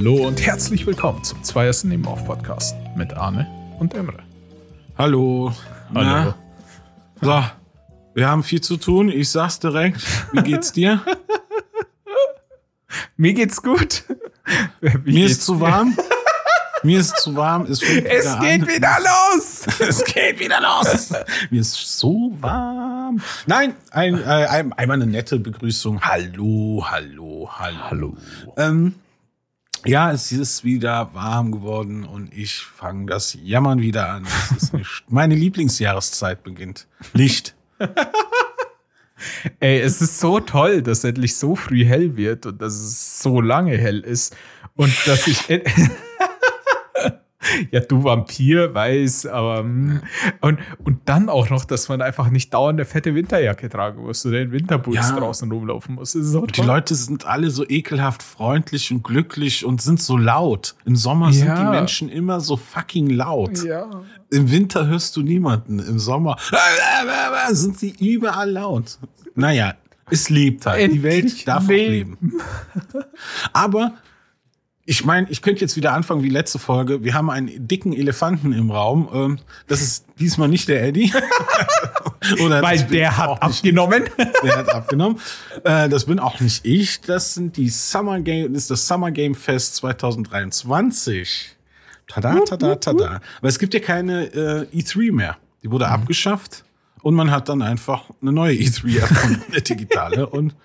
Hallo 0.00 0.26
und 0.26 0.40
herzlich 0.40 0.86
willkommen 0.86 1.22
zum 1.24 1.44
Zweiersten 1.44 1.90
Nebenauf 1.90 2.24
Podcast 2.24 2.74
mit 2.96 3.12
Arne 3.12 3.46
und 3.78 3.92
Emre. 3.92 4.22
Hallo. 4.96 5.52
Hallo. 5.94 6.34
Na? 7.20 7.44
So, 7.44 7.44
wir 8.14 8.26
haben 8.26 8.42
viel 8.42 8.62
zu 8.62 8.78
tun. 8.78 9.10
Ich 9.10 9.28
sag's 9.28 9.58
direkt. 9.58 10.00
Wie 10.32 10.40
geht's 10.40 10.72
dir? 10.72 11.04
Mir 13.18 13.34
geht's 13.34 13.60
gut. 13.60 14.04
Wie 14.80 14.88
Mir 15.12 15.20
geht's 15.20 15.32
ist 15.32 15.44
zu 15.44 15.60
warm. 15.60 15.94
Mir 16.82 16.98
ist 16.98 17.18
zu 17.18 17.36
warm. 17.36 17.66
Es, 17.66 17.82
Es 17.82 18.38
geht 18.40 18.62
an. 18.62 18.68
wieder 18.68 18.96
los. 19.00 19.66
Es 19.80 20.02
geht 20.02 20.40
wieder 20.40 20.62
los. 20.62 21.12
Mir 21.50 21.60
ist 21.60 21.74
so 21.74 22.32
warm. 22.40 23.20
Nein, 23.44 23.76
ein, 23.90 24.14
äh, 24.14 24.24
ein, 24.24 24.72
einmal 24.72 24.96
eine 25.02 25.06
nette 25.06 25.38
Begrüßung. 25.38 26.00
Hallo, 26.00 26.86
hallo, 26.88 27.50
hallo. 27.52 27.76
Hallo. 27.90 28.16
Ähm, 28.56 28.94
ja, 29.84 30.12
es 30.12 30.32
ist 30.32 30.64
wieder 30.64 31.14
warm 31.14 31.52
geworden 31.52 32.04
und 32.04 32.36
ich 32.36 32.60
fange 32.60 33.06
das 33.06 33.36
Jammern 33.42 33.80
wieder 33.80 34.08
an. 34.10 34.26
Es 34.56 34.62
ist 34.62 34.74
nicht, 34.74 35.04
meine 35.08 35.34
Lieblingsjahreszeit 35.34 36.42
beginnt. 36.42 36.86
Licht. 37.12 37.54
Ey, 39.60 39.80
es 39.80 40.00
ist 40.00 40.18
so 40.18 40.40
toll, 40.40 40.82
dass 40.82 41.04
endlich 41.04 41.36
so 41.36 41.54
früh 41.54 41.84
hell 41.84 42.16
wird 42.16 42.46
und 42.46 42.60
dass 42.62 42.74
es 42.74 43.20
so 43.20 43.40
lange 43.40 43.76
hell 43.76 44.00
ist 44.00 44.34
und 44.76 44.94
dass 45.06 45.26
ich 45.26 45.44
Ja, 47.70 47.80
du 47.80 48.04
Vampir, 48.04 48.74
weiß, 48.74 49.24
aber 49.26 49.60
hm. 49.60 50.02
und, 50.42 50.58
und 50.84 50.98
dann 51.06 51.28
auch 51.30 51.48
noch, 51.48 51.64
dass 51.64 51.88
man 51.88 52.02
einfach 52.02 52.28
nicht 52.28 52.52
dauernd 52.52 52.78
eine 52.78 52.84
fette 52.84 53.14
Winterjacke 53.14 53.68
tragen 53.70 54.02
muss 54.02 54.24
oder 54.26 54.40
in 54.40 54.52
Winterboots 54.52 54.96
Ja. 55.10 55.16
draußen 55.18 55.50
rumlaufen 55.50 55.94
muss. 55.94 56.12
So 56.12 56.44
Die. 56.44 56.60
Leute 56.60 56.94
sind 56.94 57.24
alle 57.26 57.50
so 57.50 57.66
ekelhaft 57.66 58.22
freundlich 58.22 58.90
und 58.92 59.02
glücklich 59.02 59.64
und 59.64 59.80
sind 59.80 60.02
so 60.02 60.16
laut. 60.18 60.74
Im 60.84 60.96
Sommer 60.96 61.32
sind 61.32 61.46
Ja. 61.46 61.56
die 61.64 61.70
Menschen 61.70 62.10
immer 62.10 62.40
so 62.40 62.56
fucking 62.56 63.08
laut. 63.08 63.64
Ja. 63.64 63.88
Im 64.30 64.50
Winter 64.50 64.86
hörst 64.86 65.16
du 65.16 65.22
niemanden. 65.22 65.78
Im 65.78 65.98
Sommer 65.98 66.36
sind 67.50 67.78
sie 67.78 67.94
überall 67.98 68.50
laut. 68.50 68.98
Naja, 69.34 69.74
es 70.10 70.28
lebt 70.28 70.66
halt. 70.66 70.78
Die 70.78 70.84
Endlich 70.84 71.02
Welt 71.02 71.48
darf 71.48 71.64
auch 71.64 71.68
leben. 71.68 72.18
leben. 72.20 72.32
Aber 73.52 73.94
ich 74.90 75.04
meine, 75.04 75.30
ich 75.30 75.40
könnte 75.40 75.60
jetzt 75.60 75.76
wieder 75.76 75.92
anfangen 75.92 76.24
wie 76.24 76.30
letzte 76.30 76.58
Folge. 76.58 77.04
Wir 77.04 77.14
haben 77.14 77.30
einen 77.30 77.68
dicken 77.68 77.92
Elefanten 77.92 78.52
im 78.52 78.72
Raum. 78.72 79.08
Ähm, 79.14 79.38
Das 79.68 79.82
ist 79.82 80.04
diesmal 80.18 80.48
nicht 80.48 80.68
der 80.68 80.82
Eddie. 80.82 81.12
Oder 82.44 82.60
Weil 82.60 82.82
der 82.82 83.16
hat 83.16 83.30
nicht 83.30 83.42
abgenommen. 83.42 84.10
der 84.42 84.56
hat 84.56 84.68
abgenommen. 84.68 85.20
Äh, 85.62 85.88
das 85.88 86.06
bin 86.06 86.18
auch 86.18 86.40
nicht 86.40 86.66
ich. 86.66 87.02
Das 87.02 87.34
sind 87.34 87.56
die 87.56 87.68
Summer 87.68 88.18
Game, 88.18 88.52
das 88.52 88.64
ist 88.64 88.70
das 88.72 88.88
Summer 88.88 89.12
Game 89.12 89.36
Fest 89.36 89.76
2023. 89.76 91.56
Tada, 92.08 92.40
tada, 92.44 92.74
tada. 92.74 93.20
Aber 93.38 93.48
es 93.48 93.60
gibt 93.60 93.74
ja 93.74 93.80
keine 93.80 94.24
äh, 94.34 94.76
E3 94.76 95.12
mehr. 95.12 95.36
Die 95.62 95.70
wurde 95.70 95.86
abgeschafft 95.86 96.64
und 97.02 97.14
man 97.14 97.30
hat 97.30 97.48
dann 97.48 97.62
einfach 97.62 98.10
eine 98.20 98.32
neue 98.32 98.54
E3 98.54 98.98
erfunden, 98.98 99.42
eine 99.52 99.62
digitale. 99.62 100.26
Und 100.26 100.56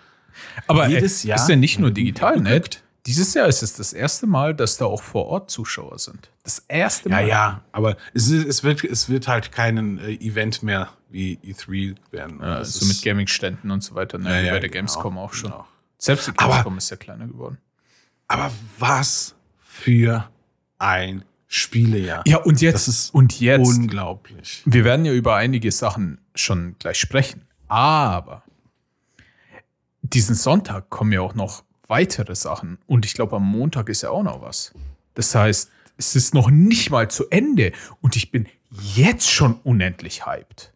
Aber 0.65 0.87
Jedes 0.87 1.23
äh, 1.23 1.27
Jahr 1.27 1.37
ist 1.37 1.47
ja 1.47 1.55
nicht 1.55 1.77
nur 1.77 1.91
digital, 1.91 2.41
ne? 2.41 2.59
Dieses 3.05 3.33
Jahr 3.35 3.47
ist 3.47 3.61
es 3.61 3.73
das 3.73 3.93
erste 3.93 4.25
Mal, 4.25 4.55
dass 4.55 4.77
da 4.77 4.85
auch 4.85 5.03
vor 5.03 5.25
Ort 5.27 5.51
Zuschauer 5.51 5.99
sind. 5.99 6.31
Das 6.43 6.59
erste 6.67 7.09
ja, 7.09 7.15
Mal. 7.15 7.27
ja, 7.27 7.63
aber 7.71 7.97
es, 8.13 8.29
ist, 8.29 8.45
es, 8.47 8.63
wird, 8.63 8.83
es 8.83 9.09
wird 9.09 9.27
halt 9.27 9.51
keinen 9.51 9.99
äh, 9.99 10.13
Event 10.13 10.63
mehr 10.63 10.89
wie 11.09 11.37
E3 11.43 11.95
werden. 12.11 12.39
Ja, 12.41 12.63
so 12.63 12.79
ist- 12.83 12.87
mit 12.87 13.01
Gaming-Ständen 13.03 13.69
und 13.69 13.81
so 13.83 13.93
weiter. 13.95 14.17
Ne? 14.17 14.29
Ja, 14.29 14.39
ja, 14.41 14.53
bei 14.53 14.59
der 14.59 14.69
genau, 14.69 14.87
Gamescom 14.91 15.17
auch 15.19 15.33
schon. 15.33 15.51
genau. 15.51 15.67
Selbst 15.99 16.27
die 16.27 16.31
Aber- 16.37 16.49
Gamescom 16.53 16.77
ist 16.79 16.89
ja 16.89 16.97
kleiner 16.97 17.27
geworden. 17.27 17.57
Aber 18.27 18.51
was 18.79 19.35
für 19.59 20.27
ein 20.79 21.23
Spielejahr. 21.47 22.23
Ja, 22.25 22.37
und 22.37 22.59
jetzt. 22.59 22.73
Das 22.73 22.87
ist 22.87 23.13
und 23.13 23.39
jetzt. 23.39 23.67
Unglaublich. 23.67 24.63
Wir 24.65 24.83
werden 24.83 25.05
ja 25.05 25.13
über 25.13 25.35
einige 25.35 25.71
Sachen 25.71 26.19
schon 26.33 26.75
gleich 26.79 26.99
sprechen. 26.99 27.45
Aber 27.67 28.41
diesen 30.01 30.35
Sonntag 30.35 30.89
kommen 30.89 31.11
ja 31.11 31.21
auch 31.21 31.35
noch 31.35 31.63
weitere 31.87 32.35
Sachen. 32.35 32.77
Und 32.87 33.05
ich 33.05 33.13
glaube, 33.13 33.35
am 33.35 33.45
Montag 33.45 33.89
ist 33.89 34.01
ja 34.01 34.09
auch 34.09 34.23
noch 34.23 34.41
was. 34.41 34.73
Das 35.13 35.33
heißt, 35.33 35.71
es 35.97 36.15
ist 36.15 36.33
noch 36.33 36.49
nicht 36.49 36.89
mal 36.89 37.09
zu 37.09 37.29
Ende. 37.29 37.71
Und 38.01 38.15
ich 38.15 38.31
bin 38.31 38.47
jetzt 38.95 39.29
schon 39.29 39.59
unendlich 39.63 40.25
hyped. 40.25 40.73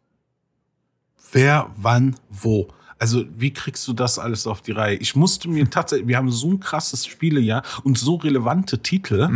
Wer, 1.31 1.69
wann, 1.75 2.15
wo. 2.29 2.69
Also, 2.97 3.25
wie 3.35 3.53
kriegst 3.53 3.87
du 3.87 3.93
das 3.93 4.19
alles 4.19 4.47
auf 4.47 4.61
die 4.61 4.71
Reihe? 4.71 4.95
Ich 4.95 5.15
musste 5.15 5.47
mir 5.47 5.69
tatsächlich, 5.69 6.07
wir 6.07 6.17
haben 6.17 6.31
so 6.31 6.51
ein 6.51 6.59
krasses 6.59 7.05
Spielejahr 7.05 7.63
und 7.83 7.97
so 7.97 8.15
relevante 8.15 8.79
Titel, 8.79 9.29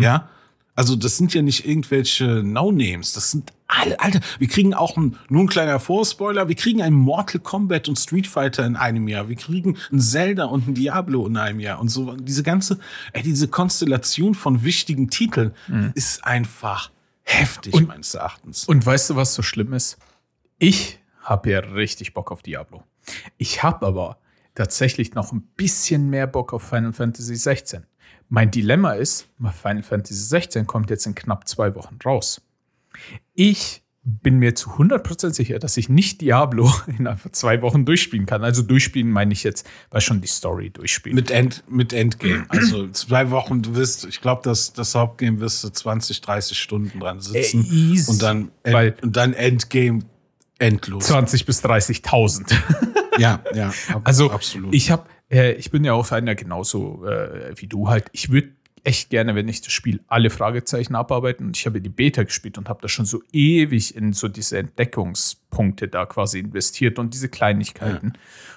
ja. 0.00 0.28
Also, 0.78 0.94
das 0.94 1.16
sind 1.16 1.34
ja 1.34 1.42
nicht 1.42 1.66
irgendwelche 1.66 2.42
No-Names. 2.44 3.12
Das 3.12 3.32
sind 3.32 3.52
alle, 3.66 3.98
Alter, 3.98 4.20
wir 4.38 4.46
kriegen 4.46 4.74
auch 4.74 4.96
ein, 4.96 5.18
nur 5.28 5.42
ein 5.42 5.48
kleiner 5.48 5.80
Vorspoiler, 5.80 6.46
wir 6.46 6.54
kriegen 6.54 6.82
ein 6.82 6.92
Mortal 6.92 7.40
Kombat 7.40 7.88
und 7.88 7.98
Street 7.98 8.28
Fighter 8.28 8.64
in 8.64 8.76
einem 8.76 9.08
Jahr. 9.08 9.28
Wir 9.28 9.34
kriegen 9.34 9.76
ein 9.90 9.98
Zelda 10.00 10.44
und 10.44 10.68
ein 10.68 10.74
Diablo 10.74 11.26
in 11.26 11.36
einem 11.36 11.58
Jahr. 11.58 11.80
Und 11.80 11.88
so, 11.88 12.14
diese 12.14 12.44
ganze, 12.44 12.78
ey, 13.12 13.22
diese 13.24 13.48
Konstellation 13.48 14.36
von 14.36 14.62
wichtigen 14.62 15.10
Titeln 15.10 15.52
ist 15.94 16.22
einfach 16.24 16.92
heftig, 17.24 17.74
Und- 17.74 17.88
meines 17.88 18.14
Erachtens. 18.14 18.64
Und 18.66 18.86
weißt 18.86 19.10
du, 19.10 19.16
was 19.16 19.34
so 19.34 19.42
schlimm 19.42 19.72
ist? 19.72 19.98
Ich 20.60 21.00
habe 21.22 21.50
ja 21.50 21.58
richtig 21.58 22.14
Bock 22.14 22.30
auf 22.30 22.42
Diablo. 22.42 22.84
Ich 23.36 23.64
habe 23.64 23.84
aber 23.84 24.18
tatsächlich 24.54 25.14
noch 25.14 25.32
ein 25.32 25.42
bisschen 25.56 26.08
mehr 26.08 26.28
Bock 26.28 26.52
auf 26.52 26.62
Final 26.62 26.92
Fantasy 26.92 27.34
16. 27.34 27.84
Mein 28.28 28.50
Dilemma 28.50 28.92
ist, 28.92 29.26
Final 29.62 29.82
Fantasy 29.82 30.14
16 30.22 30.66
kommt 30.66 30.90
jetzt 30.90 31.06
in 31.06 31.14
knapp 31.14 31.48
zwei 31.48 31.74
Wochen 31.74 31.98
raus. 32.04 32.40
Ich 33.34 33.82
bin 34.04 34.38
mir 34.38 34.54
zu 34.54 34.70
100% 34.70 35.34
sicher, 35.34 35.58
dass 35.58 35.76
ich 35.76 35.88
nicht 35.90 36.22
Diablo 36.22 36.72
in 36.98 37.06
einfach 37.06 37.30
zwei 37.32 37.60
Wochen 37.62 37.84
durchspielen 37.84 38.24
kann. 38.26 38.42
Also 38.42 38.62
durchspielen 38.62 39.10
meine 39.10 39.32
ich 39.32 39.44
jetzt, 39.44 39.66
weil 39.90 40.00
schon 40.00 40.20
die 40.22 40.28
Story 40.28 40.70
durchspielen. 40.70 41.14
Mit, 41.14 41.30
End, 41.30 41.62
mit 41.68 41.92
Endgame. 41.92 42.46
Also 42.48 42.88
zwei 42.88 43.30
Wochen, 43.30 43.60
du 43.62 43.74
wirst, 43.74 44.06
ich 44.06 44.20
glaube, 44.22 44.40
das, 44.44 44.72
das 44.72 44.94
Hauptgame 44.94 45.40
wirst 45.40 45.62
du 45.62 45.68
20, 45.68 46.20
30 46.22 46.58
Stunden 46.58 47.00
dran 47.00 47.20
sitzen. 47.20 47.64
Äh, 47.64 47.68
easy. 47.74 48.10
und, 48.10 48.22
dann, 48.22 48.50
End, 48.62 49.02
und 49.02 49.16
dann 49.16 49.34
Endgame 49.34 50.00
endlos. 50.58 51.06
20 51.06 51.44
bis 51.44 51.62
30.000. 51.62 52.54
Ja, 53.18 53.42
ja. 53.54 53.68
ab- 53.92 54.00
Also 54.04 54.30
absolut. 54.30 54.74
ich 54.74 54.90
habe, 54.90 55.04
äh, 55.30 55.52
ich 55.52 55.70
bin 55.70 55.84
ja 55.84 55.92
auch 55.92 56.10
einer 56.12 56.34
genauso 56.34 57.04
äh, 57.06 57.52
wie 57.56 57.66
du 57.66 57.88
halt. 57.88 58.06
Ich 58.12 58.30
würde 58.30 58.50
echt 58.84 59.10
gerne, 59.10 59.34
wenn 59.34 59.48
ich 59.48 59.60
das 59.60 59.72
Spiel 59.72 60.00
alle 60.08 60.30
Fragezeichen 60.30 60.94
abarbeiten. 60.94 61.46
Und 61.46 61.56
ich 61.56 61.66
habe 61.66 61.80
die 61.80 61.88
Beta 61.88 62.22
gespielt 62.22 62.58
und 62.58 62.68
habe 62.68 62.80
da 62.80 62.88
schon 62.88 63.04
so 63.04 63.22
ewig 63.32 63.94
in 63.94 64.12
so 64.12 64.28
diese 64.28 64.58
Entdeckungspunkte 64.58 65.88
da 65.88 66.06
quasi 66.06 66.38
investiert 66.38 66.98
und 66.98 67.14
diese 67.14 67.28
Kleinigkeiten. 67.28 68.14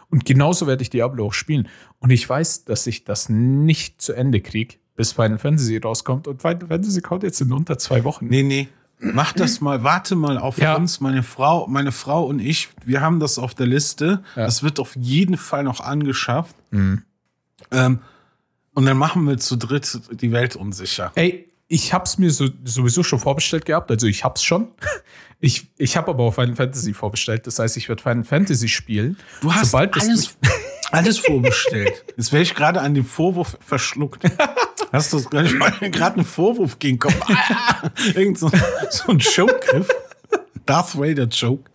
Und 0.10 0.26
genauso 0.26 0.68
werde 0.68 0.84
ich 0.84 0.90
Diablo 0.90 1.28
auch 1.28 1.34
spielen. 1.34 1.68
Und 2.00 2.12
ich 2.12 2.28
weiß, 2.28 2.66
dass 2.66 2.88
ich 2.88 3.04
das 3.04 3.30
nicht 3.30 4.02
zu 4.02 4.14
Ende 4.14 4.42
kriege, 4.42 4.76
bis 4.96 5.12
Final 5.14 5.38
Fantasy 5.38 5.78
rauskommt. 5.78 6.28
Und 6.28 6.42
Final 6.42 6.68
Fantasy 6.68 7.02
kommt 7.02 7.24
jetzt 7.24 7.42
in 7.42 7.52
unter 7.52 7.78
zwei 7.78 8.04
Wochen. 8.04 8.28
nee, 8.28 8.44
nee. 8.44 8.68
Mach 9.04 9.34
das 9.34 9.62
mal, 9.62 9.84
warte 9.84 10.16
mal 10.16 10.38
auf 10.38 10.58
Ja. 10.60 10.76
uns, 10.76 11.00
meine 11.00 11.24
Frau, 11.24 11.66
meine 11.68 11.92
Frau 11.92 12.24
und 12.26 12.40
ich, 12.40 12.70
wir 12.86 13.02
haben 13.02 13.20
das 13.20 13.40
auf 13.40 13.56
der 13.56 13.66
Liste. 13.66 14.24
Ja. 14.36 14.46
Das 14.46 14.62
wird 14.62 14.80
auf 14.80 14.96
jeden 14.96 15.38
Fall 15.38 15.64
noch 15.64 15.80
angeschafft. 15.80 16.56
Mhm. 16.70 17.02
Ähm, 17.72 18.00
und 18.74 18.86
dann 18.86 18.98
machen 18.98 19.28
wir 19.28 19.38
zu 19.38 19.56
dritt 19.58 20.00
die 20.12 20.32
Welt 20.32 20.56
unsicher. 20.56 21.12
Ey, 21.16 21.48
ich 21.68 21.94
hab's 21.94 22.18
mir 22.18 22.30
so, 22.32 22.48
sowieso 22.64 23.02
schon 23.02 23.20
vorbestellt 23.20 23.66
gehabt, 23.66 23.90
also 23.92 24.08
ich 24.08 24.24
hab's 24.24 24.44
schon. 24.44 24.68
Ich, 25.44 25.70
ich 25.80 25.98
habe 25.98 26.12
aber 26.12 26.26
auch 26.26 26.36
Final 26.36 26.56
Fantasy 26.56 26.94
vorbestellt, 26.94 27.48
das 27.48 27.58
heißt, 27.58 27.76
ich 27.76 27.90
werde 27.90 28.04
Final 28.04 28.24
Fantasy 28.24 28.68
spielen. 28.68 29.18
Du 29.42 29.52
hast 29.52 29.72
Sobald 29.72 29.96
das 29.96 30.04
alles, 30.08 30.38
alles 30.92 31.18
vorbestellt. 31.18 32.06
Jetzt 32.16 32.32
wäre 32.32 32.44
ich 32.44 32.54
gerade 32.54 32.80
an 32.80 32.94
dem 32.94 33.06
Vorwurf 33.06 33.58
verschluckt. 33.60 34.24
Hast 34.92 35.14
du 35.14 35.24
gerade 35.24 35.50
gerade 35.92 36.16
einen 36.18 36.26
Vorwurf 36.26 36.80
gegen 36.80 36.98
den 36.98 37.00
Kopf? 37.00 37.16
Ah, 37.30 37.90
irgend 38.16 38.38
so, 38.40 38.50
so 38.90 39.12
ein 39.12 39.20
Joke-Griff. 39.20 39.90
Darth 40.66 40.98
Vader 40.98 41.26
Joke. 41.26 41.70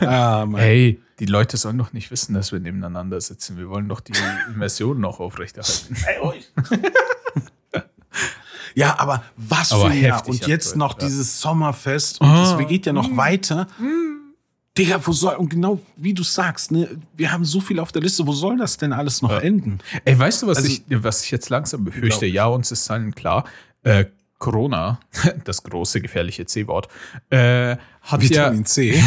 Ah, 0.00 0.44
Mann. 0.46 0.60
Hey, 0.60 1.00
die 1.18 1.26
Leute 1.26 1.56
sollen 1.56 1.78
doch 1.78 1.92
nicht 1.92 2.10
wissen, 2.10 2.34
dass 2.34 2.52
wir 2.52 2.60
nebeneinander 2.60 3.20
sitzen. 3.20 3.56
Wir 3.56 3.68
wollen 3.68 3.88
doch 3.88 4.00
die 4.00 4.12
Immersion 4.52 5.00
noch 5.00 5.18
aufrechterhalten. 5.20 5.96
Ja, 8.74 8.96
aber 9.00 9.24
was 9.36 9.72
Aber 9.72 9.86
für 9.86 9.90
ein 9.90 10.02
Jahr. 10.02 10.18
heftig 10.18 10.42
Und 10.42 10.46
jetzt 10.46 10.66
aktuell, 10.68 10.78
noch 10.78 11.00
ja. 11.00 11.06
dieses 11.08 11.40
Sommerfest. 11.40 12.20
Und 12.20 12.28
Ah. 12.28 12.58
es 12.60 12.68
geht 12.68 12.86
ja 12.86 12.92
noch 12.92 13.16
weiter. 13.16 13.66
Digga, 14.78 15.00
wo 15.04 15.12
soll, 15.12 15.34
und 15.34 15.50
genau 15.50 15.80
wie 15.96 16.14
du 16.14 16.22
sagst, 16.22 16.70
ne, 16.70 16.88
wir 17.16 17.32
haben 17.32 17.44
so 17.44 17.60
viel 17.60 17.80
auf 17.80 17.92
der 17.92 18.02
Liste, 18.02 18.26
wo 18.26 18.32
soll 18.32 18.56
das 18.56 18.76
denn 18.76 18.92
alles 18.92 19.22
noch 19.22 19.32
enden? 19.42 19.78
Ey, 20.04 20.18
weißt 20.18 20.42
du, 20.42 20.46
was, 20.46 20.58
Also- 20.58 20.68
ich, 20.70 20.82
was 20.88 21.24
ich 21.24 21.30
jetzt 21.30 21.50
langsam 21.50 21.84
befürchte? 21.84 22.26
Ja, 22.26 22.46
uns 22.46 22.70
ist 22.70 22.90
allen 22.90 23.14
klar, 23.14 23.44
äh, 23.82 24.04
Corona, 24.38 25.00
das 25.44 25.62
große 25.64 26.00
gefährliche 26.00 26.46
C-Wort, 26.46 26.88
äh, 27.30 27.76
hat 28.02 28.22
ja, 28.22 28.54
C. 28.64 29.02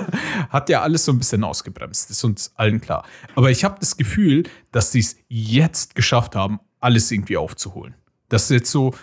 hat 0.48 0.68
ja 0.68 0.82
alles 0.82 1.04
so 1.04 1.12
ein 1.12 1.18
bisschen 1.18 1.42
ausgebremst. 1.44 2.10
Ist 2.10 2.24
uns 2.24 2.52
allen 2.54 2.80
klar. 2.80 3.04
Aber 3.34 3.50
ich 3.50 3.64
habe 3.64 3.76
das 3.80 3.96
Gefühl, 3.96 4.44
dass 4.72 4.92
sie 4.92 5.00
es 5.00 5.16
jetzt 5.28 5.94
geschafft 5.94 6.36
haben, 6.36 6.60
alles 6.80 7.10
irgendwie 7.10 7.36
aufzuholen. 7.36 7.94
Das 8.28 8.44
ist 8.44 8.50
jetzt 8.50 8.70
so 8.70 8.94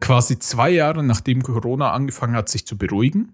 quasi 0.00 0.38
zwei 0.38 0.70
Jahre, 0.70 1.02
nachdem 1.02 1.42
Corona 1.42 1.92
angefangen 1.92 2.36
hat, 2.36 2.48
sich 2.50 2.66
zu 2.66 2.76
beruhigen. 2.76 3.32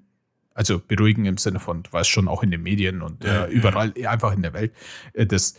Also 0.60 0.78
beruhigen 0.86 1.24
im 1.24 1.38
Sinne 1.38 1.58
von, 1.58 1.82
du 1.84 1.90
weißt 1.90 2.10
schon, 2.10 2.28
auch 2.28 2.42
in 2.42 2.50
den 2.50 2.62
Medien 2.62 3.00
und 3.00 3.24
Ja, 3.24 3.46
äh, 3.46 3.50
überall, 3.50 3.94
einfach 4.06 4.34
in 4.34 4.42
der 4.42 4.52
Welt. 4.52 4.74
Äh, 5.14 5.24
das, 5.24 5.54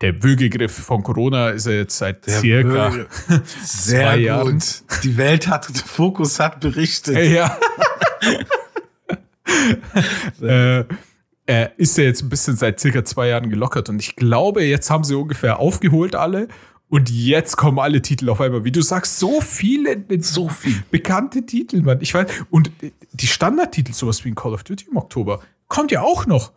der 0.00 0.22
Würgegriff 0.22 0.72
von 0.72 1.02
Corona 1.02 1.50
ist 1.50 1.66
ja 1.66 1.72
jetzt 1.72 1.98
seit 1.98 2.24
circa 2.24 2.88
Bürger- 2.88 3.06
Sehr 3.62 4.00
zwei 4.06 4.16
gut. 4.16 4.24
Jahren. 4.24 4.62
Die 5.02 5.16
Welt 5.18 5.46
hat, 5.48 5.66
Fokus 5.66 6.40
hat 6.40 6.60
berichtet. 6.60 7.18
Ja. 7.30 7.58
äh, 10.40 10.84
äh, 11.46 11.68
ist 11.76 11.98
ja 11.98 12.04
jetzt 12.04 12.22
ein 12.22 12.30
bisschen 12.30 12.56
seit 12.56 12.80
circa 12.80 13.04
zwei 13.04 13.28
Jahren 13.28 13.50
gelockert 13.50 13.90
und 13.90 14.00
ich 14.00 14.16
glaube, 14.16 14.64
jetzt 14.64 14.88
haben 14.88 15.04
sie 15.04 15.14
ungefähr 15.14 15.58
aufgeholt 15.58 16.14
alle 16.16 16.48
und 16.88 17.10
jetzt 17.10 17.56
kommen 17.56 17.78
alle 17.78 18.00
Titel 18.00 18.28
auf 18.30 18.40
einmal. 18.40 18.64
Wie 18.64 18.72
du 18.72 18.80
sagst, 18.80 19.18
so 19.18 19.40
viele, 19.40 20.04
so 20.20 20.48
viel. 20.48 20.82
bekannte 20.90 21.44
Titel, 21.44 21.82
Mann. 21.82 21.98
Ich 22.00 22.14
weiß, 22.14 22.26
und 22.50 22.70
die 23.12 23.26
Standardtitel, 23.26 23.92
sowas 23.92 24.24
wie 24.24 24.30
ein 24.30 24.34
Call 24.36 24.54
of 24.54 24.62
Duty 24.62 24.86
im 24.90 24.96
Oktober, 24.96 25.40
kommt 25.68 25.90
ja 25.90 26.02
auch 26.02 26.26
noch. 26.26 26.52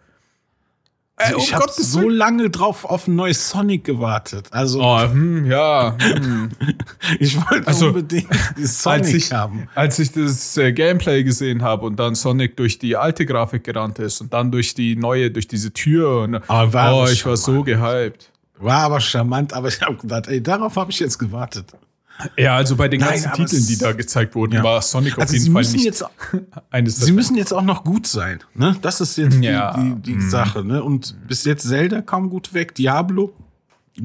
Äh, 1.19 1.33
um 1.33 1.41
ich 1.41 1.53
habe 1.53 1.65
Gottes 1.65 1.91
so 1.91 2.07
lange 2.07 2.49
drauf 2.49 2.85
auf 2.85 3.07
ein 3.07 3.15
neues 3.15 3.49
Sonic 3.49 3.83
gewartet. 3.83 4.47
Also 4.51 4.81
Oh, 4.81 5.01
hm, 5.01 5.45
ja. 5.47 5.97
Hm. 5.99 6.49
ich 7.19 7.35
wollte 7.35 7.67
Also, 7.67 7.87
unbedingt 7.87 8.29
die 8.57 8.65
Sonic 8.65 8.99
als 8.99 9.13
ich, 9.13 9.31
haben. 9.33 9.67
als 9.75 9.99
ich 9.99 10.11
das 10.13 10.55
äh, 10.55 10.71
Gameplay 10.71 11.23
gesehen 11.23 11.61
habe 11.61 11.85
und 11.87 11.97
dann 11.97 12.15
Sonic 12.15 12.55
durch 12.55 12.79
die 12.79 12.95
alte 12.95 13.25
Grafik 13.25 13.65
gerannt 13.65 13.99
ist 13.99 14.21
und 14.21 14.31
dann 14.31 14.49
durch 14.51 14.75
die 14.75 14.95
neue, 14.95 15.29
durch 15.29 15.47
diese 15.47 15.73
Tür. 15.73 16.21
Und, 16.21 16.33
war 16.47 16.93
oh, 16.93 17.01
aber 17.01 17.11
ich 17.11 17.25
war 17.25 17.35
so 17.35 17.63
gehypt. 17.63 18.31
War 18.59 18.79
aber 18.83 18.99
charmant, 18.99 19.53
aber 19.53 19.69
ich 19.69 19.81
habe 19.81 19.95
gedacht, 19.95 20.27
ey, 20.27 20.41
darauf 20.43 20.75
habe 20.75 20.91
ich 20.91 20.99
jetzt 20.99 21.17
gewartet. 21.17 21.65
Ja, 22.37 22.57
also 22.57 22.75
bei 22.75 22.89
den 22.89 22.99
Nein, 22.99 23.21
ganzen 23.23 23.31
Titeln, 23.33 23.65
die 23.67 23.77
da 23.77 23.93
gezeigt 23.93 24.35
wurden, 24.35 24.53
Ja. 24.55 24.63
war 24.63 24.81
Sonic 24.81 25.13
auf 25.13 25.19
Also 25.21 25.33
jeden 25.33 25.45
sie 25.45 25.51
Fall 25.51 25.61
müssen 25.61 25.75
nicht 25.77 25.85
jetzt 25.85 26.03
eines 26.69 26.97
Sie 26.97 27.13
müssen 27.13 27.35
jetzt 27.37 27.53
auch 27.53 27.61
noch 27.61 27.85
gut 27.85 28.07
sein. 28.07 28.39
Ne? 28.53 28.75
Das 28.81 28.99
ist 28.99 29.17
jetzt 29.17 29.41
Ja. 29.41 29.77
die, 29.77 29.95
die, 30.01 30.15
die 30.17 30.21
Sache. 30.29 30.65
Ne? 30.65 30.83
Und 30.83 31.15
bis 31.27 31.45
jetzt 31.45 31.65
Zelda 31.65 32.01
kaum 32.01 32.29
gut 32.29 32.53
weg. 32.53 32.75
Diablo 32.75 33.33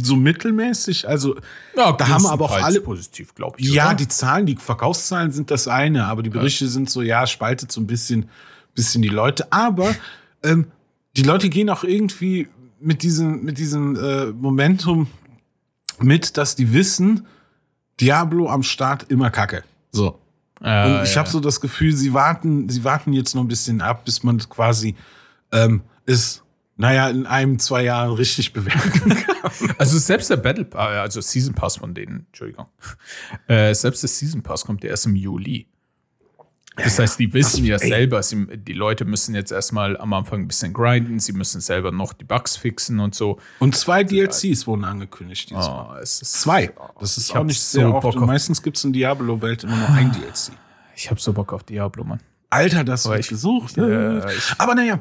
so 0.01 0.15
mittelmäßig. 0.17 1.09
Also 1.09 1.37
ja, 1.77 1.91
da 1.93 2.09
haben 2.09 2.27
aber 2.27 2.45
auch 2.45 2.63
alle. 2.63 2.81
positiv, 2.81 3.35
glaube 3.35 3.57
ich. 3.59 3.69
Ja, 3.73 3.87
oder? 3.89 3.95
die 3.97 4.09
Zahlen, 4.09 4.47
die 4.47 4.57
Verkaufszahlen 4.57 5.31
sind 5.33 5.51
das 5.51 5.67
eine, 5.69 6.07
aber 6.07 6.23
die 6.23 6.31
Berichte 6.31 6.69
sind 6.69 6.89
so, 6.91 7.03
ja, 7.03 7.27
spaltet 7.27 7.71
so 7.73 7.81
ein 7.81 7.87
bisschen, 7.87 8.29
bisschen 8.75 9.03
die 9.03 9.09
Leute. 9.09 9.53
Aber 9.53 9.95
ähm, 10.45 10.67
die 11.17 11.23
Leute 11.23 11.49
gehen 11.49 11.71
auch 11.71 11.85
irgendwie 11.85 12.49
mit 12.85 13.03
diesem, 13.03 13.45
mit 13.45 13.59
diesem 13.59 13.97
äh, 13.97 14.27
Momentum 14.27 15.09
mit, 16.01 16.37
dass 16.37 16.57
die 16.57 16.73
wissen, 16.73 17.27
Diablo 18.01 18.49
am 18.49 18.63
Start 18.63 19.11
immer 19.11 19.31
Kacke. 19.31 19.65
So. 19.93 20.21
Äh, 20.61 20.87
Und 20.87 21.05
ich 21.05 21.15
ja. 21.15 21.21
habe 21.21 21.29
so 21.29 21.41
das 21.41 21.61
Gefühl, 21.61 21.95
sie 21.95 22.13
warten, 22.13 22.69
sie 22.69 22.85
warten 22.85 23.13
jetzt 23.13 23.35
noch 23.35 23.43
ein 23.43 23.49
bisschen 23.49 23.81
ab, 23.81 24.05
bis 24.05 24.23
man 24.23 24.39
quasi 24.39 24.97
ähm, 25.53 25.83
es, 26.07 26.43
naja, 26.77 27.09
in 27.09 27.27
einem, 27.27 27.59
zwei 27.59 27.85
Jahren 27.85 28.13
richtig 28.13 28.53
bewerten 28.53 29.11
kann. 29.41 29.75
Also 29.79 29.99
selbst 29.99 30.31
der 30.31 30.37
Battle, 30.37 30.67
äh, 30.75 30.77
also 30.77 31.21
Season 31.21 31.55
Pass 31.55 31.77
von 31.77 31.95
denen, 31.95 32.27
Entschuldigung. 32.27 32.67
Äh, 33.47 33.75
selbst 33.75 34.03
der 34.03 34.09
Season 34.09 34.43
Pass 34.43 34.65
kommt 34.65 34.83
ja 34.85 34.91
erst 34.91 35.07
im 35.07 35.15
Juli. 35.15 35.69
Das 36.77 36.99
heißt, 36.99 37.19
die 37.21 37.33
wissen 37.33 37.65
ja 37.65 37.77
ey. 37.77 37.89
selber, 37.89 38.23
sie, 38.23 38.47
die 38.57 38.73
Leute 38.73 39.05
müssen 39.05 39.35
jetzt 39.35 39.53
erstmal 39.53 39.97
am 39.97 40.13
Anfang 40.13 40.41
ein 40.41 40.49
bisschen 40.49 40.73
grinden, 40.73 41.21
sie 41.21 41.33
müssen 41.33 41.61
selber 41.61 41.93
noch 41.93 42.13
die 42.13 42.25
Bugs 42.25 42.57
fixen 42.57 42.99
und 42.99 43.15
so. 43.15 43.39
Und 43.61 43.77
zwei 43.77 44.03
DLCs 44.03 44.67
wurden 44.67 44.85
angekündigt 44.85 45.51
dieses 45.51 45.67
Mal. 45.69 45.95
Oh, 45.97 46.01
es 46.03 46.21
ist 46.23 46.33
Zwei. 46.41 46.73
Das 46.99 47.17
ist 47.17 47.35
auch 47.37 47.45
nicht 47.45 47.61
so 47.61 47.79
sehr 47.79 47.95
oft. 47.95 48.03
Bock 48.03 48.17
Und 48.17 48.23
auf- 48.23 48.27
meistens 48.27 48.61
gibt 48.63 48.77
es 48.77 48.85
in 48.85 48.93
Diablo-Welt 48.93 49.63
immer 49.65 49.77
nur 49.77 49.89
ein 49.91 50.11
DLC. 50.13 50.51
Ich 50.97 51.11
habe 51.11 51.21
so 51.21 51.33
Bock 51.33 51.53
auf 51.53 51.63
Diablo, 51.63 52.03
Mann. 52.05 52.21
Alter, 52.51 52.83
das 52.85 53.09
wird 53.09 53.21
ich- 53.21 53.29
gesucht. 53.29 53.77
Ja, 53.77 54.29
ich- 54.29 54.55
Aber 54.59 54.75
naja, 54.75 54.99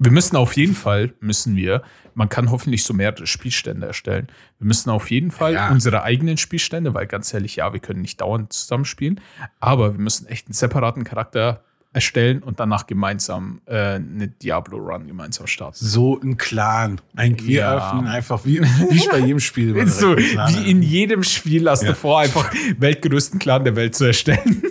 Wir 0.00 0.12
müssen 0.12 0.36
auf 0.36 0.52
jeden 0.56 0.74
Fall, 0.74 1.12
müssen 1.20 1.56
wir, 1.56 1.82
man 2.14 2.28
kann 2.28 2.50
hoffentlich 2.50 2.84
so 2.84 2.94
mehrere 2.94 3.26
Spielstände 3.26 3.86
erstellen. 3.86 4.28
Wir 4.58 4.66
müssen 4.66 4.90
auf 4.90 5.10
jeden 5.10 5.30
Fall 5.30 5.54
Ja. 5.54 5.70
unsere 5.70 6.02
eigenen 6.04 6.36
Spielstände, 6.36 6.94
weil 6.94 7.06
ganz 7.06 7.32
ehrlich, 7.34 7.56
ja, 7.56 7.72
wir 7.72 7.80
können 7.80 8.02
nicht 8.02 8.20
dauernd 8.20 8.52
zusammenspielen, 8.52 9.20
aber 9.60 9.92
wir 9.94 10.00
müssen 10.00 10.26
echt 10.26 10.46
einen 10.46 10.54
separaten 10.54 11.02
Charakter 11.04 11.64
erstellen 11.92 12.42
und 12.42 12.60
danach 12.60 12.86
gemeinsam 12.86 13.60
äh, 13.66 13.94
eine 13.94 14.28
Diablo-Run 14.28 15.06
gemeinsam 15.08 15.46
starten. 15.46 15.78
so 15.80 16.20
ein 16.20 16.36
Clan. 16.36 17.00
Ein 17.16 17.38
Wir 17.40 17.60
Ja. 17.62 17.76
öffnen 17.76 18.06
einfach, 18.06 18.44
wie, 18.44 18.60
wie 18.62 19.08
bei 19.10 19.18
jedem 19.18 19.40
Spiel. 19.40 19.74
So, 19.88 20.16
wie 20.16 20.70
in 20.70 20.82
jedem 20.82 21.22
Spiel 21.24 21.68
hast 21.68 21.82
du 21.82 21.86
Ja. 21.88 21.94
vor, 21.94 22.20
einfach 22.20 22.52
weltgrößten 22.78 23.38
Clan 23.40 23.64
der 23.64 23.74
Welt 23.74 23.96
zu 23.96 24.04
erstellen. 24.04 24.62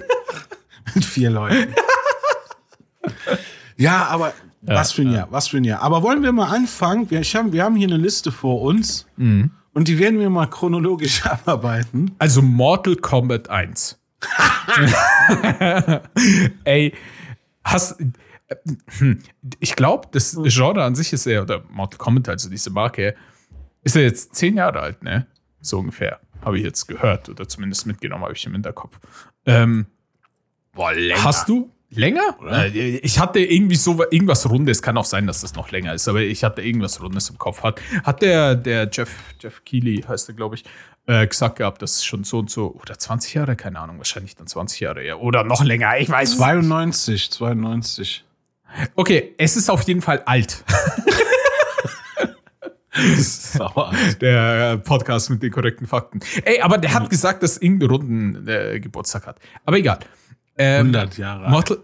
mit 0.95 1.03
vier 1.03 1.31
Leuten. 1.31 1.73
ja, 3.77 4.05
aber 4.07 4.33
was 4.75 4.91
für 4.91 5.01
ein 5.03 5.11
Jahr, 5.11 5.27
was 5.31 5.47
für 5.47 5.57
ein 5.57 5.63
Jahr. 5.63 5.81
Aber 5.81 6.03
wollen 6.03 6.23
wir 6.23 6.31
mal 6.31 6.49
anfangen? 6.53 7.09
Wir, 7.09 7.21
hab, 7.21 7.51
wir 7.51 7.63
haben 7.63 7.75
hier 7.75 7.87
eine 7.87 7.97
Liste 7.97 8.31
vor 8.31 8.61
uns 8.61 9.07
Mhm. 9.15 9.51
und 9.73 9.87
die 9.87 9.97
werden 9.99 10.19
wir 10.19 10.29
mal 10.29 10.47
chronologisch 10.47 11.25
abarbeiten. 11.25 12.11
Also 12.19 12.41
Mortal 12.41 12.95
Kombat 12.97 13.49
1. 13.49 13.99
Ey, 16.63 16.93
hast. 17.63 17.99
hm, 18.97 19.19
Ich 19.59 19.75
glaube, 19.75 20.07
das 20.11 20.37
Genre 20.45 20.83
an 20.83 20.95
sich 20.95 21.13
ist 21.13 21.25
ja, 21.25 21.41
oder 21.41 21.63
Mortal 21.69 21.97
Kombat, 21.97 22.29
also 22.29 22.49
diese 22.49 22.69
Marke, 22.69 23.15
ist 23.83 23.95
ja 23.95 24.01
jetzt 24.01 24.35
zehn 24.35 24.57
Jahre 24.57 24.79
alt, 24.81 25.03
ne? 25.03 25.27
So 25.61 25.79
ungefähr. 25.79 26.19
Habe 26.43 26.57
ich 26.57 26.63
jetzt 26.63 26.87
gehört 26.87 27.29
oder 27.29 27.47
zumindest 27.47 27.87
mitgenommen, 27.87 28.23
habe 28.23 28.33
ich 28.33 28.45
im 28.45 28.53
Hinterkopf. 28.53 28.99
Ähm, 29.45 29.87
Boah, 30.73 30.93
länger. 30.93 31.23
hast 31.23 31.49
du 31.49 31.71
länger? 31.89 32.37
Äh, 32.49 32.97
Ich 32.97 33.19
hatte 33.19 33.39
irgendwie 33.39 33.75
so 33.75 34.03
irgendwas 34.11 34.49
Rundes, 34.49 34.81
kann 34.81 34.97
auch 34.97 35.05
sein, 35.05 35.27
dass 35.27 35.41
das 35.41 35.55
noch 35.55 35.71
länger 35.71 35.93
ist, 35.93 36.07
aber 36.07 36.21
ich 36.21 36.43
hatte 36.43 36.61
irgendwas 36.61 37.01
Rundes 37.01 37.29
im 37.29 37.37
Kopf. 37.37 37.63
Hat, 37.63 37.81
hat 38.03 38.21
der, 38.21 38.55
der 38.55 38.89
Jeff, 38.91 39.09
Jeff 39.39 39.63
Keighley, 39.65 40.03
heißt 40.07 40.29
er, 40.29 40.35
glaube 40.35 40.55
ich, 40.55 40.63
äh, 41.05 41.25
gesagt 41.25 41.57
gehabt, 41.57 41.81
das 41.81 41.93
ist 41.93 42.05
schon 42.05 42.23
so 42.23 42.39
und 42.39 42.49
so, 42.49 42.75
oder 42.81 42.99
20 42.99 43.33
Jahre, 43.33 43.55
keine 43.55 43.79
Ahnung, 43.79 43.97
wahrscheinlich 43.97 44.35
dann 44.35 44.47
20 44.47 44.79
Jahre, 44.81 45.05
ja, 45.05 45.15
oder 45.15 45.43
noch 45.43 45.63
länger, 45.63 45.97
ich 45.97 46.09
weiß. 46.09 46.37
92, 46.37 47.31
92. 47.31 48.25
Okay, 48.95 49.33
es 49.37 49.55
ist 49.55 49.69
auf 49.69 49.83
jeden 49.83 50.01
Fall 50.01 50.21
alt, 50.25 50.63
der 54.21 54.77
Podcast 54.77 55.29
mit 55.29 55.43
den 55.43 55.51
korrekten 55.51 55.87
Fakten. 55.87 56.19
Ey, 56.43 56.61
aber 56.61 56.77
der 56.77 56.93
hat 56.93 57.09
gesagt, 57.09 57.43
dass 57.43 57.57
irgendeine 57.57 57.91
Runden 57.91 58.47
äh, 58.47 58.79
Geburtstag 58.79 59.27
hat. 59.27 59.39
Aber 59.65 59.77
egal. 59.77 59.99
Ähm, 60.57 60.87
100 60.87 61.17
Jahre. 61.17 61.49
Mortal, 61.49 61.79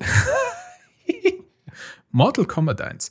Mortal 2.12 2.46
Kombat 2.46 2.82
1. 2.82 3.10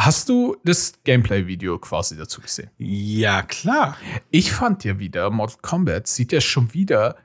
Hast 0.00 0.28
du 0.28 0.56
das 0.64 0.92
Gameplay-Video 1.02 1.78
quasi 1.78 2.16
dazu 2.16 2.40
gesehen? 2.40 2.70
Ja, 2.78 3.42
klar. 3.42 3.96
Ich 4.30 4.52
fand 4.52 4.84
ja 4.84 4.98
wieder, 4.98 5.30
Mortal 5.30 5.58
Kombat 5.60 6.06
sieht 6.06 6.32
ja 6.32 6.40
schon 6.40 6.72
wieder 6.72 7.16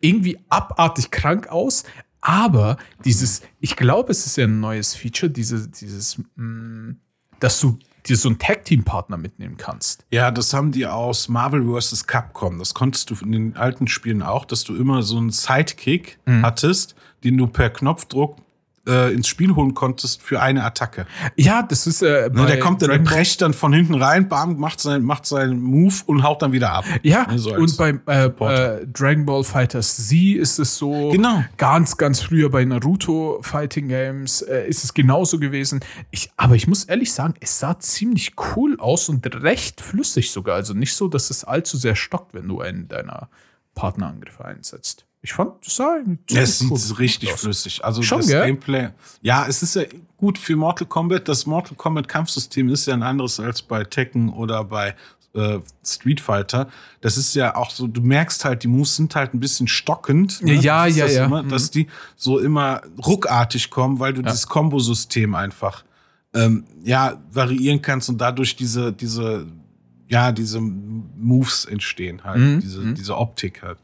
irgendwie 0.00 0.38
abartig 0.48 1.10
krank 1.10 1.48
aus, 1.48 1.84
aber 2.20 2.76
dieses, 3.04 3.42
ich 3.60 3.76
glaube, 3.76 4.10
es 4.12 4.26
ist 4.26 4.36
ja 4.36 4.44
ein 4.44 4.60
neues 4.60 4.94
Feature, 4.94 5.30
diese, 5.30 5.68
dieses, 5.68 6.20
mh, 6.36 6.94
dass 7.38 7.60
du 7.60 7.78
dir 8.06 8.16
so 8.16 8.28
einen 8.28 8.38
Tag-Team-Partner 8.38 9.16
mitnehmen 9.16 9.56
kannst. 9.56 10.04
Ja, 10.10 10.30
das 10.30 10.54
haben 10.54 10.72
die 10.72 10.86
aus 10.86 11.28
Marvel 11.28 11.62
vs. 11.80 12.06
Capcom. 12.06 12.58
Das 12.58 12.74
konntest 12.74 13.10
du 13.10 13.14
in 13.22 13.32
den 13.32 13.56
alten 13.56 13.88
Spielen 13.88 14.22
auch, 14.22 14.44
dass 14.44 14.64
du 14.64 14.74
immer 14.74 15.02
so 15.02 15.16
einen 15.18 15.30
Sidekick 15.30 16.18
Mhm. 16.26 16.44
hattest, 16.44 16.94
den 17.24 17.36
du 17.36 17.46
per 17.46 17.70
Knopfdruck 17.70 18.36
äh, 18.86 19.12
ins 19.12 19.28
Spiel 19.28 19.54
holen 19.54 19.74
konntest 19.74 20.22
für 20.22 20.40
eine 20.40 20.64
Attacke. 20.64 21.06
Ja, 21.36 21.62
das 21.62 21.86
ist 21.86 22.02
äh, 22.02 22.30
Ne, 22.32 22.46
der 22.46 22.58
kommt 22.58 22.82
dann, 22.82 22.90
der 22.90 22.98
brecht 22.98 23.42
dann 23.42 23.52
von 23.52 23.72
hinten 23.72 23.94
rein, 23.94 24.28
bam, 24.28 24.56
macht, 24.56 24.80
sein, 24.80 25.02
macht 25.02 25.26
seinen 25.26 25.60
Move 25.60 25.94
und 26.06 26.22
haut 26.22 26.42
dann 26.42 26.52
wieder 26.52 26.72
ab. 26.72 26.84
Ja, 27.02 27.26
Ne, 27.26 27.38
so 27.38 27.54
und 27.54 27.76
beim 27.76 28.00
äh, 28.06 28.26
äh, 28.26 28.86
Dragon 28.86 29.26
Ball 29.26 29.44
Fighters 29.44 30.08
Z 30.08 30.16
ist 30.36 30.58
es 30.58 30.76
so. 30.76 31.10
Genau. 31.10 31.44
Ganz, 31.56 31.96
ganz 31.96 32.20
früher 32.20 32.50
bei 32.50 32.64
Naruto 32.64 33.38
Fighting 33.42 33.88
Games 33.88 34.42
äh, 34.42 34.66
ist 34.68 34.84
es 34.84 34.94
genauso 34.94 35.38
gewesen. 35.38 35.80
Ich, 36.10 36.30
aber 36.36 36.54
ich 36.54 36.66
muss 36.66 36.84
ehrlich 36.84 37.12
sagen, 37.12 37.34
es 37.40 37.58
sah 37.58 37.78
ziemlich 37.78 38.34
cool 38.56 38.78
aus 38.78 39.08
und 39.08 39.42
recht 39.42 39.80
flüssig 39.80 40.30
sogar. 40.30 40.56
Also 40.56 40.74
nicht 40.74 40.94
so, 40.94 41.08
dass 41.08 41.30
es 41.30 41.44
allzu 41.44 41.76
sehr 41.76 41.96
stockt, 41.96 42.34
wenn 42.34 42.48
du 42.48 42.60
einen 42.60 42.88
deiner 42.88 43.28
Partnerangriffe 43.74 44.44
einsetzt. 44.44 45.06
Ich 45.22 45.32
fand, 45.34 45.52
das 45.64 45.76
sah 45.76 45.98
Es 46.32 46.58
ziemlich 46.58 46.80
sieht 46.82 46.98
richtig 46.98 47.32
aus. 47.34 47.40
flüssig. 47.40 47.84
Also 47.84 48.02
Schon, 48.02 48.18
das 48.20 48.28
gell? 48.28 48.46
Gameplay. 48.46 48.88
Ja, 49.20 49.46
es 49.46 49.62
ist 49.62 49.74
ja 49.74 49.82
gut 50.16 50.38
für 50.38 50.56
Mortal 50.56 50.86
Kombat. 50.88 51.28
Das 51.28 51.44
Mortal 51.46 51.76
Kombat 51.76 52.08
Kampfsystem 52.08 52.68
ist 52.70 52.86
ja 52.86 52.94
ein 52.94 53.02
anderes 53.02 53.38
als 53.38 53.60
bei 53.60 53.84
Tekken 53.84 54.30
oder 54.30 54.64
bei 54.64 54.94
äh, 55.34 55.58
Street 55.84 56.20
Fighter. 56.20 56.68
Das 57.02 57.16
ist 57.18 57.34
ja 57.34 57.54
auch 57.54 57.70
so, 57.70 57.86
du 57.86 58.00
merkst 58.00 58.44
halt, 58.46 58.62
die 58.62 58.68
Moves 58.68 58.96
sind 58.96 59.14
halt 59.14 59.34
ein 59.34 59.40
bisschen 59.40 59.68
stockend. 59.68 60.42
ne? 60.42 60.54
Ja, 60.54 60.86
ja, 60.86 61.04
das 61.04 61.14
ja. 61.14 61.26
Immer, 61.26 61.42
Mhm. 61.42 61.48
dass 61.50 61.70
die 61.70 61.86
so 62.16 62.38
immer 62.38 62.80
ruckartig 63.06 63.70
kommen, 63.70 64.00
weil 64.00 64.14
du 64.14 64.22
dieses 64.22 64.46
Kombosystem 64.46 65.34
einfach 65.34 65.84
ähm, 66.32 66.64
ja 66.82 67.20
variieren 67.30 67.82
kannst 67.82 68.08
und 68.08 68.18
dadurch 68.18 68.56
diese 68.56 68.92
diese 68.92 69.46
ja, 70.08 70.32
diese 70.32 70.60
Moves 70.60 71.66
entstehen 71.66 72.24
halt, 72.24 72.38
Mhm, 72.40 72.60
diese, 72.60 72.80
mhm. 72.80 72.94
diese 72.96 73.16
Optik 73.16 73.62
halt. 73.62 73.78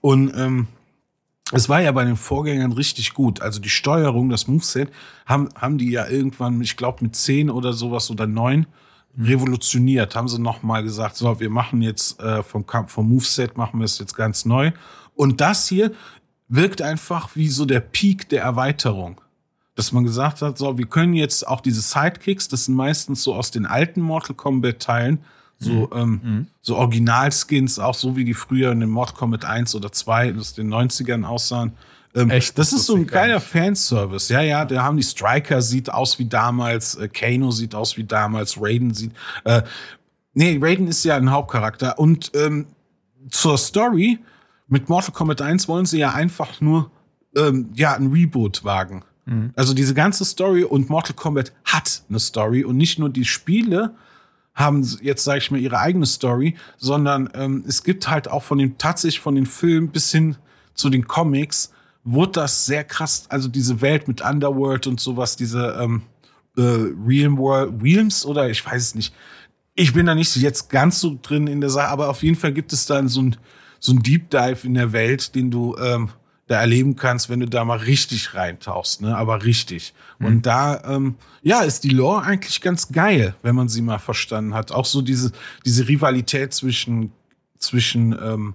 Und 0.00 0.32
ähm, 0.36 0.68
es 1.52 1.68
war 1.68 1.80
ja 1.80 1.92
bei 1.92 2.04
den 2.04 2.16
Vorgängern 2.16 2.72
richtig 2.72 3.12
gut. 3.14 3.42
Also 3.42 3.60
die 3.60 3.68
Steuerung, 3.68 4.30
das 4.30 4.48
Moveset, 4.48 4.90
haben, 5.26 5.50
haben 5.54 5.78
die 5.78 5.90
ja 5.90 6.08
irgendwann, 6.08 6.60
ich 6.62 6.76
glaube, 6.76 7.04
mit 7.04 7.14
10 7.14 7.50
oder 7.50 7.72
sowas 7.74 8.10
oder 8.10 8.26
9 8.26 8.66
revolutioniert. 9.18 10.16
Haben 10.16 10.28
sie 10.28 10.40
nochmal 10.40 10.82
gesagt, 10.82 11.16
so, 11.16 11.38
wir 11.38 11.50
machen 11.50 11.82
jetzt 11.82 12.18
äh, 12.20 12.42
vom, 12.42 12.66
Kampf, 12.66 12.92
vom 12.92 13.08
Moveset 13.10 13.56
machen 13.56 13.80
wir 13.80 13.84
es 13.84 13.98
jetzt 13.98 14.16
ganz 14.16 14.46
neu. 14.46 14.72
Und 15.14 15.40
das 15.42 15.68
hier 15.68 15.92
wirkt 16.48 16.80
einfach 16.80 17.36
wie 17.36 17.48
so 17.48 17.66
der 17.66 17.80
Peak 17.80 18.30
der 18.30 18.42
Erweiterung. 18.42 19.20
Dass 19.74 19.92
man 19.92 20.04
gesagt 20.04 20.42
hat, 20.42 20.58
so, 20.58 20.78
wir 20.78 20.86
können 20.86 21.14
jetzt 21.14 21.46
auch 21.46 21.60
diese 21.60 21.80
Sidekicks, 21.80 22.48
das 22.48 22.66
sind 22.66 22.74
meistens 22.74 23.22
so 23.22 23.34
aus 23.34 23.50
den 23.50 23.66
alten 23.66 24.00
Mortal 24.00 24.36
Kombat 24.36 24.80
Teilen, 24.80 25.18
so, 25.62 25.90
ähm, 25.94 26.46
so 26.60 26.76
Originalskins, 26.76 27.78
auch 27.78 27.94
so 27.94 28.16
wie 28.16 28.24
die 28.24 28.34
früher 28.34 28.72
in 28.72 28.80
den 28.80 28.90
Mortal 28.90 29.16
Kombat 29.16 29.44
1 29.44 29.74
oder 29.74 29.92
2 29.92 30.34
aus 30.36 30.54
den 30.54 30.72
90ern 30.72 31.24
aussahen. 31.24 31.72
Ähm, 32.14 32.30
Echt? 32.30 32.58
Das 32.58 32.70
Das 32.70 32.80
ist 32.80 32.86
so 32.86 32.96
ein 32.96 33.06
geiler 33.06 33.40
Fanservice. 33.40 34.28
Ja, 34.32 34.40
ja, 34.42 34.64
da 34.64 34.82
haben 34.82 34.96
die 34.96 35.02
Striker 35.02 35.62
sieht 35.62 35.90
aus 35.90 36.18
wie 36.18 36.26
damals, 36.26 36.94
äh, 36.96 37.08
Kano 37.08 37.50
sieht 37.50 37.74
aus 37.74 37.96
wie 37.96 38.04
damals, 38.04 38.56
Raiden 38.60 38.92
sieht. 38.92 39.12
Äh, 39.44 39.62
nee, 40.34 40.58
Raiden 40.60 40.88
ist 40.88 41.04
ja 41.04 41.16
ein 41.16 41.30
Hauptcharakter. 41.30 41.98
Und 41.98 42.32
ähm, 42.34 42.66
zur 43.30 43.56
Story, 43.56 44.18
mit 44.68 44.88
Mortal 44.88 45.12
Kombat 45.12 45.42
1 45.42 45.68
wollen 45.68 45.86
sie 45.86 45.98
ja 45.98 46.12
einfach 46.12 46.60
nur 46.60 46.90
ähm, 47.36 47.70
ja, 47.74 47.94
ein 47.94 48.08
Reboot 48.08 48.64
wagen. 48.64 49.04
Also 49.54 49.72
diese 49.72 49.94
ganze 49.94 50.24
Story 50.24 50.64
und 50.64 50.90
Mortal 50.90 51.14
Kombat 51.14 51.52
hat 51.64 52.02
eine 52.08 52.18
Story 52.18 52.64
und 52.64 52.76
nicht 52.76 52.98
nur 52.98 53.08
die 53.08 53.24
Spiele 53.24 53.94
haben 54.54 54.86
jetzt, 55.00 55.24
sage 55.24 55.38
ich 55.38 55.50
mal, 55.50 55.60
ihre 55.60 55.78
eigene 55.78 56.06
Story, 56.06 56.56
sondern 56.76 57.30
ähm, 57.34 57.64
es 57.66 57.82
gibt 57.82 58.08
halt 58.08 58.28
auch 58.28 58.42
von 58.42 58.58
den, 58.58 58.76
tatsächlich 58.78 59.20
von 59.20 59.34
den 59.34 59.46
Filmen 59.46 59.88
bis 59.88 60.10
hin 60.10 60.36
zu 60.74 60.90
den 60.90 61.06
Comics, 61.06 61.72
wurde 62.04 62.32
das 62.32 62.66
sehr 62.66 62.84
krass, 62.84 63.26
also 63.28 63.48
diese 63.48 63.80
Welt 63.80 64.08
mit 64.08 64.20
Underworld 64.20 64.86
und 64.86 65.00
sowas, 65.00 65.36
diese 65.36 65.78
ähm, 65.80 66.02
äh, 66.56 66.62
Realm 67.06 67.38
World, 67.38 67.82
Realms 67.82 68.26
oder 68.26 68.50
ich 68.50 68.64
weiß 68.64 68.82
es 68.82 68.94
nicht. 68.94 69.14
Ich 69.74 69.94
bin 69.94 70.04
da 70.04 70.14
nicht 70.14 70.36
jetzt 70.36 70.68
ganz 70.68 71.00
so 71.00 71.18
drin 71.22 71.46
in 71.46 71.60
der 71.60 71.70
Sache, 71.70 71.88
aber 71.88 72.10
auf 72.10 72.22
jeden 72.22 72.36
Fall 72.36 72.52
gibt 72.52 72.72
es 72.72 72.84
dann 72.84 73.08
so 73.08 73.22
ein, 73.22 73.36
so 73.78 73.92
ein 73.92 74.02
Deep 74.02 74.30
Dive 74.30 74.66
in 74.66 74.74
der 74.74 74.92
Welt, 74.92 75.34
den 75.34 75.50
du 75.50 75.76
ähm, 75.76 76.10
da 76.52 76.60
erleben 76.60 76.96
kannst, 76.96 77.30
wenn 77.30 77.40
du 77.40 77.46
da 77.46 77.64
mal 77.64 77.78
richtig 77.78 78.34
reintauchst, 78.34 79.00
ne? 79.00 79.16
Aber 79.16 79.42
richtig. 79.44 79.94
Und 80.20 80.46
da, 80.46 80.82
ähm, 80.84 81.16
ja, 81.42 81.62
ist 81.62 81.82
die 81.82 81.88
Lore 81.88 82.22
eigentlich 82.22 82.60
ganz 82.60 82.92
geil, 82.92 83.34
wenn 83.42 83.56
man 83.56 83.68
sie 83.68 83.82
mal 83.82 83.98
verstanden 83.98 84.54
hat. 84.54 84.70
Auch 84.70 84.84
so 84.84 85.02
diese, 85.02 85.32
diese 85.64 85.88
Rivalität 85.88 86.52
zwischen, 86.52 87.12
zwischen 87.58 88.12
ähm, 88.12 88.54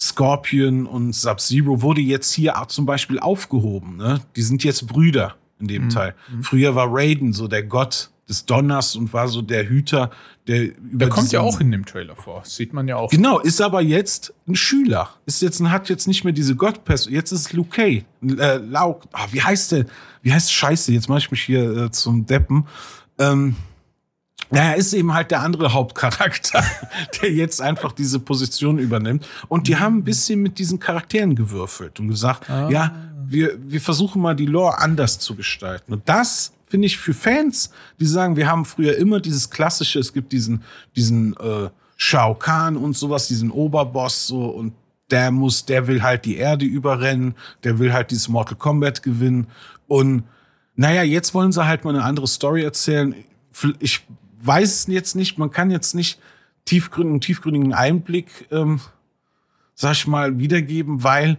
Scorpion 0.00 0.86
und 0.86 1.14
Sub-Zero 1.14 1.82
wurde 1.82 2.00
jetzt 2.00 2.32
hier 2.32 2.60
auch 2.60 2.66
zum 2.66 2.86
Beispiel 2.86 3.18
aufgehoben. 3.18 3.96
Ne? 3.96 4.20
Die 4.36 4.42
sind 4.42 4.62
jetzt 4.62 4.86
Brüder 4.86 5.34
in 5.58 5.66
dem 5.66 5.88
Teil. 5.88 6.14
Früher 6.42 6.74
war 6.74 6.86
Raiden 6.88 7.32
so 7.32 7.48
der 7.48 7.62
Gott 7.62 8.10
des 8.30 8.46
Donners 8.46 8.96
und 8.96 9.12
war 9.12 9.28
so 9.28 9.42
der 9.42 9.68
Hüter, 9.68 10.10
der 10.46 10.76
über 10.76 10.98
Der 10.98 11.08
kommt 11.10 11.32
ja 11.32 11.40
auch 11.40 11.60
in 11.60 11.70
dem 11.70 11.84
Trailer 11.84 12.16
vor. 12.16 12.42
Sieht 12.46 12.72
man 12.72 12.88
ja 12.88 12.96
auch. 12.96 13.10
Genau, 13.10 13.40
ist 13.40 13.60
aber 13.60 13.82
jetzt 13.82 14.32
ein 14.48 14.54
Schüler. 14.54 15.10
Ist 15.26 15.42
jetzt, 15.42 15.62
hat 15.62 15.90
jetzt 15.90 16.08
nicht 16.08 16.24
mehr 16.24 16.32
diese 16.32 16.56
Gottperson. 16.56 17.12
Jetzt 17.12 17.32
ist 17.32 17.54
Kei. 17.70 18.04
Äh, 18.22 18.56
Lau, 18.56 19.00
ah, 19.12 19.26
wie 19.32 19.42
heißt 19.42 19.72
der? 19.72 19.86
Wie 20.22 20.32
heißt 20.32 20.52
Scheiße? 20.52 20.92
Jetzt 20.92 21.08
mache 21.08 21.18
ich 21.18 21.30
mich 21.30 21.42
hier 21.42 21.76
äh, 21.76 21.90
zum 21.90 22.24
Deppen. 22.24 22.66
Ähm, 23.18 23.56
naja, 24.50 24.72
ist 24.72 24.92
eben 24.94 25.12
halt 25.12 25.30
der 25.30 25.40
andere 25.40 25.72
Hauptcharakter, 25.72 26.64
der 27.22 27.32
jetzt 27.32 27.60
einfach 27.60 27.92
diese 27.92 28.18
Position 28.18 28.78
übernimmt. 28.78 29.26
Und 29.48 29.68
die 29.68 29.76
haben 29.76 29.98
ein 29.98 30.04
bisschen 30.04 30.40
mit 30.40 30.58
diesen 30.58 30.80
Charakteren 30.80 31.34
gewürfelt 31.34 32.00
und 32.00 32.08
gesagt, 32.08 32.48
ja, 32.48 32.94
wir, 33.26 33.56
wir 33.60 33.80
versuchen 33.80 34.20
mal 34.20 34.34
die 34.34 34.46
Lore 34.46 34.78
anders 34.78 35.18
zu 35.18 35.36
gestalten. 35.36 35.92
Und 35.92 36.08
das 36.08 36.52
finde 36.70 36.86
ich 36.86 36.96
für 36.96 37.12
Fans, 37.12 37.70
die 37.98 38.06
sagen, 38.06 38.36
wir 38.36 38.48
haben 38.48 38.64
früher 38.64 38.96
immer 38.96 39.20
dieses 39.20 39.50
klassische, 39.50 39.98
es 39.98 40.12
gibt 40.12 40.32
diesen, 40.32 40.62
diesen 40.96 41.36
äh, 41.36 41.68
Shao 41.96 42.34
Kahn 42.34 42.76
und 42.76 42.96
sowas, 42.96 43.28
diesen 43.28 43.50
Oberboss 43.50 44.28
so 44.28 44.46
und 44.46 44.72
der 45.10 45.32
muss, 45.32 45.66
der 45.66 45.88
will 45.88 46.02
halt 46.02 46.24
die 46.24 46.36
Erde 46.36 46.64
überrennen, 46.64 47.34
der 47.64 47.80
will 47.80 47.92
halt 47.92 48.12
dieses 48.12 48.28
Mortal 48.28 48.56
Kombat 48.56 49.02
gewinnen 49.02 49.48
und 49.88 50.22
naja, 50.76 51.02
jetzt 51.02 51.34
wollen 51.34 51.52
sie 51.52 51.66
halt 51.66 51.84
mal 51.84 51.94
eine 51.94 52.04
andere 52.04 52.26
Story 52.26 52.62
erzählen. 52.62 53.14
Ich 53.80 54.06
weiß 54.42 54.72
es 54.72 54.86
jetzt 54.86 55.14
nicht, 55.14 55.36
man 55.36 55.50
kann 55.50 55.70
jetzt 55.70 55.94
nicht 55.94 56.18
tiefgründigen, 56.64 57.20
tiefgründigen 57.20 57.74
Einblick, 57.74 58.46
ähm, 58.50 58.80
sag 59.74 59.92
ich 59.92 60.06
mal, 60.06 60.38
wiedergeben, 60.38 61.02
weil 61.02 61.36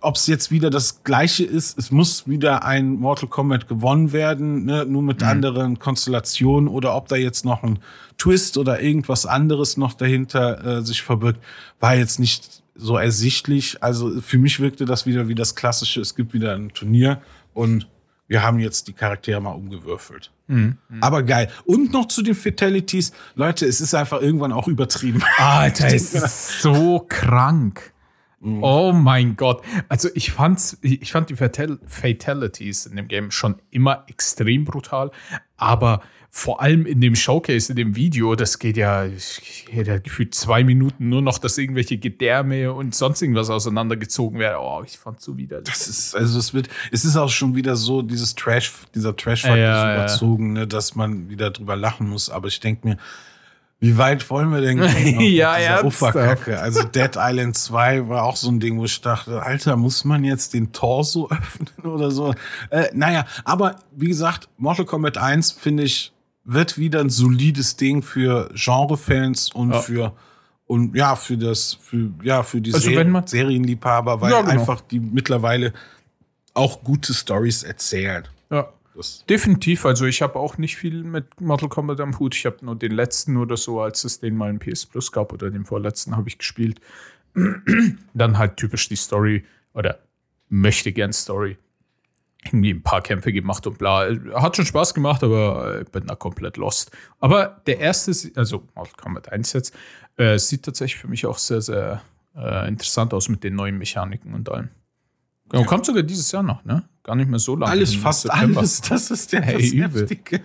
ob 0.00 0.16
es 0.16 0.26
jetzt 0.26 0.50
wieder 0.50 0.70
das 0.70 1.04
Gleiche 1.04 1.44
ist, 1.44 1.78
es 1.78 1.90
muss 1.90 2.26
wieder 2.26 2.64
ein 2.64 2.94
Mortal 2.94 3.28
Kombat 3.28 3.68
gewonnen 3.68 4.12
werden, 4.12 4.64
ne, 4.64 4.86
nur 4.86 5.02
mit 5.02 5.22
anderen 5.22 5.78
Konstellationen 5.78 6.68
oder 6.68 6.96
ob 6.96 7.08
da 7.08 7.16
jetzt 7.16 7.44
noch 7.44 7.62
ein 7.62 7.78
Twist 8.16 8.56
oder 8.56 8.80
irgendwas 8.80 9.26
anderes 9.26 9.76
noch 9.76 9.92
dahinter 9.92 10.78
äh, 10.78 10.82
sich 10.82 11.02
verbirgt, 11.02 11.40
war 11.80 11.94
jetzt 11.94 12.18
nicht 12.18 12.62
so 12.74 12.96
ersichtlich. 12.96 13.82
Also 13.82 14.22
für 14.22 14.38
mich 14.38 14.58
wirkte 14.58 14.86
das 14.86 15.04
wieder 15.04 15.28
wie 15.28 15.34
das 15.34 15.54
Klassische, 15.54 16.00
es 16.00 16.14
gibt 16.14 16.32
wieder 16.32 16.54
ein 16.54 16.70
Turnier 16.70 17.20
und 17.52 17.88
wir 18.28 18.42
haben 18.42 18.58
jetzt 18.58 18.88
die 18.88 18.94
Charaktere 18.94 19.42
mal 19.42 19.50
umgewürfelt. 19.50 20.30
Aber 21.02 21.22
geil. 21.22 21.50
Und 21.66 21.92
noch 21.92 22.08
zu 22.08 22.22
den 22.22 22.34
Fatalities. 22.34 23.12
Leute, 23.34 23.66
es 23.66 23.82
ist 23.82 23.94
einfach 23.94 24.22
irgendwann 24.22 24.52
auch 24.52 24.68
übertrieben. 24.68 25.22
Alter, 25.36 25.86
es 25.94 26.14
ist 26.14 26.62
so 26.62 27.04
krank. 27.06 27.91
Oh 28.42 28.92
mein 28.92 29.36
Gott. 29.36 29.62
Also 29.88 30.08
ich 30.14 30.32
fand's, 30.32 30.76
ich 30.82 31.12
fand 31.12 31.30
die 31.30 31.36
Fatal 31.36 31.78
Fatalities 31.86 32.86
in 32.86 32.96
dem 32.96 33.06
Game 33.06 33.30
schon 33.30 33.56
immer 33.70 34.04
extrem 34.08 34.64
brutal, 34.64 35.12
aber 35.56 36.02
vor 36.34 36.62
allem 36.62 36.86
in 36.86 37.00
dem 37.02 37.14
Showcase, 37.14 37.70
in 37.70 37.76
dem 37.76 37.94
Video, 37.94 38.34
das 38.34 38.58
geht 38.58 38.78
ja, 38.78 39.04
geht 39.06 39.86
ja 39.86 39.98
gefühlt 39.98 40.34
zwei 40.34 40.64
Minuten 40.64 41.10
nur 41.10 41.20
noch, 41.20 41.36
dass 41.36 41.58
irgendwelche 41.58 41.98
Gedärme 41.98 42.72
und 42.72 42.94
sonst 42.94 43.20
irgendwas 43.20 43.50
auseinandergezogen 43.50 44.38
werden. 44.38 44.56
Oh, 44.58 44.82
ich 44.82 44.98
fand's 44.98 45.24
so 45.24 45.36
widerlich. 45.36 45.68
Das 45.68 45.86
ist, 45.86 46.16
also 46.16 46.38
es 46.38 46.54
wird, 46.54 46.70
es 46.90 47.04
ist 47.04 47.16
auch 47.16 47.28
schon 47.28 47.54
wieder 47.54 47.76
so, 47.76 48.00
dieses 48.00 48.34
Trash, 48.34 48.72
dieser 48.94 49.14
trash 49.14 49.44
Ja, 49.44 49.56
ja, 49.56 49.80
so 49.80 49.86
ja. 49.86 49.94
überzogen, 49.94 50.52
ne, 50.54 50.66
dass 50.66 50.94
man 50.94 51.28
wieder 51.28 51.50
drüber 51.50 51.76
lachen 51.76 52.08
muss. 52.08 52.30
Aber 52.30 52.48
ich 52.48 52.60
denke 52.60 52.88
mir, 52.88 52.96
wie 53.82 53.98
weit 53.98 54.30
wollen 54.30 54.50
wir 54.52 54.60
denn 54.60 54.80
gehen? 54.80 55.20
Ja. 55.34 55.82
Uferkacke? 55.84 56.60
Also 56.60 56.84
Dead 56.84 57.10
Island 57.16 57.56
2 57.56 58.08
war 58.08 58.22
auch 58.22 58.36
so 58.36 58.48
ein 58.48 58.60
Ding, 58.60 58.78
wo 58.78 58.84
ich 58.84 59.00
dachte, 59.00 59.42
Alter, 59.42 59.76
muss 59.76 60.04
man 60.04 60.22
jetzt 60.22 60.54
den 60.54 60.70
Torso 60.72 61.28
öffnen 61.30 61.68
oder 61.92 62.12
so? 62.12 62.32
Äh, 62.70 62.84
naja, 62.94 63.26
aber 63.44 63.74
wie 63.90 64.06
gesagt, 64.06 64.48
Mortal 64.56 64.84
Kombat 64.84 65.18
1 65.18 65.50
finde 65.50 65.82
ich, 65.82 66.12
wird 66.44 66.78
wieder 66.78 67.00
ein 67.00 67.10
solides 67.10 67.74
Ding 67.76 68.02
für 68.02 68.50
Genrefans 68.54 69.50
und 69.52 69.72
Ja. 69.72 69.80
für 69.80 70.12
und 70.66 70.94
ja, 70.96 71.16
für 71.16 71.36
das, 71.36 71.76
für, 71.82 72.10
ja, 72.22 72.44
für 72.44 72.60
die 72.60 72.72
Also 72.72 72.88
Ser 72.88 73.22
Serienliebhaber, 73.26 74.20
weil 74.20 74.30
Ja, 74.30 74.40
genau. 74.42 74.52
einfach 74.52 74.80
die 74.80 75.00
mittlerweile 75.00 75.72
auch 76.54 76.84
gute 76.84 77.12
Stories 77.14 77.64
erzählen. 77.64 78.28
Ja. 78.50 78.68
Das, 78.94 79.24
Definitiv, 79.26 79.86
also 79.86 80.04
ich 80.04 80.20
habe 80.20 80.38
auch 80.38 80.58
nicht 80.58 80.76
viel 80.76 81.02
mit 81.02 81.40
Mortal 81.40 81.68
Kombat 81.68 82.00
am 82.00 82.18
Hut. 82.18 82.34
Ich 82.34 82.44
habe 82.44 82.58
nur 82.62 82.76
den 82.76 82.92
letzten 82.92 83.36
oder 83.36 83.56
so, 83.56 83.80
als 83.80 84.04
es 84.04 84.20
den 84.20 84.36
mal 84.36 84.50
im 84.50 84.58
PS 84.58 84.86
Plus 84.86 85.12
gab 85.12 85.32
oder 85.32 85.50
den 85.50 85.64
vorletzten 85.64 86.16
habe 86.16 86.28
ich 86.28 86.38
gespielt. 86.38 86.80
Dann 88.14 88.38
halt 88.38 88.56
typisch 88.56 88.88
die 88.88 88.96
Story 88.96 89.44
oder 89.72 89.98
möchte 90.48 90.92
gern 90.92 91.12
Story. 91.12 91.56
Irgendwie 92.44 92.74
ein 92.74 92.82
paar 92.82 93.02
Kämpfe 93.02 93.32
gemacht 93.32 93.66
und 93.66 93.78
bla. 93.78 94.08
Hat 94.34 94.56
schon 94.56 94.66
Spaß 94.66 94.94
gemacht, 94.94 95.22
aber 95.22 95.82
ich 95.82 95.88
bin 95.90 96.06
da 96.06 96.16
komplett 96.16 96.56
lost. 96.56 96.90
Aber 97.20 97.62
der 97.66 97.78
erste, 97.78 98.12
also 98.34 98.64
Mortal 98.74 98.94
Kombat 98.96 99.30
1 99.30 99.52
jetzt, 99.52 99.74
äh, 100.16 100.38
sieht 100.38 100.64
tatsächlich 100.64 101.00
für 101.00 101.08
mich 101.08 101.24
auch 101.24 101.38
sehr, 101.38 101.60
sehr 101.60 102.02
äh, 102.36 102.68
interessant 102.68 103.14
aus 103.14 103.28
mit 103.28 103.44
den 103.44 103.54
neuen 103.54 103.78
Mechaniken 103.78 104.34
und 104.34 104.50
allem. 104.50 104.70
Genau, 105.52 105.64
kommt 105.64 105.86
sogar 105.86 106.02
dieses 106.02 106.32
Jahr 106.32 106.42
noch, 106.42 106.64
ne? 106.64 106.82
Gar 107.04 107.16
nicht 107.16 107.28
mehr 107.30 107.38
so 107.38 107.54
lange. 107.56 107.70
alles, 107.70 107.94
Im 107.94 108.00
fast 108.00 108.22
September. 108.22 108.60
alles, 108.60 108.80
das 108.80 109.10
ist 109.10 109.32
der 109.32 109.42
Hey. 109.42 109.62
Heftige. 109.70 110.40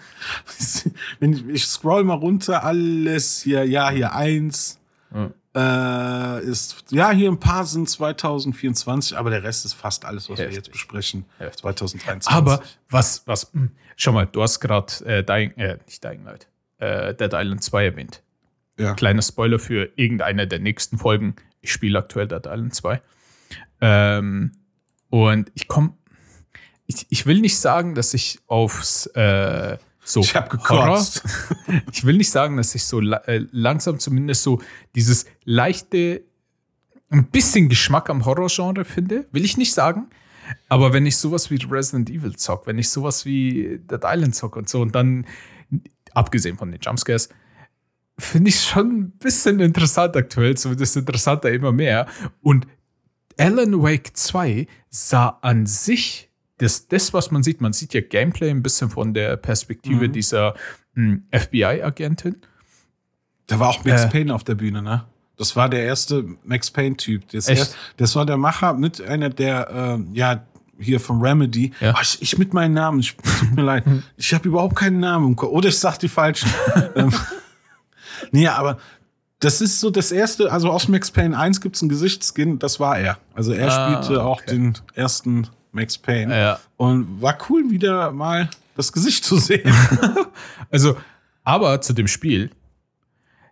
Wenn 1.20 1.50
ich, 1.50 1.66
scroll 1.66 2.04
mal 2.04 2.16
runter, 2.16 2.64
alles 2.64 3.42
hier, 3.42 3.64
ja, 3.66 3.90
hier 3.90 4.14
eins. 4.14 4.80
Äh, 5.56 6.42
ist, 6.44 6.84
ja, 6.92 7.12
hier 7.12 7.32
ein 7.32 7.40
paar 7.40 7.66
sind 7.66 7.90
2024, 7.90 9.18
aber 9.18 9.30
der 9.32 9.42
Rest 9.44 9.66
ist 9.66 9.74
fast 9.74 10.06
alles, 10.06 10.30
was 10.30 10.38
wir 10.38 10.46
Heftig. 10.46 10.58
jetzt 10.58 10.72
besprechen. 10.72 11.26
Heftig. 11.40 11.62
2023. 11.62 12.32
Aber 12.32 12.62
was, 12.90 13.24
was, 13.26 13.52
hm, 13.54 13.72
schau 13.96 14.12
mal, 14.12 14.28
du 14.28 14.42
hast 14.44 14.60
gerade 14.60 14.94
äh, 15.06 15.24
Dying, 15.24 15.52
äh, 15.58 15.78
nicht 15.88 16.04
Dying 16.04 16.24
Light, 16.26 16.48
äh, 16.80 17.16
Dead 17.16 17.32
Island 17.34 17.64
2 17.64 17.86
erwähnt. 17.86 18.22
ja. 18.78 18.94
Kleiner 18.94 19.22
Spoiler 19.24 19.58
für 19.58 19.90
irgendeine 19.96 20.48
der 20.48 20.60
nächsten 20.60 20.98
Folgen. 21.00 21.36
Ich 21.62 21.72
spiele 21.72 21.98
aktuell 21.98 22.28
Dead 22.28 22.46
Island 22.46 22.76
2. 22.76 23.02
Ähm, 23.82 24.52
und 25.10 25.52
ich 25.56 25.68
komme, 25.68 25.94
ich, 26.86 27.06
ich 27.10 27.26
will 27.26 27.42
nicht 27.42 27.58
sagen, 27.58 27.96
dass 27.96 28.14
ich 28.14 28.40
aufs 28.48 29.08
äh, 29.08 29.78
so 30.08 30.22
Ich 30.22 30.36
hab 30.36 30.50
gekotzt. 30.50 31.24
Horror. 31.68 31.82
Ich 31.92 32.06
will 32.06 32.18
nicht 32.18 32.32
sagen, 32.32 32.56
dass 32.58 32.74
ich 32.76 32.86
so 32.86 33.02
äh, 33.02 33.46
langsam 33.52 34.00
zumindest 34.00 34.44
so 34.44 34.62
dieses 34.96 35.26
leichte, 35.44 36.24
ein 37.10 37.26
bisschen 37.26 37.68
Geschmack 37.68 38.10
am 38.10 38.26
Horrorgenre 38.26 38.86
finde. 38.86 39.28
Will 39.32 39.44
ich 39.44 39.58
nicht 39.58 39.74
sagen. 39.74 40.08
Aber 40.70 40.94
wenn 40.94 41.06
ich 41.06 41.18
sowas 41.18 41.52
wie 41.52 41.58
Resident 41.70 42.10
Evil 42.10 42.36
zock, 42.38 42.68
wenn 42.68 42.78
ich 42.78 42.90
sowas 42.90 43.26
wie 43.26 43.80
Dead 43.84 44.02
Island 44.04 44.34
zock 44.34 44.56
und 44.56 44.70
so 44.70 44.82
und 44.82 44.96
dann, 44.96 45.26
abgesehen 46.14 46.58
von 46.58 46.72
den 46.72 46.80
Jumpscares, 46.80 47.28
finde 48.18 48.50
ich 48.50 48.62
schon 48.62 49.00
ein 49.00 49.12
bisschen 49.12 49.60
interessant 49.60 50.16
aktuell, 50.16 50.56
zumindest 50.56 50.96
interessanter 50.96 51.52
immer 51.52 51.74
mehr. 51.74 52.08
Und 52.42 52.66
Alan 53.38 53.82
Wake 53.82 54.16
2 54.16 54.68
sah 54.90 55.38
an 55.42 55.66
sich, 55.66 56.30
das, 56.58 56.88
das, 56.88 57.14
was 57.14 57.32
man 57.32 57.44
sieht, 57.44 57.62
man 57.62 57.74
sieht 57.74 57.94
ja 57.94 58.02
Gameplay 58.02 58.50
ein 58.50 58.64
bisschen 58.64 58.90
von 58.90 59.14
der 59.14 59.38
Perspektive 59.38 60.08
Mhm. 60.08 60.14
dieser 60.14 60.56
hm, 60.96 61.24
FBI-Agentin. 61.32 62.38
Da 63.46 63.60
war 63.60 63.70
auch 63.70 63.86
Max 63.86 64.04
Äh. 64.06 64.10
Payne 64.10 64.34
auf 64.34 64.44
der 64.44 64.56
Bühne, 64.56 64.82
ne? 64.82 65.06
Das 65.38 65.56
war 65.56 65.70
der 65.70 65.84
erste 65.84 66.26
Max 66.44 66.72
Payne-Typ. 66.72 67.30
Das, 67.30 67.76
das 67.96 68.16
war 68.16 68.26
der 68.26 68.38
Macher 68.38 68.74
mit 68.74 69.00
einer 69.02 69.30
der, 69.30 69.70
ähm, 69.72 70.10
ja, 70.14 70.44
hier 70.80 71.00
von 71.00 71.22
Remedy. 71.22 71.72
Ja. 71.80 71.92
Ah, 71.92 72.00
ich, 72.02 72.22
ich 72.22 72.38
mit 72.38 72.54
meinen 72.54 72.74
Namen, 72.74 73.00
ich, 73.00 73.16
tut 73.16 73.56
mir 73.56 73.62
leid. 73.62 73.84
Ich 74.18 74.34
habe 74.34 74.48
überhaupt 74.48 74.76
keinen 74.76 75.00
Namen. 75.00 75.36
Oder 75.38 75.70
ich 75.70 75.78
sag 75.78 75.98
die 76.00 76.08
falschen. 76.10 76.50
ähm, 76.96 77.14
nee, 78.32 78.48
aber 78.48 78.80
das 79.40 79.62
ist 79.62 79.80
so 79.80 79.90
das 79.90 80.12
erste, 80.12 80.52
also 80.52 80.72
aus 80.72 80.88
Max 80.88 81.12
Payne 81.12 81.38
1 81.38 81.62
gibt's 81.62 81.82
einen 81.82 81.90
Gesichtsskin, 81.90 82.60
das 82.60 82.80
war 82.80 82.98
er. 82.98 83.18
Also 83.36 83.54
er 83.54 83.72
Ah, 83.72 84.02
spielte 84.04 84.24
auch 84.24 84.42
okay. 84.42 84.52
den 84.56 84.78
ersten 84.96 85.48
Max 85.72 85.98
Payne. 85.98 86.36
Ja. 86.36 86.60
Und 86.78 87.22
war 87.22 87.38
cool, 87.50 87.70
wieder 87.70 88.12
mal 88.12 88.50
das 88.76 88.92
Gesicht 88.92 89.24
zu 89.24 89.38
sehen. 89.38 89.74
Also, 90.70 90.98
aber 91.44 91.80
zu 91.82 91.94
dem 91.94 92.08
Spiel, 92.08 92.52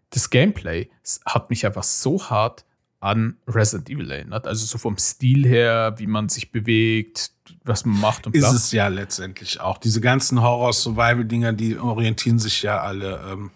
das 0.10 0.30
Gameplay 0.30 0.90
hat 1.26 1.50
mich 1.50 1.66
einfach 1.66 1.84
so 1.84 2.22
hart 2.30 2.66
an 3.00 3.38
Resident 3.48 3.90
Evil 3.90 4.12
erinnert. 4.12 4.48
Also 4.48 4.66
so 4.66 4.78
vom 4.78 4.98
Stil 4.98 5.46
her, 5.46 5.94
wie 5.98 6.08
man 6.08 6.28
sich 6.30 6.52
bewegt, 6.52 7.32
was 7.64 7.86
man 7.86 8.00
macht 8.02 8.26
und 8.28 8.36
Ist 8.36 8.42
bla. 8.42 8.52
es 8.54 8.72
ja 8.72 8.88
letztendlich 8.88 9.60
auch. 9.62 9.78
Diese 9.78 10.02
ganzen 10.02 10.42
Horror-Survival-Dinger, 10.42 11.54
die 11.54 11.78
orientieren 11.78 12.40
sich 12.40 12.64
ja 12.64 12.82
alle 12.82 13.22
ähm, 13.32 13.52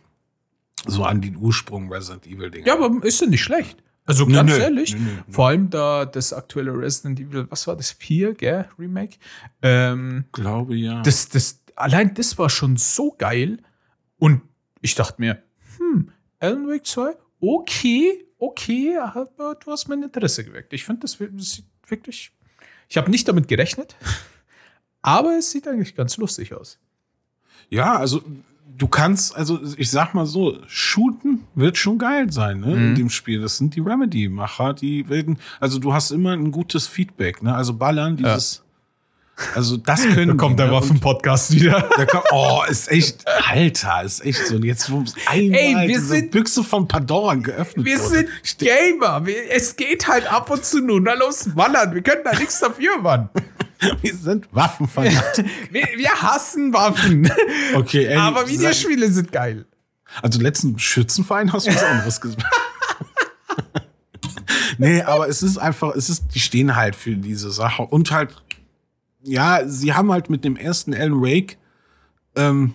so 0.87 1.03
an 1.03 1.21
den 1.21 1.35
Ursprung 1.35 1.91
Resident 1.91 2.25
Evil-Dinger. 2.27 2.67
Ja, 2.67 2.73
aber 2.79 3.03
ist 3.05 3.21
ja 3.21 3.27
nicht 3.27 3.43
schlecht. 3.43 3.81
Also 4.05 4.25
ganz 4.25 4.49
nö, 4.51 4.57
ehrlich, 4.57 4.95
nö, 4.95 4.99
nö, 5.01 5.11
vor 5.29 5.49
allem 5.49 5.69
da 5.69 6.03
das 6.05 6.33
aktuelle 6.33 6.75
Resident 6.75 7.19
Evil, 7.19 7.45
was 7.51 7.67
war 7.67 7.75
das, 7.75 7.91
4, 7.91 8.33
gell, 8.33 8.67
Remake? 8.79 9.17
Ähm, 9.61 10.25
glaube 10.31 10.75
ja. 10.75 11.01
das, 11.03 11.29
das, 11.29 11.61
allein 11.75 12.13
das 12.15 12.35
war 12.39 12.49
schon 12.49 12.75
so 12.77 13.11
geil. 13.17 13.59
Und 14.17 14.41
ich 14.81 14.95
dachte 14.95 15.15
mir, 15.21 15.43
hm, 15.77 16.09
Alan 16.39 16.67
Wake 16.67 16.87
2, 16.87 17.11
okay, 17.39 18.25
okay, 18.39 18.97
aber 18.97 19.55
du 19.63 19.71
hast 19.71 19.87
mein 19.89 20.01
Interesse 20.01 20.43
geweckt. 20.43 20.73
Ich 20.73 20.85
finde, 20.85 21.01
das, 21.01 21.19
wir- 21.19 21.29
das 21.29 21.51
sieht 21.51 21.65
wirklich. 21.87 22.31
Ich 22.87 22.97
habe 22.97 23.11
nicht 23.11 23.27
damit 23.27 23.47
gerechnet, 23.47 23.95
aber 25.03 25.37
es 25.37 25.51
sieht 25.51 25.67
eigentlich 25.67 25.95
ganz 25.95 26.17
lustig 26.17 26.53
aus. 26.53 26.79
ja, 27.69 27.95
also 27.95 28.23
du 28.79 28.87
kannst, 28.87 29.35
also 29.35 29.59
ich 29.77 29.91
sag 29.91 30.13
mal 30.15 30.25
so, 30.25 30.57
shooten 30.67 31.45
wird 31.53 31.77
schon 31.77 31.99
geil 31.99 32.31
sein, 32.31 32.61
ne, 32.61 32.73
in 32.73 32.89
Mhm. 32.91 32.95
dem 32.95 33.09
Spiel. 33.11 33.39
Das 33.41 33.57
sind 33.57 33.75
die 33.75 33.81
Remedy-Macher, 33.81 34.73
die 34.73 35.07
werden, 35.09 35.37
also 35.59 35.77
du 35.77 35.93
hast 35.93 36.09
immer 36.11 36.31
ein 36.31 36.51
gutes 36.51 36.87
Feedback, 36.87 37.43
ne? 37.43 37.53
Also 37.53 37.73
ballern 37.73 38.17
dieses, 38.17 38.63
also 39.53 39.77
das 39.77 40.01
können 40.15 40.37
die, 40.37 40.53
ne? 40.55 40.73
Und 40.73 40.99
Podcast 41.01 41.51
wieder. 41.53 41.87
Da 41.97 42.05
kommt, 42.05 42.25
oh, 42.31 42.61
ist 42.67 42.89
echt, 42.91 43.25
Alter, 43.47 44.03
ist 44.03 44.25
echt 44.25 44.47
so. 44.47 44.55
Und 44.55 44.63
jetzt, 44.65 44.89
wo 44.91 45.03
einmal 45.27 45.59
Ey, 45.59 45.87
wir 45.87 45.99
sind- 46.01 46.31
Büchse 46.31 46.63
von 46.63 46.87
Pandora 46.87 47.35
geöffnet 47.35 47.85
Wir 47.85 47.99
wurde. 47.99 48.27
sind 48.43 48.57
Gamer. 48.57 49.23
Es 49.51 49.75
geht 49.75 50.07
halt 50.07 50.31
ab 50.31 50.49
und 50.49 50.63
zu 50.65 50.79
nur. 50.81 50.99
Na 51.01 51.13
los, 51.13 51.55
Wallern. 51.55 51.93
Wir 51.93 52.01
können 52.01 52.21
da 52.23 52.31
nichts 52.37 52.59
dafür, 52.59 52.97
Mann. 53.01 53.29
Wir 54.01 54.15
sind 54.15 54.47
Waffenfanatiker. 54.51 55.49
Wir, 55.71 55.87
wir 55.97 56.21
hassen 56.21 56.73
Waffen. 56.73 57.31
Okay, 57.75 58.05
ey, 58.05 58.15
aber 58.15 58.47
Videospiele 58.47 59.09
sind 59.09 59.31
geil. 59.31 59.65
Also 60.21 60.41
letzten 60.41 60.77
Schützenverein 60.79 61.53
hast 61.53 61.67
du 61.67 61.71
was 61.71 61.83
anderes 61.83 62.19
gesagt. 62.19 62.43
nee, 64.77 65.01
aber 65.01 65.29
es 65.29 65.43
ist 65.43 65.57
einfach, 65.57 65.95
es 65.95 66.09
ist, 66.09 66.33
die 66.33 66.39
stehen 66.39 66.75
halt 66.75 66.95
für 66.95 67.15
diese 67.15 67.51
Sache. 67.51 67.83
Und 67.83 68.11
halt, 68.11 68.35
ja, 69.23 69.67
sie 69.67 69.93
haben 69.93 70.11
halt 70.11 70.29
mit 70.29 70.43
dem 70.43 70.55
ersten 70.55 70.93
Alan 70.93 71.21
Wake 71.21 71.57
ähm, 72.35 72.73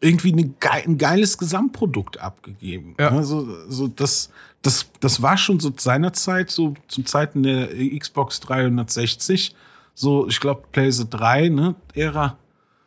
irgendwie 0.00 0.32
eine 0.32 0.54
ein 0.84 0.98
geiles 0.98 1.38
Gesamtprodukt 1.38 2.20
abgegeben. 2.20 2.94
Ja. 2.98 3.08
Also, 3.08 3.68
so 3.68 3.88
das, 3.88 4.30
das, 4.62 4.86
das 5.00 5.22
war 5.22 5.36
schon 5.36 5.58
so 5.58 5.72
seinerzeit, 5.76 6.50
so 6.50 6.74
zu 6.88 7.02
Zeiten 7.02 7.42
der 7.42 7.68
Xbox 7.98 8.40
360, 8.40 9.54
so, 10.00 10.26
ich 10.28 10.40
glaube, 10.40 10.62
PlayStation 10.72 11.10
3, 11.10 11.48
ne, 11.50 11.74
Ära. 11.94 12.38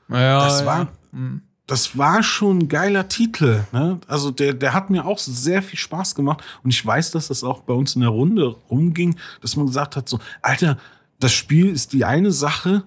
Ja, 0.09 0.43
Das 0.45 0.65
war, 0.65 0.87
Hm. 1.11 1.41
das 1.67 1.95
war 1.95 2.23
schon 2.23 2.57
ein 2.59 2.67
geiler 2.67 3.07
Titel. 3.07 3.63
Ne? 3.71 3.99
Also 4.07 4.31
der, 4.31 4.53
der 4.53 4.73
hat 4.73 4.89
mir 4.89 5.05
auch 5.05 5.19
sehr 5.19 5.61
viel 5.61 5.77
Spaß 5.77 6.15
gemacht. 6.15 6.43
Und 6.63 6.71
ich 6.71 6.83
weiß, 6.83 7.11
dass 7.11 7.27
das 7.27 7.43
auch 7.43 7.61
bei 7.61 7.73
uns 7.73 7.93
in 7.95 8.01
der 8.01 8.09
Runde 8.09 8.55
rumging, 8.71 9.15
dass 9.41 9.55
man 9.55 9.67
gesagt 9.67 9.95
hat, 9.95 10.09
so, 10.09 10.19
Alter, 10.41 10.77
das 11.19 11.33
Spiel 11.33 11.69
ist 11.69 11.93
die 11.93 12.03
eine 12.03 12.31
Sache, 12.31 12.83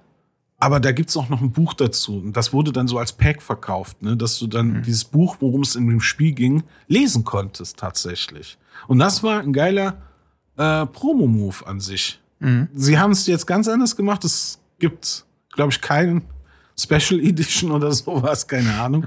aber 0.58 0.80
da 0.80 0.90
gibt's 0.90 1.16
auch 1.16 1.28
noch 1.28 1.40
ein 1.40 1.52
Buch 1.52 1.74
dazu. 1.74 2.16
Und 2.18 2.36
das 2.36 2.52
wurde 2.52 2.72
dann 2.72 2.88
so 2.88 2.98
als 2.98 3.12
Pack 3.12 3.42
verkauft, 3.42 4.02
ne? 4.02 4.16
dass 4.16 4.38
du 4.40 4.48
dann 4.48 4.82
dieses 4.82 5.04
Buch, 5.04 5.36
worum 5.38 5.60
es 5.60 5.76
in 5.76 5.86
dem 5.86 6.00
Spiel 6.00 6.32
ging, 6.32 6.64
lesen 6.88 7.22
konntest 7.22 7.78
tatsächlich. 7.78 8.58
Und 8.88 8.98
das 8.98 9.22
war 9.22 9.38
ein 9.40 9.52
geiler 9.52 9.98
äh, 10.56 10.84
Promo-Move 10.86 11.64
an 11.66 11.78
sich. 11.78 12.18
Mhm. 12.38 12.68
Sie 12.74 12.98
haben 12.98 13.12
es 13.12 13.26
jetzt 13.26 13.46
ganz 13.46 13.68
anders 13.68 13.96
gemacht. 13.96 14.24
Es 14.24 14.60
gibt, 14.78 15.24
glaube 15.52 15.72
ich, 15.72 15.80
keinen 15.80 16.22
Special 16.78 17.20
Edition 17.20 17.70
oder 17.70 17.92
sowas, 17.92 18.46
keine 18.46 18.74
Ahnung. 18.74 19.06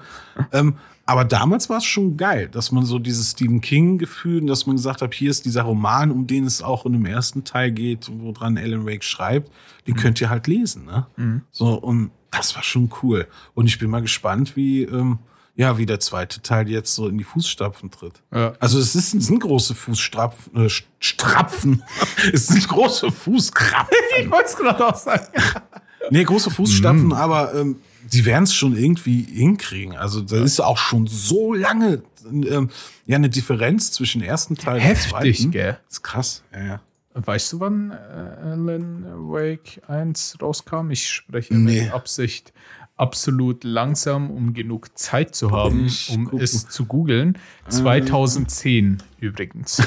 ähm, 0.52 0.76
aber 1.06 1.26
damals 1.26 1.70
war 1.72 1.78
es 1.78 1.86
schon 1.86 2.18
geil, 2.18 2.50
dass 2.50 2.72
man 2.72 2.86
so 2.86 3.00
dieses 3.00 3.32
Stephen 3.32 3.62
King-Gefühl, 3.62 4.46
dass 4.46 4.68
man 4.68 4.76
gesagt 4.76 5.02
hat, 5.02 5.16
hier 5.16 5.32
ist 5.32 5.44
dieser 5.44 5.64
Roman, 5.64 6.12
um 6.12 6.28
den 6.28 6.46
es 6.46 6.62
auch 6.62 6.86
in 6.86 6.94
dem 6.94 7.06
ersten 7.08 7.44
Teil 7.44 7.72
geht, 7.72 8.12
woran 8.12 8.60
Alan 8.60 8.86
Wake 8.86 9.04
schreibt, 9.04 9.52
den 9.88 9.96
könnt 9.96 10.22
ihr 10.22 10.30
halt 10.30 10.46
lesen. 10.46 10.86
Ne? 10.86 11.08
So, 11.52 11.74
und 11.74 12.12
das 12.30 12.56
war 12.56 12.62
schon 12.62 12.92
cool. 13.02 13.28
Und 13.56 13.66
ich 13.66 13.80
bin 13.80 13.90
mal 13.90 14.04
gespannt, 14.04 14.56
wie, 14.56 14.84
ähm, 14.84 15.18
ja, 15.60 15.78
wie 15.78 15.86
der 15.86 16.00
zweite 16.00 16.42
Teil 16.42 16.70
jetzt 16.70 16.96
so 16.96 17.10
in 17.10 17.18
die 17.18 17.26
Fußstapfen 17.26 17.92
tritt. 17.92 18.22
Ja. 18.34 18.54
Also 18.62 18.80
es, 18.80 18.96
ist, 18.96 19.14
es 19.14 19.26
sind 19.28 19.40
große 19.42 19.76
Fußstrapfen, 19.76 20.66
äh, 20.66 20.70
Strapfen. 21.00 21.84
es 22.34 22.48
sind 22.48 22.66
große 22.70 23.12
Fußkrapfen. 23.12 23.94
Ich 24.22 24.32
wollte 24.32 24.46
es 24.46 24.56
gerade 24.56 24.88
auch 24.88 24.96
sagen. 24.96 25.26
Nee, 26.12 26.24
große 26.24 26.50
Fußstapfen, 26.50 27.12
aber 27.14 27.54
ähm, 27.54 27.82
die 28.12 28.24
werden 28.26 28.46
es 28.46 28.54
schon 28.56 28.76
irgendwie 28.76 29.22
hinkriegen. 29.22 29.96
Also 29.98 30.22
da 30.22 30.38
ist 30.42 30.60
auch 30.62 30.78
schon 30.78 31.06
so 31.08 31.54
lange 31.54 32.02
ähm, 32.32 32.70
ja 33.06 33.18
eine 33.18 33.30
Differenz 33.30 33.92
zwischen 33.92 34.24
ersten 34.24 34.56
Teil 34.56 34.76
und 34.76 34.82
Heftig, 34.82 35.10
zweiten. 35.40 35.52
gell? 35.52 35.78
Das 35.88 35.98
ist 35.98 36.04
krass. 36.04 36.44
Ja, 36.54 36.66
ja. 36.66 36.82
Weißt 37.14 37.52
du, 37.54 37.60
wann 37.60 37.92
äh, 37.92 37.96
Alan 37.96 39.06
Wake 39.30 39.82
1 39.88 40.38
rauskam? 40.42 40.90
Ich 40.90 41.10
spreche 41.10 41.54
Nee. 41.54 41.84
mit 41.84 41.94
Absicht 41.94 42.54
absolut 43.00 43.64
langsam, 43.64 44.30
um 44.30 44.54
genug 44.54 44.98
Zeit 44.98 45.34
zu 45.36 45.52
haben, 45.52 45.86
Ich 45.86 46.10
um 46.12 46.26
gucken. 46.26 46.42
es 46.44 46.68
zu 46.68 46.86
googeln. 46.86 47.38
2010 47.70 49.02
übrigens. 49.20 49.82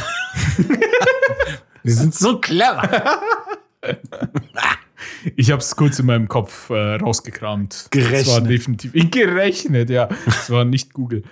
Wir 1.83 1.93
sind 1.95 2.15
so 2.15 2.39
clever. 2.39 3.21
Ich 5.37 5.51
habe 5.51 5.61
es 5.61 5.77
kurz 5.77 5.99
in 5.99 6.07
meinem 6.07 6.27
Kopf 6.29 6.71
äh, 6.71 6.95
rausgekramt. 6.95 7.89
Gerechnet. 7.91 8.21
Das 8.27 8.29
war 8.35 8.41
definitiv 8.41 8.93
gerechnet, 9.11 9.91
ja. 9.91 10.09
Es 10.27 10.51
war 10.51 10.65
nicht 10.65 10.93
Google. 10.93 11.23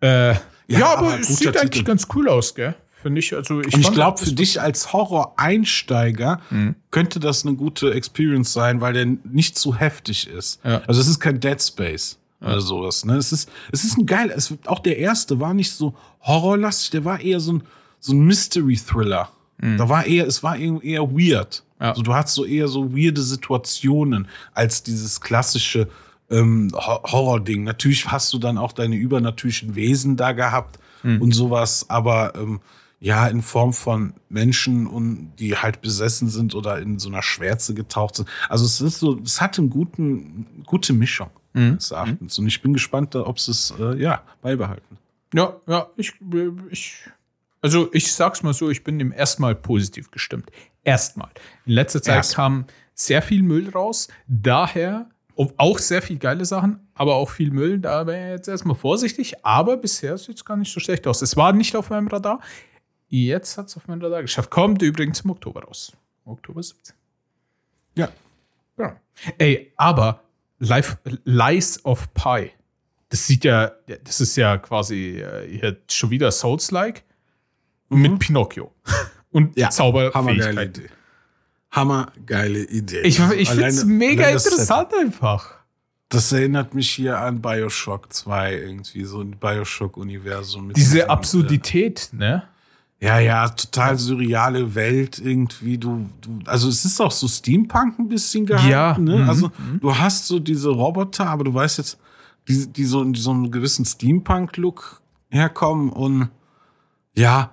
Äh, 0.00 0.34
ja, 0.66 0.86
aber, 0.96 1.08
aber 1.12 1.20
es 1.20 1.36
sieht 1.38 1.56
eigentlich 1.56 1.70
Titel. 1.70 1.84
ganz 1.84 2.06
cool 2.14 2.28
aus, 2.28 2.54
gell? 2.54 2.74
Finde 3.02 3.18
ich. 3.18 3.34
Also 3.34 3.60
ich, 3.60 3.74
Und 3.74 3.80
ich 3.80 3.92
glaube, 3.92 4.18
für 4.18 4.32
dich 4.32 4.60
als 4.60 4.92
Horror-Einsteiger 4.92 6.40
Mhm. 6.50 6.74
könnte 6.90 7.20
das 7.20 7.44
eine 7.44 7.54
gute 7.56 7.92
Experience 7.94 8.52
sein, 8.52 8.80
weil 8.80 8.92
der 8.94 9.06
nicht 9.24 9.58
zu 9.58 9.74
heftig 9.76 10.28
ist. 10.28 10.60
Ja. 10.64 10.82
Also 10.86 11.00
es 11.00 11.08
ist 11.08 11.20
kein 11.20 11.40
Dead 11.40 11.60
Space 11.60 12.18
oder 12.40 12.60
sowas. 12.60 13.04
Ne? 13.04 13.16
Es 13.16 13.32
ist, 13.32 13.48
es 13.72 13.84
ist 13.84 13.98
ein 13.98 14.06
geil. 14.06 14.32
Es 14.34 14.54
auch 14.66 14.78
der 14.80 14.98
erste 14.98 15.40
war 15.40 15.54
nicht 15.54 15.72
so 15.72 15.94
horrorlastig, 16.22 16.90
der 16.90 17.04
war 17.04 17.20
eher 17.20 17.40
so 17.40 17.54
ein, 17.54 17.62
so 18.00 18.12
ein 18.12 18.20
Mystery-Thriller. 18.20 19.28
Da 19.78 19.88
war 19.88 20.06
eher, 20.06 20.26
es 20.26 20.42
war 20.42 20.56
eher, 20.56 20.82
eher 20.82 21.02
weird. 21.12 21.62
Mhm. 21.78 21.84
Ja. 21.84 21.90
Also 21.90 22.02
du 22.02 22.14
hast 22.14 22.34
so 22.34 22.44
eher 22.44 22.66
so 22.66 22.96
weirde 22.96 23.22
Situationen 23.22 24.26
als 24.54 24.82
dieses 24.82 25.20
klassische 25.20 25.88
ähm, 26.30 26.70
Ho- 26.74 27.02
Horror-Ding. 27.04 27.62
Natürlich 27.62 28.10
hast 28.10 28.32
du 28.32 28.38
dann 28.38 28.58
auch 28.58 28.72
deine 28.72 28.96
übernatürlichen 28.96 29.74
Wesen 29.76 30.16
da 30.16 30.32
gehabt 30.32 30.78
Mhm. 31.04 31.20
und 31.20 31.32
sowas, 31.32 31.86
aber 31.90 32.32
ähm, 32.36 32.60
ja, 33.04 33.26
in 33.26 33.42
Form 33.42 33.72
von 33.72 34.14
Menschen 34.28 34.86
und 34.86 35.32
die 35.40 35.56
halt 35.56 35.80
besessen 35.80 36.28
sind 36.28 36.54
oder 36.54 36.78
in 36.78 37.00
so 37.00 37.08
einer 37.08 37.20
Schwärze 37.22 37.74
getaucht 37.74 38.14
sind. 38.14 38.28
Also 38.48 38.64
es 38.64 38.80
ist 38.80 39.00
so, 39.00 39.18
es 39.24 39.40
hat 39.40 39.58
einen 39.58 39.70
guten, 39.70 40.46
gute 40.66 40.92
Mischung. 40.92 41.28
meines 41.52 41.90
Erachtens. 41.90 42.38
Und 42.38 42.46
ich 42.46 42.62
bin 42.62 42.72
gespannt, 42.72 43.16
ob 43.16 43.40
sie 43.40 43.50
es 43.50 43.74
äh, 43.78 44.00
ja, 44.00 44.22
beibehalten. 44.40 44.98
Ja, 45.34 45.56
ja, 45.66 45.88
ich, 45.96 46.12
ich, 46.70 46.94
also 47.60 47.88
ich 47.92 48.12
sag's 48.12 48.44
mal 48.44 48.54
so, 48.54 48.70
ich 48.70 48.84
bin 48.84 49.00
dem 49.00 49.10
erstmal 49.12 49.56
positiv 49.56 50.12
gestimmt. 50.12 50.50
Erstmal. 50.84 51.30
In 51.66 51.72
letzter 51.72 52.02
Zeit 52.02 52.16
Erst- 52.16 52.36
kam 52.36 52.66
sehr 52.94 53.20
viel 53.20 53.42
Müll 53.42 53.68
raus, 53.70 54.06
daher 54.28 55.08
auch 55.56 55.78
sehr 55.80 56.02
viel 56.02 56.18
geile 56.18 56.44
Sachen, 56.44 56.78
aber 56.94 57.16
auch 57.16 57.30
viel 57.30 57.50
Müll. 57.50 57.80
Da 57.80 58.06
wäre 58.06 58.26
ich 58.26 58.36
jetzt 58.36 58.48
erstmal 58.48 58.76
vorsichtig, 58.76 59.44
aber 59.44 59.76
bisher 59.76 60.16
sieht 60.18 60.36
es 60.36 60.44
gar 60.44 60.56
nicht 60.56 60.72
so 60.72 60.78
schlecht 60.78 61.06
aus. 61.08 61.20
Es 61.20 61.36
war 61.36 61.52
nicht 61.52 61.74
auf 61.74 61.90
meinem 61.90 62.06
Radar. 62.06 62.38
Jetzt 63.14 63.58
hat 63.58 63.66
es 63.68 63.76
auf 63.76 63.86
meinem 63.88 64.00
Radar 64.00 64.22
geschafft. 64.22 64.50
Kommt 64.50 64.80
übrigens 64.80 65.20
im 65.20 65.30
Oktober 65.30 65.64
raus. 65.64 65.92
Oktober 66.24 66.62
17. 66.62 66.94
Ja. 67.94 68.08
Ja. 68.78 68.96
Ey, 69.36 69.70
aber 69.76 70.22
Life, 70.58 70.96
Lies 71.24 71.84
of 71.84 72.08
Pi, 72.14 72.52
das 73.10 73.26
sieht 73.26 73.44
ja, 73.44 73.70
das 74.04 74.22
ist 74.22 74.34
ja 74.36 74.56
quasi 74.56 75.20
äh, 75.20 75.46
hier 75.46 75.76
schon 75.90 76.08
wieder 76.08 76.30
Souls-like 76.32 77.04
mit 77.90 78.18
Pinocchio 78.18 78.72
und 79.30 79.48
Mhm. 79.48 79.52
Ja, 79.56 79.66
Hammergeile 79.66 80.10
Zauberfähigkeiten. 80.12 80.84
Idee. 80.84 80.90
Hammergeile 81.70 82.64
Idee. 82.64 83.00
Ich, 83.02 83.18
ich 83.18 83.48
finde 83.50 83.66
es 83.66 83.84
mega 83.84 84.28
interessant 84.28 84.94
einfach. 84.94 85.50
Set- 85.50 85.58
Das 86.10 86.32
erinnert 86.32 86.72
mich 86.74 86.90
hier 86.90 87.18
an 87.18 87.42
Bioshock 87.42 88.10
2, 88.12 88.54
irgendwie 88.54 89.04
so 89.04 89.20
ein 89.20 89.32
Bioshock-Universum. 89.38 90.72
Diese 90.74 90.94
diesem, 90.96 91.10
Absurdität, 91.10 92.08
ne? 92.12 92.48
Ja, 93.02 93.18
ja, 93.18 93.48
total 93.48 93.98
surreale 93.98 94.76
Welt 94.76 95.18
irgendwie. 95.18 95.76
Du, 95.76 96.08
du, 96.20 96.38
also 96.46 96.68
es 96.68 96.84
ist 96.84 97.00
auch 97.00 97.10
so 97.10 97.26
Steampunk 97.26 97.98
ein 97.98 98.08
bisschen 98.08 98.46
gehalten. 98.46 98.70
Ja, 98.70 98.96
Ne? 98.96 99.16
mhm, 99.24 99.28
Also 99.28 99.50
du 99.80 99.98
hast 99.98 100.28
so 100.28 100.38
diese 100.38 100.68
Roboter, 100.70 101.26
aber 101.26 101.42
du 101.42 101.52
weißt 101.52 101.78
jetzt, 101.78 101.98
die, 102.46 102.68
die 102.72 102.84
so 102.84 103.02
in 103.02 103.14
so 103.14 103.32
einem 103.32 103.50
gewissen 103.50 103.84
Steampunk-Look 103.84 105.02
herkommen 105.30 105.90
und 105.90 106.28
ja, 107.14 107.50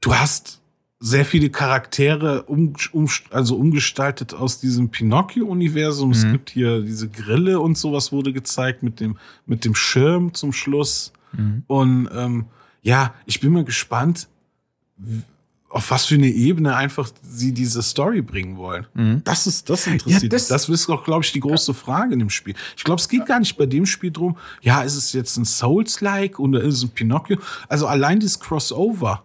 du 0.00 0.14
hast 0.14 0.60
sehr 1.00 1.24
viele 1.24 1.50
Charaktere 1.50 2.44
um, 2.44 2.74
um, 2.92 3.08
also 3.30 3.56
umgestaltet 3.56 4.34
aus 4.34 4.60
diesem 4.60 4.90
Pinocchio-Universum. 4.90 6.12
Es 6.12 6.22
gibt 6.32 6.50
hier 6.50 6.80
diese 6.80 7.08
Grille 7.08 7.58
und 7.60 7.76
sowas 7.76 8.12
wurde 8.12 8.32
gezeigt 8.32 8.82
mit 8.84 9.00
dem, 9.00 9.18
mit 9.46 9.64
dem 9.64 9.74
Schirm 9.74 10.32
zum 10.32 10.52
Schluss. 10.52 11.12
Und 11.66 12.08
ähm, 12.14 12.46
ja, 12.82 13.14
ich 13.26 13.40
bin 13.40 13.52
mal 13.52 13.64
gespannt, 13.64 14.28
auf 15.68 15.90
was 15.90 16.06
für 16.06 16.14
eine 16.14 16.28
Ebene 16.28 16.74
einfach 16.76 17.10
sie 17.22 17.52
diese 17.52 17.82
Story 17.82 18.22
bringen 18.22 18.56
wollen. 18.56 18.86
Das 19.24 19.46
ist, 19.46 19.68
das 19.68 19.86
interessiert 19.86 20.22
Ja, 20.22 20.28
das- 20.30 20.42
mich. 20.42 20.48
Das 20.48 20.68
ist 20.68 20.88
auch, 20.88 21.04
glaube 21.04 21.24
ich, 21.24 21.32
die 21.32 21.40
große 21.40 21.74
Frage 21.74 22.14
in 22.14 22.18
dem 22.20 22.30
Spiel. 22.30 22.54
Ich 22.76 22.84
glaube, 22.84 23.00
es 23.00 23.08
geht 23.08 23.26
gar 23.26 23.40
nicht 23.40 23.56
bei 23.58 23.66
dem 23.66 23.84
Spiel 23.84 24.10
drum, 24.10 24.38
ja, 24.62 24.82
ist 24.82 24.94
es 24.96 25.12
jetzt 25.12 25.36
ein 25.36 25.44
Souls-like 25.44 26.38
oder 26.38 26.62
ist 26.62 26.76
es 26.76 26.82
ein 26.84 26.90
Pinocchio? 26.90 27.38
Also 27.68 27.86
allein 27.88 28.20
dieses 28.20 28.40
Crossover, 28.40 29.24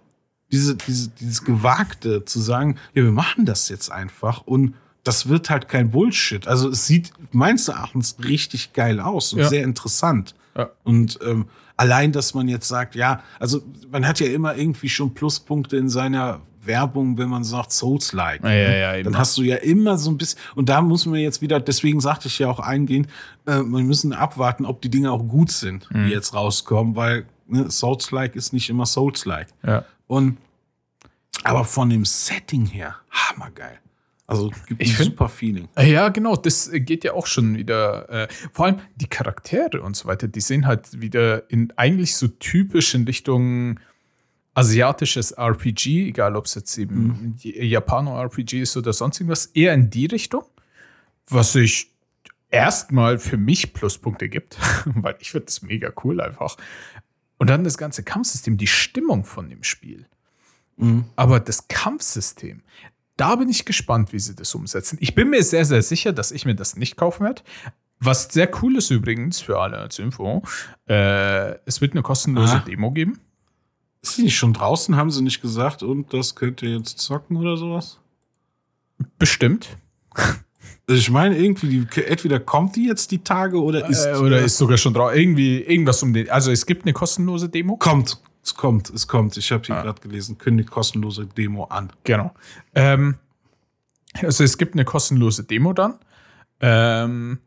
diese, 0.52 0.76
diese, 0.76 1.10
dieses 1.10 1.44
Gewagte 1.46 2.26
zu 2.26 2.42
sagen, 2.42 2.76
ja, 2.94 3.04
wir 3.04 3.12
machen 3.12 3.46
das 3.46 3.70
jetzt 3.70 3.90
einfach 3.92 4.42
und 4.42 4.74
das 5.04 5.28
wird 5.30 5.50
halt 5.50 5.68
kein 5.68 5.90
Bullshit. 5.92 6.48
Also 6.48 6.70
es 6.70 6.86
sieht 6.88 7.12
meines 7.32 7.68
Erachtens 7.68 8.18
richtig 8.24 8.74
geil 8.74 9.00
aus 9.00 9.34
und 9.34 9.40
Ja. 9.40 9.48
sehr 9.50 9.64
interessant. 9.64 10.36
Ja. 10.56 10.70
Und 10.84 11.18
ähm, 11.26 11.48
allein, 11.78 12.12
dass 12.12 12.34
man 12.34 12.48
jetzt 12.48 12.68
sagt, 12.68 12.96
ja, 12.96 13.22
also 13.40 13.62
man 13.92 14.08
hat 14.08 14.20
ja 14.20 14.28
immer 14.28 14.56
irgendwie 14.56 14.90
schon 14.90 15.14
Pluspunkte 15.14 15.78
in 15.78 15.90
seiner 15.90 16.42
Werbung, 16.64 17.18
wenn 17.18 17.30
man 17.30 17.44
sagt 17.44 17.72
Souls-like. 17.72 18.44
Ja, 18.44 18.52
ja, 18.52 18.96
ja, 18.98 19.04
Dann 19.04 19.18
hast 19.18 19.36
du 19.38 19.42
ja 19.42 19.56
immer 19.56 19.98
so 19.98 20.12
ein 20.12 20.18
bisschen, 20.20 20.40
und 20.54 20.70
da 20.70 20.82
muss 20.84 21.08
man 21.08 21.20
jetzt 21.20 21.42
wieder, 21.42 21.60
deswegen 21.60 22.00
sagte 22.02 22.28
ich 22.28 22.38
ja 22.38 22.50
auch 22.50 22.60
eingehen, 22.60 23.08
äh, 23.48 23.54
wir 23.62 23.64
müssen 23.84 24.14
abwarten, 24.14 24.66
ob 24.68 24.80
die 24.84 24.90
Dinge 24.90 25.12
auch 25.12 25.28
gut 25.28 25.50
sind, 25.52 25.90
Mhm. 25.90 26.06
die 26.06 26.12
jetzt 26.12 26.36
rauskommen, 26.36 26.96
weil 26.96 27.26
ne, 27.48 27.72
Souls-like 27.72 28.36
ist 28.36 28.54
nicht 28.54 28.70
immer 28.70 28.86
Souls-like. 28.86 29.48
Ja. 29.66 29.86
Und 30.06 30.38
aber 31.44 31.66
von 31.66 31.90
dem 31.90 32.06
Setting 32.06 32.68
her, 32.68 32.96
hammergeil. 33.10 33.80
Also 34.32 34.52
gibt 34.66 34.82
Ich 34.82 34.92
ein 34.92 34.96
find- 34.96 35.10
super 35.12 35.30
Feeling. 35.30 35.68
Ja, 35.78 36.10
genau, 36.10 36.36
das 36.36 36.68
äh, 36.70 36.80
geht 36.80 37.04
ja 37.04 37.14
auch 37.14 37.28
schon 37.28 37.56
wieder. 37.58 38.10
Äh, 38.10 38.28
vor 38.54 38.66
allem 38.66 38.80
die 38.96 39.08
Charaktere 39.08 39.82
und 39.82 39.96
so 39.96 40.08
weiter, 40.08 40.28
die 40.28 40.42
sehen 40.42 40.66
halt 40.66 41.02
wieder 41.02 41.50
in 41.52 41.72
eigentlich 41.76 42.16
so 42.16 42.28
typisch 42.28 42.94
in 42.96 43.04
Richtung 43.04 43.80
asiatisches 44.54 45.32
RPG, 45.32 46.08
egal 46.10 46.36
ob 46.36 46.46
es 46.46 46.56
jetzt 46.56 46.78
eben 46.78 47.36
J- 47.40 47.56
Japano-RPG 47.64 48.62
ist 48.62 48.76
oder 48.78 48.92
sonst 48.94 49.20
irgendwas, 49.20 49.46
eher 49.48 49.74
in 49.74 49.90
die 49.90 50.08
Richtung, 50.08 50.44
was 51.30 51.54
sich 51.54 51.90
erstmal 52.50 53.18
für 53.18 53.38
mich 53.38 53.74
Pluspunkte 53.74 54.28
gibt, 54.28 54.58
weil 54.86 55.16
ich 55.20 55.32
finde 55.32 55.46
das 55.46 55.62
mega 55.62 55.92
cool 56.04 56.20
einfach. 56.22 56.58
Und 57.38 57.50
dann 57.50 57.64
das 57.64 57.78
ganze 57.78 58.04
Kampfsystem, 58.04 58.58
die 58.58 58.68
Stimmung 58.68 59.24
von 59.26 59.50
dem 59.50 59.64
Spiel. 59.64 60.06
Aber 61.16 61.40
das 61.40 61.68
Kampfsystem, 61.68 62.62
da 63.22 63.36
bin 63.36 63.50
ich 63.50 63.66
gespannt, 63.66 64.12
wie 64.14 64.20
sie 64.20 64.36
das 64.36 64.54
umsetzen. 64.56 64.98
Ich 65.00 65.14
bin 65.16 65.30
mir 65.30 65.44
sehr, 65.44 65.64
sehr 65.66 65.82
sicher, 65.84 66.12
dass 66.12 66.32
ich 66.32 66.46
mir 66.46 66.56
das 66.56 66.76
nicht 66.76 66.98
kaufen 66.98 67.24
werde. 67.26 67.44
Was 68.00 68.24
sehr 68.32 68.50
cool 68.62 68.78
ist 68.78 68.90
übrigens 68.90 69.40
für 69.42 69.60
alle 69.60 69.78
als 69.78 70.00
Info, 70.00 70.42
äh, 70.90 71.52
es 71.66 71.82
wird 71.82 71.94
eine 71.94 72.02
kostenlose 72.02 72.56
Ah. 72.56 72.64
Demo 72.68 72.92
geben. 72.92 73.20
Ist 74.02 74.18
die 74.18 74.24
nicht 74.24 74.36
schon 74.38 74.54
draußen, 74.54 74.96
haben 74.96 75.12
sie 75.12 75.22
nicht 75.22 75.42
gesagt, 75.42 75.84
und 75.84 76.12
das 76.14 76.34
könnt 76.34 76.64
ihr 76.64 76.76
jetzt 76.78 76.98
zocken 76.98 77.38
oder 77.38 77.58
sowas? 77.58 78.00
Bestimmt. 79.20 79.78
Ich 80.88 81.10
meine, 81.12 81.38
irgendwie, 81.38 81.86
die, 81.86 82.04
entweder 82.06 82.40
kommt 82.40 82.76
die 82.76 82.88
jetzt 82.88 83.12
die 83.12 83.20
Tage 83.24 83.62
oder 83.62 83.88
ist. 83.88 84.06
äh, 84.06 84.16
oder 84.16 84.40
ist 84.40 84.58
sogar 84.58 84.78
schon 84.78 84.94
drauf. 84.96 85.14
Irgendwie 85.16 85.60
irgendwas 85.60 86.02
um 86.04 86.12
den. 86.14 86.30
Also 86.30 86.52
es 86.52 86.66
gibt 86.66 86.84
eine 86.84 86.94
kostenlose 86.94 87.50
Demo. 87.50 87.78
Kommt, 87.78 88.20
es 88.44 88.56
kommt, 88.56 88.90
es 88.90 89.08
kommt. 89.08 89.38
Ich 89.38 89.52
habe 89.52 89.64
hier 89.66 89.76
Ah. 89.78 89.84
gerade 89.84 90.02
gelesen, 90.02 90.38
kündigt 90.38 90.70
kostenlose 90.72 91.26
Demo 91.26 91.66
an. 91.66 91.92
Genau. 92.04 92.34
Ähm, 92.76 93.16
also 94.22 94.44
es 94.44 94.58
gibt 94.58 94.74
eine 94.74 94.86
kostenlose 94.86 95.44
Demo 95.44 95.74
dann. 95.74 96.00
Ähm, 96.60 97.40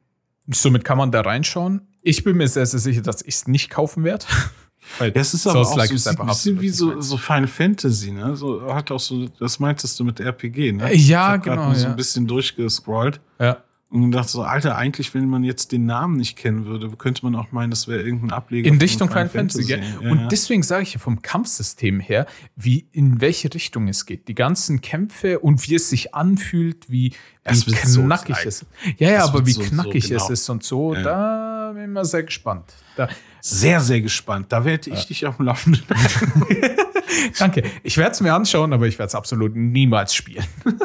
somit 0.50 0.84
kann 0.84 0.98
man 0.98 1.10
da 1.12 1.20
reinschauen. 1.22 1.86
Ich 2.02 2.24
bin 2.24 2.36
mir 2.36 2.48
sehr, 2.48 2.66
sehr 2.66 2.80
sicher, 2.80 3.02
dass 3.02 3.22
ich 3.22 3.34
es 3.34 3.46
nicht 3.48 3.70
kaufen 3.70 4.04
werde. 4.04 4.26
Weil 4.98 5.12
Ja, 5.14 5.20
es 5.22 5.32
ist 5.32 5.46
aber 5.46 5.60
auch 5.60 5.64
Souls-like 5.64 5.88
so, 5.88 5.94
ist 5.94 6.06
ein 6.20 6.26
bisschen 6.26 6.60
wie 6.60 6.68
so, 6.68 7.00
so 7.00 7.16
Final 7.16 7.46
Fantasy, 7.46 8.10
ne? 8.12 8.36
So 8.36 8.74
hat 8.74 8.90
auch 8.90 9.00
so, 9.00 9.26
das 9.38 9.58
meintest 9.58 9.98
du 9.98 10.04
mit 10.04 10.20
RPG, 10.20 10.72
ne? 10.72 10.94
Ja, 10.94 11.36
ich 11.36 11.42
genau, 11.42 11.68
mal 11.68 11.74
so 11.74 11.84
ja. 11.84 11.90
ein 11.90 11.96
bisschen 11.96 12.26
durchgescrollt 12.26 13.18
Ja. 13.40 13.58
Und 13.90 14.10
gedacht 14.10 14.28
so, 14.28 14.42
Alter, 14.42 14.76
eigentlich, 14.76 15.14
wenn 15.14 15.28
man 15.28 15.44
jetzt 15.44 15.70
den 15.70 15.86
Namen 15.86 16.16
nicht 16.16 16.36
kennen 16.36 16.66
würde, 16.66 16.90
könnte 16.96 17.24
man 17.24 17.36
auch 17.36 17.52
meinen, 17.52 17.70
das 17.70 17.86
wäre 17.86 18.02
irgendein 18.02 18.32
Ableger 18.32 18.68
In 18.68 18.78
Richtung 18.78 19.08
Final 19.08 19.28
Fantasy, 19.28 19.64
gell? 19.64 19.80
Ja, 20.02 20.10
Und 20.10 20.20
ja. 20.22 20.28
deswegen 20.28 20.64
sage 20.64 20.82
ich 20.82 20.94
ja 20.94 20.98
vom 20.98 21.22
Kampfsystem 21.22 22.00
her, 22.00 22.26
wie 22.56 22.88
in 22.90 23.20
welche 23.20 23.54
Richtung 23.54 23.86
es 23.86 24.04
geht. 24.04 24.26
Die 24.26 24.34
ganzen 24.34 24.80
Kämpfe 24.80 25.38
und 25.38 25.68
wie 25.68 25.76
es 25.76 25.88
sich 25.90 26.12
anfühlt, 26.12 26.90
wie, 26.90 27.12
wie 27.44 27.54
so 27.86 28.02
knackig 28.02 28.30
leicht. 28.34 28.46
es 28.46 28.62
ist. 28.62 28.66
Ja, 28.98 29.10
ja, 29.10 29.18
Es 29.22 29.28
aber 29.28 29.46
wie 29.46 29.52
so- 29.52 29.62
so 29.62 29.68
knackig 29.70 30.08
genau. 30.08 30.24
es 30.24 30.30
ist 30.30 30.48
und 30.50 30.64
so, 30.64 30.94
Ja. 30.94 31.02
da 31.02 31.72
bin 31.74 31.84
ich 31.84 31.90
mal 31.90 32.04
sehr 32.04 32.24
gespannt. 32.24 32.74
Da, 32.96 33.08
Sehr, 33.40 33.80
sehr 33.80 34.00
gespannt. 34.00 34.46
Da 34.50 34.64
werde 34.64 34.90
ich 34.90 35.06
dich 35.06 35.24
auf 35.26 35.36
dem 35.36 35.46
Laufenden. 35.46 35.84
danke. 37.38 37.62
Ich 37.82 37.96
werde 37.96 38.12
es 38.12 38.20
mir 38.20 38.34
anschauen, 38.34 38.72
aber 38.72 38.86
ich 38.86 38.98
werde 38.98 39.08
es 39.08 39.14
absolut 39.14 39.54
niemals 39.54 40.14
spielen. 40.14 40.44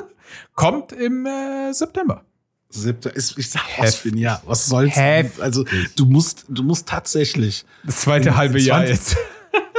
Kommt 0.56 0.92
im 0.92 1.26
äh, 1.26 1.72
September. 1.74 2.24
Siebter 2.70 3.16
ist, 3.16 3.38
ich 3.38 3.50
sag 3.50 3.64
was 3.78 3.86
Heftig. 3.96 4.00
für 4.02 4.10
ein 4.10 4.18
Jahr. 4.18 4.42
Was 4.46 4.68
soll's? 4.68 4.96
Heftig. 4.96 5.42
Also, 5.42 5.66
du 5.96 6.06
musst, 6.06 6.46
du 6.50 6.64
musst 6.64 6.88
tatsächlich, 6.88 7.66
Das 7.84 8.02
zweite 8.02 8.30
In- 8.30 8.38
halbe 8.38 8.60
Jahr 8.60 8.86
20 8.86 8.96
jetzt. 8.96 9.18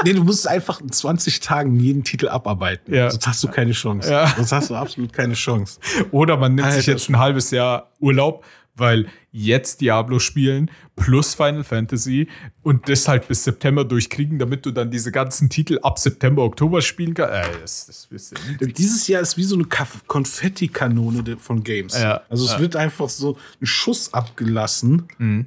nee, 0.04 0.12
du 0.12 0.24
musst 0.24 0.48
einfach 0.48 0.80
in 0.80 0.90
20 0.90 1.38
Tagen 1.40 1.78
jeden 1.78 2.02
Titel 2.02 2.28
abarbeiten. 2.28 2.92
Ja. 2.92 3.08
Sonst 3.10 3.26
hast 3.28 3.42
du 3.44 3.48
keine 3.48 3.72
Chance. 3.72 4.10
Ja. 4.10 4.26
Sonst 4.36 4.50
hast 4.50 4.70
du 4.70 4.74
absolut 4.74 5.12
keine 5.12 5.34
Chance. 5.34 5.78
Oder 6.10 6.36
man 6.36 6.54
nimmt 6.56 6.68
sich 6.72 6.78
Alter. 6.78 6.92
jetzt 6.92 7.08
ein 7.08 7.18
halbes 7.18 7.52
Jahr 7.52 7.90
Urlaub, 8.00 8.44
weil 8.74 9.08
jetzt 9.30 9.80
Diablo 9.80 10.18
spielen 10.18 10.70
plus 10.96 11.34
Final 11.34 11.64
Fantasy 11.64 12.28
und 12.62 12.88
das 12.88 13.06
halt 13.08 13.28
bis 13.28 13.44
September 13.44 13.84
durchkriegen, 13.84 14.38
damit 14.38 14.64
du 14.64 14.70
dann 14.70 14.90
diese 14.90 15.12
ganzen 15.12 15.50
Titel 15.50 15.78
ab 15.82 15.98
September, 15.98 16.42
Oktober 16.42 16.80
spielen 16.82 17.14
kannst. 17.14 17.32
Äh, 17.34 17.60
das, 17.60 18.08
das 18.10 18.32
nicht. 18.60 18.78
Dieses 18.78 19.06
Jahr 19.06 19.20
ist 19.22 19.36
wie 19.36 19.42
so 19.44 19.54
eine 19.56 19.66
Konfetti-Kanone 20.06 21.36
von 21.38 21.62
Games. 21.62 22.00
Ja. 22.00 22.22
Also 22.28 22.44
es 22.44 22.52
Ja. 22.52 22.58
Mhm. 22.58 22.62
wird 22.62 22.76
einfach 22.76 23.08
so 23.08 23.36
ein 23.60 23.66
Schuss 23.66 24.12
abgelassen 24.14 25.08
und 25.18 25.46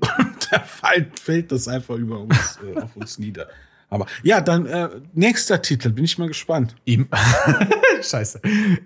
da 0.51 0.59
fällt, 0.59 1.19
fällt 1.19 1.51
das 1.51 1.67
einfach 1.67 1.95
über 1.95 2.19
uns, 2.19 2.59
äh, 2.75 2.79
auf 2.79 2.95
uns 2.95 3.17
nieder. 3.17 3.47
Aber 3.89 4.07
ja, 4.23 4.41
dann 4.41 4.65
äh, 4.65 4.89
nächster 5.13 5.61
Titel, 5.61 5.89
bin 5.89 6.03
ich 6.05 6.17
mal 6.17 6.27
gespannt. 6.27 6.75
Im 6.85 7.07
Scheiße. 8.01 8.41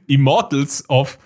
Immortals 0.08 0.84
of. 0.90 1.18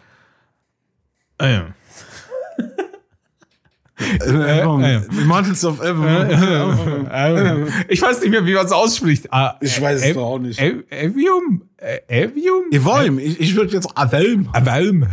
Äh. 4.22 4.60
Äh, 4.62 5.02
Immortals 5.22 5.64
of 5.66 5.80
Avium. 5.82 7.68
ich 7.88 8.02
weiß 8.02 8.22
nicht 8.22 8.32
mehr, 8.32 8.46
wie 8.46 8.54
man 8.54 8.66
es 8.66 8.72
ausspricht. 8.72 9.28
Ah, 9.32 9.56
Ich 9.62 9.80
weiß 9.82 10.04
es 10.04 10.14
doch 10.14 10.24
auch 10.24 10.40
nicht. 10.40 10.60
Ev- 10.60 10.84
Evium? 10.90 11.64
Äh, 11.78 12.00
Evium? 12.08 12.64
Evolm. 12.72 13.20
Ich, 13.20 13.40
ich 13.40 13.56
würde 13.56 13.74
jetzt 13.74 13.88
Avelm. 13.98 14.50
Avalm. 14.54 15.08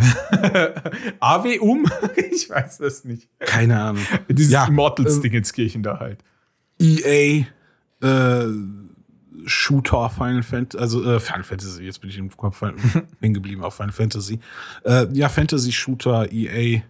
Aveum? 1.20 1.86
Ich 2.30 2.48
weiß 2.50 2.78
das 2.78 3.04
nicht. 3.04 3.28
Keine 3.40 3.78
Ahnung. 3.80 4.02
Dieses 4.28 4.52
Ja, 4.52 4.66
Immortals-Dingenskirchen 4.66 5.82
da 5.82 5.98
halt. 5.98 6.18
EA 6.80 7.44
äh, 8.00 8.46
Shooter 9.46 10.10
Final 10.10 10.42
Fantasy, 10.42 10.80
also 10.80 11.02
äh, 11.04 11.18
Final 11.20 11.42
Fantasy, 11.42 11.82
jetzt 11.84 12.00
bin 12.00 12.10
ich 12.10 12.18
im 12.18 12.30
Kopf 12.36 12.60
hängen 13.20 13.34
geblieben 13.34 13.62
auf 13.64 13.74
Final 13.74 13.92
Fantasy. 13.92 14.38
Äh, 14.84 15.06
ja, 15.12 15.28
Fantasy 15.28 15.72
Shooter, 15.72 16.30
EA. 16.32 16.80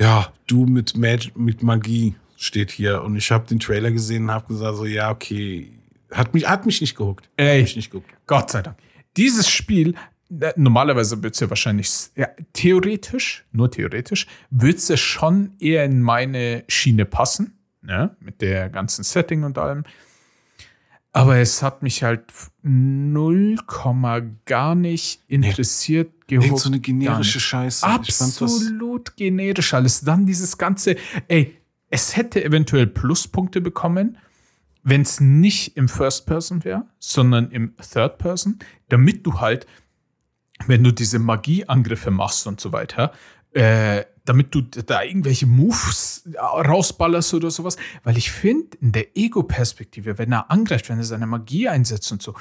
Ja, 0.00 0.32
du 0.46 0.66
mit, 0.66 0.96
Mag 0.96 1.36
mit 1.36 1.62
Magie 1.62 2.14
steht 2.36 2.70
hier 2.70 3.02
und 3.02 3.16
ich 3.16 3.30
habe 3.30 3.46
den 3.46 3.58
Trailer 3.58 3.90
gesehen 3.90 4.24
und 4.24 4.30
habe 4.30 4.46
gesagt 4.46 4.76
so, 4.76 4.84
ja, 4.84 5.10
okay, 5.10 5.72
hat 6.12 6.34
mich, 6.34 6.48
hat 6.48 6.66
mich 6.66 6.80
nicht 6.80 6.96
gehuckt. 6.96 7.28
Ey. 7.36 7.58
Hat 7.58 7.64
mich 7.64 7.76
nicht 7.76 7.90
gehuckt. 7.90 8.10
Gott 8.26 8.50
sei 8.50 8.62
Dank. 8.62 8.76
Dieses 9.16 9.48
Spiel, 9.48 9.94
äh, 10.40 10.52
normalerweise 10.56 11.22
wird 11.22 11.34
es 11.34 11.40
ja 11.40 11.50
wahrscheinlich, 11.50 11.90
ja, 12.14 12.28
theoretisch, 12.52 13.44
nur 13.52 13.70
theoretisch, 13.70 14.26
wird 14.50 14.76
es 14.76 14.88
ja 14.88 14.96
schon 14.96 15.54
eher 15.58 15.84
in 15.84 16.00
meine 16.00 16.64
Schiene 16.68 17.04
passen, 17.04 17.58
ne? 17.82 18.16
mit 18.20 18.40
der 18.40 18.68
ganzen 18.70 19.02
Setting 19.02 19.42
und 19.42 19.58
allem. 19.58 19.82
Aber 21.12 21.36
es 21.36 21.62
hat 21.62 21.82
mich 21.82 22.02
halt 22.02 22.24
0, 22.62 23.56
gar 24.44 24.74
nicht 24.74 25.22
interessiert. 25.26 26.12
Irgend 26.28 26.44
gehuckt, 26.44 26.60
so 26.60 26.68
eine 26.68 26.80
generische. 26.80 27.40
Scheiße. 27.40 27.86
Ich 28.06 28.14
fand 28.14 28.42
Absolut 28.42 29.16
generisch 29.16 29.72
alles. 29.74 30.02
Dann 30.02 30.26
dieses 30.26 30.58
ganze, 30.58 30.96
ey, 31.28 31.56
es 31.90 32.16
hätte 32.16 32.44
eventuell 32.44 32.86
Pluspunkte 32.86 33.60
bekommen, 33.60 34.18
wenn 34.82 35.02
es 35.02 35.20
nicht 35.20 35.76
im 35.76 35.88
First 35.88 36.26
Person 36.26 36.64
wäre, 36.64 36.86
sondern 36.98 37.50
im 37.50 37.74
Third 37.76 38.18
Person, 38.18 38.58
damit 38.88 39.26
du 39.26 39.40
halt, 39.40 39.66
wenn 40.66 40.84
du 40.84 40.92
diese 40.92 41.18
Magieangriffe 41.18 42.10
machst 42.10 42.46
und 42.46 42.60
so 42.60 42.72
weiter, 42.72 43.12
äh, 43.52 44.04
damit 44.28 44.54
du 44.54 44.60
da 44.60 45.02
irgendwelche 45.02 45.46
Moves 45.46 46.28
rausballerst 46.36 47.34
oder 47.34 47.50
sowas. 47.50 47.76
Weil 48.04 48.18
ich 48.18 48.30
finde, 48.30 48.76
in 48.80 48.92
der 48.92 49.16
Ego-Perspektive, 49.16 50.18
wenn 50.18 50.32
er 50.32 50.50
angreift, 50.50 50.88
wenn 50.88 50.98
er 50.98 51.04
seine 51.04 51.26
Magie 51.26 51.68
einsetzt 51.68 52.12
und 52.12 52.22
so, 52.22 52.34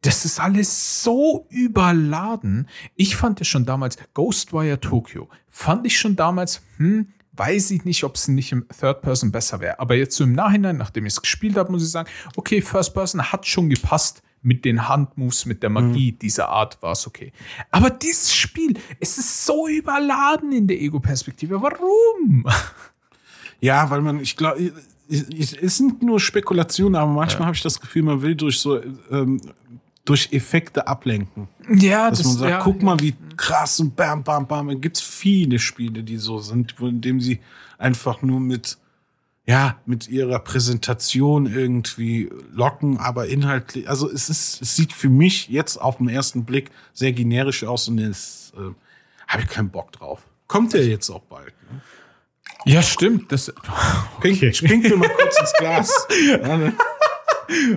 das 0.00 0.24
ist 0.24 0.40
alles 0.40 1.02
so 1.02 1.46
überladen. 1.50 2.68
Ich 2.94 3.16
fand 3.16 3.40
es 3.40 3.48
schon 3.48 3.64
damals, 3.64 3.96
Ghostwire 4.14 4.80
Tokyo, 4.80 5.28
fand 5.48 5.86
ich 5.86 5.98
schon 5.98 6.16
damals, 6.16 6.62
hm, 6.76 7.08
weiß 7.32 7.70
ich 7.72 7.84
nicht, 7.84 8.04
ob 8.04 8.16
es 8.16 8.28
nicht 8.28 8.52
im 8.52 8.66
Third 8.68 9.02
Person 9.02 9.32
besser 9.32 9.60
wäre. 9.60 9.78
Aber 9.80 9.94
jetzt 9.94 10.16
so 10.16 10.24
im 10.24 10.32
Nachhinein, 10.32 10.76
nachdem 10.76 11.06
ich 11.06 11.14
es 11.14 11.22
gespielt 11.22 11.56
habe, 11.56 11.70
muss 11.70 11.82
ich 11.82 11.90
sagen, 11.90 12.08
okay, 12.36 12.60
First 12.60 12.94
Person 12.94 13.22
hat 13.22 13.46
schon 13.46 13.68
gepasst 13.68 14.22
mit 14.42 14.64
den 14.64 14.88
Handmoves, 14.88 15.46
mit 15.46 15.62
der 15.62 15.70
Magie 15.70 16.12
dieser 16.12 16.48
Art 16.48 16.80
war 16.82 16.92
es 16.92 17.06
okay. 17.06 17.32
Aber 17.70 17.90
dieses 17.90 18.32
Spiel, 18.34 18.74
es 19.00 19.18
ist 19.18 19.44
so 19.46 19.66
überladen 19.68 20.52
in 20.52 20.66
der 20.66 20.80
Ego-Perspektive. 20.80 21.60
Warum? 21.60 22.44
Ja, 23.60 23.90
weil 23.90 24.00
man, 24.02 24.20
ich 24.20 24.36
glaube, 24.36 24.70
es 25.08 25.76
sind 25.76 26.00
nur 26.02 26.20
Spekulationen, 26.20 26.94
aber 26.94 27.10
manchmal 27.10 27.46
habe 27.46 27.56
ich 27.56 27.62
das 27.62 27.80
Gefühl, 27.80 28.02
man 28.04 28.22
will 28.22 28.36
durch 28.36 28.60
so 28.60 28.80
ähm, 29.10 29.40
durch 30.04 30.28
Effekte 30.32 30.86
ablenken. 30.86 31.48
Ja, 31.68 32.08
Dass 32.08 32.24
man 32.24 32.34
sagt, 32.34 32.50
ja, 32.50 32.60
guck 32.62 32.80
mal, 32.82 32.98
wie 33.00 33.14
krass 33.36 33.80
und 33.80 33.94
bam, 33.96 34.22
bam, 34.22 34.46
bam. 34.46 34.70
Es 34.70 34.80
gibt 34.80 34.98
viele 34.98 35.58
Spiele, 35.58 36.02
die 36.04 36.16
so 36.16 36.38
sind, 36.38 36.74
wo- 36.78 36.86
in 36.86 37.00
dem 37.00 37.20
sie 37.20 37.40
einfach 37.78 38.22
nur 38.22 38.38
mit, 38.40 38.78
ja, 39.48 39.76
mit 39.86 40.08
ihrer 40.08 40.40
Präsentation 40.40 41.46
irgendwie 41.46 42.28
locken, 42.52 42.98
aber 42.98 43.28
inhaltlich, 43.28 43.88
also 43.88 44.06
es 44.10 44.28
ist, 44.28 44.60
es 44.60 44.76
sieht 44.76 44.92
für 44.92 45.08
mich 45.08 45.48
jetzt 45.48 45.78
auf 45.78 45.96
den 45.96 46.10
ersten 46.10 46.44
Blick 46.44 46.70
sehr 46.92 47.12
generisch 47.12 47.64
aus 47.64 47.88
und 47.88 47.98
es 47.98 48.52
äh, 48.58 48.74
habe 49.26 49.44
ich 49.44 49.48
keinen 49.48 49.70
Bock 49.70 49.90
drauf. 49.92 50.20
Kommt 50.48 50.74
ja 50.74 50.80
jetzt 50.80 51.08
auch 51.08 51.22
bald. 51.22 51.54
Ne? 51.72 51.80
Ja, 52.66 52.82
stimmt. 52.82 53.32
Das, 53.32 53.46
Pink, 54.20 54.36
Okay. 54.36 54.52
Spink 54.52 54.84
mir 54.84 54.96
mal 54.98 55.08
kurz 55.08 55.40
ins 55.40 55.52
Glas. 55.54 56.06
Ja, 56.28 56.56
ne? 56.58 56.74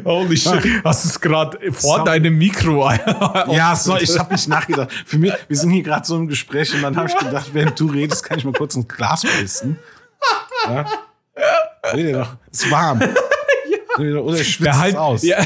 holy 0.04 0.36
shit. 0.36 0.84
Hast 0.84 1.06
du 1.06 1.10
es 1.10 1.22
gerade 1.22 1.72
vor 1.72 2.00
Sorry. 2.00 2.06
deinem 2.06 2.38
Mikro 2.38 2.92
Ja, 3.48 3.78
so, 3.78 3.96
ich 3.96 4.20
habe 4.20 4.34
nicht 4.34 4.50
nachgedacht. 4.50 4.92
Für 5.06 5.18
mich, 5.18 5.32
wir 5.48 5.56
sind 5.56 5.70
hier 5.70 5.84
gerade 5.84 6.06
so 6.06 6.18
im 6.18 6.28
Gespräch 6.28 6.74
und 6.76 6.82
dann 6.82 6.98
habe 6.98 7.08
ich 7.08 7.18
gedacht, 7.18 7.52
während 7.54 7.80
du 7.80 7.88
redest, 7.88 8.26
kann 8.26 8.40
ich 8.40 8.44
mal 8.44 8.52
kurz 8.52 8.76
ins 8.76 8.90
Glas 8.90 9.22
pissen. 9.22 9.80
Ja? 10.68 10.86
Rede 11.94 12.14
doch. 12.14 12.38
Ist 12.52 12.70
warm. 12.72 13.00
Doch, 13.98 14.24
Oder 14.24 14.38
ich 14.38 14.54
schwitze 14.54 14.70
es 14.70 14.76
Behalt, 14.76 14.96
aus. 14.96 15.24
Ja. 15.24 15.46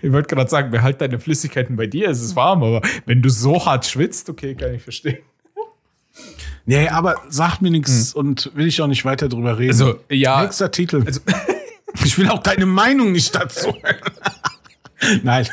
Ich 0.00 0.12
wollte 0.12 0.34
gerade 0.34 0.50
sagen, 0.50 0.70
behalt 0.70 1.00
deine 1.00 1.18
Flüssigkeiten 1.18 1.76
bei 1.76 1.86
dir, 1.86 2.08
es 2.10 2.20
ist 2.20 2.36
warm, 2.36 2.62
aber 2.62 2.82
wenn 3.06 3.22
du 3.22 3.30
so 3.30 3.64
hart 3.64 3.86
schwitzt, 3.86 4.28
okay, 4.28 4.54
kann 4.54 4.74
ich 4.74 4.82
verstehen. 4.82 5.18
Nee, 6.66 6.88
aber 6.88 7.16
sagt 7.28 7.62
mir 7.62 7.70
nichts 7.70 8.12
und 8.14 8.50
will 8.54 8.66
ich 8.66 8.80
auch 8.80 8.86
nicht 8.86 9.04
weiter 9.04 9.28
drüber 9.28 9.58
reden. 9.58 9.72
Also, 9.72 9.98
ja, 10.08 10.42
Nächster 10.42 10.70
Titel. 10.70 11.04
ich 12.04 12.18
will 12.18 12.28
auch 12.28 12.42
deine 12.42 12.66
Meinung 12.66 13.12
nicht 13.12 13.34
dazu. 13.34 13.74
Nein. 15.22 15.48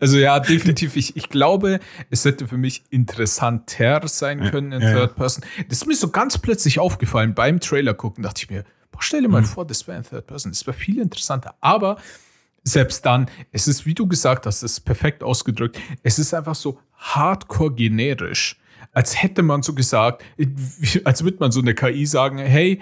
Also 0.00 0.18
ja, 0.18 0.40
definitiv. 0.40 0.96
Ich, 0.96 1.16
ich 1.16 1.28
glaube, 1.28 1.80
es 2.10 2.24
hätte 2.24 2.46
für 2.46 2.56
mich 2.56 2.84
interessanter 2.90 4.06
sein 4.06 4.50
können 4.50 4.72
in 4.72 4.82
ja. 4.82 4.92
Third 4.92 5.16
Person. 5.16 5.44
Das 5.68 5.78
ist 5.78 5.86
mir 5.86 5.96
so 5.96 6.08
ganz 6.08 6.38
plötzlich 6.38 6.78
aufgefallen 6.78 7.34
beim 7.34 7.60
Trailer 7.60 7.94
gucken, 7.94 8.24
dachte 8.24 8.42
ich 8.42 8.50
mir, 8.50 8.64
boah, 8.90 9.02
stell 9.02 9.22
dir 9.22 9.28
mal 9.28 9.44
vor, 9.44 9.66
das 9.66 9.86
wäre 9.86 9.98
in 9.98 10.04
Third 10.04 10.26
Person. 10.26 10.52
Das 10.52 10.66
wäre 10.66 10.76
viel 10.76 11.00
interessanter. 11.00 11.54
Aber 11.60 11.98
selbst 12.64 13.06
dann, 13.06 13.26
es 13.52 13.68
ist, 13.68 13.86
wie 13.86 13.94
du 13.94 14.06
gesagt 14.06 14.46
hast, 14.46 14.62
es 14.62 14.72
ist 14.72 14.80
perfekt 14.80 15.22
ausgedrückt. 15.22 15.80
Es 16.02 16.18
ist 16.18 16.34
einfach 16.34 16.54
so 16.54 16.78
hardcore 16.94 17.74
generisch. 17.74 18.58
Als 18.92 19.22
hätte 19.22 19.42
man 19.42 19.62
so 19.62 19.74
gesagt, 19.74 20.24
als 21.04 21.24
würde 21.24 21.38
man 21.40 21.52
so 21.52 21.60
eine 21.60 21.74
KI 21.74 22.06
sagen, 22.06 22.38
hey, 22.38 22.80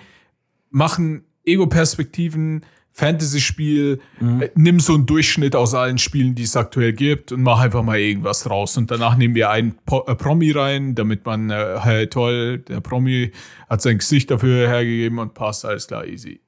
machen 0.71 1.25
Ego-Perspektiven, 1.45 2.65
Fantasy-Spiel, 2.97 4.01
äh, 4.41 4.49
nimm 4.55 4.81
so 4.81 4.95
einen 4.95 5.05
Durchschnitt 5.05 5.55
aus 5.55 5.75
allen 5.75 5.99
Spielen, 5.99 6.35
die 6.35 6.45
es 6.45 6.57
aktuell 6.57 6.95
gibt 6.95 7.31
und 7.31 7.43
mach 7.43 7.61
einfach 7.61 7.83
mal 7.83 7.99
irgendwas 7.99 8.49
raus. 8.49 8.79
Und 8.79 8.91
danach 8.91 9.19
nehmen 9.19 9.35
wir 9.35 9.51
einen 9.51 9.77
po 9.85 10.05
äh, 10.07 10.15
Promi 10.15 10.51
rein, 10.51 10.95
damit 10.95 11.27
man, 11.27 11.51
äh, 11.51 11.79
hey, 11.83 12.07
toll, 12.07 12.59
der 12.61 12.81
Promi 12.81 13.33
hat 13.69 13.83
sein 13.83 13.99
Gesicht 13.99 14.31
dafür 14.31 14.67
hergegeben 14.67 15.19
und 15.19 15.35
passt, 15.35 15.67
alles 15.67 15.89
klar, 15.89 16.07
easy. 16.07 16.41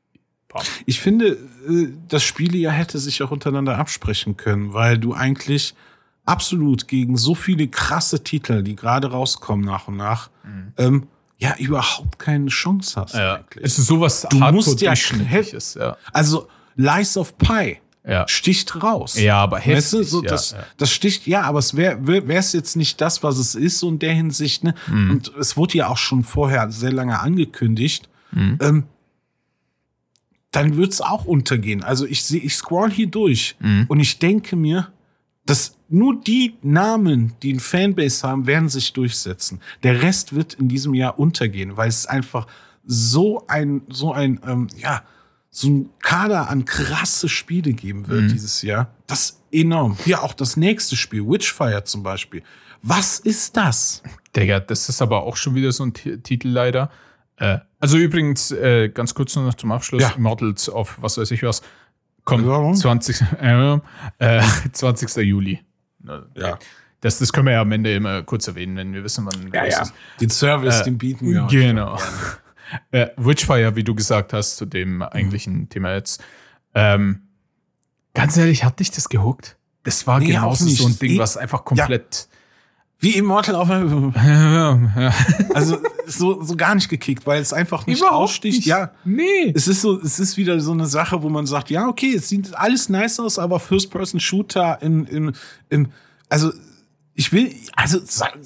Pam. 0.48 0.62
Ich 0.86 1.00
finde, 1.00 1.32
äh, 1.68 1.88
das 2.08 2.22
Spiele 2.22 2.56
ja 2.56 2.70
hätte 2.70 2.98
sich 2.98 3.22
auch 3.22 3.30
untereinander 3.30 3.76
absprechen 3.76 4.38
können, 4.38 4.72
weil 4.72 4.96
du 4.96 5.12
eigentlich 5.12 5.74
absolut 6.24 6.88
gegen 6.88 7.18
so 7.18 7.34
viele 7.34 7.68
krasse 7.68 8.24
Titel, 8.24 8.62
die 8.62 8.74
gerade 8.74 9.10
rauskommen 9.10 9.66
nach 9.66 9.86
und 9.86 9.98
nach, 9.98 10.30
ähm, 10.78 11.08
ja, 11.38 11.54
überhaupt 11.58 12.18
keine 12.18 12.46
Chance 12.48 13.00
hast 13.00 13.14
Ja, 13.14 13.36
eigentlich. 13.36 13.64
es 13.64 13.78
ist 13.78 13.86
sowas 13.86 14.26
Du 14.28 14.38
musst 14.38 14.80
ja 14.80 14.90
Durchschnittliches, 14.90 15.74
ja. 15.74 15.96
Also 16.12 16.48
Lies 16.74 17.16
of 17.16 17.36
Pi 17.38 17.78
Ja. 18.06 18.26
sticht 18.28 18.82
raus. 18.82 19.18
Ja, 19.18 19.36
aber 19.42 19.58
heftig. 19.58 19.76
Weißt 19.76 19.92
du, 19.92 20.02
so, 20.02 20.22
ja, 20.22 20.28
das, 20.30 20.50
ja. 20.52 20.58
das 20.78 20.90
sticht, 20.90 21.26
ja, 21.26 21.42
aber 21.42 21.58
es 21.60 21.76
wäre 21.76 22.06
wäre 22.06 22.32
es 22.34 22.52
jetzt 22.52 22.74
nicht 22.76 23.00
das, 23.00 23.22
was 23.22 23.38
es 23.38 23.54
ist, 23.54 23.78
so 23.78 23.88
in 23.88 23.98
der 23.98 24.14
Hinsicht, 24.14 24.64
ne? 24.64 24.74
Mhm. 24.88 25.10
Und 25.10 25.32
es 25.38 25.56
wurde 25.56 25.78
ja 25.78 25.88
auch 25.88 25.96
schon 25.98 26.24
vorher 26.24 26.70
sehr 26.72 26.92
lange 26.92 27.18
angekündigt. 27.20 28.08
Mhm. 28.32 28.58
Ähm, 28.60 28.84
dann 30.50 30.76
wird 30.76 30.92
es 30.92 31.00
auch 31.00 31.24
untergehen. 31.24 31.84
Also 31.84 32.06
ich 32.06 32.24
sehe, 32.24 32.40
ich 32.40 32.54
scroll 32.56 32.90
hier 32.90 33.08
durch 33.08 33.56
Mhm. 33.60 33.84
und 33.88 34.00
ich 34.00 34.18
denke 34.18 34.56
mir, 34.56 34.90
dass 35.44 35.76
nur 35.88 36.20
die 36.20 36.56
Namen, 36.62 37.32
die 37.42 37.52
ein 37.54 37.60
Fanbase 37.60 38.26
haben, 38.26 38.46
werden 38.46 38.68
sich 38.68 38.92
durchsetzen. 38.92 39.60
Der 39.82 40.02
Rest 40.02 40.34
wird 40.34 40.54
in 40.54 40.68
diesem 40.68 40.94
Jahr 40.94 41.18
untergehen, 41.18 41.76
weil 41.76 41.88
es 41.88 42.06
einfach 42.06 42.46
so 42.84 43.44
ein, 43.48 43.82
so 43.88 44.12
ein, 44.12 44.40
ähm, 44.46 44.66
ja, 44.76 45.02
so 45.50 45.68
ein 45.68 45.90
Kader 46.00 46.50
an 46.50 46.64
krasse 46.64 47.28
Spiele 47.28 47.72
geben 47.72 48.06
wird 48.08 48.30
dieses 48.30 48.62
Jahr. 48.62 48.90
Das 49.06 49.20
ist 49.30 49.42
enorm. 49.50 49.96
Hier 50.04 50.22
auch 50.22 50.34
das 50.34 50.56
nächste 50.56 50.94
Spiel, 50.96 51.26
Witchfire 51.26 51.84
zum 51.84 52.02
Beispiel. 52.02 52.42
Was 52.82 53.18
ist 53.18 53.56
das? 53.56 54.02
Digga, 54.36 54.60
das 54.60 54.88
ist 54.88 55.00
aber 55.02 55.22
auch 55.22 55.36
schon 55.36 55.54
wieder 55.54 55.72
so 55.72 55.84
ein 55.84 55.94
Ti- 55.94 56.18
Titel 56.18 56.48
leider. 56.48 56.90
Äh, 57.36 57.58
also 57.80 57.96
übrigens, 57.96 58.50
äh, 58.50 58.88
ganz 58.90 59.14
kurz 59.14 59.34
noch 59.36 59.54
zum 59.54 59.72
Abschluss, 59.72 60.02
Ja. 60.02 60.12
Models 60.18 60.68
auf 60.68 60.98
was 61.00 61.16
weiß 61.18 61.30
ich 61.30 61.42
was, 61.42 61.62
kommt 62.24 62.46
Warum? 62.46 62.74
20, 62.74 63.20
äh, 63.40 63.78
äh, 64.18 64.42
20. 64.72 65.16
Juli. 65.24 65.60
Ja. 66.34 66.58
Das, 67.00 67.18
das 67.18 67.32
können 67.32 67.46
wir 67.46 67.52
ja 67.54 67.60
am 67.60 67.70
Ende 67.70 67.94
immer 67.94 68.22
kurz 68.22 68.48
erwähnen, 68.48 68.76
wenn 68.76 68.92
wir 68.92 69.04
wissen, 69.04 69.24
wann 69.26 69.50
groß 69.50 69.80
ist. 69.82 69.92
Den 70.20 70.30
Service, 70.30 70.80
Äh, 70.80 70.84
den 70.84 70.98
bieten 70.98 71.28
wir. 71.30 71.46
Genau. 71.50 71.98
Äh, 72.90 73.06
Witchfire, 73.16 73.76
wie 73.76 73.82
du 73.82 73.94
gesagt 73.94 74.34
hast, 74.34 74.58
zu 74.58 74.66
dem 74.66 75.00
eigentlichen 75.00 75.70
Thema 75.70 75.94
jetzt. 75.94 76.22
Ähm, 76.74 77.22
ganz 78.12 78.36
ehrlich, 78.36 78.62
hat 78.62 78.78
dich 78.78 78.90
das 78.90 79.08
gehuckt? 79.08 79.56
Das 79.84 80.06
war 80.06 80.18
Nee, 80.18 80.26
genauso 80.26 80.66
so 80.68 80.86
ein 80.86 80.98
Ding, 80.98 81.18
was 81.18 81.38
einfach 81.38 81.64
komplett 81.64 82.27
Wie 83.00 83.10
Immortal 83.16 83.54
auf. 83.54 83.68
Also 85.54 85.78
so, 86.06 86.42
so 86.42 86.56
gar 86.56 86.74
nicht 86.74 86.88
gekickt, 86.88 87.26
weil 87.26 87.40
es 87.40 87.52
einfach 87.52 87.86
nicht 87.86 87.98
Überhaupt 88.00 88.16
aussticht. 88.24 88.58
nicht. 88.58 88.66
Ja, 88.66 88.90
Nee. 89.04 89.52
es 89.54 89.68
ist 89.68 89.82
so, 89.82 90.00
es 90.00 90.18
ist 90.18 90.36
wieder 90.36 90.58
so 90.60 90.72
eine 90.72 90.86
Sache, 90.86 91.22
wo 91.22 91.28
man 91.28 91.46
sagt, 91.46 91.70
ja, 91.70 91.86
okay, 91.86 92.14
es 92.14 92.28
sieht 92.28 92.54
alles 92.56 92.88
nice 92.88 93.20
aus, 93.20 93.38
aber 93.38 93.60
First-Person-Shooter 93.60 94.78
im, 94.82 95.04
im, 95.06 95.32
im, 95.68 95.88
also 96.28 96.52
ich 97.14 97.32
will, 97.32 97.54
also 97.76 97.98
sag, 98.04 98.36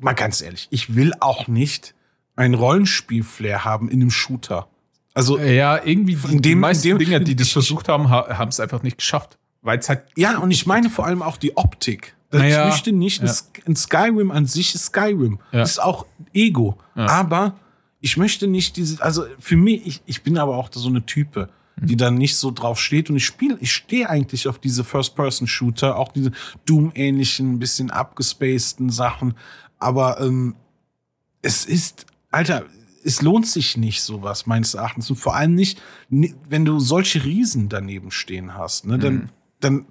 mal 0.00 0.14
ganz 0.14 0.40
ehrlich, 0.40 0.66
ich 0.70 0.94
will 0.94 1.12
auch 1.20 1.46
nicht 1.46 1.94
ein 2.36 2.54
Rollenspiel-Flair 2.54 3.64
haben 3.64 3.88
in 3.90 4.00
einem 4.00 4.10
Shooter. 4.10 4.68
Also 5.14 5.38
Ja, 5.38 5.84
irgendwie 5.84 6.14
die, 6.16 6.32
In 6.32 6.42
die 6.42 6.50
dem- 6.50 6.60
meisten 6.60 6.88
in 6.88 6.98
dem- 6.98 7.04
Dinger, 7.06 7.20
die 7.20 7.36
das 7.36 7.48
versucht 7.52 7.88
haben, 7.88 8.08
ha, 8.10 8.38
haben 8.38 8.48
es 8.48 8.60
einfach 8.60 8.82
nicht 8.82 8.98
geschafft. 8.98 9.36
Weil 9.62 9.78
es 9.78 9.88
halt 9.88 10.04
Ja, 10.16 10.38
und 10.38 10.50
ich 10.52 10.64
meine 10.66 10.88
vor 10.88 11.04
allem 11.06 11.22
auch 11.22 11.36
die 11.36 11.56
Optik. 11.56 12.14
Naja, 12.32 12.64
ich 12.66 12.70
möchte 12.74 12.92
nicht, 12.92 13.22
ja. 13.22 13.32
ein- 13.66 13.76
Skyrim 13.76 14.30
an 14.30 14.46
sich 14.46 14.74
ist 14.74 14.86
Skyrim. 14.86 15.40
Ja. 15.52 15.62
Ist 15.62 15.82
auch 15.82 16.06
Ego. 16.32 16.78
Ja. 16.94 17.06
Aber 17.08 17.56
ich 18.00 18.16
möchte 18.16 18.46
nicht 18.46 18.76
diese, 18.76 19.02
also 19.02 19.24
für 19.38 19.56
mich, 19.56 19.86
ich, 19.86 20.02
ich 20.06 20.22
bin 20.22 20.38
aber 20.38 20.56
auch 20.56 20.70
so 20.72 20.88
eine 20.88 21.04
Type, 21.04 21.48
die 21.82 21.96
dann 21.96 22.14
nicht 22.16 22.36
so 22.36 22.50
drauf 22.50 22.78
steht. 22.80 23.08
Und 23.10 23.16
ich 23.16 23.24
spiele, 23.24 23.56
ich 23.60 23.72
stehe 23.72 24.08
eigentlich 24.08 24.46
auf 24.48 24.58
diese 24.58 24.84
First-Person-Shooter, 24.84 25.96
auch 25.96 26.12
diese 26.12 26.30
Doom-ähnlichen, 26.66 27.58
bisschen 27.58 27.90
abgespaceden 27.90 28.90
Sachen. 28.90 29.34
Aber 29.78 30.20
ähm, 30.20 30.56
es 31.42 31.64
ist, 31.64 32.06
Alter, 32.30 32.64
es 33.02 33.22
lohnt 33.22 33.46
sich 33.46 33.76
nicht, 33.78 34.02
sowas 34.02 34.46
meines 34.46 34.74
Erachtens. 34.74 35.08
Und 35.10 35.16
vor 35.16 35.34
allem 35.36 35.54
nicht, 35.54 35.80
ni- 36.10 36.34
wenn 36.48 36.64
du 36.66 36.80
solche 36.80 37.24
Riesen 37.24 37.68
daneben 37.70 38.10
stehen 38.10 38.54
hast, 38.54 38.84
ne, 38.86 38.98
dann, 38.98 39.30
dann, 39.60 39.86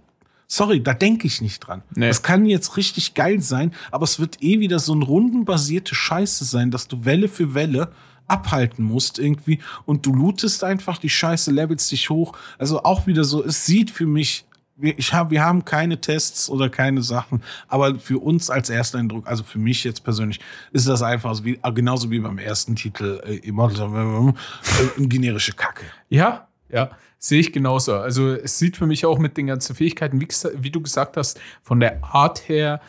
sorry, 0.49 0.83
da 0.83 0.93
denke 0.93 1.27
ich 1.27 1.39
nicht 1.39 1.59
dran. 1.59 1.83
Nee. 1.95 2.07
Das 2.07 2.21
kann 2.21 2.45
jetzt 2.45 2.75
richtig 2.75 3.13
geil 3.13 3.39
sein, 3.39 3.71
aber 3.91 4.03
es 4.03 4.19
wird 4.19 4.43
eh 4.43 4.59
wieder 4.59 4.79
so 4.79 4.93
ein 4.93 5.03
rundenbasierte 5.03 5.95
Scheiße 5.95 6.43
sein, 6.43 6.71
dass 6.71 6.89
du 6.89 7.05
Welle 7.05 7.29
für 7.29 7.53
Welle 7.53 7.91
abhalten 8.27 8.83
musst 8.83 9.19
irgendwie 9.19 9.59
und 9.85 10.05
du 10.05 10.13
lootest 10.13 10.63
einfach 10.63 10.97
die 10.97 11.09
Scheiße, 11.09 11.51
levelst 11.51 11.91
dich 11.91 12.09
hoch. 12.09 12.33
Also 12.57 12.83
auch 12.83 13.07
wieder 13.07 13.23
so, 13.23 13.43
es 13.43 13.65
sieht 13.65 13.91
für 13.91 14.05
mich, 14.05 14.45
wir, 14.75 14.97
ich 14.97 15.13
hab, 15.13 15.29
wir 15.29 15.43
haben 15.43 15.65
keine 15.65 16.01
Tests 16.01 16.49
oder 16.49 16.69
keine 16.69 17.03
Sachen, 17.03 17.43
aber 17.67 17.95
für 17.95 18.19
uns 18.19 18.49
als 18.49 18.69
Ersteindruck, 18.69 19.27
also 19.27 19.43
für 19.43 19.59
mich 19.59 19.83
jetzt 19.83 20.03
persönlich, 20.03 20.39
ist 20.71 20.87
das 20.87 21.01
einfach 21.01 21.35
so 21.35 21.45
wie, 21.45 21.59
genauso 21.75 22.09
wie 22.11 22.19
beim 22.19 22.37
ersten 22.37 22.75
Titel 22.75 23.21
äh, 23.25 23.35
Immortal, 23.37 23.89
äh, 23.89 24.97
eine 24.97 25.07
generische 25.07 25.53
Kacke. 25.53 25.85
Ja, 26.09 26.47
ja, 26.69 26.91
sehe 27.19 27.41
ich 27.41 27.51
genauso. 27.53 27.95
Also 27.95 28.33
es 28.33 28.57
sieht 28.57 28.77
für 28.77 28.87
mich 28.87 29.05
auch 29.05 29.19
mit 29.19 29.37
den 29.37 29.47
ganzen 29.47 29.75
Fähigkeiten, 29.75 30.19
wie, 30.19 30.27
wie 30.63 30.71
du 30.71 30.81
gesagt 30.81 31.17
hast, 31.17 31.39
von 31.61 31.79
der 31.79 32.03
Art 32.03 32.47
her, 32.49 32.81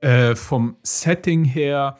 äh, 0.00 0.34
vom 0.34 0.76
Setting 0.82 1.44
her, 1.44 1.98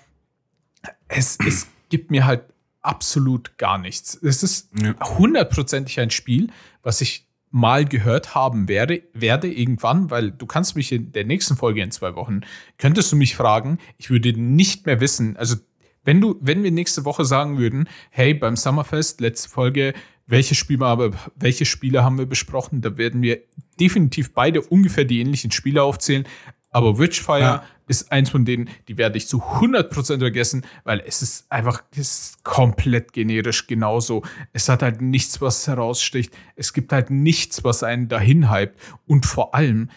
es, 1.08 1.38
es 1.46 1.68
gibt 1.90 2.10
mir 2.10 2.26
halt 2.26 2.42
absolut 2.82 3.56
gar 3.58 3.78
nichts. 3.78 4.18
Es 4.22 4.42
ist 4.42 4.70
Ja. 4.82 4.94
hundertprozentig 5.18 6.00
ein 6.00 6.10
Spiel, 6.10 6.50
was 6.82 7.00
ich 7.00 7.26
mal 7.50 7.84
gehört 7.84 8.34
haben 8.34 8.66
werde, 8.68 9.02
werde 9.12 9.50
irgendwann, 9.52 10.10
weil 10.10 10.32
du 10.32 10.44
kannst 10.44 10.74
mich 10.74 10.90
in 10.90 11.12
der 11.12 11.24
nächsten 11.24 11.56
Folge 11.56 11.82
in 11.82 11.92
zwei 11.92 12.16
Wochen, 12.16 12.40
könntest 12.78 13.12
du 13.12 13.16
mich 13.16 13.36
fragen, 13.36 13.78
ich 13.96 14.10
würde 14.10 14.32
nicht 14.38 14.86
mehr 14.86 15.00
wissen, 15.00 15.36
also 15.36 15.56
wenn 16.02 16.20
du, 16.20 16.36
wenn 16.40 16.62
wir 16.62 16.70
nächste 16.72 17.04
Woche 17.04 17.24
sagen 17.24 17.56
würden, 17.56 17.88
hey, 18.10 18.34
beim 18.34 18.56
Summerfest, 18.56 19.20
letzte 19.20 19.48
Folge, 19.48 19.94
welche 20.26 20.54
Spiele, 20.54 20.86
aber 20.86 21.10
welche 21.36 21.64
Spiele 21.66 22.02
haben 22.04 22.18
wir 22.18 22.26
besprochen, 22.26 22.80
da 22.80 22.96
werden 22.96 23.22
wir 23.22 23.40
definitiv 23.78 24.32
beide 24.32 24.60
ungefähr 24.62 25.04
die 25.04 25.20
ähnlichen 25.20 25.50
Spiele 25.50 25.82
aufzählen. 25.82 26.24
Aber 26.70 26.98
Witchfire 26.98 27.40
Ja. 27.40 27.64
ist 27.86 28.10
eins 28.10 28.30
von 28.30 28.44
denen, 28.44 28.68
die 28.88 28.96
werde 28.96 29.16
ich 29.16 29.28
zu 29.28 29.40
100% 29.60 30.18
vergessen, 30.18 30.66
weil 30.82 31.00
es 31.06 31.22
ist 31.22 31.50
einfach 31.52 31.84
es 31.92 31.98
ist 31.98 32.44
komplett 32.44 33.12
generisch 33.12 33.66
genauso. 33.68 34.22
Es 34.52 34.68
hat 34.68 34.82
halt 34.82 35.00
nichts, 35.00 35.40
was 35.40 35.68
heraussticht. 35.68 36.34
Es 36.56 36.72
gibt 36.72 36.92
halt 36.92 37.10
nichts, 37.10 37.62
was 37.62 37.82
einen 37.84 38.08
dahin 38.08 38.50
hypt. 38.50 38.76
Und 39.06 39.24
vor 39.26 39.54
allem, 39.54 39.88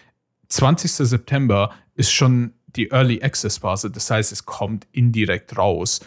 20. 0.49 0.91
September 0.91 1.71
ist 1.95 2.11
schon 2.11 2.53
die 2.67 2.89
Early 2.91 3.23
Access 3.23 3.57
Phase. 3.57 3.89
Das 3.89 4.11
heißt, 4.11 4.31
es 4.31 4.45
kommt 4.45 4.85
indirekt 4.91 5.57
raus. 5.57 6.01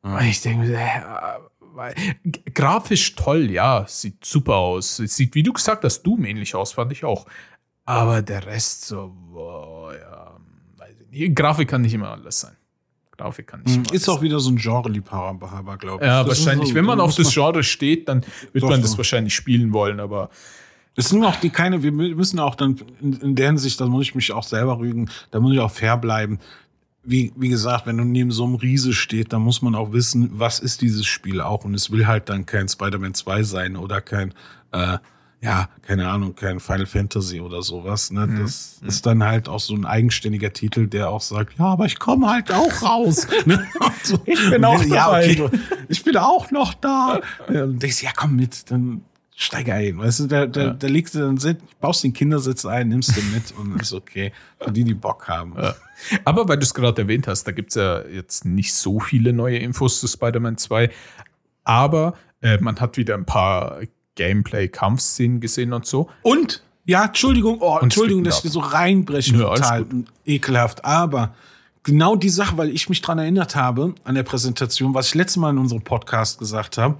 Und 0.00 0.22
ich 0.22 0.40
denke, 0.40 0.74
grafisch 2.54 3.14
toll, 3.14 3.50
ja, 3.50 3.84
sieht 3.86 4.24
super 4.24 4.56
aus. 4.56 4.98
Es 4.98 5.16
sieht, 5.16 5.34
wie 5.34 5.42
du 5.42 5.52
gesagt 5.52 5.84
hast, 5.84 6.02
Doom 6.02 6.24
ähnlich 6.24 6.54
aus, 6.54 6.72
fand 6.72 6.92
ich 6.92 7.04
auch. 7.04 7.26
Aber 7.84 8.20
der 8.22 8.44
Rest 8.46 8.84
so, 8.86 9.14
boah, 9.32 9.94
ja, 9.94 10.36
weiß 10.76 10.94
ich 11.00 11.08
nicht. 11.10 11.34
Grafik 11.36 11.68
kann 11.68 11.80
nicht 11.82 11.94
immer 11.94 12.10
alles 12.10 12.40
sein. 12.40 12.56
Grafik 13.16 13.46
kann 13.46 13.60
nicht 13.62 13.74
immer 13.74 13.86
Hm, 13.88 13.94
Ist 13.94 14.08
alles 14.08 14.18
auch 14.18 14.22
wieder 14.22 14.38
so 14.40 14.50
ein 14.50 14.56
Genre-Liebhaber, 14.56 15.76
glaube 15.78 16.04
ich. 16.04 16.08
ja, 16.08 16.22
Das 16.22 16.38
ist 16.38 16.46
wahrscheinlich. 16.46 16.68
so- 16.70 16.74
Wenn 16.74 16.84
man 16.84 17.00
auf 17.00 17.14
das 17.14 17.32
Genre 17.32 17.62
steht, 17.62 18.08
dann 18.08 18.24
wird 18.52 18.64
man 18.64 18.80
das 18.82 18.92
doch. 18.92 18.98
wahrscheinlich 18.98 19.34
spielen 19.34 19.72
wollen, 19.72 20.00
aber 20.00 20.30
Das 20.94 21.08
sind 21.10 21.24
auch 21.24 21.36
die 21.36 21.50
keine, 21.50 21.82
wir 21.84 21.92
mü- 21.92 22.14
müssen 22.16 22.40
auch 22.40 22.56
dann 22.56 22.76
in, 23.00 23.12
in 23.20 23.34
der 23.36 23.46
Hinsicht, 23.46 23.80
da 23.80 23.86
muss 23.86 24.02
ich 24.06 24.14
mich 24.16 24.32
auch 24.32 24.42
selber 24.42 24.78
rügen, 24.80 25.08
da 25.30 25.38
muss 25.40 25.52
ich 25.54 25.60
auch 25.60 25.70
fair 25.70 25.96
bleiben. 25.96 26.40
Wie, 27.08 27.32
wie 27.36 27.48
gesagt, 27.48 27.86
wenn 27.86 27.96
du 27.96 28.04
neben 28.04 28.30
so 28.30 28.44
einem 28.44 28.56
Riese 28.56 28.92
steht, 28.92 29.32
dann 29.32 29.42
muss 29.42 29.62
man 29.62 29.74
auch 29.74 29.92
wissen, 29.92 30.30
was 30.32 30.60
ist 30.60 30.82
dieses 30.82 31.06
Spiel 31.06 31.40
auch. 31.40 31.64
Und 31.64 31.74
es 31.74 31.90
will 31.90 32.06
halt 32.06 32.28
dann 32.28 32.44
kein 32.44 32.68
Spider-Man 32.68 33.14
2 33.14 33.42
sein 33.44 33.76
oder 33.76 34.00
kein, 34.02 34.34
äh, 34.72 34.98
ja, 35.40 35.68
keine 35.82 36.08
Ahnung, 36.08 36.34
kein 36.34 36.60
Final 36.60 36.84
Fantasy 36.84 37.40
oder 37.40 37.62
sowas. 37.62 38.10
Ne? 38.10 38.28
Das 38.40 38.80
ist 38.84 39.06
dann 39.06 39.22
halt 39.22 39.48
auch 39.48 39.60
so 39.60 39.74
ein 39.74 39.86
eigenständiger 39.86 40.52
Titel, 40.52 40.86
der 40.86 41.08
auch 41.08 41.22
sagt, 41.22 41.58
ja, 41.58 41.66
aber 41.66 41.86
ich 41.86 41.98
komme 41.98 42.28
halt 42.28 42.52
auch 42.52 42.82
raus. 42.82 43.26
ne? 43.46 43.66
So. 44.02 44.20
Ich 44.26 44.50
bin 44.50 44.64
auch 44.64 44.82
ja, 44.84 45.06
dabei. 45.06 45.40
okay, 45.40 45.58
ich 45.88 46.04
bin 46.04 46.16
auch 46.16 46.50
noch 46.50 46.74
da. 46.74 47.20
Und 47.46 47.82
denkst, 47.82 48.02
ja, 48.02 48.10
komm 48.14 48.36
mit, 48.36 48.70
dann 48.70 49.02
steig 49.40 49.68
ein. 49.68 49.98
Weißt 49.98 50.18
du, 50.20 50.26
da, 50.26 50.46
da, 50.46 50.60
Ja. 50.62 50.70
da 50.70 50.86
legst 50.88 51.14
du 51.14 51.20
dann, 51.20 51.56
baust 51.80 52.02
den 52.02 52.12
Kindersitz 52.12 52.66
ein, 52.66 52.88
nimmst 52.88 53.16
den 53.16 53.32
mit 53.32 53.54
und 53.56 53.80
ist 53.80 53.92
okay. 53.92 54.32
Für 54.60 54.72
die, 54.72 54.82
die 54.82 54.94
Bock 54.94 55.28
haben. 55.28 55.54
Ja. 55.56 55.76
Aber 56.24 56.48
weil 56.48 56.56
du 56.56 56.64
es 56.64 56.74
gerade 56.74 57.02
erwähnt 57.02 57.28
hast, 57.28 57.44
da 57.44 57.52
gibt 57.52 57.70
es 57.70 57.76
ja 57.76 58.04
jetzt 58.04 58.44
nicht 58.44 58.74
so 58.74 58.98
viele 58.98 59.32
neue 59.32 59.58
Infos 59.58 60.00
zu 60.00 60.08
Spider-Man 60.08 60.58
2. 60.58 60.90
Aber 61.62 62.14
äh, 62.42 62.58
man 62.58 62.80
hat 62.80 62.96
wieder 62.96 63.14
ein 63.14 63.26
paar 63.26 63.78
Gameplay-Kampfszenen 64.16 65.38
gesehen 65.40 65.72
und 65.72 65.86
so. 65.86 66.10
Und, 66.22 66.64
ja, 66.84 67.04
Entschuldigung, 67.04 67.58
oh, 67.60 67.78
Entschuldigung, 67.80 68.24
dass 68.24 68.36
ich 68.38 68.42
dir 68.42 68.50
so 68.50 68.58
reinbreche, 68.60 69.34
Nö, 69.36 69.44
total 69.44 69.86
ekelhaft. 70.26 70.84
Aber 70.84 71.34
genau 71.84 72.16
die 72.16 72.28
Sache, 72.28 72.56
weil 72.58 72.70
ich 72.70 72.88
mich 72.88 73.02
dran 73.02 73.18
erinnert 73.20 73.54
habe 73.54 73.94
an 74.02 74.16
der 74.16 74.24
Präsentation, 74.24 74.94
was 74.94 75.08
ich 75.08 75.14
letztes 75.14 75.36
Mal 75.36 75.50
in 75.50 75.58
unserem 75.58 75.82
Podcast 75.82 76.40
gesagt 76.40 76.76
habe, 76.76 76.98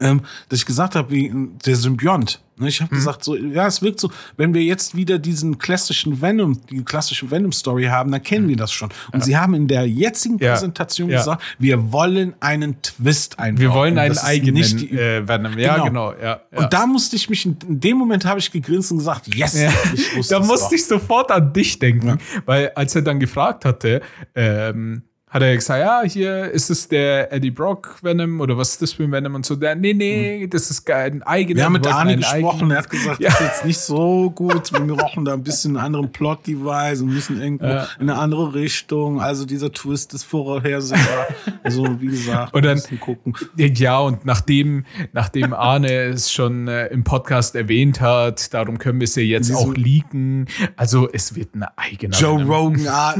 ähm, 0.00 0.22
dass 0.48 0.60
ich 0.60 0.66
gesagt 0.66 0.94
habe, 0.96 1.10
wie 1.10 1.32
der 1.64 1.76
Symbiont. 1.76 2.40
Ne, 2.58 2.68
Ich 2.68 2.80
habe 2.80 2.92
Mhm. 2.94 2.98
gesagt, 2.98 3.22
so, 3.22 3.36
ja, 3.36 3.66
es 3.66 3.82
wirkt 3.82 4.00
so, 4.00 4.10
wenn 4.38 4.52
wir 4.54 4.62
jetzt 4.62 4.96
wieder 4.96 5.18
diesen 5.18 5.58
klassischen 5.58 6.20
Venom, 6.22 6.58
die 6.70 6.82
klassische 6.84 7.30
Venom-Story 7.30 7.84
haben, 7.84 8.10
dann 8.10 8.22
kennen 8.22 8.48
wir 8.48 8.56
das 8.56 8.72
schon. 8.72 8.88
Und 9.12 9.22
sie 9.22 9.36
haben 9.36 9.52
in 9.54 9.68
der 9.68 9.86
jetzigen 9.86 10.36
Mhm. 10.36 10.40
Ja. 10.42 10.52
Präsentation 10.52 11.10
Ja. 11.10 11.18
gesagt, 11.18 11.42
wir 11.58 11.92
wollen 11.92 12.34
einen 12.40 12.80
Twist 12.82 13.38
einbauen. 13.38 13.60
Wir 13.60 13.72
wollen 13.74 13.98
einen 13.98 14.16
eigenen 14.18 14.54
nicht 14.54 14.80
die- 14.80 14.90
äh, 14.98 15.26
Venom. 15.28 15.58
Ja, 15.58 15.74
Genau. 15.74 15.84
genau. 15.86 16.12
ja, 16.14 16.40
ja. 16.50 16.58
Und 16.58 16.72
da 16.72 16.86
musste 16.86 17.14
ich 17.16 17.28
mich, 17.28 17.44
in, 17.46 17.56
in 17.68 17.78
dem 17.80 17.98
Moment 17.98 18.24
habe 18.24 18.38
ich 18.40 18.50
gegrinst 18.50 18.90
und 18.90 18.98
gesagt, 18.98 19.32
yes, 19.34 19.60
Ja. 19.60 19.70
ich 19.94 20.16
wusste 20.16 20.34
da 20.34 20.40
musste 20.40 20.64
doch. 20.66 20.72
ich 20.72 20.84
sofort 20.86 21.30
an 21.30 21.52
dich 21.52 21.78
denken, 21.78 22.18
weil 22.46 22.70
als 22.74 22.94
er 22.94 23.02
dann 23.02 23.20
gefragt 23.20 23.64
hatte, 23.66 24.00
ähm, 24.34 25.02
hat 25.36 25.42
er 25.42 25.54
gesagt, 25.54 25.80
ja, 25.80 26.02
hier 26.04 26.50
ist 26.50 26.70
es 26.70 26.88
der 26.88 27.32
Eddie 27.32 27.50
Brock 27.50 27.96
Venom 28.02 28.40
oder 28.40 28.56
was 28.56 28.70
ist 28.72 28.82
das 28.82 28.92
für 28.94 29.04
ein 29.04 29.12
Venom 29.12 29.34
und 29.34 29.46
so. 29.46 29.54
Der, 29.56 29.74
nee, 29.74 29.92
nee, 29.94 30.46
das 30.46 30.70
ist 30.70 30.88
ein 30.90 31.22
eigener. 31.22 31.56
Wir 31.58 31.64
haben 31.66 31.72
mit 31.74 31.86
Arne 31.86 32.16
gesprochen, 32.16 32.70
er 32.70 32.78
hat 32.78 32.90
gesagt, 32.90 33.20
Ja. 33.20 33.28
das 33.30 33.40
ist 33.40 33.46
jetzt 33.46 33.64
nicht 33.64 33.78
so 33.80 34.30
gut, 34.30 34.72
wir 34.72 34.94
brauchen 34.96 35.24
da 35.24 35.34
ein 35.34 35.42
bisschen 35.42 35.76
einen 35.76 35.84
anderen 35.86 36.10
Plot-Device 36.12 37.02
und 37.02 37.08
müssen 37.14 37.40
irgendwo 37.40 37.66
Ja. 37.66 37.86
in 38.00 38.08
eine 38.10 38.18
andere 38.18 38.54
Richtung. 38.54 39.20
Also 39.20 39.44
dieser 39.44 39.70
Twist 39.72 40.14
ist 40.14 40.24
vorhersehbar. 40.24 41.26
also 41.62 41.86
wie 42.00 42.06
gesagt, 42.06 42.54
Und 42.54 42.64
dann- 42.64 42.74
müssen 42.76 42.98
gucken. 43.00 43.34
Ja, 43.56 43.98
und 44.00 44.24
nachdem, 44.24 44.84
nachdem 45.12 45.52
Arne 45.52 45.92
es 46.06 46.32
schon 46.32 46.68
äh, 46.68 46.86
im 46.86 47.04
Podcast 47.04 47.54
erwähnt 47.54 48.00
hat, 48.00 48.52
darum 48.54 48.78
können 48.78 49.00
wir 49.00 49.04
es 49.04 49.14
ja 49.16 49.22
jetzt 49.22 49.50
Wieso? 49.50 49.58
auch 49.58 49.74
leaken. 49.74 50.46
Also 50.76 51.08
es 51.12 51.34
wird 51.34 51.54
ein 51.54 51.64
eigener 51.76 52.16
Joe 52.16 52.38
Venom. 52.38 52.50
Rogan, 52.50 52.88
ah, 52.88 53.14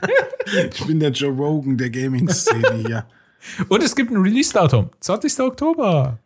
ich 0.72 0.84
bin 0.86 0.98
der 1.00 1.10
Joe 1.10 1.30
Rogan 1.30 1.41
der 1.76 1.90
Gaming-Szene 1.90 2.84
hier. 2.86 3.04
Und 3.68 3.82
es 3.82 3.96
gibt 3.96 4.12
ein 4.12 4.18
Release-Datum, 4.18 4.90
20. 5.00 5.40
Oktober. 5.40 6.18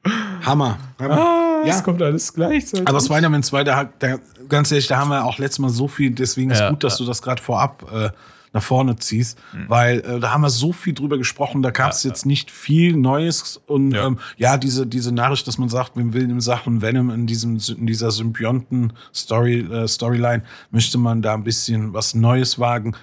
Hammer. 0.45 0.79
Hammer. 1.01 1.19
Ah, 1.19 1.62
Ja. 1.67 1.75
es 1.75 1.83
kommt 1.83 2.03
alles 2.03 2.33
gleichzeitig. 2.35 2.87
Aber 2.87 3.01
Spider-Man 3.01 3.43
2, 3.43 3.64
da, 3.64 3.85
da, 3.99 4.19
ganz 4.49 4.71
ehrlich, 4.71 4.87
da 4.87 4.99
haben 4.99 5.09
wir 5.11 5.25
auch 5.25 5.39
letztes 5.39 5.59
Mal 5.61 5.71
so 5.71 5.89
viel, 5.89 6.11
deswegen 6.11 6.51
ist 6.51 6.61
Ja, 6.61 6.69
gut, 6.71 6.85
dass 6.85 6.99
du 6.99 7.05
das 7.07 7.23
gerade 7.23 7.41
vorab 7.41 7.91
äh, 7.91 8.11
nach 8.53 8.62
vorne 8.62 8.97
ziehst, 8.97 9.39
weil 9.69 10.01
äh, 10.01 10.21
da 10.21 10.31
haben 10.33 10.43
wir 10.43 10.51
so 10.51 10.73
viel 10.73 10.93
drüber 10.95 11.17
gesprochen, 11.19 11.62
da 11.62 11.71
gab 11.71 11.93
es 11.93 12.05
Ja, 12.05 12.11
jetzt 12.11 12.27
nicht 12.27 12.51
viel 12.51 12.97
Neues 12.97 13.61
und 13.67 13.93
Ja. 13.93 14.01
ja. 14.03 14.07
Ähm, 14.09 14.19
ja, 14.37 14.57
diese, 14.59 14.87
diese 14.87 15.12
Nachricht, 15.12 15.47
dass 15.47 15.57
man 15.59 15.69
sagt, 15.71 15.97
wir 15.97 16.12
will 16.12 16.25
in 16.31 16.41
Sachen 16.41 16.81
Venom 16.83 17.11
in 17.11 17.27
diesem 17.27 17.59
in 17.77 17.87
dieser 17.87 18.11
Symbionten 18.11 18.93
Story 19.14 19.61
äh, 19.61 19.89
Storyline 19.89 20.43
möchte 20.71 20.97
man 20.99 21.23
da 21.23 21.33
ein 21.35 21.45
bisschen 21.45 21.93
was 21.95 22.14
Neues 22.14 22.59
wagen. 22.59 22.95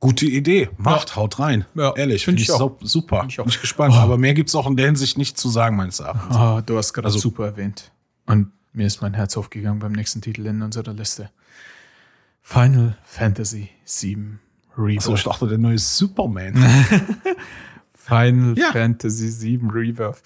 Gute 0.00 0.24
Idee. 0.26 0.70
Macht, 0.78 1.14
haut 1.16 1.38
rein. 1.38 1.66
Ja, 1.74 1.94
Ehrlich, 1.94 2.24
find 2.24 2.40
finde 2.40 2.42
ich 2.42 2.48
ich, 2.48 2.54
auch. 2.54 2.78
super. 2.80 3.20
Find 3.20 3.32
ich 3.32 3.40
auch. 3.40 3.44
Bin 3.44 3.52
ich 3.52 3.60
gespannt. 3.60 3.94
Oh. 3.94 3.98
Aber 4.00 4.16
mehr 4.16 4.32
gibt's 4.34 4.54
auch 4.54 4.66
in 4.66 4.76
der 4.76 4.86
Hinsicht 4.86 5.18
nicht 5.18 5.36
zu 5.38 5.48
sagen, 5.50 5.76
meines 5.76 6.00
Erachtens. 6.00 6.34
Ah, 6.36 6.62
du 6.62 6.76
hast 6.78 6.92
gerade 6.94 7.06
Also- 7.06 7.18
super 7.18 7.44
erwähnt. 7.46 7.92
Und 8.26 8.50
mir 8.72 8.86
ist 8.86 9.02
mein 9.02 9.12
Herz 9.14 9.36
aufgegangen 9.36 9.78
beim 9.80 9.92
nächsten 9.92 10.22
Titel 10.22 10.46
in 10.46 10.62
unserer 10.62 10.94
Liste. 10.94 11.30
Final 12.40 12.96
Fantasy 13.04 13.68
VII 13.86 14.38
Rebirth. 14.78 15.02
So, 15.02 15.14
ich 15.14 15.22
dachte, 15.24 15.46
der 15.48 15.58
neue 15.58 15.78
Superman. 15.78 16.54
Final 17.94 18.56
Ja. 18.58 18.72
Fantasy 18.72 19.30
VII 19.60 19.68
Rebirth. 19.70 20.22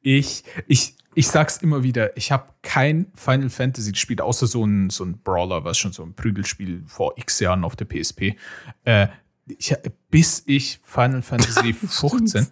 Ich, 0.00 0.44
ich, 0.66 0.94
ich 1.18 1.26
sag's 1.26 1.56
immer 1.56 1.82
wieder, 1.82 2.16
ich 2.16 2.30
habe 2.30 2.52
kein 2.62 3.10
Final 3.12 3.50
Fantasy 3.50 3.90
gespielt, 3.90 4.20
außer 4.20 4.46
so 4.46 4.64
ein, 4.64 4.88
so 4.88 5.02
ein 5.04 5.18
Brawler, 5.18 5.64
was 5.64 5.76
schon 5.76 5.90
so 5.90 6.04
ein 6.04 6.14
Prügelspiel 6.14 6.84
vor 6.86 7.14
x 7.16 7.40
Jahren 7.40 7.64
auf 7.64 7.74
der 7.74 7.86
PSP. 7.86 8.36
Äh, 8.84 9.08
ich, 9.48 9.74
bis 10.10 10.44
ich 10.46 10.78
Final 10.84 11.22
Fantasy 11.22 11.72
15. 11.74 12.46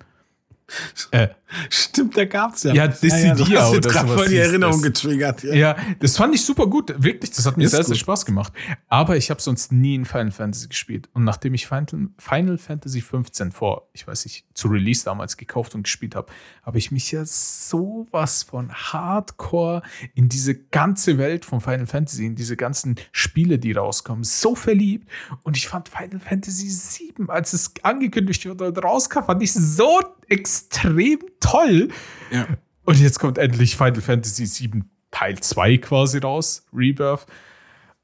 äh, 1.11 1.29
Stimmt, 1.71 2.17
da 2.17 2.25
gab's 2.25 2.64
ja. 2.64 2.75
Ja, 2.75 2.89
Dissidia 2.89 3.62
hast 3.62 3.73
jetzt 3.73 3.87
oder 3.87 3.95
gerade 3.95 4.09
voll 4.09 4.29
die 4.29 4.37
Erinnerung 4.37 4.83
das. 4.83 4.83
getriggert. 4.83 5.43
Ja. 5.45 5.55
Ja, 5.55 5.77
das 6.01 6.17
fand 6.17 6.35
ich 6.35 6.45
super 6.45 6.67
gut. 6.67 6.93
Wirklich, 6.99 7.31
das 7.31 7.47
hat 7.47 7.57
mir 7.57 7.64
Ist 7.64 7.71
sehr, 7.71 7.85
sehr. 7.85 7.95
Spaß 7.95 8.27
gemacht. 8.27 8.53
Aber 8.89 9.17
ich 9.17 9.31
habe 9.31 9.41
sonst 9.41 9.71
nie 9.71 9.95
in 9.95 10.05
Final 10.05 10.33
Fantasy 10.33 10.67
gespielt. 10.67 11.09
Und 11.12 11.23
nachdem 11.23 11.55
ich 11.55 11.69
Final, 11.69 12.09
Final 12.19 12.59
Fantasy 12.59 13.01
15 13.01 13.53
vor, 13.53 13.89
ich 13.93 14.07
weiß 14.07 14.25
nicht, 14.25 14.45
zu 14.55 14.67
Release 14.69 15.05
damals 15.05 15.37
gekauft 15.37 15.77
und 15.77 15.85
gespielt 15.85 16.17
habe, 16.17 16.33
habe 16.62 16.79
ich 16.79 16.91
mich 16.91 17.12
ja 17.12 17.23
sowas 17.25 18.43
von 18.43 18.73
Hardcore 18.73 19.83
in 20.14 20.29
diese 20.29 20.57
ganze 20.57 21.17
Welt 21.17 21.45
von 21.45 21.61
Final 21.61 21.87
Fantasy, 21.87 22.27
in 22.27 22.35
diese 22.35 22.57
ganzen 22.57 22.97
Spiele, 23.12 23.59
die 23.59 23.73
rauskommen, 23.73 24.25
so 24.25 24.57
verliebt. 24.57 25.09
Und 25.45 25.57
ich 25.57 25.69
fand 25.69 25.89
Final 25.89 26.19
Fantasy 26.19 26.69
7, 26.69 27.31
als 27.31 27.53
es 27.53 27.73
angekündigt 27.83 28.47
wurde 28.49 28.67
und 28.67 28.79
rauskam, 28.83 29.23
fand 29.25 29.43
ich 29.43 29.53
so 29.53 30.01
extrem 30.29 31.18
toll. 31.41 31.89
Ja. 32.31 32.47
Und 32.85 33.01
jetzt 33.01 33.18
kommt 33.18 33.39
endlich 33.39 33.77
Final 33.77 34.01
Fantasy 34.01 34.47
VII 34.47 34.83
Teil 35.11 35.39
2 35.39 35.79
quasi 35.79 36.18
raus, 36.18 36.66
Rebirth. 36.72 37.27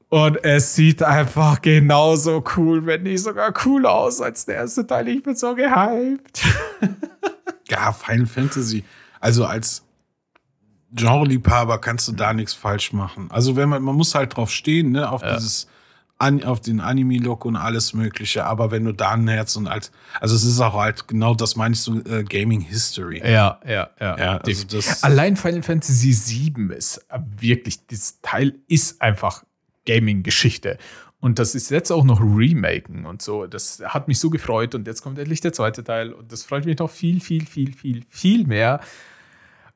Und 0.09 0.43
es 0.43 0.75
sieht 0.75 1.01
einfach 1.01 1.61
genauso 1.61 2.43
cool, 2.55 2.85
wenn 2.85 3.03
nicht 3.03 3.23
sogar 3.23 3.51
cooler 3.51 3.91
aus 3.91 4.21
als 4.21 4.45
der 4.45 4.55
erste 4.55 4.85
Teil. 4.85 5.07
Ich 5.07 5.23
bin 5.23 5.35
so 5.35 5.55
gehypt. 5.55 6.43
ja, 7.69 7.91
Final 7.91 8.27
Fantasy. 8.27 8.83
Also 9.19 9.45
als 9.45 9.83
Genre-Liebhaber 10.91 11.79
kannst 11.79 12.07
du 12.07 12.11
da 12.11 12.33
nichts 12.33 12.53
falsch 12.53 12.93
machen. 12.93 13.31
Also 13.31 13.55
wenn 13.55 13.69
man, 13.69 13.81
man 13.81 13.95
muss 13.95 14.13
halt 14.13 14.35
drauf 14.35 14.51
stehen, 14.51 14.91
ne, 14.91 15.09
auf 15.09 15.23
dieses, 15.23 15.67
an, 16.23 16.43
auf 16.43 16.61
den 16.61 16.79
Anime-Look 16.79 17.45
und 17.45 17.55
alles 17.55 17.93
Mögliche. 17.93 18.45
Aber 18.45 18.71
wenn 18.71 18.85
du 18.85 18.91
da 18.93 19.11
ein 19.11 19.27
Herz 19.27 19.55
und 19.55 19.67
als, 19.67 19.91
also 20.19 20.35
es 20.35 20.43
ist 20.43 20.59
auch 20.59 20.73
halt 20.73 21.07
genau 21.07 21.35
das 21.35 21.55
meinst 21.55 21.85
du, 21.87 21.99
äh, 22.01 22.23
Gaming 22.23 22.61
History. 22.61 23.19
Ja, 23.19 23.59
ja, 23.67 23.89
ja. 23.99 24.17
Ja, 24.17 24.37
also 24.37 24.65
das- 24.67 25.03
Allein 25.03 25.37
Final 25.37 25.63
Fantasy 25.63 26.15
VII 26.55 26.73
ist 26.75 27.05
wirklich, 27.39 27.85
dieses 27.87 28.21
Teil 28.21 28.55
ist 28.67 29.01
einfach 29.01 29.43
Gaming-Geschichte. 29.85 30.77
Und 31.19 31.39
das 31.39 31.55
ist 31.55 31.71
jetzt 31.71 31.89
auch 31.91 32.03
noch 32.03 32.19
Remaken 32.19 33.05
und 33.05 33.21
so. 33.21 33.47
Das 33.47 33.81
hat 33.85 34.09
mich 34.09 34.19
so 34.19 34.29
gefreut. 34.29 34.75
Und 34.75 34.87
jetzt 34.87 35.01
kommt 35.03 35.17
endlich 35.19 35.39
der 35.39 35.53
zweite 35.53 35.81
Teil. 35.83 36.11
Und 36.11 36.31
das 36.33 36.43
freut 36.43 36.65
mich 36.65 36.77
noch 36.79 36.89
viel, 36.89 37.21
viel, 37.21 37.45
viel, 37.45 37.71
viel, 37.71 38.03
viel 38.09 38.45
mehr. 38.45 38.81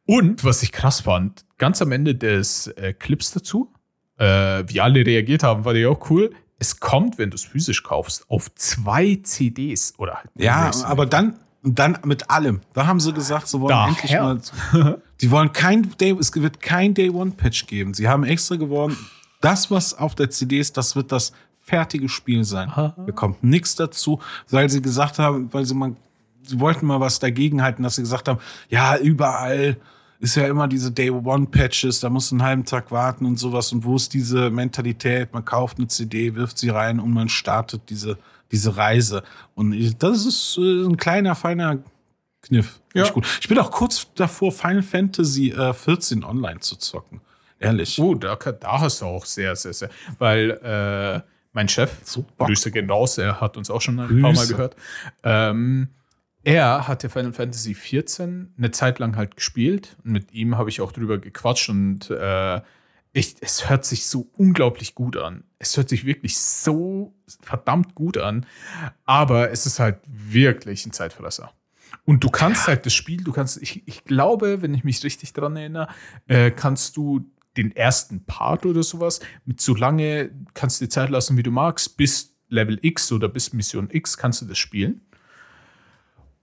Und 0.06 0.44
was 0.44 0.64
ich 0.64 0.72
krass 0.72 1.02
fand, 1.02 1.46
ganz 1.58 1.82
am 1.82 1.92
Ende 1.92 2.16
des 2.16 2.68
äh, 2.68 2.94
Clips 2.94 3.32
dazu, 3.32 3.72
äh, 4.18 4.64
wie 4.68 4.82
alle 4.82 5.06
reagiert 5.06 5.44
haben, 5.44 5.64
fand 5.64 5.78
ich 5.78 5.86
auch 5.86 6.10
cool. 6.10 6.32
Es 6.60 6.80
kommt, 6.80 7.18
wenn 7.18 7.30
du 7.30 7.36
es 7.36 7.46
physisch 7.46 7.84
kaufst, 7.84 8.26
auf 8.30 8.54
zwei 8.56 9.20
CDs 9.22 9.94
oder 9.98 10.16
halt 10.16 10.30
Ja, 10.36 10.72
aber 10.86 11.06
dann, 11.06 11.36
dann 11.64 12.00
mit 12.04 12.30
allem. 12.32 12.62
Da 12.74 12.88
haben 12.88 13.00
sie 13.00 13.14
gesagt, 13.14 13.48
sie 13.48 13.60
wollen 13.60 13.70
Da, 13.70 13.88
endlich 13.88 14.12
Herr. 14.12 14.24
mal. 14.24 14.42
Die 15.22 15.32
wollen 15.32 15.52
kein 15.54 15.92
Day, 16.00 16.16
es 16.20 16.34
wird 16.34 16.62
kein 16.62 16.94
Day 16.94 17.10
One 17.10 17.32
Patch 17.32 17.68
geben. 17.68 17.94
Sie 17.94 18.08
haben 18.08 18.24
extra 18.24 18.56
geworden, 18.56 18.98
das, 19.42 19.70
was 19.70 19.94
auf 19.94 20.16
der 20.16 20.30
CD 20.30 20.60
ist, 20.60 20.78
das 20.78 20.96
wird 20.96 21.12
das 21.12 21.32
fertige 21.62 22.10
Spiel 22.10 22.44
sein. 22.44 22.70
Aha. 22.70 22.96
Da 23.06 23.12
kommt 23.12 23.44
nichts 23.44 23.76
dazu, 23.76 24.20
weil 24.50 24.70
sie 24.70 24.82
gesagt 24.82 25.20
haben, 25.20 25.54
weil 25.54 25.66
sie 25.66 25.76
mal, 25.76 25.96
sie 26.44 26.60
wollten 26.60 26.86
mal 26.86 27.00
was 27.00 27.20
dagegen 27.20 27.62
halten, 27.62 27.84
dass 27.84 27.96
sie 27.96 28.02
gesagt 28.02 28.28
haben, 28.28 28.40
ja, 28.70 28.98
überall 28.98 29.78
ist 30.20 30.36
ja 30.36 30.48
immer 30.48 30.68
diese 30.68 30.92
Day 30.92 31.10
One 31.10 31.48
Patches, 31.48 32.00
da 32.00 32.10
musst 32.10 32.32
du 32.32 32.36
einen 32.36 32.44
halben 32.44 32.66
Tag 32.66 32.92
warten 32.92 33.26
und 33.26 33.38
sowas. 33.38 33.72
Und 33.72 33.84
wo 33.84 33.96
ist 33.96 34.14
diese 34.14 34.50
Mentalität? 34.50 35.34
Man 35.34 35.46
kauft 35.46 35.78
eine 35.78 35.88
CD, 35.88 36.36
wirft 36.36 36.58
sie 36.58 36.70
rein 36.70 37.00
und 37.00 37.12
man 37.12 37.30
startet 37.30 37.84
diese, 37.90 38.18
diese 38.52 38.78
Reise. 38.78 39.24
Und 39.56 39.74
das 40.02 40.26
ist 40.26 40.58
äh, 40.58 40.86
ein 40.86 40.98
kleiner, 40.98 41.36
feiner 41.36 41.80
Kniff. 42.42 42.80
Ja. 42.94 43.10
Gut. 43.10 43.26
Ich 43.42 43.48
bin 43.48 43.60
auch 43.60 43.72
kurz 43.72 44.08
davor, 44.16 44.52
Final 44.52 44.84
Fantasy 44.84 45.52
äh, 45.52 45.74
14 45.74 46.24
online 46.24 46.60
zu 46.60 46.76
zocken. 46.78 47.22
Ehrlich. 47.60 48.00
Oh, 48.00 48.14
da, 48.16 48.36
da 48.36 48.80
hast 48.80 49.02
du 49.02 49.06
auch 49.06 49.26
sehr, 49.26 49.56
sehr, 49.56 49.74
sehr. 49.74 49.90
Weil 50.20 50.52
äh, 50.52 51.22
mein 51.54 51.68
Chef, 51.68 51.92
Super. 52.04 52.46
Grüße 52.46 52.72
gehen 52.72 52.90
raus, 52.90 53.18
er 53.18 53.42
hat 53.42 53.58
uns 53.58 53.70
auch 53.70 53.82
schon 53.82 54.00
ein 54.00 54.08
paar 54.22 54.32
Mal 54.32 54.34
Grüße. 54.34 54.54
gehört. 54.54 54.76
Ähm, 55.24 55.90
er 56.48 56.88
hat 56.88 57.04
ja 57.04 57.10
Final 57.10 57.34
Fantasy 57.34 57.74
14 57.74 58.54
eine 58.58 58.72
Zeit 58.72 59.00
lang 59.00 59.18
halt 59.18 59.36
gespielt. 59.36 59.98
Und 60.06 60.14
mit 60.14 60.32
ihm 60.32 60.58
habe 60.58 60.70
ich 60.70 60.80
auch 60.80 60.94
drüber 60.94 61.18
gequatscht 61.18 61.68
und 61.68 62.10
äh, 62.10 62.62
ich, 63.12 63.36
es 63.42 63.70
hört 63.70 63.84
sich 63.84 64.06
so 64.06 64.30
unglaublich 64.38 64.96
gut 64.96 65.18
an. 65.18 65.44
Es 65.60 65.76
hört 65.76 65.90
sich 65.90 66.06
wirklich 66.06 66.40
so 66.40 67.14
verdammt 67.42 67.96
gut 67.96 68.18
an. 68.18 68.46
Aber 69.04 69.52
es 69.52 69.66
ist 69.66 69.82
halt 69.82 70.00
wirklich 70.06 70.86
ein 70.86 70.94
Zeitfresser. 70.94 71.52
Und 72.06 72.24
du 72.24 72.30
kannst 72.30 72.68
halt 72.68 72.86
das 72.86 72.94
Spiel, 72.94 73.26
du 73.26 73.34
kannst, 73.34 73.62
ich, 73.62 73.86
ich 73.86 74.06
glaube, 74.06 74.62
wenn 74.62 74.74
ich 74.74 74.86
mich 74.86 75.04
richtig 75.04 75.34
dran 75.34 75.58
erinnere, 75.58 75.90
äh, 76.28 76.52
kannst 76.52 76.96
du 76.96 77.30
den 77.58 77.76
ersten 77.76 78.24
Part 78.24 78.66
oder 78.66 78.84
sowas 78.84 79.20
mit 79.44 79.60
so 79.60 79.76
lange, 79.76 80.32
kannst 80.54 80.80
du 80.80 80.86
dir 80.86 80.90
Zeit 80.90 81.10
lassen, 81.10 81.36
wie 81.36 81.44
du 81.44 81.52
magst, 81.52 81.98
bis 81.98 82.38
Level 82.48 82.80
X 82.82 83.12
oder 83.12 83.28
bis 83.28 83.52
Mission 83.52 83.90
X 83.92 84.18
kannst 84.18 84.42
du 84.42 84.46
das 84.46 84.58
spielen. 84.58 85.02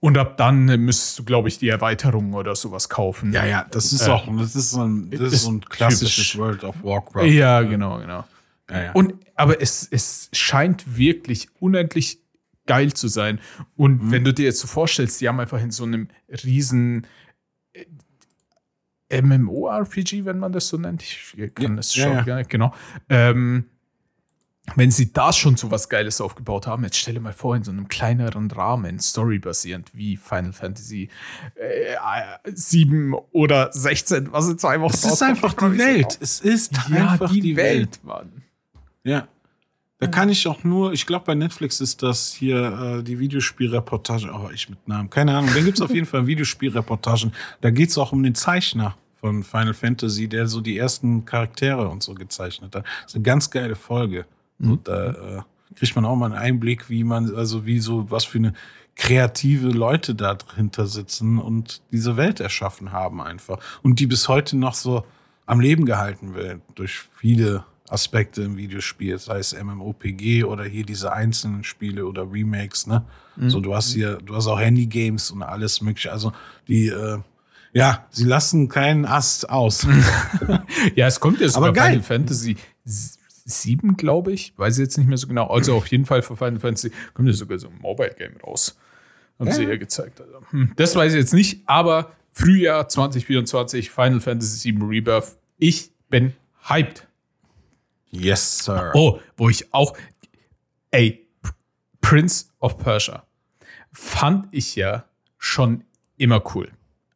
Und 0.05 0.19
ab 0.19 0.37
dann 0.37 0.65
müsstest 0.65 1.17
du, 1.17 1.23
glaube 1.23 1.47
ich, 1.47 1.57
die 1.57 1.67
Erweiterung 1.67 2.33
oder 2.35 2.55
sowas 2.55 2.89
kaufen. 2.89 3.33
Ja, 3.33 3.43
ja, 3.43 3.65
das 3.71 3.91
ist 3.91 4.07
Äh, 4.07 4.11
auch, 4.11 4.27
das 4.37 4.55
ist 4.55 4.69
so 4.69 4.83
ein, 4.83 5.09
das 5.09 5.33
ist 5.33 5.41
so 5.43 5.51
ein 5.51 5.61
klassisches 5.61 6.15
typisch. 6.15 6.37
World 6.37 6.63
of 6.63 6.83
Warcraft. 6.83 7.25
Ja, 7.25 7.61
genau, 7.63 7.97
genau. 7.99 8.23
Ja, 8.69 8.83
ja. 8.83 8.91
Und, 8.91 9.15
aber 9.33 9.59
es, 9.61 9.87
es 9.89 10.29
scheint 10.31 10.95
wirklich 10.95 11.47
unendlich 11.59 12.19
geil 12.67 12.93
zu 12.93 13.07
sein. 13.07 13.39
Und 13.75 14.03
Mhm. 14.03 14.11
wenn 14.11 14.23
du 14.23 14.31
dir 14.31 14.45
jetzt 14.45 14.59
so 14.59 14.67
vorstellst, 14.67 15.21
die 15.21 15.27
haben 15.27 15.39
einfach 15.39 15.59
in 15.59 15.71
so 15.71 15.85
einem 15.85 16.07
riesen 16.43 17.07
äh, 17.73 19.21
MMORPG, 19.21 20.25
wenn 20.25 20.37
man 20.37 20.51
das 20.51 20.67
so 20.67 20.77
nennt, 20.77 21.01
ich 21.01 21.33
kann 21.55 21.69
Ja, 21.71 21.75
das 21.77 21.95
ja, 21.95 22.03
schon 22.15 22.27
ja. 22.27 22.35
nicht, 22.37 22.49
genau. 22.51 22.73
Ähm, 23.09 23.65
wenn 24.75 24.89
sie 24.89 25.13
da 25.13 25.31
schon 25.31 25.57
so 25.57 25.69
was 25.69 25.89
Geiles 25.89 26.19
aufgebaut 26.19 26.65
haben, 26.65 26.83
jetzt 26.83 26.97
stelle 26.97 27.19
mal 27.19 27.33
vor, 27.33 27.55
in 27.55 27.63
so 27.63 27.71
einem 27.71 27.87
kleineren 27.87 28.49
Rahmen, 28.49 28.99
storybasierend, 28.99 29.91
wie 29.93 30.17
Final 30.17 30.53
Fantasy 30.53 31.09
äh, 31.55 31.95
7 32.45 33.13
oder 33.31 33.71
16, 33.71 34.31
was 34.31 34.49
in 34.49 34.57
zwei 34.57 34.81
Wochen 34.81 34.93
es 34.93 35.05
ist 35.05 35.21
einfach 35.21 35.53
die 35.71 35.77
Welt. 35.77 36.17
Es 36.19 36.39
ist 36.39 36.73
Ja, 36.89 37.11
einfach 37.11 37.31
die, 37.31 37.55
Welt, 37.55 37.99
Mann. 38.03 38.41
Ja. 39.03 39.27
Da 39.99 40.07
kann 40.07 40.29
ich 40.29 40.45
auch 40.47 40.63
nur, 40.63 40.91
ich 40.91 41.05
glaube, 41.05 41.25
bei 41.25 41.35
Netflix 41.35 41.79
ist 41.79 42.03
das 42.03 42.33
hier 42.33 42.97
äh, 42.99 43.03
die 43.03 43.17
Videospielreportage, 43.17 44.29
oh, 44.33 44.49
ich 44.53 44.69
mit 44.69 44.85
Namen, 44.87 45.09
keine 45.09 45.37
Ahnung. 45.37 45.51
Da 45.55 45.61
gibt 45.61 45.77
es 45.77 45.81
auf 45.81 45.93
jeden 45.93 46.05
Fall 46.05 46.27
Videospielreportagen. 46.27 47.33
Da 47.61 47.69
geht 47.69 47.89
es 47.89 47.97
auch 47.97 48.11
um 48.11 48.21
den 48.21 48.35
Zeichner 48.35 48.97
von 49.21 49.43
Final 49.43 49.73
Fantasy, 49.73 50.27
der 50.27 50.47
so 50.47 50.59
die 50.59 50.77
ersten 50.77 51.23
Charaktere 51.23 51.87
und 51.87 52.03
so 52.03 52.13
gezeichnet 52.13 52.75
hat. 52.75 52.83
Das 52.83 53.11
ist 53.11 53.15
eine 53.15 53.23
ganz 53.23 53.49
geile 53.49 53.75
Folge. 53.75 54.25
Und 54.59 54.87
da 54.87 55.11
äh, 55.11 55.41
kriegt 55.75 55.95
man 55.95 56.05
auch 56.05 56.15
mal 56.15 56.27
einen 56.27 56.35
Einblick, 56.35 56.89
wie 56.89 57.03
man, 57.03 57.35
also 57.35 57.65
wie 57.65 57.79
so, 57.79 58.09
was 58.09 58.25
für 58.25 58.37
eine 58.37 58.53
kreative 58.95 59.67
Leute 59.67 60.15
da 60.15 60.35
dahinter 60.35 60.87
sitzen 60.87 61.37
und 61.37 61.81
diese 61.91 62.15
Welt 62.15 62.39
erschaffen 62.39 62.91
haben 62.93 63.21
einfach. 63.21 63.59
Und 63.83 63.99
die 63.99 64.07
bis 64.07 64.29
heute 64.29 64.55
noch 64.57 64.73
so 64.73 65.05
am 65.45 65.59
Leben 65.59 65.85
gehalten 65.85 66.33
wird 66.33 66.61
durch 66.75 67.01
viele 67.13 67.65
Aspekte 67.89 68.41
im 68.41 68.57
Videospiel, 68.57 69.19
sei 69.19 69.37
es 69.39 69.53
MMOPG 69.53 70.43
oder 70.45 70.63
hier 70.63 70.85
diese 70.85 71.11
einzelnen 71.11 71.63
Spiele 71.63 72.07
oder 72.07 72.31
Remakes, 72.31 72.87
ne? 72.87 73.03
So, 73.37 73.59
du 73.59 73.75
hast 73.75 73.91
hier, 73.91 74.17
du 74.25 74.33
hast 74.33 74.47
auch 74.47 74.59
Handygames 74.59 75.29
und 75.29 75.43
alles 75.43 75.81
mögliche. 75.81 76.11
Also 76.11 76.31
die, 76.67 76.87
äh, 76.87 77.19
ja, 77.73 78.05
sie 78.09 78.23
lassen 78.23 78.69
keinen 78.69 79.05
Ast 79.05 79.49
aus. 79.49 79.85
Ja, 80.95 81.07
es 81.07 81.19
kommt 81.19 81.39
sogar 81.39 81.57
Aber 81.57 81.73
geil. 81.73 82.01
Final 82.01 82.03
Fantasy 82.03 82.55
7, 83.45 83.95
glaube 83.95 84.31
ich. 84.33 84.53
Weiß 84.57 84.77
ich 84.77 84.83
jetzt 84.83 84.97
nicht 84.97 85.07
mehr 85.07 85.17
so 85.17 85.27
genau. 85.27 85.47
Also 85.47 85.75
auf 85.75 85.87
jeden 85.87 86.05
Fall 86.05 86.21
für 86.21 86.35
Final 86.35 86.59
Fantasy 86.59 86.91
kommt 87.13 87.27
ja 87.27 87.33
sogar 87.33 87.57
so 87.57 87.67
ein 87.67 87.77
Mobile 87.79 88.13
Game 88.17 88.35
raus. 88.43 88.77
Haben 89.39 89.51
sie 89.51 89.63
ja 89.63 89.75
gezeigt. 89.75 90.21
Also, 90.21 90.41
hm, 90.49 90.71
das 90.75 90.95
weiß 90.95 91.13
ich 91.13 91.19
jetzt 91.19 91.33
nicht, 91.33 91.63
aber 91.65 92.13
Frühjahr 92.31 92.87
2024, 92.87 93.89
Final 93.89 94.21
Fantasy 94.21 94.57
7 94.57 94.81
Rebirth. 94.81 95.37
Ich 95.57 95.91
bin 96.09 96.33
hyped. 96.69 97.07
yes, 98.11 98.65
Sir. 98.65 98.91
Oh, 98.93 99.19
wo 99.37 99.49
ich 99.49 99.73
auch. 99.73 99.95
Ey, 100.91 101.27
Prince 102.01 102.45
of 102.59 102.77
Persia 102.77 103.25
fand 103.91 104.47
ich 104.51 104.75
ja 104.75 105.05
schon 105.37 105.83
immer 106.17 106.43
cool. 106.55 106.69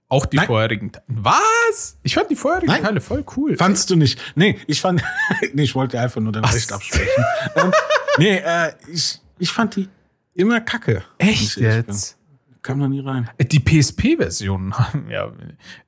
Auch 0.09 0.25
die 0.25 0.37
Nein. 0.37 0.47
vorherigen 0.47 0.91
Teile. 0.91 1.05
Was? 1.07 1.97
Ich 2.01 2.15
fand 2.15 2.31
die 2.31 2.35
vorherigen 2.35 2.71
Nein. 2.71 2.83
Teile 2.83 2.99
voll 2.99 3.23
cool. 3.37 3.55
Fandst 3.55 3.89
du 3.91 3.95
nicht? 3.95 4.19
Nee, 4.35 4.57
ich 4.65 4.81
fand, 4.81 5.03
nee, 5.53 5.63
ich 5.63 5.75
wollte 5.75 5.99
einfach 5.99 6.19
nur 6.19 6.31
dein 6.31 6.43
Ach 6.43 6.53
Recht 6.53 6.71
absprechen. 6.71 7.23
ähm, 7.55 7.71
nee, 8.17 8.37
äh, 8.37 8.73
ich, 8.91 9.21
ich 9.37 9.51
fand 9.51 9.75
die 9.75 9.87
immer 10.33 10.61
kacke. 10.61 11.03
Echt 11.19 11.57
jetzt? 11.57 12.17
Kam 12.63 12.79
da 12.81 12.87
nie 12.87 12.99
rein. 12.99 13.29
Die 13.39 13.59
PSP-Versionen 13.59 14.73
haben, 14.77 15.09
ja, 15.09 15.31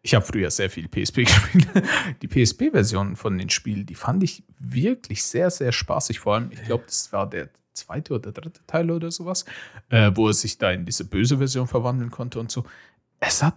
ich 0.02 0.14
habe 0.16 0.26
früher 0.26 0.50
sehr 0.52 0.70
viel 0.70 0.88
PSP 0.88 1.16
gespielt. 1.26 1.68
Die 2.22 2.28
PSP-Versionen 2.28 3.16
von 3.16 3.38
den 3.38 3.50
Spielen, 3.50 3.86
die 3.86 3.96
fand 3.96 4.24
ich 4.24 4.44
wirklich 4.60 5.24
sehr, 5.24 5.50
sehr 5.50 5.72
spaßig. 5.72 6.20
Vor 6.20 6.36
allem, 6.36 6.52
ich 6.52 6.64
glaube, 6.64 6.84
das 6.86 7.12
war 7.12 7.28
der 7.30 7.50
zweite 7.74 8.14
oder 8.14 8.32
dritte 8.32 8.62
Teil 8.68 8.92
oder 8.92 9.12
sowas, 9.12 9.46
äh, 9.90 10.12
wo 10.14 10.28
er 10.28 10.34
sich 10.34 10.58
da 10.60 10.72
in 10.72 10.86
diese 10.86 11.06
böse 11.06 11.40
Version 11.40 11.68
verwandeln 11.68 12.12
konnte 12.12 12.40
und 12.40 12.52
so. 12.52 12.64
Es 13.20 13.42
hat 13.44 13.56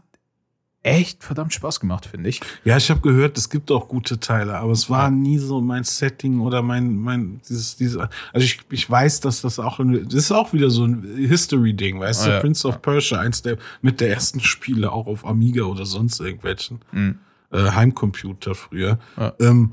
echt 0.84 1.24
verdammt 1.24 1.52
Spaß 1.52 1.80
gemacht, 1.80 2.06
finde 2.06 2.28
ich. 2.28 2.40
Ja, 2.64 2.76
ich 2.76 2.88
habe 2.90 3.00
gehört, 3.00 3.36
es 3.38 3.48
gibt 3.50 3.72
auch 3.72 3.88
gute 3.88 4.20
Teile, 4.20 4.56
aber 4.58 4.70
es 4.72 4.88
war 4.88 5.10
nie 5.10 5.38
so 5.38 5.60
mein 5.60 5.82
Setting 5.82 6.38
oder 6.40 6.62
mein, 6.62 6.94
mein, 6.94 7.40
dieses, 7.48 7.74
dieses, 7.76 7.96
also 7.98 8.44
ich, 8.44 8.60
ich 8.70 8.88
weiß, 8.88 9.20
dass 9.20 9.40
das 9.40 9.58
auch, 9.58 9.80
das 9.80 10.14
ist 10.14 10.30
auch 10.30 10.52
wieder 10.52 10.70
so 10.70 10.84
ein 10.84 11.02
History-Ding, 11.16 11.98
weißt 11.98 12.22
Ah, 12.22 12.26
du, 12.26 12.32
ja. 12.34 12.40
Prince 12.40 12.68
of 12.68 12.80
Persia, 12.82 13.18
eins 13.18 13.42
der, 13.42 13.56
mit 13.82 14.00
der 14.00 14.10
ersten 14.10 14.40
Spiele 14.40 14.92
auch 14.92 15.06
auf 15.06 15.26
Amiga 15.26 15.64
oder 15.64 15.86
sonst 15.86 16.20
irgendwelchen, 16.20 16.80
Mhm. 16.92 17.18
äh, 17.50 17.70
Heimcomputer 17.70 18.54
früher. 18.54 18.98
Ja. 19.16 19.32
Ähm, 19.40 19.72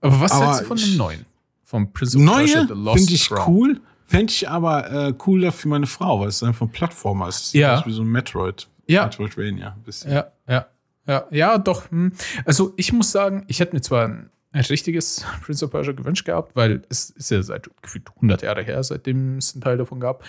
Aber 0.00 0.20
was 0.20 0.32
Aber 0.32 0.46
hältst 0.46 0.62
du 0.62 0.66
von 0.66 0.76
dem 0.76 0.96
neuen? 0.96 1.26
Vom 1.62 1.92
Prince 1.92 2.18
of 2.18 2.24
Persia, 2.26 2.64
Neue 2.64 2.66
The 2.66 2.74
Lost 2.74 2.98
finde 2.98 3.12
ich 3.14 3.28
Crown. 3.28 3.54
cool. 3.54 3.80
Fände 4.04 4.30
ich 4.32 4.48
aber 4.48 4.90
äh, 5.08 5.12
cooler 5.16 5.52
für 5.52 5.68
meine 5.68 5.86
Frau, 5.86 6.20
weil 6.20 6.28
es 6.28 6.42
einfach 6.42 6.66
ein 6.66 6.72
Plattformer 6.72 7.28
ist. 7.28 7.54
Ja. 7.54 7.78
aus 7.78 7.86
wie 7.86 7.92
so 7.92 8.02
ein 8.02 8.08
Metroid. 8.08 8.66
Ja. 8.86 9.04
Metroidvania. 9.04 9.72
Ein 9.72 9.82
bisschen. 9.82 10.12
Ja, 10.12 10.32
ja, 10.48 10.66
ja, 11.06 11.26
ja, 11.30 11.58
doch. 11.58 11.90
hm. 11.90 12.12
Also 12.44 12.74
ich 12.76 12.92
muss 12.92 13.12
sagen, 13.12 13.44
ich 13.48 13.60
hätte 13.60 13.74
mir 13.74 13.80
zwar 13.82 14.06
ein, 14.06 14.30
ein 14.52 14.64
richtiges 14.64 15.24
Prince 15.44 15.64
of 15.64 15.70
Persia 15.70 15.92
gewünscht 15.92 16.24
gehabt, 16.24 16.56
weil 16.56 16.82
es 16.88 17.10
ist 17.10 17.30
ja 17.30 17.42
seit 17.42 17.70
gefühlt 17.82 18.08
100 18.16 18.42
Jahre 18.42 18.62
her, 18.62 18.82
seitdem 18.82 19.38
es 19.38 19.54
einen 19.54 19.62
Teil 19.62 19.76
davon 19.78 20.00
gab. 20.00 20.24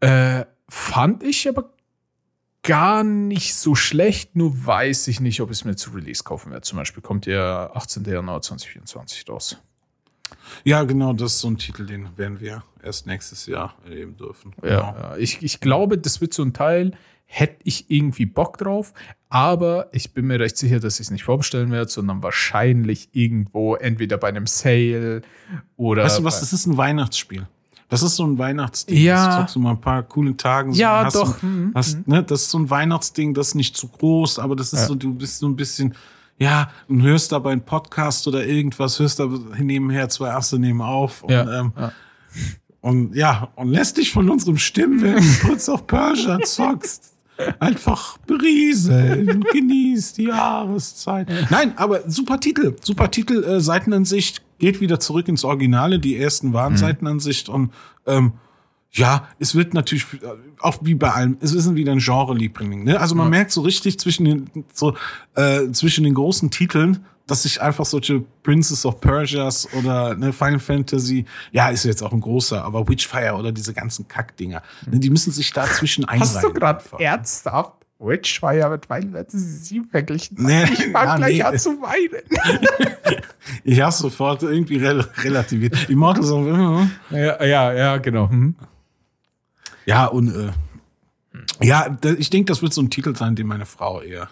Äh, 0.00 0.44
fand 0.68 1.22
ich 1.22 1.48
aber 1.48 1.70
gar 2.62 3.04
nicht 3.04 3.54
so 3.54 3.74
schlecht, 3.74 4.36
nur 4.36 4.66
weiß 4.66 5.08
ich 5.08 5.20
nicht, 5.20 5.40
ob 5.40 5.50
ich 5.50 5.58
es 5.58 5.64
mir 5.64 5.76
zu 5.76 5.90
Release 5.90 6.24
kaufen 6.24 6.50
werde. 6.50 6.62
Zum 6.62 6.78
Beispiel 6.78 7.02
kommt 7.02 7.26
ja 7.26 7.70
18. 7.74 8.04
Januar 8.04 8.40
2024 8.40 9.28
raus. 9.28 9.58
Ja, 10.64 10.84
genau, 10.84 11.12
das 11.12 11.34
ist 11.34 11.40
so 11.40 11.48
ein 11.48 11.58
Titel, 11.58 11.86
den 11.86 12.16
werden 12.16 12.40
wir 12.40 12.64
erst 12.82 13.06
nächstes 13.06 13.46
Jahr 13.46 13.74
erleben 13.84 14.16
dürfen. 14.16 14.54
Genau. 14.60 14.74
ja. 14.76 15.16
Ich, 15.16 15.42
ich 15.42 15.60
glaube, 15.60 15.98
das 15.98 16.20
wird 16.20 16.32
so 16.32 16.42
ein 16.42 16.54
Teil, 16.54 16.92
hätte 17.26 17.56
ich 17.64 17.90
irgendwie 17.90 18.26
Bock 18.26 18.58
drauf, 18.58 18.92
aber 19.28 19.88
ich 19.92 20.12
bin 20.12 20.26
mir 20.26 20.38
recht 20.38 20.56
sicher, 20.56 20.78
dass 20.80 20.94
ich 21.00 21.06
es 21.06 21.10
nicht 21.10 21.24
vorbestellen 21.24 21.70
werde, 21.72 21.90
sondern 21.90 22.22
wahrscheinlich 22.22 23.08
irgendwo 23.12 23.74
entweder 23.74 24.16
bei 24.18 24.28
einem 24.28 24.46
Sale 24.46 25.22
oder. 25.76 26.04
Weißt 26.04 26.18
du 26.20 26.24
was, 26.24 26.40
das 26.40 26.52
ist 26.52 26.66
ein 26.66 26.76
Weihnachtsspiel. 26.76 27.46
Das 27.88 28.02
ist 28.02 28.16
so 28.16 28.24
ein 28.24 28.38
Weihnachtsding. 28.38 28.96
Ja. 28.96 29.26
Das 29.26 29.36
zockst 29.36 29.56
du 29.56 29.60
mal 29.60 29.72
ein 29.72 29.80
paar 29.80 30.02
coolen 30.04 30.36
Tagen. 30.36 30.72
So, 30.72 30.80
Ja, 30.80 31.04
hast 31.04 31.16
doch. 31.16 31.38
Du, 31.38 31.46
Mhm, 31.46 31.72
hast, 31.74 32.06
ne, 32.08 32.22
das 32.22 32.42
ist 32.42 32.50
so 32.50 32.58
ein 32.58 32.70
Weihnachtsding, 32.70 33.34
das 33.34 33.48
ist 33.48 33.54
nicht 33.56 33.76
zu 33.76 33.88
groß, 33.88 34.38
aber 34.38 34.56
das 34.56 34.72
ist 34.72 34.80
Ja. 34.80 34.86
so, 34.86 34.94
du 34.94 35.12
bist 35.14 35.38
so 35.38 35.46
ein 35.48 35.54
bisschen, 35.56 35.94
ja, 36.38 36.70
und 36.88 37.02
hörst 37.02 37.30
dabei 37.32 37.52
einen 37.52 37.60
Podcast 37.64 38.26
oder 38.26 38.44
irgendwas, 38.46 38.98
hörst 38.98 39.18
da 39.20 39.28
nebenher 39.58 40.08
zwei 40.08 40.30
Asse 40.32 40.58
nehmen 40.58 40.80
auf. 40.80 41.22
Und, 41.24 41.30
Ja, 41.30 41.60
ähm, 41.60 41.72
ja. 41.76 41.92
und 42.80 43.14
ja, 43.14 43.48
und 43.54 43.68
lässt 43.68 43.96
dich 43.98 44.12
von 44.12 44.28
unserem 44.30 44.56
Stimmen 44.58 45.00
Prince 45.42 45.70
of 45.72 45.86
Persia 45.86 46.40
zockst. 46.40 47.12
Einfach 47.58 48.18
berieseln 48.18 49.44
genießt 49.52 50.18
die 50.18 50.24
Jahreszeit. 50.24 51.28
Nein, 51.50 51.72
aber 51.76 52.08
super 52.08 52.38
Titel. 52.38 52.76
Super 52.80 53.10
Titel, 53.10 53.42
äh, 53.42 53.60
Seitenansicht, 53.60 54.42
geht 54.58 54.80
wieder 54.80 55.00
zurück 55.00 55.28
ins 55.28 55.44
Originale. 55.44 55.98
Die 55.98 56.16
ersten 56.16 56.52
waren 56.52 56.76
Seitenansicht 56.76 57.48
und 57.48 57.72
ähm, 58.06 58.34
ja, 58.92 59.26
es 59.40 59.56
wird 59.56 59.74
natürlich 59.74 60.04
äh, 60.14 60.28
auch 60.60 60.78
wie 60.82 60.94
bei 60.94 61.10
allem, 61.10 61.36
es 61.40 61.52
ist 61.52 61.74
wieder 61.74 61.92
ein 61.92 61.98
Genre-Liebling. 61.98 62.84
Ne? 62.84 63.00
Also 63.00 63.14
man 63.16 63.28
merkt 63.28 63.50
so 63.50 63.62
richtig 63.62 63.98
zwischen 63.98 64.24
den, 64.24 64.64
so, 64.72 64.94
äh, 65.34 65.70
zwischen 65.72 66.04
den 66.04 66.14
großen 66.14 66.50
Titeln, 66.50 67.04
dass 67.26 67.44
sich 67.44 67.60
einfach 67.60 67.84
solche 67.84 68.22
Princess 68.42 68.84
of 68.84 69.00
Persias 69.00 69.68
oder 69.72 70.14
ne, 70.14 70.32
Final 70.32 70.58
Fantasy, 70.58 71.24
ja, 71.52 71.68
ist 71.68 71.84
jetzt 71.84 72.02
auch 72.02 72.12
ein 72.12 72.20
großer, 72.20 72.62
aber 72.62 72.86
Witchfire 72.86 73.34
oder 73.34 73.52
diese 73.52 73.72
ganzen 73.72 74.06
Kackdinger, 74.08 74.62
ne, 74.86 74.98
die 74.98 75.10
müssen 75.10 75.32
sich 75.32 75.52
dazwischen 75.52 76.04
einreihen. 76.04 76.34
Hast 76.34 76.44
du 76.44 76.52
gerade 76.52 76.84
ernsthaft 76.98 77.74
Witchfire 77.98 78.68
mit 78.68 78.86
Final 78.86 79.12
Fantasy 79.12 79.38
7 79.38 79.84
verglichen? 79.86 80.36
Nee, 80.40 80.64
ich 80.64 80.84
fang 80.92 81.06
ja, 81.06 81.16
gleich 81.16 81.36
nee. 81.36 81.42
an 81.42 81.58
zu 81.58 81.70
weinen. 81.80 83.22
Ich 83.62 83.78
habe 83.80 83.92
sofort 83.92 84.42
irgendwie 84.42 84.78
rel 84.78 85.00
relativiert. 85.22 85.90
Immortals 85.90 86.30
of 86.30 86.46
ja, 87.10 87.44
ja, 87.44 87.72
ja, 87.74 87.96
genau. 87.98 88.26
Mhm. 88.26 88.56
Ja, 89.84 90.06
und 90.06 90.34
äh, 90.34 90.50
ja, 91.60 91.96
ich 92.16 92.30
denke, 92.30 92.46
das 92.46 92.62
wird 92.62 92.72
so 92.72 92.80
ein 92.80 92.88
Titel 92.88 93.14
sein, 93.14 93.36
den 93.36 93.46
meine 93.46 93.66
Frau 93.66 94.00
eher 94.00 94.30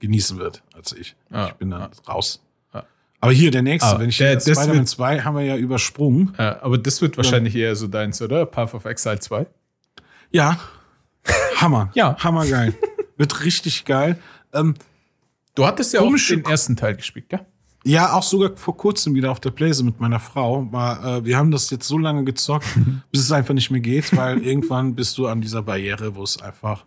genießen 0.00 0.38
wird 0.38 0.62
als 0.74 0.92
ich. 0.92 1.16
Ja, 1.30 1.48
ich 1.48 1.52
bin 1.54 1.70
dann 1.70 1.90
raus. 2.08 2.42
Ja. 2.74 2.84
Aber 3.20 3.32
hier 3.32 3.50
der 3.50 3.62
nächste, 3.62 3.98
wenn 3.98 4.08
ich 4.08 4.18
der- 4.18 4.40
Spider-Man 4.40 4.76
wird- 4.78 4.88
2 4.88 5.20
haben 5.20 5.36
wir 5.36 5.44
ja 5.44 5.56
übersprungen. 5.56 6.34
Äh, 6.38 6.42
aber 6.42 6.78
das 6.78 7.00
wird 7.02 7.16
wahrscheinlich 7.16 7.54
eher 7.56 7.74
so 7.76 7.86
deins, 7.86 8.20
oder? 8.22 8.46
Path 8.46 8.74
of 8.74 8.84
Exile 8.84 9.18
2. 9.20 9.46
Ja. 10.30 10.58
Hammer. 11.56 11.90
Ja. 11.94 12.16
Hammergeil. 12.22 12.74
wird 13.16 13.44
richtig 13.44 13.84
geil. 13.84 14.18
Ähm, 14.52 14.74
Du 15.54 15.64
hattest 15.66 15.94
ja 15.94 16.00
auch 16.02 16.14
den 16.28 16.44
ersten 16.44 16.76
Teil 16.76 16.96
gespielt, 16.96 17.30
gell? 17.30 17.40
Ja, 17.82 18.12
auch 18.12 18.22
sogar 18.22 18.54
vor 18.56 18.76
kurzem 18.76 19.14
wieder 19.14 19.30
auf 19.30 19.40
der 19.40 19.52
Playse 19.52 19.84
mit 19.84 19.98
meiner 20.00 20.20
Frau. 20.20 20.70
War, 20.70 21.02
äh, 21.18 21.24
wir 21.24 21.38
haben 21.38 21.50
das 21.50 21.70
jetzt 21.70 21.88
so 21.88 21.96
lange 21.96 22.24
gezockt, 22.24 22.66
bis 23.10 23.22
es 23.22 23.32
einfach 23.32 23.54
nicht 23.54 23.70
mehr 23.70 23.80
geht, 23.80 24.14
weil 24.14 24.42
irgendwann 24.42 24.94
bist 24.94 25.16
du 25.16 25.26
an 25.28 25.40
dieser 25.40 25.62
Barriere, 25.62 26.14
wo 26.14 26.22
es 26.24 26.42
einfach 26.42 26.84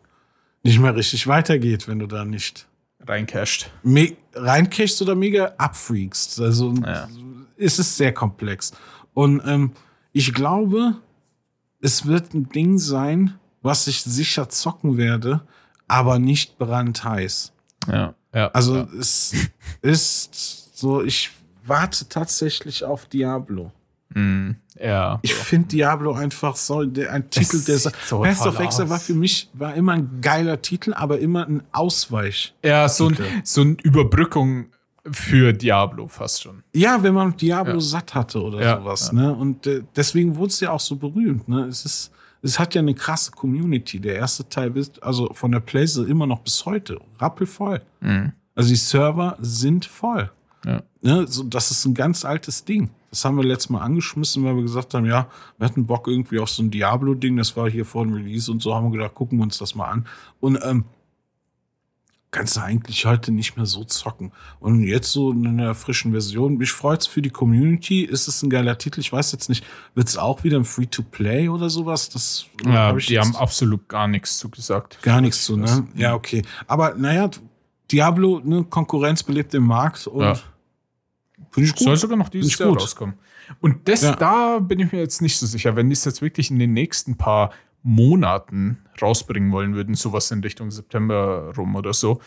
nicht 0.62 0.78
mehr 0.78 0.96
richtig 0.96 1.26
weitergeht, 1.26 1.88
wenn 1.88 1.98
du 1.98 2.06
da 2.06 2.26
nicht 2.26 2.68
Reincasht. 3.10 3.70
me 3.84 4.16
reinkriegst 4.34 5.02
oder 5.02 5.16
mega 5.16 5.54
abfreakst. 5.58 6.40
Also 6.40 6.74
Ja. 6.86 7.10
es 7.58 7.80
ist 7.80 7.98
sehr 7.98 8.14
komplex. 8.14 8.72
Und 9.14 9.42
ähm, 9.46 9.72
ich 10.14 10.34
glaube, 10.34 10.96
es 11.82 12.06
wird 12.06 12.34
ein 12.34 12.50
Ding 12.50 12.78
sein, 12.78 13.34
was 13.62 13.88
ich 13.88 14.04
sicher 14.04 14.48
zocken 14.50 14.98
werde, 14.98 15.42
aber 15.88 16.20
nicht 16.20 16.58
brandheiß. 16.60 17.52
Ja. 17.88 18.14
ja. 18.34 18.48
Also 18.52 18.78
ja. 18.78 18.88
es 19.00 19.34
ist 19.82 20.78
so, 20.78 21.04
ich 21.04 21.32
warte 21.66 22.08
tatsächlich 22.08 22.84
auf 22.84 23.06
Diablo. 23.08 23.72
Mhm. 24.14 24.56
ja. 24.80 25.20
Ich 25.22 25.34
finde 25.36 25.68
Diablo 25.68 26.14
einfach 26.14 26.56
so 26.56 26.84
der, 26.84 27.14
ein 27.14 27.30
Titel, 27.30 27.64
der 27.64 27.78
so 27.78 28.20
Best 28.22 28.46
of 28.46 28.60
Exile 28.60 28.90
war 28.90 29.00
für 29.00 29.14
mich 29.14 29.50
war 29.54 29.76
immer 29.76 29.94
ein 29.94 30.20
geiler 30.22 30.62
Titel, 30.62 30.94
aber 30.94 31.20
immer 31.20 31.46
ein 31.48 31.62
Ausweich. 31.72 32.56
Ja, 32.66 32.90
so, 32.90 33.08
ein, 33.10 33.18
so 33.44 33.62
eine 33.62 33.78
Überbrückung 33.84 34.68
für 35.12 35.54
Diablo 35.54 36.08
fast 36.08 36.44
schon. 36.44 36.64
Ja, 36.74 37.02
wenn 37.04 37.14
man 37.14 37.36
Diablo 37.38 37.74
Ja. 37.76 37.80
satt 37.80 38.16
hatte 38.16 38.42
oder 38.42 38.62
Ja, 38.62 38.78
sowas, 38.80 39.08
ja. 39.14 39.14
ne? 39.22 39.34
Und 39.36 39.66
äh, 39.68 39.84
deswegen 39.96 40.36
wurde 40.36 40.50
es 40.50 40.60
ja 40.60 40.72
auch 40.72 40.80
so 40.80 40.96
berühmt, 40.96 41.48
ne? 41.48 41.66
Es 41.66 41.86
ist, 41.86 42.12
es 42.42 42.58
hat 42.60 42.74
ja 42.76 42.80
eine 42.82 42.94
krasse 42.96 43.32
Community. 43.32 44.00
Der 44.00 44.16
erste 44.16 44.48
Teil 44.50 44.76
ist 44.78 45.02
also 45.04 45.30
von 45.34 45.52
der 45.52 45.60
Playse 45.62 46.06
immer 46.08 46.26
noch 46.26 46.40
bis 46.40 46.66
heute 46.66 47.00
rappelvoll. 47.20 47.82
Also 48.56 48.70
die 48.70 48.76
Server 48.76 49.38
sind 49.40 49.86
voll. 49.86 50.30
Ja. 50.66 50.84
Ne? 51.02 51.26
So, 51.28 51.44
das 51.44 51.72
ist 51.72 51.86
ein 51.86 51.94
ganz 51.94 52.26
altes 52.26 52.66
Ding. 52.66 52.90
Das 53.10 53.26
haben 53.26 53.38
wir 53.38 53.44
letztes 53.44 53.70
Mal 53.70 53.82
angeschmissen, 53.82 54.44
weil 54.44 54.56
wir 54.56 54.62
gesagt 54.62 54.94
haben, 54.94 55.06
ja, 55.06 55.28
wir 55.58 55.66
hatten 55.66 55.86
Bock 55.88 56.08
irgendwie 56.08 56.40
auf 56.40 56.50
so 56.50 56.62
ein 56.62 56.70
Diablo-Ding. 56.70 57.38
Das 57.38 57.58
war 57.58 57.70
hier 57.70 57.86
vor 57.86 58.06
dem 58.06 58.14
Release 58.14 58.52
und 58.52 58.62
so 58.62 58.76
haben 58.76 58.92
wir 58.92 58.98
gedacht, 58.98 59.16
gucken 59.16 59.40
wir 59.40 59.44
uns 59.44 59.58
das 59.58 59.74
mal 59.74 59.88
an. 59.88 60.06
Und 60.40 60.60
ähm, 60.64 60.86
kannst 62.32 62.58
du 62.58 62.62
eigentlich 62.62 63.06
heute 63.06 63.32
nicht 63.32 63.58
mehr 63.58 63.66
so 63.66 63.84
zocken. 63.84 64.32
Und 64.60 64.84
jetzt 64.84 65.12
so 65.12 65.32
in 65.32 65.48
einer 65.48 65.74
frischen 65.74 66.12
Version. 66.12 66.58
Mich 66.58 66.72
freut's 66.72 67.08
für 67.08 67.22
die 67.22 67.32
Community. 67.32 68.04
Ist 68.04 68.28
es 68.28 68.44
ein 68.44 68.50
geiler 68.50 68.78
Titel? 68.78 69.00
Ich 69.00 69.12
weiß 69.12 69.32
jetzt 69.32 69.50
nicht, 69.50 69.66
wird's 69.96 70.18
auch 70.18 70.44
wieder 70.44 70.58
ein 70.58 70.66
Free-to-Play 70.66 71.50
oder 71.50 71.70
sowas? 71.70 72.10
Das 72.10 72.46
Ja, 72.64 72.90
hab 72.90 73.00
die 73.00 73.20
haben 73.20 73.36
absolut 73.36 73.88
gar 73.88 74.08
nichts 74.08 74.38
zugesagt. 74.38 75.02
gar 75.02 75.22
nichts 75.22 75.46
zu, 75.46 75.58
ne? 75.58 75.88
Ja, 75.96 76.14
okay. 76.14 76.44
Aber 76.68 76.94
naja, 76.94 77.32
Diablo, 77.92 78.42
ne, 78.44 78.64
Konkurrenz 78.70 79.24
belebt 79.24 79.54
den 79.54 79.64
Markt 79.64 80.08
und 80.08 80.22
Ja. 80.24 80.34
finde 81.52 81.70
ich 81.70 81.76
gut. 81.76 81.86
Soll 81.86 81.98
sogar 81.98 82.18
noch 82.18 82.30
dieses 82.30 82.58
Jahr 82.58 82.70
gut. 82.70 82.82
rauskommen. 82.82 83.16
Und 83.62 83.88
das, 83.88 84.02
Ja. 84.02 84.16
da 84.16 84.60
bin 84.60 84.80
ich 84.80 84.92
mir 84.92 85.00
jetzt 85.00 85.22
nicht 85.22 85.38
so 85.38 85.46
sicher. 85.46 85.76
Wenn 85.76 85.90
die 85.90 85.94
es 85.94 86.06
jetzt 86.06 86.22
wirklich 86.22 86.52
in 86.52 86.60
den 86.60 86.74
nächsten 86.74 87.18
paar 87.18 87.52
Monaten 87.82 88.78
rausbringen 89.02 89.52
wollen 89.52 89.74
würden, 89.76 89.96
sowas 89.96 90.30
in 90.32 90.42
Richtung 90.42 90.72
September 90.72 91.52
rum 91.58 91.76
oder 91.76 91.94
so, 91.94 92.20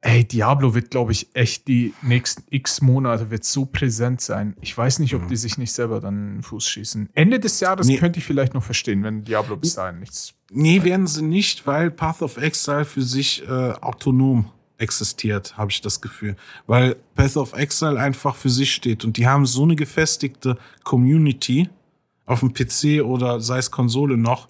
Ey, 0.00 0.24
Diablo 0.24 0.76
wird, 0.76 0.92
glaube 0.92 1.10
ich, 1.10 1.26
echt 1.34 1.66
die 1.66 1.92
nächsten 2.02 2.44
x 2.50 2.80
Monate 2.82 3.30
wird 3.32 3.42
so 3.42 3.66
präsent 3.66 4.20
sein. 4.20 4.54
Ich 4.60 4.78
weiß 4.78 5.00
nicht, 5.00 5.12
ob 5.16 5.26
die 5.26 5.34
sich 5.34 5.58
nicht 5.58 5.72
selber 5.72 5.98
dann 5.98 6.14
in 6.14 6.34
den 6.36 6.42
Fuß 6.44 6.68
schießen. 6.68 7.08
Ende 7.14 7.40
des 7.40 7.58
Jahres 7.58 7.88
Nee. 7.88 7.96
könnte 7.96 8.20
ich 8.20 8.24
vielleicht 8.24 8.54
noch 8.54 8.62
verstehen, 8.62 9.02
wenn 9.02 9.24
Diablo 9.24 9.56
bis 9.56 9.74
dahin 9.74 9.98
nichts. 9.98 10.34
Nee, 10.52 10.84
werden 10.84 11.08
sie 11.08 11.22
nicht, 11.22 11.66
weil 11.66 11.90
Path 11.90 12.22
of 12.22 12.36
Exile 12.36 12.84
für 12.84 13.02
sich 13.02 13.42
äh, 13.48 13.72
autonom 13.80 14.48
existiert, 14.78 15.56
habe 15.56 15.70
ich 15.70 15.80
das 15.80 16.00
Gefühl. 16.00 16.36
Weil 16.66 16.96
Path 17.14 17.36
of 17.36 17.52
Exile 17.52 17.98
einfach 17.98 18.34
für 18.36 18.50
sich 18.50 18.72
steht 18.72 19.04
und 19.04 19.16
die 19.16 19.26
haben 19.26 19.44
so 19.44 19.64
eine 19.64 19.76
gefestigte 19.76 20.56
Community 20.84 21.68
auf 22.26 22.40
dem 22.40 22.52
PC 22.52 23.04
oder 23.04 23.40
sei 23.40 23.58
es 23.58 23.70
Konsole 23.70 24.16
noch, 24.16 24.48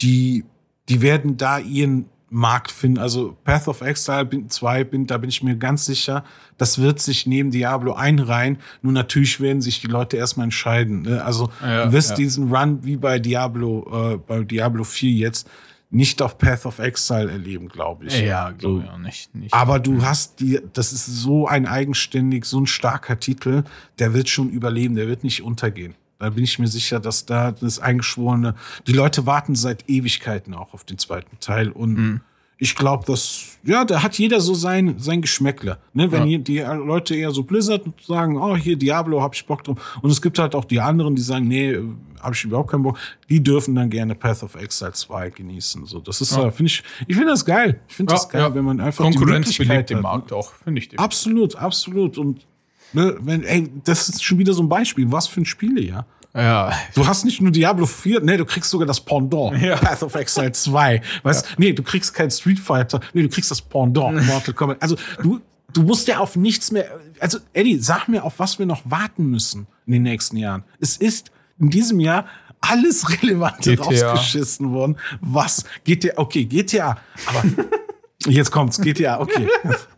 die, 0.00 0.44
die 0.88 1.00
werden 1.00 1.36
da 1.36 1.58
ihren 1.58 2.06
Markt 2.28 2.72
finden. 2.72 2.98
Also 2.98 3.36
Path 3.44 3.68
of 3.68 3.82
Exile 3.82 4.28
2, 4.48 4.84
bin, 4.84 5.06
da 5.06 5.18
bin 5.18 5.28
ich 5.28 5.42
mir 5.42 5.56
ganz 5.56 5.84
sicher, 5.84 6.24
das 6.56 6.78
wird 6.78 6.98
sich 6.98 7.26
neben 7.26 7.50
Diablo 7.50 7.92
einreihen. 7.92 8.58
Nur 8.80 8.92
natürlich 8.92 9.38
werden 9.38 9.60
sich 9.60 9.80
die 9.80 9.86
Leute 9.86 10.16
erstmal 10.16 10.44
entscheiden. 10.44 11.02
Ne? 11.02 11.22
Also 11.22 11.50
Ja, 11.60 11.86
du 11.86 11.92
wirst 11.92 12.10
ja. 12.10 12.16
diesen 12.16 12.52
Run 12.52 12.84
wie 12.84 12.96
bei 12.96 13.18
Diablo, 13.18 14.14
äh, 14.14 14.16
bei 14.16 14.44
Diablo 14.44 14.82
4 14.82 15.10
jetzt 15.10 15.48
nicht 15.92 16.22
auf 16.22 16.38
Path 16.38 16.64
of 16.66 16.78
Exile 16.78 17.30
erleben, 17.30 17.68
glaube 17.68 18.06
ich. 18.06 18.18
Ja, 18.20 18.50
glaube 18.50 18.82
ich 18.84 18.90
auch 18.90 18.98
nicht. 18.98 19.34
nicht. 19.34 19.52
Aber 19.54 19.78
du 19.78 20.02
hast 20.02 20.40
die, 20.40 20.58
das 20.72 20.92
ist 20.92 21.06
so 21.06 21.46
ein 21.46 21.66
eigenständig, 21.66 22.46
so 22.46 22.58
ein 22.60 22.66
starker 22.66 23.20
Titel, 23.20 23.62
der 23.98 24.14
wird 24.14 24.28
schon 24.28 24.48
überleben, 24.50 24.96
der 24.96 25.06
wird 25.06 25.22
nicht 25.22 25.42
untergehen. 25.42 25.94
Da 26.18 26.30
bin 26.30 26.44
ich 26.44 26.58
mir 26.58 26.68
sicher, 26.68 26.98
dass 26.98 27.26
da 27.26 27.52
das 27.52 27.78
Eingeschworene, 27.78 28.54
die 28.86 28.92
Leute 28.92 29.26
warten 29.26 29.54
seit 29.54 29.88
Ewigkeiten 29.88 30.54
auch 30.54 30.72
auf 30.72 30.84
den 30.84 30.96
zweiten 30.98 31.38
Teil 31.40 31.68
und 31.70 31.94
Mhm. 31.94 32.20
Ich 32.62 32.76
glaube, 32.76 33.04
dass, 33.04 33.58
ja, 33.64 33.84
da 33.84 34.04
hat 34.04 34.16
jeder 34.18 34.40
so 34.40 34.54
sein, 34.54 34.94
sein 34.98 35.20
Geschmäckle. 35.20 35.78
Ne? 35.94 36.12
Wenn 36.12 36.28
Ja. 36.28 36.38
die 36.38 36.58
Leute 36.58 37.16
eher 37.16 37.32
so 37.32 37.42
Blizzard 37.42 37.82
sagen, 38.06 38.36
oh, 38.36 38.56
hier 38.56 38.76
Diablo, 38.76 39.20
hab 39.20 39.34
ich 39.34 39.44
Bock 39.44 39.64
drauf. 39.64 39.98
Und 40.00 40.10
es 40.10 40.22
gibt 40.22 40.38
halt 40.38 40.54
auch 40.54 40.64
die 40.64 40.80
anderen, 40.80 41.16
die 41.16 41.22
sagen, 41.22 41.48
nee, 41.48 41.76
habe 42.20 42.34
ich 42.36 42.44
überhaupt 42.44 42.70
keinen 42.70 42.84
Bock. 42.84 42.98
Die 43.28 43.42
dürfen 43.42 43.74
dann 43.74 43.90
gerne 43.90 44.14
Path 44.14 44.44
of 44.44 44.54
Exile 44.54 44.92
2 44.92 45.30
genießen. 45.30 45.86
So, 45.86 45.98
das 45.98 46.20
ist, 46.20 46.30
Ja. 46.36 46.44
ja. 46.44 46.50
finde 46.52 46.70
ich, 46.70 46.84
ich 47.08 47.16
finde 47.16 47.32
das 47.32 47.44
geil. 47.44 47.80
Ich 47.88 47.96
finde 47.96 48.12
das 48.14 48.22
Ja, 48.24 48.28
geil, 48.30 48.40
ja. 48.42 48.54
wenn 48.54 48.64
man 48.64 48.80
einfach 48.80 49.02
Konkurrenz 49.04 49.50
die 49.50 49.64
belebt 49.64 49.90
den. 49.90 50.00
Markt 50.00 50.32
auch, 50.32 50.52
finde 50.62 50.80
ich. 50.80 50.96
Absolut, 51.00 51.56
absolut. 51.56 52.16
Und 52.18 52.46
ne, 52.92 53.16
wenn, 53.22 53.42
ey, 53.42 53.68
das 53.82 54.08
ist 54.08 54.22
schon 54.22 54.38
wieder 54.38 54.52
so 54.52 54.62
ein 54.62 54.68
Beispiel. 54.68 55.10
Was 55.10 55.26
für 55.26 55.40
ein 55.40 55.46
Spiele, 55.46 55.80
ja. 55.80 56.06
Ja, 56.34 56.72
Du 56.94 57.06
hast 57.06 57.24
nicht 57.26 57.42
nur 57.42 57.52
Diablo 57.52 57.84
4, 57.84 58.20
nee, 58.20 58.38
du 58.38 58.46
kriegst 58.46 58.70
sogar 58.70 58.86
das 58.86 59.00
Pendant. 59.00 59.52
Ja. 59.62 59.76
Path 59.76 60.02
of 60.02 60.14
Exile 60.14 60.52
2. 60.52 61.02
Weißt, 61.22 61.58
nee, 61.58 61.72
du 61.72 61.82
kriegst 61.82 62.14
kein 62.14 62.30
Street 62.30 62.58
Fighter, 62.58 63.00
nee, 63.12 63.22
du 63.22 63.28
kriegst 63.28 63.50
das 63.50 63.60
Pendant, 63.60 64.26
Mortal 64.26 64.54
Kombat. 64.54 64.80
Also, 64.80 64.96
du, 65.22 65.40
du 65.74 65.82
musst 65.82 66.08
ja 66.08 66.18
auf 66.18 66.36
nichts 66.36 66.72
mehr, 66.72 66.86
also, 67.20 67.38
Eddie, 67.52 67.78
sag 67.78 68.08
mir, 68.08 68.24
auf 68.24 68.38
was 68.38 68.58
wir 68.58 68.66
noch 68.66 68.82
warten 68.84 69.26
müssen 69.26 69.66
in 69.86 69.92
den 69.92 70.02
nächsten 70.04 70.36
Jahren. 70.38 70.64
Es 70.80 70.96
ist 70.96 71.30
in 71.58 71.68
diesem 71.68 72.00
Jahr 72.00 72.24
alles 72.62 73.22
Relevante 73.22 73.76
GTA. 73.76 73.82
rausgeschissen 74.12 74.72
worden. 74.72 74.96
Was? 75.20 75.64
GTA, 75.84 76.12
okay, 76.16 76.44
GTA, 76.46 76.96
aber 77.26 77.44
jetzt 78.26 78.50
kommt's, 78.50 78.80
GTA, 78.80 79.20
okay. 79.20 79.48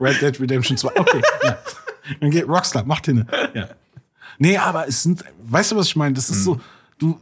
Red 0.00 0.20
Dead 0.20 0.40
Redemption 0.40 0.76
2, 0.76 0.96
okay, 0.98 1.20
ja. 1.44 1.58
Dann 2.20 2.30
geht 2.30 2.48
Rockstar, 2.48 2.84
macht 2.84 3.06
hin. 3.06 3.26
Ja. 3.54 3.68
Nee, 4.38 4.56
aber 4.56 4.88
es 4.88 5.02
sind, 5.02 5.24
weißt 5.44 5.72
du, 5.72 5.76
was 5.76 5.86
ich 5.86 5.96
meine? 5.96 6.14
Das 6.14 6.30
ist 6.30 6.44
so, 6.44 6.60
du, 6.98 7.18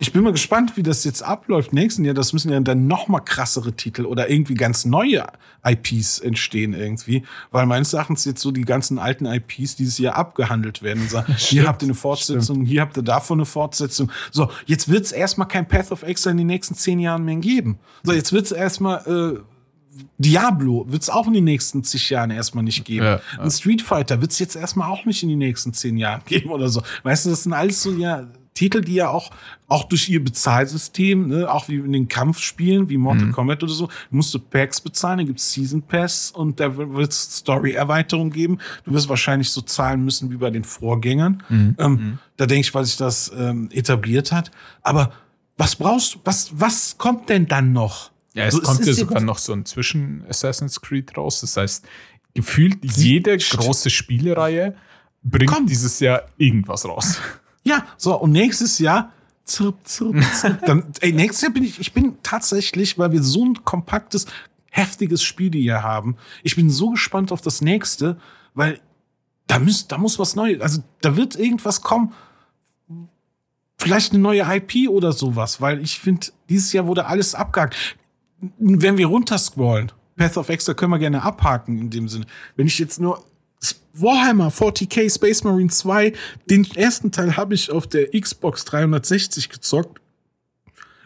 ich 0.00 0.12
bin 0.12 0.24
mal 0.24 0.32
gespannt, 0.32 0.76
wie 0.76 0.82
das 0.82 1.04
jetzt 1.04 1.22
abläuft 1.22 1.72
nächsten 1.72 2.04
Jahr. 2.04 2.14
Das 2.14 2.32
müssen 2.32 2.50
ja 2.50 2.58
dann 2.60 2.88
noch 2.88 3.06
mal 3.06 3.20
krassere 3.20 3.74
Titel 3.74 4.06
oder 4.06 4.28
irgendwie 4.28 4.54
ganz 4.54 4.84
neue 4.84 5.24
IPs 5.64 6.18
entstehen 6.18 6.74
irgendwie, 6.74 7.22
weil 7.52 7.64
meines 7.66 7.92
Erachtens 7.92 8.24
jetzt 8.24 8.40
so 8.42 8.50
die 8.50 8.62
ganzen 8.62 8.98
alten 8.98 9.24
IPs 9.24 9.76
dieses 9.76 9.98
Jahr 9.98 10.16
abgehandelt 10.16 10.82
werden 10.82 11.04
und 11.04 11.10
sagen, 11.10 11.32
hier 11.38 11.68
habt 11.68 11.82
ihr 11.82 11.86
eine 11.86 11.94
Fortsetzung, 11.94 12.64
hier 12.64 12.80
habt 12.80 12.96
ihr 12.96 13.04
davon 13.04 13.38
eine 13.38 13.46
Fortsetzung. 13.46 14.10
So, 14.32 14.50
jetzt 14.66 14.88
wird 14.88 15.04
es 15.04 15.12
erstmal 15.12 15.46
kein 15.46 15.66
Path 15.66 15.92
of 15.92 16.02
Exile 16.02 16.32
in 16.32 16.38
den 16.38 16.48
nächsten 16.48 16.74
zehn 16.74 16.98
Jahren 16.98 17.24
mehr 17.24 17.36
geben. 17.36 17.78
So, 18.02 18.12
jetzt 18.12 18.32
wird 18.32 18.46
es 18.46 18.52
erstmal 18.52 18.98
äh, 19.06 19.53
Diablo 20.18 20.84
wird 20.88 21.02
es 21.02 21.10
auch 21.10 21.26
in 21.26 21.34
den 21.34 21.44
nächsten 21.44 21.84
zig 21.84 22.10
Jahren 22.10 22.30
erstmal 22.30 22.64
nicht 22.64 22.84
geben. 22.84 23.04
Ja, 23.06 23.20
Ein 23.38 23.50
Street 23.50 23.82
Fighter 23.82 24.20
wird 24.20 24.32
es 24.32 24.38
jetzt 24.38 24.56
erstmal 24.56 24.90
auch 24.90 25.04
nicht 25.04 25.22
in 25.22 25.28
den 25.28 25.38
nächsten 25.38 25.72
zehn 25.72 25.96
Jahren 25.96 26.22
geben 26.26 26.50
oder 26.50 26.68
so. 26.68 26.82
Weißt 27.02 27.26
du, 27.26 27.30
das 27.30 27.44
sind 27.44 27.52
alles 27.52 27.82
so 27.82 27.92
ja 27.92 28.26
Titel, 28.54 28.82
die 28.82 28.94
ja 28.94 29.08
auch, 29.08 29.32
auch 29.66 29.82
durch 29.84 30.08
ihr 30.08 30.22
Bezahlsystem, 30.22 31.26
ne, 31.26 31.52
auch 31.52 31.68
wie 31.68 31.74
in 31.76 31.92
den 31.92 32.06
Kampfspielen, 32.06 32.88
wie 32.88 32.96
Mortal 32.98 33.30
Kombat 33.32 33.64
oder 33.64 33.72
so, 33.72 33.88
musst 34.10 34.32
du 34.32 34.38
Packs 34.38 34.80
bezahlen, 34.80 35.18
da 35.18 35.24
gibt's 35.24 35.52
Season 35.52 35.82
Pass 35.82 36.30
und 36.30 36.60
da 36.60 36.76
wird 36.76 37.10
es 37.10 37.38
Story-Erweiterung 37.38 38.30
geben. 38.30 38.58
Du 38.84 38.92
wirst 38.92 39.08
wahrscheinlich 39.08 39.50
so 39.50 39.60
zahlen 39.60 40.04
müssen 40.04 40.30
wie 40.30 40.36
bei 40.36 40.50
den 40.50 40.62
Vorgängern. 40.62 41.42
Ähm, 41.78 42.18
Da 42.36 42.46
denke 42.46 42.60
ich, 42.60 42.72
weil 42.74 42.84
sich 42.84 42.96
das 42.96 43.32
ähm, 43.36 43.68
etabliert 43.72 44.30
hat. 44.30 44.52
Aber 44.82 45.10
was 45.56 45.74
brauchst 45.74 46.14
du? 46.14 46.18
Was, 46.24 46.50
was 46.54 46.96
kommt 46.96 47.28
denn 47.30 47.46
dann 47.48 47.72
noch? 47.72 48.10
Ja, 48.34 48.46
es 48.46 48.54
So, 48.54 48.60
kommt 48.60 48.80
ist 48.80 48.86
ja 48.86 48.94
sogar 48.94 49.20
noch 49.20 49.38
so 49.38 49.52
ein 49.52 49.64
Zwischen-Assassin's 49.64 50.80
Creed 50.80 51.16
raus. 51.16 51.40
Das 51.40 51.56
heißt, 51.56 51.86
gefühlt 52.34 52.78
jede 52.82 53.38
große 53.38 53.90
Spielereihe 53.90 54.76
bringt 55.22 55.50
Kommt. 55.50 55.70
dieses 55.70 56.00
Jahr 56.00 56.24
irgendwas 56.36 56.84
raus. 56.84 57.18
Ja, 57.62 57.86
so, 57.96 58.18
und 58.20 58.32
nächstes 58.32 58.78
Jahr, 58.78 59.12
zirp, 59.44 59.76
zirp, 59.84 60.16
zirp. 60.34 60.66
Dann, 60.66 60.92
ey, 61.00 61.12
nächstes 61.12 61.42
Jahr 61.42 61.52
bin 61.52 61.64
ich, 61.64 61.80
ich 61.80 61.92
bin 61.92 62.18
tatsächlich, 62.22 62.98
weil 62.98 63.12
wir 63.12 63.22
so 63.22 63.44
ein 63.44 63.64
kompaktes, 63.64 64.26
heftiges 64.70 65.22
Spiel 65.22 65.52
hier 65.52 65.82
haben, 65.82 66.16
ich 66.42 66.56
bin 66.56 66.68
so 66.68 66.90
gespannt 66.90 67.30
auf 67.30 67.40
das 67.40 67.60
nächste, 67.60 68.18
weil 68.54 68.80
da 69.46 69.58
muss, 69.60 69.86
da 69.86 69.98
muss 69.98 70.18
was 70.18 70.34
Neues, 70.34 70.60
also 70.60 70.82
da 71.00 71.16
wird 71.16 71.36
irgendwas 71.36 71.80
kommen, 71.82 72.12
vielleicht 73.78 74.12
eine 74.12 74.20
neue 74.20 74.42
IP 74.42 74.88
oder 74.88 75.12
sowas, 75.12 75.60
weil 75.60 75.80
ich 75.80 76.00
finde, 76.00 76.26
dieses 76.48 76.72
Jahr 76.72 76.86
wurde 76.86 77.06
alles 77.06 77.34
abgehakt. 77.34 77.76
Wenn 78.58 78.96
wir 78.98 79.06
runterscrollen, 79.06 79.92
Path 80.16 80.36
of 80.36 80.48
Exile 80.48 80.74
können 80.74 80.92
wir 80.92 80.98
gerne 80.98 81.22
abhaken 81.22 81.78
in 81.78 81.90
dem 81.90 82.08
Sinne. 82.08 82.26
Wenn 82.56 82.66
ich 82.66 82.78
jetzt 82.78 83.00
nur 83.00 83.24
Warhammer 83.94 84.48
40k 84.48 85.12
Space 85.12 85.44
Marine 85.44 85.70
2, 85.70 86.12
den 86.50 86.66
ersten 86.74 87.12
Teil 87.12 87.36
habe 87.36 87.54
ich 87.54 87.70
auf 87.70 87.86
der 87.86 88.10
Xbox 88.10 88.64
360 88.64 89.48
gezockt. 89.48 90.00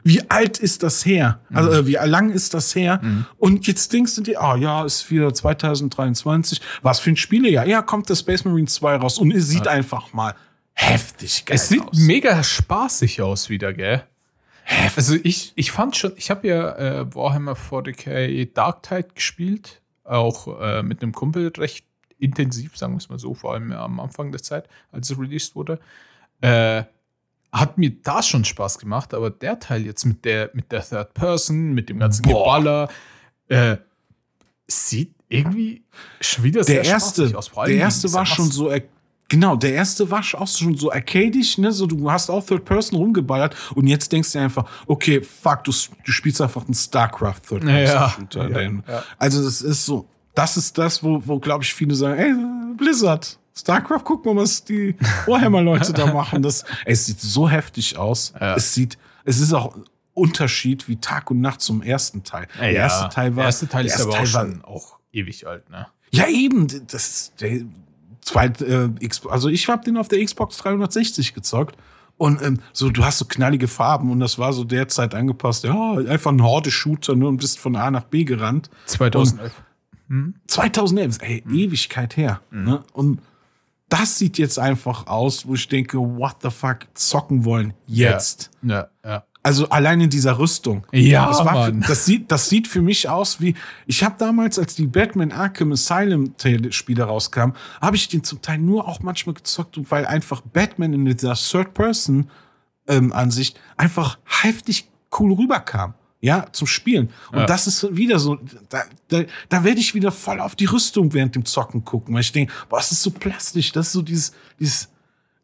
Wie 0.04 0.22
alt 0.30 0.58
ist 0.58 0.82
das 0.82 1.04
her? 1.04 1.40
Also 1.52 1.70
äh, 1.70 1.86
wie 1.86 1.94
lang 1.94 2.30
ist 2.30 2.54
das 2.54 2.74
her? 2.74 3.00
Und 3.36 3.66
jetzt 3.66 3.92
denkst 3.92 4.14
du 4.14 4.22
dir, 4.22 4.40
ah 4.40 4.56
ja, 4.56 4.84
ist 4.84 5.10
wieder 5.10 5.34
2023. 5.34 6.60
Was 6.82 7.00
für 7.00 7.10
ein 7.10 7.16
Spielejahr? 7.16 7.66
Ja, 7.66 7.82
kommt 7.82 8.08
der 8.08 8.14
Space 8.14 8.44
Marine 8.44 8.68
2 8.68 8.96
raus 8.96 9.18
und 9.18 9.32
es 9.32 9.48
sieht 9.48 9.68
einfach 9.68 10.12
mal 10.14 10.34
heftig 10.72 11.44
geil 11.44 11.56
Es 11.56 11.68
sieht 11.68 11.82
aus. 11.82 11.98
mega 11.98 12.42
spaßig 12.42 13.20
aus 13.20 13.50
wieder, 13.50 13.72
gell? 13.74 14.02
Also 14.96 15.14
ich, 15.22 15.52
ich 15.54 15.70
fand 15.72 15.96
schon, 15.96 16.12
ich 16.16 16.30
habe 16.30 16.46
ja 16.48 16.76
äh, 16.76 17.14
Warhammer 17.14 17.54
40k 17.54 18.52
Dark 18.52 18.82
Tide 18.82 19.08
gespielt, 19.14 19.80
auch 20.04 20.60
äh, 20.60 20.82
mit 20.82 21.02
einem 21.02 21.12
Kumpel 21.12 21.50
recht 21.56 21.86
intensiv, 22.18 22.76
sagen 22.76 22.94
wir 22.94 22.98
es 22.98 23.08
mal 23.08 23.18
so, 23.18 23.34
vor 23.34 23.54
allem 23.54 23.72
am 23.72 24.00
Anfang 24.00 24.30
der 24.32 24.42
Zeit, 24.42 24.68
als 24.92 25.10
es 25.10 25.18
released 25.18 25.54
wurde. 25.56 25.78
Äh, 26.40 26.84
hat 27.52 27.78
mir 27.78 27.90
da 28.02 28.22
schon 28.22 28.44
Spaß 28.44 28.78
gemacht, 28.78 29.14
aber 29.14 29.30
der 29.30 29.58
Teil 29.58 29.86
jetzt 29.86 30.04
mit 30.04 30.24
der, 30.24 30.50
mit 30.52 30.70
der 30.70 30.82
Third 30.86 31.14
Person, 31.14 31.72
mit 31.72 31.88
dem 31.88 31.98
ganzen 31.98 32.22
Boah. 32.22 32.44
Geballer, 32.44 32.88
äh, 33.48 33.76
sieht 34.66 35.14
irgendwie 35.30 35.82
schon 36.20 36.44
wieder 36.44 36.62
sehr 36.64 36.82
der 36.82 36.90
erste, 36.92 37.22
spaßig 37.28 37.36
aus. 37.36 37.50
Der 37.66 37.76
erste 37.76 38.12
war 38.12 38.26
schon 38.26 38.50
so, 38.50 38.68
er- 38.68 38.82
genau, 39.28 39.56
der 39.56 39.74
erste 39.74 40.10
war 40.10 40.22
auch 40.34 40.48
schon 40.48 40.76
so 40.76 40.90
arcadisch, 40.90 41.58
ne, 41.58 41.70
so 41.72 41.86
du 41.86 42.10
hast 42.10 42.30
auch 42.30 42.44
Third 42.44 42.64
Person 42.64 42.98
rumgeballert 42.98 43.54
und 43.74 43.86
jetzt 43.86 44.10
denkst 44.12 44.32
du 44.32 44.38
dir 44.38 44.44
einfach, 44.44 44.64
okay, 44.86 45.20
fuck, 45.22 45.64
du, 45.64 45.72
du 46.04 46.12
spielst 46.12 46.40
einfach 46.40 46.64
einen 46.64 46.74
StarCraft 46.74 47.40
Third 47.48 47.60
Person 47.64 47.68
Ja, 47.68 48.08
Shooter. 48.10 48.60
ja. 48.62 49.02
Also 49.18 49.44
das 49.44 49.62
ist 49.62 49.84
so, 49.84 50.08
das 50.34 50.56
ist 50.56 50.76
das, 50.78 51.02
wo, 51.02 51.22
wo 51.24 51.38
glaube 51.38 51.64
ich 51.64 51.72
viele 51.74 51.94
sagen, 51.94 52.18
ey, 52.18 52.34
Blizzard, 52.76 53.38
StarCraft, 53.56 54.02
guck 54.04 54.24
mal, 54.24 54.36
was 54.36 54.64
die 54.64 54.94
Warhammer-Leute 55.26 55.92
da 55.92 56.12
machen. 56.12 56.42
Das, 56.42 56.62
ey, 56.84 56.92
es 56.92 57.06
sieht 57.06 57.20
so 57.20 57.48
heftig 57.48 57.96
aus. 57.96 58.32
Es 58.38 58.72
sieht, 58.74 58.98
es 59.24 59.40
ist 59.40 59.52
auch 59.52 59.74
ein 59.74 59.84
Unterschied 60.14 60.88
wie 60.88 60.96
Tag 60.96 61.30
und 61.30 61.40
Nacht 61.40 61.60
zum 61.60 61.82
ersten 61.82 62.22
Teil. 62.22 62.46
der 62.58 62.70
erste 62.72 63.08
Teil 63.08 63.30
war, 63.36 63.42
der 63.42 63.46
erste 63.46 63.68
Teil 63.68 63.84
der 63.84 63.92
ist 63.94 63.98
erste 64.00 64.12
aber 64.14 64.22
auch 64.22 64.26
schon 64.26 64.64
auch 64.64 64.98
ewig 65.12 65.46
alt, 65.46 65.68
ne? 65.70 65.86
ja, 66.10 66.28
eben. 66.28 66.66
Das 66.86 67.08
ist 67.08 67.40
der 67.40 67.62
zweite, 68.28 68.92
äh, 69.00 69.08
also 69.28 69.48
ich 69.48 69.68
habe 69.68 69.84
den 69.84 69.96
auf 69.96 70.08
der 70.08 70.24
Xbox 70.24 70.56
360 70.58 71.34
gezockt. 71.34 71.76
Und 72.16 72.42
ähm, 72.42 72.58
so, 72.72 72.90
du 72.90 73.04
hast 73.04 73.18
so 73.18 73.26
knallige 73.26 73.68
Farben 73.68 74.10
und 74.10 74.18
das 74.18 74.38
war 74.40 74.52
so 74.52 74.64
derzeit 74.64 75.14
angepasst. 75.14 75.62
Ja, 75.62 75.92
einfach 75.92 76.32
ein 76.32 76.42
Horde-Shooter 76.42 77.14
ne, 77.14 77.28
und 77.28 77.36
bist 77.36 77.60
von 77.60 77.76
A 77.76 77.90
nach 77.92 78.04
B 78.04 78.24
gerannt. 78.24 78.70
2011. 78.86 79.52
2011, 80.46 81.18
ey, 81.20 81.42
Mhm. 81.46 81.54
Ewigkeit 81.54 82.16
her. 82.16 82.40
Ne? 82.50 82.82
Und 82.92 83.20
das 83.88 84.18
sieht 84.18 84.38
jetzt 84.38 84.58
einfach 84.58 85.06
aus, 85.06 85.46
wo 85.46 85.54
ich 85.54 85.68
denke, 85.68 85.98
what 85.98 86.36
the 86.42 86.50
fuck, 86.50 86.78
zocken 86.94 87.44
wollen 87.44 87.74
jetzt. 87.86 88.50
Ja, 88.62 88.88
ja. 89.04 89.24
Also 89.48 89.68
allein 89.70 89.98
in 90.02 90.10
dieser 90.10 90.38
Rüstung. 90.38 90.86
Ja, 90.92 91.26
das, 91.26 91.42
war, 91.42 91.72
das, 91.72 92.04
sieht, 92.04 92.30
das 92.30 92.50
sieht 92.50 92.68
für 92.68 92.82
mich 92.82 93.08
aus 93.08 93.40
wie. 93.40 93.54
Ich 93.86 94.04
habe 94.04 94.14
damals, 94.18 94.58
als 94.58 94.74
die 94.74 94.86
Batman 94.86 95.32
Arkham 95.32 95.72
Asylum 95.72 96.34
Spiele 96.68 97.04
rauskamen, 97.04 97.56
habe 97.80 97.96
ich 97.96 98.08
den 98.08 98.22
zum 98.22 98.42
Teil 98.42 98.58
nur 98.58 98.86
auch 98.86 99.00
manchmal 99.00 99.34
gezockt, 99.34 99.78
weil 99.90 100.04
einfach 100.04 100.42
Batman 100.42 100.92
in 100.92 101.06
dieser 101.06 101.32
Third-Person-Ansicht 102.86 103.58
einfach 103.78 104.18
heftig 104.24 104.90
cool 105.18 105.32
rüberkam. 105.32 105.94
Ja, 106.20 106.46
zum 106.52 106.66
Spielen. 106.66 107.08
Und 107.30 107.38
Ja. 107.38 107.46
das 107.46 107.66
ist 107.68 107.96
wieder 107.96 108.18
so, 108.18 108.38
da, 108.68 108.82
da, 109.08 109.22
da 109.48 109.64
werde 109.64 109.80
ich 109.80 109.94
wieder 109.94 110.10
voll 110.12 110.40
auf 110.40 110.56
die 110.56 110.64
Rüstung 110.66 111.14
während 111.14 111.36
dem 111.36 111.44
Zocken 111.46 111.84
gucken, 111.86 112.12
weil 112.12 112.20
ich 112.22 112.32
denke, 112.32 112.52
boah, 112.68 112.80
es 112.80 112.90
ist 112.92 113.02
so 113.02 113.12
plastisch, 113.12 113.70
das 113.72 113.86
ist 113.86 113.92
so 113.92 114.02
dieses, 114.02 114.32
dieses, 114.58 114.88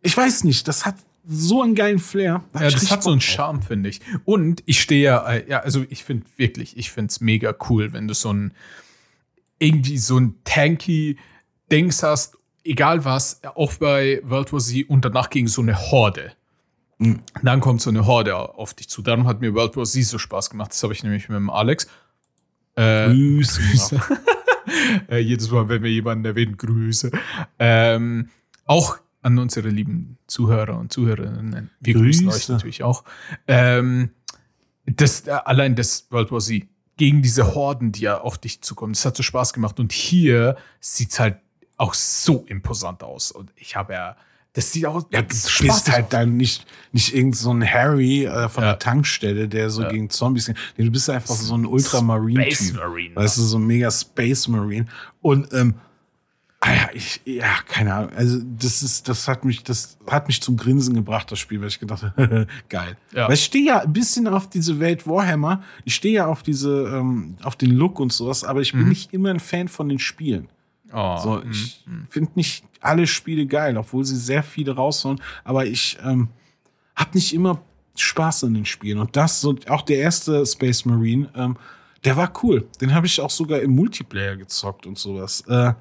ich 0.02 0.14
weiß 0.14 0.42
nicht, 0.44 0.66
das 0.68 0.84
hat 0.84 0.96
so 1.26 1.62
einen 1.62 1.74
geilen 1.74 1.98
Flair. 1.98 2.44
Da 2.52 2.62
Ja, 2.62 2.70
das 2.70 2.90
hat 2.90 3.02
so 3.02 3.10
einen. 3.10 3.20
Charme, 3.20 3.62
finde 3.62 3.88
ich. 3.88 4.00
Und 4.24 4.62
ich 4.66 4.80
stehe 4.80 5.04
ja, 5.04 5.26
äh, 5.26 5.48
ja, 5.48 5.60
also 5.60 5.84
ich 5.88 6.04
finde 6.04 6.26
wirklich, 6.36 6.76
ich 6.76 6.90
finde 6.90 7.10
es 7.10 7.20
mega 7.20 7.54
cool, 7.68 7.92
wenn 7.92 8.08
du 8.08 8.14
so 8.14 8.32
ein, 8.32 8.52
irgendwie 9.58 9.98
so 9.98 10.18
ein 10.18 10.36
tanky 10.44 11.18
Dings 11.70 12.02
hast, 12.02 12.36
egal 12.64 13.04
was, 13.04 13.40
auch 13.44 13.74
bei 13.74 14.20
World 14.24 14.52
War 14.52 14.60
Z 14.60 14.88
und 14.88 15.04
danach 15.04 15.30
gegen 15.30 15.48
so 15.48 15.62
eine 15.62 15.78
Horde. 15.90 16.32
Mhm. 16.98 17.20
Dann 17.42 17.60
kommt 17.60 17.80
so 17.80 17.90
eine 17.90 18.06
Horde 18.06 18.36
auf 18.36 18.74
dich 18.74 18.88
zu. 18.88 19.02
Darum 19.02 19.26
hat 19.26 19.40
mir 19.40 19.54
World 19.54 19.76
War 19.76 19.84
Z 19.84 20.04
so 20.04 20.18
Spaß 20.18 20.50
gemacht. 20.50 20.72
Das 20.72 20.82
habe 20.82 20.92
ich 20.92 21.02
nämlich 21.02 21.28
mit 21.28 21.36
dem 21.36 21.50
Alex. 21.50 21.86
Äh, 22.76 23.08
Grüße. 23.08 23.60
Grüße. 23.62 24.00
äh, 25.08 25.18
jedes 25.18 25.50
Mal, 25.50 25.68
wenn 25.68 25.82
wir 25.82 25.90
jemanden 25.90 26.24
erwähnen, 26.24 26.56
Grüße. 26.56 27.10
Ähm, 27.58 28.28
auch 28.66 28.98
an 29.24 29.38
unsere 29.38 29.68
lieben 29.70 30.18
Zuhörer 30.26 30.78
und 30.78 30.92
Zuhörerinnen. 30.92 31.70
Wir 31.80 31.94
grüßen 31.94 32.26
Grüße. 32.26 32.36
euch 32.36 32.48
natürlich 32.48 32.82
auch. 32.82 33.04
Ähm, 33.48 34.10
das, 34.86 35.26
äh, 35.26 35.30
allein 35.30 35.74
das 35.74 36.06
World 36.10 36.30
War 36.30 36.40
Z 36.40 36.64
gegen 36.96 37.22
diese 37.22 37.54
Horden, 37.54 37.90
die 37.90 38.02
ja 38.02 38.20
auf 38.20 38.38
dich 38.38 38.60
zukommen, 38.60 38.92
das 38.92 39.04
hat 39.04 39.16
so 39.16 39.22
Spaß 39.22 39.52
gemacht. 39.52 39.80
Und 39.80 39.92
hier 39.92 40.56
sieht 40.80 41.10
es 41.12 41.18
halt 41.20 41.38
auch 41.76 41.94
so 41.94 42.44
imposant 42.46 43.02
aus. 43.02 43.32
Und 43.32 43.50
ich 43.56 43.74
habe 43.76 43.94
ja, 43.94 44.16
das 44.52 44.70
sieht 44.72 44.86
auch 44.86 45.02
Ja, 45.10 45.22
du 45.22 45.28
das 45.28 45.42
bist 45.42 45.50
spaßig 45.50 45.92
halt 45.94 46.04
aus. 46.04 46.10
dann 46.10 46.36
nicht, 46.36 46.66
nicht 46.92 47.14
irgend 47.14 47.34
so 47.34 47.50
ein 47.52 47.64
Harry 47.68 48.26
äh, 48.26 48.48
von 48.48 48.62
Ja. 48.62 48.70
der 48.72 48.78
Tankstelle, 48.78 49.48
der 49.48 49.70
so 49.70 49.82
Ja. 49.82 49.88
gegen 49.88 50.10
Zombies 50.10 50.46
geht. 50.46 50.56
Nee, 50.76 50.84
Du 50.84 50.92
bist 50.92 51.08
einfach 51.10 51.34
so 51.34 51.56
ein 51.56 51.64
Space 51.64 51.72
Ultramarine-Typ. 51.72 52.76
Marine. 52.76 53.16
Weißt 53.16 53.38
du, 53.38 53.42
so 53.42 53.58
ein 53.58 53.66
mega 53.66 53.90
Space 53.90 54.46
Marine. 54.48 54.86
Und 55.22 55.52
ähm, 55.54 55.74
ah 56.66 56.72
ja, 56.74 56.88
ich, 56.94 57.20
ja, 57.24 57.52
keine 57.68 57.94
Ahnung. 57.94 58.10
Also, 58.16 58.40
das 58.58 58.82
ist, 58.82 59.08
das 59.08 59.28
hat 59.28 59.44
mich, 59.44 59.62
das 59.64 59.98
hat 60.10 60.28
mich 60.28 60.40
zum 60.40 60.56
Grinsen 60.56 60.94
gebracht, 60.94 61.30
das 61.30 61.38
Spiel, 61.38 61.60
weil 61.60 61.68
ich 61.68 61.78
gedacht 61.78 62.02
habe, 62.02 62.46
geil. 62.68 62.96
Ja. 63.12 63.26
Weil 63.28 63.34
ich 63.34 63.44
stehe 63.44 63.66
ja 63.66 63.80
ein 63.80 63.92
bisschen 63.92 64.26
auf 64.28 64.48
diese 64.48 64.80
Welt 64.80 65.06
Warhammer, 65.06 65.62
ich 65.84 65.94
stehe 65.94 66.14
ja 66.14 66.26
auf 66.26 66.42
diese, 66.42 66.86
ähm, 66.96 67.36
auf 67.42 67.56
den 67.56 67.70
Look 67.72 68.00
und 68.00 68.12
sowas, 68.12 68.44
aber 68.44 68.60
ich 68.62 68.72
bin 68.72 68.82
Mhm. 68.82 68.88
nicht 68.88 69.12
immer 69.12 69.30
ein 69.30 69.40
Fan 69.40 69.68
von 69.68 69.88
den 69.88 69.98
Spielen. 69.98 70.48
Oh, 70.92 71.16
So, 71.18 71.42
ich 71.50 71.84
finde 72.08 72.30
nicht 72.36 72.64
alle 72.80 73.06
Spiele 73.06 73.46
geil, 73.46 73.76
obwohl 73.76 74.04
sie 74.04 74.16
sehr 74.16 74.42
viele 74.42 74.76
raushauen, 74.76 75.20
aber 75.42 75.66
ich 75.66 75.98
ähm, 76.04 76.28
habe 76.94 77.10
nicht 77.14 77.34
immer 77.34 77.60
Spaß 77.96 78.44
an 78.44 78.54
den 78.54 78.64
Spielen. 78.64 78.98
Und 78.98 79.16
das, 79.16 79.40
so 79.40 79.56
auch 79.68 79.82
der 79.82 79.98
erste 79.98 80.44
Space 80.46 80.84
Marine, 80.84 81.28
ähm, 81.34 81.56
der 82.04 82.16
war 82.16 82.32
cool. 82.42 82.68
Den 82.80 82.94
habe 82.94 83.06
ich 83.06 83.20
auch 83.20 83.30
sogar 83.30 83.60
im 83.60 83.72
Multiplayer 83.74 84.36
gezockt 84.36 84.86
und 84.86 84.98
sowas. 84.98 85.42
Äh, 85.48 85.72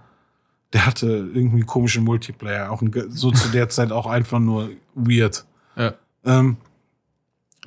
der 0.74 0.86
hatte 0.86 1.08
irgendwie 1.08 1.62
komischen 1.62 2.04
Multiplayer, 2.04 2.72
auch 2.72 2.82
ein, 2.82 2.92
so 3.10 3.32
zu 3.32 3.50
der 3.50 3.70
Zeit 3.70 3.92
auch 3.92 4.06
einfach 4.08 4.40
nur 4.40 4.70
weird. 4.96 5.46
ja. 5.76 5.94
Ähm, 6.26 6.58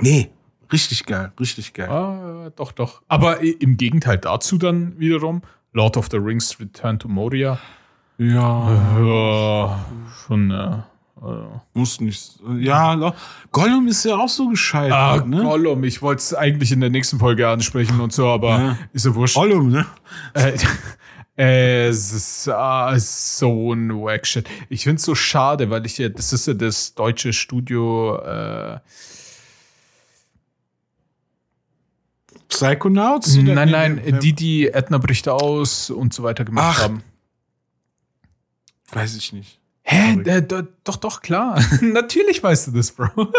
nee, 0.01 0.31
richtig 0.73 1.05
geil, 1.07 1.31
richtig 1.39 1.73
geil. 1.75 1.89
Ah, 1.91 2.51
doch, 2.57 2.73
doch. 2.73 3.03
Aber 3.09 3.41
im 3.43 3.77
Gegenteil 3.77 4.19
dazu 4.19 4.57
dann 4.59 4.99
wiederum, 4.99 5.43
Lord 5.73 5.97
of 5.99 6.09
the 6.11 6.17
Rings 6.17 6.59
Return 6.59 6.99
to 6.99 7.07
Moria. 7.09 7.59
Ja, 8.19 8.99
Ja, 8.99 9.85
schon, 10.27 10.51
äh, 10.51 10.79
äh. 11.23 11.47
muss 11.75 12.01
nicht. 12.01 12.39
Ja, 12.59 13.15
Gollum 13.53 13.89
ist 13.89 14.05
ja 14.05 14.17
auch 14.17 14.29
so 14.31 14.49
gescheitert, 14.49 14.93
Ah, 15.23 15.23
ne? 15.27 15.43
Gollum, 15.43 15.85
ich 15.85 16.01
wollte 16.01 16.21
es 16.21 16.33
eigentlich 16.35 16.73
in 16.73 16.81
der 16.81 16.89
nächsten 16.89 17.19
Folge 17.19 17.47
ansprechen 17.47 18.01
und 18.01 18.15
so, 18.15 18.27
aber 18.29 18.49
Ja. 18.59 18.79
ist 18.95 19.05
ja 19.05 19.15
wurscht. 19.15 19.35
Gollum, 19.37 19.71
ne? 19.71 19.85
Äh, 20.33 20.57
es 21.37 22.13
ist 22.13 22.49
ah, 22.49 22.99
so 22.99 23.73
ein 23.75 23.91
Wack-Shit. 23.91 24.49
Ich 24.71 24.85
finde 24.85 24.97
es 24.97 25.03
so 25.03 25.15
schade, 25.15 25.69
weil 25.71 25.85
ich 25.85 25.99
ja, 25.99 26.09
das 26.09 26.33
ist 26.33 26.47
ja 26.47 26.55
das 26.55 26.95
deutsche 26.95 27.33
Studio, 27.33 28.17
äh, 28.19 28.79
Psychonauts? 32.49 33.37
nein, 33.37 33.71
nein, 33.71 34.01
wer- 34.03 34.13
die, 34.19 34.33
die 34.33 34.69
Edna 34.69 34.99
bricht 34.99 35.29
aus 35.29 35.91
und 35.91 36.15
so 36.15 36.23
weiter 36.23 36.45
gemacht 36.45 36.79
Ach. 36.79 36.85
haben. 36.85 37.03
Weiß 38.93 39.17
ich 39.17 39.33
nicht. 39.33 39.61
Hä? 39.83 40.21
Äh, 40.25 40.43
do- 40.43 40.67
doch, 40.85 40.97
doch, 40.97 41.21
klar. 41.23 41.61
Natürlich 41.81 42.43
weißt 42.43 42.69
du 42.69 42.71
das, 42.73 42.93
Bro. 42.93 43.33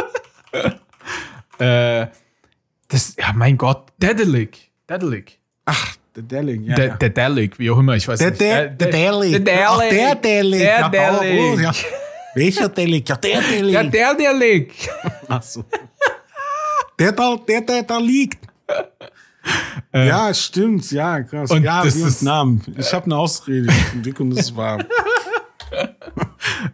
äh, 1.59 2.07
das, 2.89 3.15
ja, 3.17 3.33
mein 3.33 3.57
Gott, 3.57 3.91
Dedelic. 3.97 4.71
Dedelic. 4.89 5.39
Ach, 5.65 5.95
der 6.17 6.23
Delling, 6.23 6.63
ja. 6.63 6.75
Der, 6.75 7.09
Delic, 7.09 7.59
wie 7.59 7.69
auch 7.69 7.77
immer, 7.77 7.95
ich 7.95 8.07
weiß 8.07 8.19
Der, 8.19 8.29
nicht. 8.31 8.41
der, 8.41 8.65
Äh, 8.65 8.75
der. 8.75 8.87
Der 8.89 9.11
Delic. 9.11 9.45
der 9.45 10.15
Delic. 10.15 10.59
Der 10.59 11.55
ja. 11.61 11.71
Welcher 12.35 12.69
Delic? 12.69 13.07
Ja, 13.09 13.15
der 13.15 13.41
Delic. 13.41 13.73
Ja, 13.73 13.83
der 13.83 14.13
Delic. 14.15 14.73
Ach 15.27 15.41
so. 15.43 15.63
Der 16.99 17.11
da, 17.11 17.35
der, 17.47 17.61
der 17.61 17.83
da 17.83 17.97
liegt. 17.99 18.39
ja, 19.93 20.33
stimmt. 20.33 20.91
Ja, 20.91 21.21
krass. 21.21 21.51
Und 21.51 21.63
ja, 21.63 21.83
das 21.83 21.95
ist- 21.95 22.21
Vietnam. 22.21 22.61
Ich 22.77 22.91
habe 22.93 23.05
eine 23.05 23.15
Ausrede. 23.17 23.67
Ich 23.69 23.91
bin 23.91 24.01
dick 24.03 24.19
und 24.19 24.31
es 24.33 24.39
ist 24.39 24.55
warm. 24.55 24.83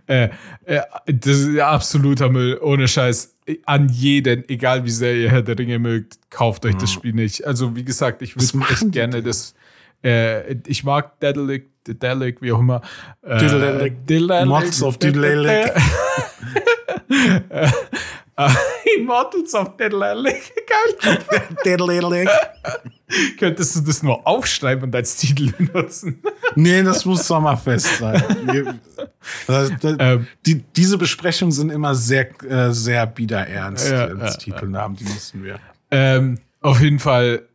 äh, 0.08 0.30
äh, 0.66 0.82
das 1.06 1.40
ist 1.40 1.60
absoluter 1.60 2.30
Müll, 2.30 2.58
ohne 2.62 2.88
Scheiß. 2.88 3.36
An 3.66 3.90
jeden, 3.90 4.48
egal 4.48 4.86
wie 4.86 4.90
sehr 4.90 5.16
ihr 5.16 5.30
Herr 5.30 5.42
der 5.42 5.58
Ringe 5.58 5.78
mögt, 5.78 6.18
kauft 6.30 6.66
euch 6.66 6.76
das 6.76 6.92
Spiel 6.92 7.14
nicht. 7.14 7.46
Also, 7.46 7.76
wie 7.76 7.84
gesagt, 7.84 8.22
ich 8.22 8.36
würde 8.36 8.66
echt 8.72 8.92
gerne 8.92 9.22
das. 9.22 9.54
Äh, 10.04 10.56
ich 10.68 10.84
mag 10.84 11.20
Dedelic, 11.20 11.70
Dedelic, 11.86 12.42
wie 12.42 12.52
auch 12.54 12.60
immer. 12.60 12.82
Äh. 13.22 13.40
Diddlelic. 13.40 14.44
Immortals 14.44 14.82
of 14.84 14.98
Diddlelic. 14.98 15.74
Immortals 18.98 19.54
of 19.54 19.78
Diddlelic. 19.78 20.54
Geil. 20.68 21.20
Der 21.66 21.78
Delic. 21.78 22.30
Könntest 23.40 23.76
du 23.76 23.82
das 23.82 24.02
nur 24.02 24.26
aufschreiben 24.26 24.86
und 24.86 24.96
als 24.96 25.18
Titel 25.18 25.52
benutzen? 25.52 26.22
Nee, 26.56 26.84
das 26.84 27.04
muss 27.04 27.26
Sommerfest 27.26 27.98
sein. 27.98 28.80
Ähm. 29.48 30.28
die, 30.46 30.64
diese 30.76 31.00
Besprechungen 31.00 31.52
sind 31.52 31.72
immer 31.72 31.96
sehr, 31.96 32.30
äh, 32.44 32.72
sehr 32.72 33.08
biederernst 33.08 33.90
Ja, 33.90 34.06
als 34.06 34.34
ja, 34.34 34.38
Titelnamen, 34.38 34.96
die 34.96 35.06
müssen 35.06 35.44
wir. 35.44 35.60
Ähm, 35.90 36.38
auf 36.62 36.80
jeden 36.80 37.00
Fall 37.00 37.48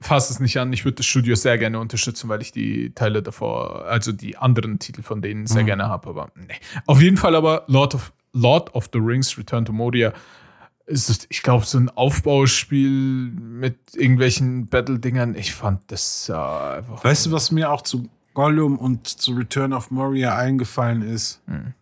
fass 0.00 0.30
es 0.30 0.38
nicht 0.38 0.58
an. 0.58 0.72
Ich 0.72 0.84
würde 0.84 0.96
das 0.96 1.06
Studio 1.06 1.34
sehr 1.34 1.58
gerne 1.58 1.80
unterstützen, 1.80 2.28
weil 2.28 2.42
ich 2.42 2.52
die 2.52 2.94
Teile 2.94 3.22
davor, 3.22 3.86
also 3.86 4.12
die 4.12 4.36
anderen 4.36 4.78
Titel 4.78 5.02
von 5.02 5.20
denen 5.20 5.46
sehr 5.46 5.64
gerne 5.64 5.88
habe. 5.88 6.08
Aber 6.08 6.30
nee. 6.36 6.54
Auf 6.86 7.00
jeden 7.00 7.16
Fall 7.16 7.34
aber 7.34 7.64
Lord 7.66 7.94
of, 7.94 8.12
Lord 8.32 8.74
of 8.74 8.88
the 8.92 8.98
Rings 8.98 9.36
Return 9.38 9.64
to 9.64 9.72
Moria 9.72 10.12
ist, 10.86 11.26
ich 11.30 11.42
glaube, 11.42 11.64
so 11.64 11.78
ein 11.78 11.88
Aufbauspiel 11.90 12.90
mit 12.90 13.76
irgendwelchen 13.94 14.66
Battle-Dingern. 14.66 15.34
Ich 15.36 15.54
fand 15.54 15.80
das 15.88 16.28
äh, 16.28 16.32
einfach. 16.32 17.04
Weißt 17.04 17.26
du, 17.26 17.32
was 17.32 17.50
mir 17.50 17.70
auch 17.70 17.82
zu 17.82 18.08
Gollum 18.34 18.78
und 18.78 19.06
zu 19.06 19.32
Return 19.32 19.72
of 19.72 19.90
Moria 19.90 20.36
eingefallen 20.36 21.02
ist? 21.02 21.40
Hm. 21.46 21.74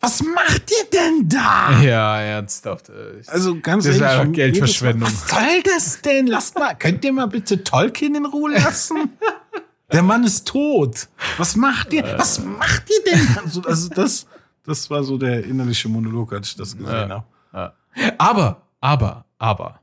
Was 0.00 0.22
macht 0.22 0.70
ihr 0.70 0.90
denn 0.92 1.28
da? 1.28 1.80
Ja, 1.82 2.20
ernsthaft. 2.20 2.88
äh, 2.88 3.20
Ich, 3.20 3.28
Also 3.28 3.58
ganz 3.60 3.84
Das 3.84 3.96
ist 3.96 4.00
ehrlich, 4.00 4.12
einfach 4.20 4.24
jedes 4.24 4.28
Mal, 4.28 4.34
Geldverschwendung. 4.36 5.08
Was 5.08 5.28
soll 5.28 5.62
das 5.64 6.00
denn? 6.02 6.26
Lasst 6.28 6.58
mal, 6.58 6.74
könnt 6.76 7.04
ihr 7.04 7.12
mal 7.12 7.26
bitte 7.26 7.62
Tolkien 7.64 8.14
in 8.14 8.24
Ruhe 8.26 8.52
lassen? 8.52 9.10
Der 9.92 10.02
Mann 10.02 10.24
ist 10.24 10.46
tot. 10.48 11.08
Was 11.38 11.54
macht 11.56 11.92
ihr? 11.92 12.02
Was 12.18 12.42
macht 12.42 12.84
ihr 12.90 13.12
denn? 13.12 13.38
Also, 13.44 13.62
also 13.62 13.88
das, 13.90 14.26
das 14.66 14.90
war 14.90 15.02
so 15.02 15.16
der 15.18 15.44
innerliche 15.44 15.88
Monolog, 15.88 16.32
als 16.32 16.48
ich 16.48 16.56
das 16.56 16.76
gesehen 16.76 17.10
habe. 17.12 17.24
Ja. 17.52 17.74
Aber, 18.18 18.62
aber, 18.80 19.24
aber, 19.38 19.80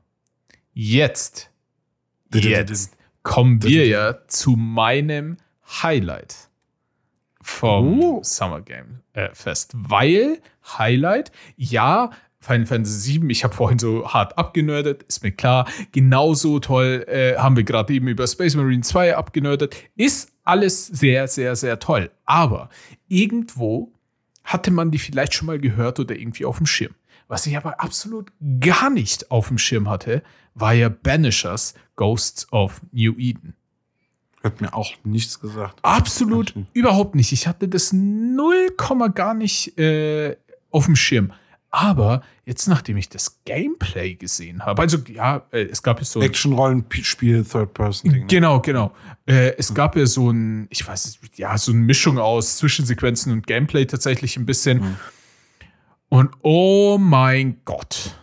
jetzt, 0.72 1.50
jetzt 2.32 2.96
kommen 3.22 3.62
wir 3.62 3.86
ja 3.86 4.26
zu 4.28 4.52
meinem 4.52 5.38
Highlight 5.82 6.50
vom 7.40 8.00
Oh. 8.00 8.20
Summer 8.22 8.60
Game 8.60 9.00
äh, 9.12 9.28
Fest. 9.32 9.72
Weil, 9.74 10.38
Highlight, 10.78 11.32
ja, 11.56 12.10
Final 12.40 12.66
Fantasy 12.66 13.22
VII, 13.22 13.30
ich 13.30 13.42
habe 13.42 13.54
vorhin 13.54 13.78
so 13.78 14.06
hart 14.06 14.36
abgenördet, 14.36 15.02
ist 15.04 15.22
mir 15.22 15.32
klar. 15.32 15.66
Genauso 15.92 16.58
toll 16.58 17.04
äh, 17.08 17.36
haben 17.36 17.56
wir 17.56 17.64
gerade 17.64 17.92
eben 17.94 18.06
über 18.08 18.26
Space 18.26 18.54
Marine 18.54 18.82
2 18.82 19.16
abgenördet. 19.16 19.74
Ist 19.96 20.30
alles 20.44 20.86
sehr, 20.86 21.26
sehr, 21.26 21.56
sehr 21.56 21.78
toll. 21.78 22.10
Aber 22.26 22.68
irgendwo 23.08 23.93
hatte 24.54 24.70
man 24.70 24.92
die 24.92 25.00
vielleicht 25.00 25.34
schon 25.34 25.46
mal 25.46 25.58
gehört 25.58 25.98
oder 25.98 26.16
irgendwie 26.16 26.44
auf 26.44 26.58
dem 26.58 26.66
Schirm. 26.66 26.94
Was 27.26 27.44
ich 27.46 27.56
aber 27.56 27.80
absolut 27.80 28.30
gar 28.60 28.88
nicht 28.88 29.30
auf 29.32 29.48
dem 29.48 29.58
Schirm 29.58 29.90
hatte, 29.90 30.22
war 30.54 30.72
ja 30.72 30.88
Banishers 30.88 31.74
Ghosts 31.96 32.52
of 32.52 32.80
New 32.92 33.14
Eden. 33.18 33.54
Hat 34.44 34.60
mir 34.60 34.72
auch 34.72 34.92
nichts 35.02 35.40
gesagt. 35.40 35.80
Absolut 35.82 36.54
überhaupt 36.72 37.16
nicht. 37.16 37.32
Ich 37.32 37.48
hatte 37.48 37.66
das 37.66 37.92
0, 37.92 38.70
gar 39.14 39.34
nicht 39.34 39.76
äh, 39.76 40.36
auf 40.70 40.84
dem 40.84 40.94
Schirm. 40.94 41.32
Aber 41.74 42.22
jetzt, 42.44 42.68
nachdem 42.68 42.96
ich 42.98 43.08
das 43.08 43.42
Gameplay 43.44 44.14
gesehen 44.14 44.64
habe, 44.64 44.80
also 44.80 44.96
ja, 45.12 45.42
äh, 45.50 45.62
es 45.64 45.82
gab 45.82 45.98
ja 45.98 46.04
so 46.04 46.20
ein 46.20 46.26
Action-Rollenspiel, 46.26 47.44
Third-Person-Ding. 47.44 48.20
ne? 48.20 48.26
Genau, 48.28 48.60
genau. 48.60 48.94
Äh, 49.26 49.56
es 49.58 49.74
gab 49.74 49.96
ja 49.96 50.06
so 50.06 50.30
ein, 50.30 50.68
ich 50.70 50.86
weiß 50.86 51.18
nicht, 51.20 51.36
ja, 51.36 51.58
so 51.58 51.72
eine 51.72 51.80
Mischung 51.80 52.20
aus 52.20 52.58
Zwischensequenzen 52.58 53.32
und 53.32 53.48
Gameplay 53.48 53.86
tatsächlich 53.86 54.36
ein 54.36 54.46
bisschen. 54.46 54.82
Mhm. 54.82 54.96
Und 56.10 56.30
oh 56.42 56.96
mein 56.96 57.56
Gott, 57.64 58.20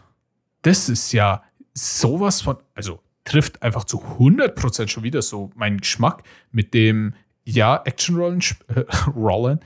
das 0.61 0.87
ist 0.87 1.11
ja 1.11 1.43
sowas 1.73 2.39
von, 2.39 2.55
also 2.73 3.01
trifft 3.25 3.61
einfach 3.61 3.83
zu 3.83 4.01
100% 4.01 4.87
schon 4.87 5.03
wieder 5.03 5.21
so 5.21 5.49
meinen 5.55 5.81
Geschmack 5.81 6.23
mit 6.53 6.73
dem, 6.73 7.15
ja, 7.43 7.81
Action-Rollenspiel, 7.83 8.85
äh, 8.87 9.09
Rollen, 9.13 9.59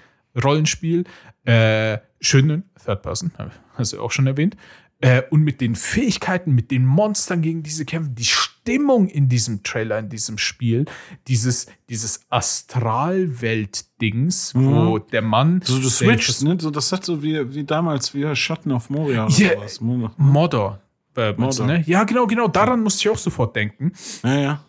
Rollenspiel, 0.44 1.06
äh, 1.46 1.98
schönen 2.22 2.64
Third 2.84 3.02
Person, 3.02 3.32
hast 3.76 3.94
du 3.94 4.02
auch 4.02 4.12
schon 4.12 4.28
erwähnt, 4.28 4.56
äh, 5.02 5.22
und 5.30 5.42
mit 5.44 5.62
den 5.62 5.76
Fähigkeiten, 5.76 6.54
mit 6.56 6.72
den 6.72 6.86
Monstern 6.86 7.42
gegen 7.42 7.64
diese 7.64 7.86
Kämpfe, 7.86 8.12
die 8.12 8.26
Stimmung 8.26 9.08
in 9.08 9.28
diesem 9.30 9.62
Trailer, 9.62 10.00
in 10.00 10.10
diesem 10.10 10.38
Spiel, 10.38 10.86
dieses, 11.28 11.68
dieses 11.90 12.22
Astralwelt-Dings, 12.30 14.54
wo 14.56 14.98
der 15.00 15.22
Mann. 15.22 15.62
So, 15.64 15.80
du 15.80 15.90
switchst, 15.90 16.44
ne? 16.44 16.58
So, 16.60 16.72
das 16.72 16.92
hat 16.92 17.06
so 17.06 17.22
wie, 17.22 17.54
wie 17.54 17.64
damals, 17.64 18.14
wie 18.14 18.36
Schatten 18.36 18.72
auf 18.72 18.90
Moria 18.90 19.26
oder 19.26 19.34
Ja. 19.36 19.54
sowas. 19.56 19.82
Mo- 19.82 20.12
Modder. 20.18 20.82
Äh, 21.16 21.34
Modder. 21.34 21.66
ne? 21.66 21.84
Ja, 21.88 22.04
genau, 22.04 22.28
genau. 22.28 22.48
Daran 22.48 22.82
musste 22.82 23.02
ich 23.02 23.10
auch 23.10 23.18
sofort 23.18 23.56
denken. 23.56 23.92
Ja, 24.24 24.36
ja. 24.40 24.64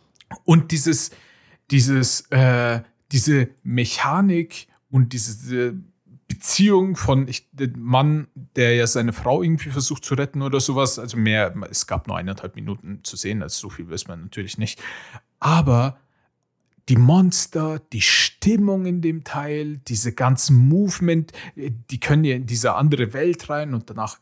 Und 0.45 0.71
dieses, 0.73 1.11
dieses, 1.71 2.23
äh, 2.31 2.81
diese 3.12 3.49
Mechanik 3.62 4.67
und 4.91 5.12
diese 5.12 5.74
Beziehung 6.28 6.97
von 6.97 7.28
ich, 7.28 7.49
Mann, 7.76 8.28
der 8.57 8.74
ja 8.74 8.87
seine 8.87 9.12
Frau 9.12 9.43
irgendwie 9.43 9.70
versucht 9.70 10.05
zu 10.05 10.14
retten 10.14 10.43
oder 10.43 10.61
sowas. 10.61 10.99
Also 10.99 11.16
mehr, 11.16 11.55
es 11.70 11.87
gab 11.87 12.09
nur 12.09 12.16
eineinhalb 12.16 12.57
Minuten 12.57 13.01
zu 13.05 13.16
sehen, 13.16 13.43
also 13.43 13.68
so 13.68 13.70
viel 13.70 13.89
weiß 13.89 14.09
man 14.09 14.22
natürlich 14.22 14.59
nicht. 14.59 14.82
Aber 15.39 15.99
die 16.89 16.97
Monster, 16.97 17.80
die 17.93 18.01
Stimmung 18.01 18.87
in 18.87 19.01
dem 19.01 19.24
Teil, 19.24 19.78
diese 19.78 20.12
ganzen 20.12 20.68
Movement, 20.68 21.32
die 21.57 22.01
können 22.01 22.22
ja 22.24 22.37
in 22.37 22.47
diese 22.47 22.74
andere 22.74 23.12
Welt 23.12 23.51
rein 23.51 23.74
und 23.74 23.91
danach 23.91 24.18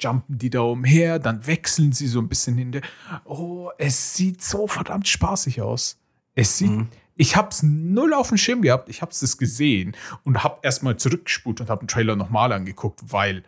jumpen 0.00 0.38
die 0.38 0.50
da 0.50 0.60
umher, 0.60 1.20
dann 1.20 1.46
wechseln 1.46 1.92
sie 1.92 2.08
so 2.08 2.20
ein 2.20 2.28
bisschen 2.28 2.56
hinter. 2.56 2.80
Oh, 3.24 3.70
es 3.78 4.16
sieht 4.16 4.42
so 4.42 4.66
verdammt 4.66 5.06
spaßig 5.06 5.62
aus. 5.62 5.96
Es 6.34 6.58
sieht, 6.58 6.86
ich 7.18 7.36
hab's 7.36 7.62
null 7.62 8.14
auf 8.14 8.28
dem 8.28 8.38
Schirm 8.38 8.62
gehabt, 8.62 8.88
ich 8.88 9.02
hab's 9.02 9.20
das 9.20 9.36
gesehen 9.36 9.94
und 10.24 10.42
hab 10.42 10.64
erstmal 10.64 10.96
zurückgespult 10.96 11.60
und 11.60 11.68
hab 11.68 11.80
den 11.80 11.88
Trailer 11.88 12.16
nochmal 12.16 12.52
angeguckt, 12.52 13.00
weil 13.08 13.42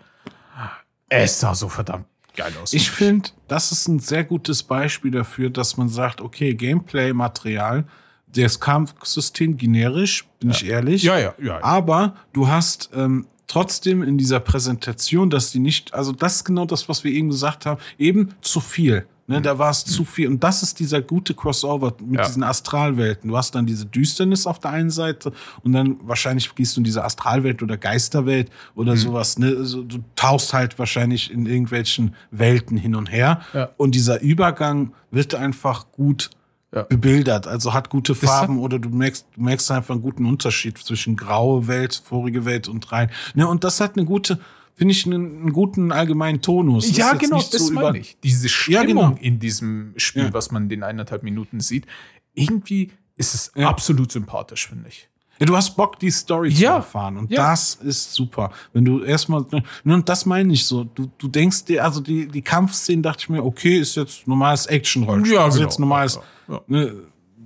es 1.09 1.41
sah 1.41 1.55
so 1.55 1.69
verdammt 1.69 2.07
geil 2.37 2.53
aus. 2.61 2.73
Ich 2.73 2.91
finde, 2.91 3.31
das 3.49 3.73
ist 3.73 3.89
ein 3.89 4.01
sehr 4.01 4.25
gutes 4.25 4.63
Beispiel 4.65 5.13
dafür, 5.13 5.51
dass 5.51 5.77
man 5.77 5.89
sagt, 5.89 6.21
okay, 6.21 6.55
Gameplay-Material, 6.55 7.85
das 8.27 8.61
Kampfsystem 8.61 9.57
generisch, 9.57 10.27
bin 10.41 10.51
ich 10.51 10.67
ehrlich. 10.67 11.03
ja, 11.03 11.19
ja, 11.19 11.35
ja. 11.41 11.63
Aber 11.63 12.17
du 12.33 12.49
hast 12.49 12.91
ähm, 12.95 13.27
trotzdem 13.47 14.03
in 14.03 14.19
dieser 14.19 14.41
Präsentation, 14.41 15.31
dass 15.31 15.53
die 15.53 15.59
nicht, 15.59 15.95
also 15.95 16.13
das 16.13 16.37
ist 16.37 16.45
genau 16.45 16.65
das, 16.65 16.89
was 16.89 17.05
wir 17.05 17.13
eben 17.13 17.29
gesagt 17.29 17.67
haben, 17.67 17.81
eben 17.99 18.35
zu 18.41 18.61
viel. 18.61 19.07
Ne, 19.31 19.41
da 19.41 19.59
war 19.59 19.71
es 19.71 19.85
zu 19.85 20.05
viel. 20.05 20.29
Und 20.29 20.43
das 20.45 20.63
ist 20.63 20.79
dieser 20.81 21.01
gute 21.01 21.35
Crossover 21.35 21.95
mit 22.05 22.19
Ja. 22.21 22.27
diesen 22.27 22.43
Astralwelten. 22.43 23.31
Du 23.31 23.37
hast 23.37 23.55
dann 23.55 23.65
diese 23.65 23.87
Düsternis 23.87 24.47
auf 24.47 24.59
der 24.59 24.73
einen 24.73 24.91
Seite 24.91 25.33
und 25.63 25.73
dann 25.73 25.97
wahrscheinlich 26.03 26.55
gehst 26.55 26.77
du 26.77 26.81
in 26.81 26.85
diese 26.85 27.05
Astralwelt 27.05 27.63
oder 27.63 27.77
Geisterwelt 27.77 28.51
oder 28.75 28.97
sowas. 28.97 29.39
Ne? 29.39 29.55
Also, 29.59 29.83
du 29.83 29.99
tauchst 30.17 30.53
halt 30.53 30.79
wahrscheinlich 30.79 31.31
in 31.31 31.47
irgendwelchen 31.47 32.15
Welten 32.31 32.77
hin 32.77 32.95
und 32.95 33.11
her. 33.11 33.41
Ja. 33.55 33.71
Und 33.77 33.95
dieser 33.95 34.21
Übergang 34.21 34.93
wird 35.11 35.35
einfach 35.35 35.93
gut 35.93 36.31
Ja. 36.73 36.83
bebildert, 36.83 37.47
also 37.49 37.75
hat 37.75 37.91
gute 37.91 38.13
hat- 38.13 38.21
Farben 38.21 38.59
oder 38.61 38.79
du 38.79 38.91
merkst, 38.91 39.27
du 39.35 39.43
merkst 39.43 39.71
einfach 39.73 39.93
einen 39.95 40.03
guten 40.03 40.25
Unterschied 40.25 40.79
zwischen 40.79 41.17
graue 41.17 41.67
Welt, 41.67 42.01
vorige 42.05 42.45
Welt 42.45 42.69
und 42.69 42.93
rein. 42.93 43.11
Ne, 43.35 43.49
und 43.49 43.65
das 43.65 43.81
hat 43.81 43.97
eine 43.97 44.07
gute, 44.07 44.39
finde 44.81 44.93
ich, 44.93 45.05
einen, 45.05 45.41
einen 45.43 45.53
guten 45.53 45.93
allgemeinen 45.93 46.41
Tonus. 46.41 46.97
Ja, 46.97 47.11
ist 47.11 47.19
genau, 47.21 47.37
das 47.37 47.51
so 47.67 47.75
meine 47.75 47.99
ich. 47.99 48.17
Diese 48.23 48.47
Ja, 48.47 48.49
Stimmung 48.81 48.87
genau. 49.11 49.19
in 49.21 49.39
diesem 49.39 49.93
Spiel, 49.99 50.23
Ja. 50.25 50.33
was 50.33 50.51
man 50.51 50.63
in 50.63 50.69
den 50.71 50.83
eineinhalb 50.83 51.23
Minuten 51.23 51.61
sieht, 51.61 51.85
irgendwie 52.33 52.91
ist 53.15 53.35
es 53.35 53.53
Ja. 53.55 53.69
absolut 53.69 54.11
sympathisch, 54.11 54.69
finde 54.69 54.89
ich. 54.89 55.07
Ja, 55.39 55.45
du 55.45 55.55
hast 55.55 55.77
Bock, 55.77 55.99
die 55.99 56.11
Story 56.11 56.51
zu 56.55 56.63
Ja. 56.63 56.77
erfahren. 56.77 57.19
Und 57.19 57.31
Ja. 57.31 57.51
das 57.51 57.75
ist 57.75 58.15
super. 58.15 58.53
Wenn 58.73 58.87
du 58.87 59.03
erstmal, 59.03 59.45
ne, 59.85 59.95
und 59.95 60.09
das 60.09 60.25
meine 60.25 60.51
ich 60.55 60.65
so. 60.65 60.85
Du, 60.85 61.11
du 61.19 61.29
denkst 61.29 61.67
dir, 61.67 61.85
also 61.85 62.01
die, 62.01 62.27
die 62.27 62.41
Kampfszenen 62.41 63.03
dachte 63.03 63.21
ich 63.25 63.29
mir, 63.29 63.45
okay, 63.45 63.79
ist 63.81 63.97
jetzt 63.97 64.27
normales 64.27 64.65
Action-Rollenspiel. 64.65 65.35
Ja, 65.37 65.47
ist 65.47 65.57
genau. 65.57 65.67
jetzt 65.69 65.79
normales, 65.79 66.15
Ja, 66.49 66.55
ja. 66.55 66.61
Ne, 66.69 66.95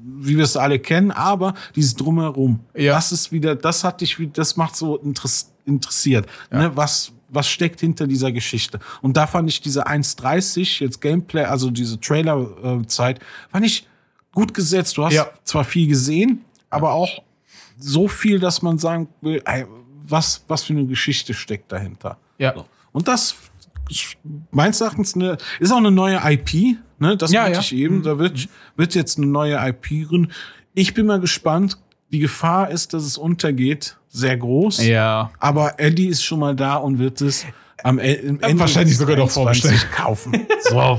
wie 0.07 0.37
wir 0.37 0.45
es 0.45 0.57
alle 0.57 0.78
kennen, 0.78 1.11
aber 1.11 1.55
dieses 1.74 1.97
Drumherum. 1.97 2.61
Ja. 2.76 2.95
Das 2.95 3.11
ist 3.11 3.32
wieder, 3.32 3.57
das 3.57 3.82
hat 3.82 4.03
dich, 4.03 4.16
das 4.32 4.57
macht 4.57 4.76
so 4.76 4.99
interess 4.99 5.51
interessiert. 5.66 6.26
Ne, 6.51 6.70
was, 6.76 7.11
was 7.35 7.49
steckt 7.49 7.80
hinter 7.80 8.07
dieser 8.07 8.32
Geschichte? 8.32 8.78
Und 9.03 9.16
da 9.16 9.26
fand 9.26 9.49
ich 9.49 9.61
diese 9.61 9.87
1,30 9.87 10.80
jetzt 10.82 11.01
Gameplay, 11.01 11.45
also 11.45 11.70
diese 11.70 11.99
Trailer-Zeit, 12.01 13.20
fand 13.51 13.66
ich 13.66 13.87
gut 14.32 14.55
gesetzt. 14.55 14.97
Du 14.97 15.05
hast 15.05 15.14
Ja. 15.14 15.28
zwar 15.45 15.64
viel 15.64 15.89
gesehen, 15.89 16.45
aber 16.70 16.93
auch 16.93 17.22
so 17.78 18.09
viel, 18.09 18.39
dass 18.39 18.62
man 18.62 18.78
sagen 18.78 19.09
will, 19.20 19.43
was, 20.07 20.45
was 20.49 20.62
für 20.64 20.72
eine 20.74 20.87
Geschichte 20.87 21.35
steckt 21.35 21.72
dahinter. 21.72 22.18
Ja. 22.39 22.55
Und 22.93 23.09
das 23.09 23.35
meines 24.51 24.80
Erachtens 24.80 25.14
eine, 25.14 25.37
ist 25.61 25.72
auch 25.72 25.76
eine 25.78 25.91
neue 25.91 26.20
IP, 26.24 26.76
ne? 26.99 27.16
Das 27.16 27.32
Ja, 27.32 27.43
meinte 27.43 27.57
ja. 27.59 27.61
ich 27.61 27.74
eben. 27.74 28.03
Da 28.03 28.18
wird, 28.18 28.49
wird 28.76 28.95
jetzt 28.95 29.18
eine 29.18 29.26
neue 29.26 29.57
IP 29.68 30.09
drin. 30.09 30.32
Ich 30.74 30.95
bin 30.95 31.07
mal 31.07 31.20
gespannt. 31.20 31.78
Die 32.12 32.18
Gefahr 32.20 32.70
ist, 32.70 32.95
dass 32.95 33.03
es 33.05 33.18
untergeht, 33.18 33.97
sehr 34.15 34.37
groß. 34.37 34.85
Ja. 34.87 35.31
Aber 35.41 35.79
Eddie 35.79 36.07
ist 36.09 36.23
schon 36.25 36.39
mal 36.39 36.55
da 36.55 36.77
und 36.77 36.99
wird 36.99 37.21
es 37.21 37.45
am 37.83 37.99
E- 37.99 38.15
Ende 38.15 38.59
wahrscheinlich 38.59 38.97
sogar 38.97 39.17
noch 39.17 39.31
23 39.33 39.91
kaufen. 39.97 40.47
So. 40.62 40.99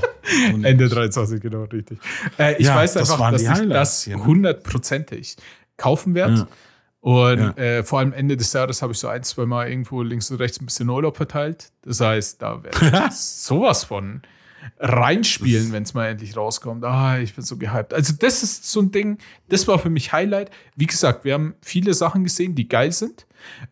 Ende 0.63 0.87
23, 0.89 1.41
genau, 1.41 1.63
richtig. 1.63 1.97
Äh, 2.37 2.55
ich 2.59 2.67
Ja, 2.67 2.75
weiß 2.75 2.93
das 2.93 3.09
einfach, 3.09 3.19
waren 3.23 3.33
dass 3.33 3.41
ich 3.41 3.69
das 3.69 4.07
hundertprozentig 4.25 5.37
kaufen 5.77 6.13
werde. 6.15 6.33
Ja. 6.35 6.47
Und 7.01 7.39
Ja. 7.39 7.51
äh, 7.57 7.83
vor 7.83 7.99
allem 7.99 8.13
Ende 8.13 8.35
des 8.37 8.51
Jahres 8.53 8.81
habe 8.81 8.93
ich 8.93 8.99
so 8.99 9.07
ein, 9.07 9.23
zwei 9.23 9.45
Mal 9.45 9.69
irgendwo 9.69 10.01
links 10.01 10.29
und 10.31 10.37
rechts 10.37 10.59
ein 10.61 10.65
bisschen 10.65 10.89
Urlaub 10.89 11.17
verteilt. 11.17 11.71
Das 11.83 11.99
heißt, 12.01 12.41
da 12.41 12.63
werde 12.63 12.77
ich 13.09 13.15
sowas 13.15 13.83
von 13.83 14.21
reinspielen, 14.79 15.71
wenn 15.71 15.83
es 15.83 15.93
mal 15.93 16.07
endlich 16.07 16.35
rauskommt. 16.35 16.83
Ah, 16.83 17.19
ich 17.19 17.33
bin 17.33 17.43
so 17.43 17.57
gehypt. 17.57 17.93
Also, 17.93 18.13
das 18.17 18.43
ist 18.43 18.69
so 18.69 18.81
ein 18.81 18.91
Ding, 18.91 19.17
das 19.49 19.67
war 19.67 19.79
für 19.79 19.89
mich 19.89 20.11
Highlight. 20.11 20.51
Wie 20.75 20.87
gesagt, 20.87 21.25
wir 21.25 21.33
haben 21.33 21.55
viele 21.61 21.93
Sachen 21.93 22.23
gesehen, 22.23 22.55
die 22.55 22.67
geil 22.67 22.91
sind. 22.91 23.27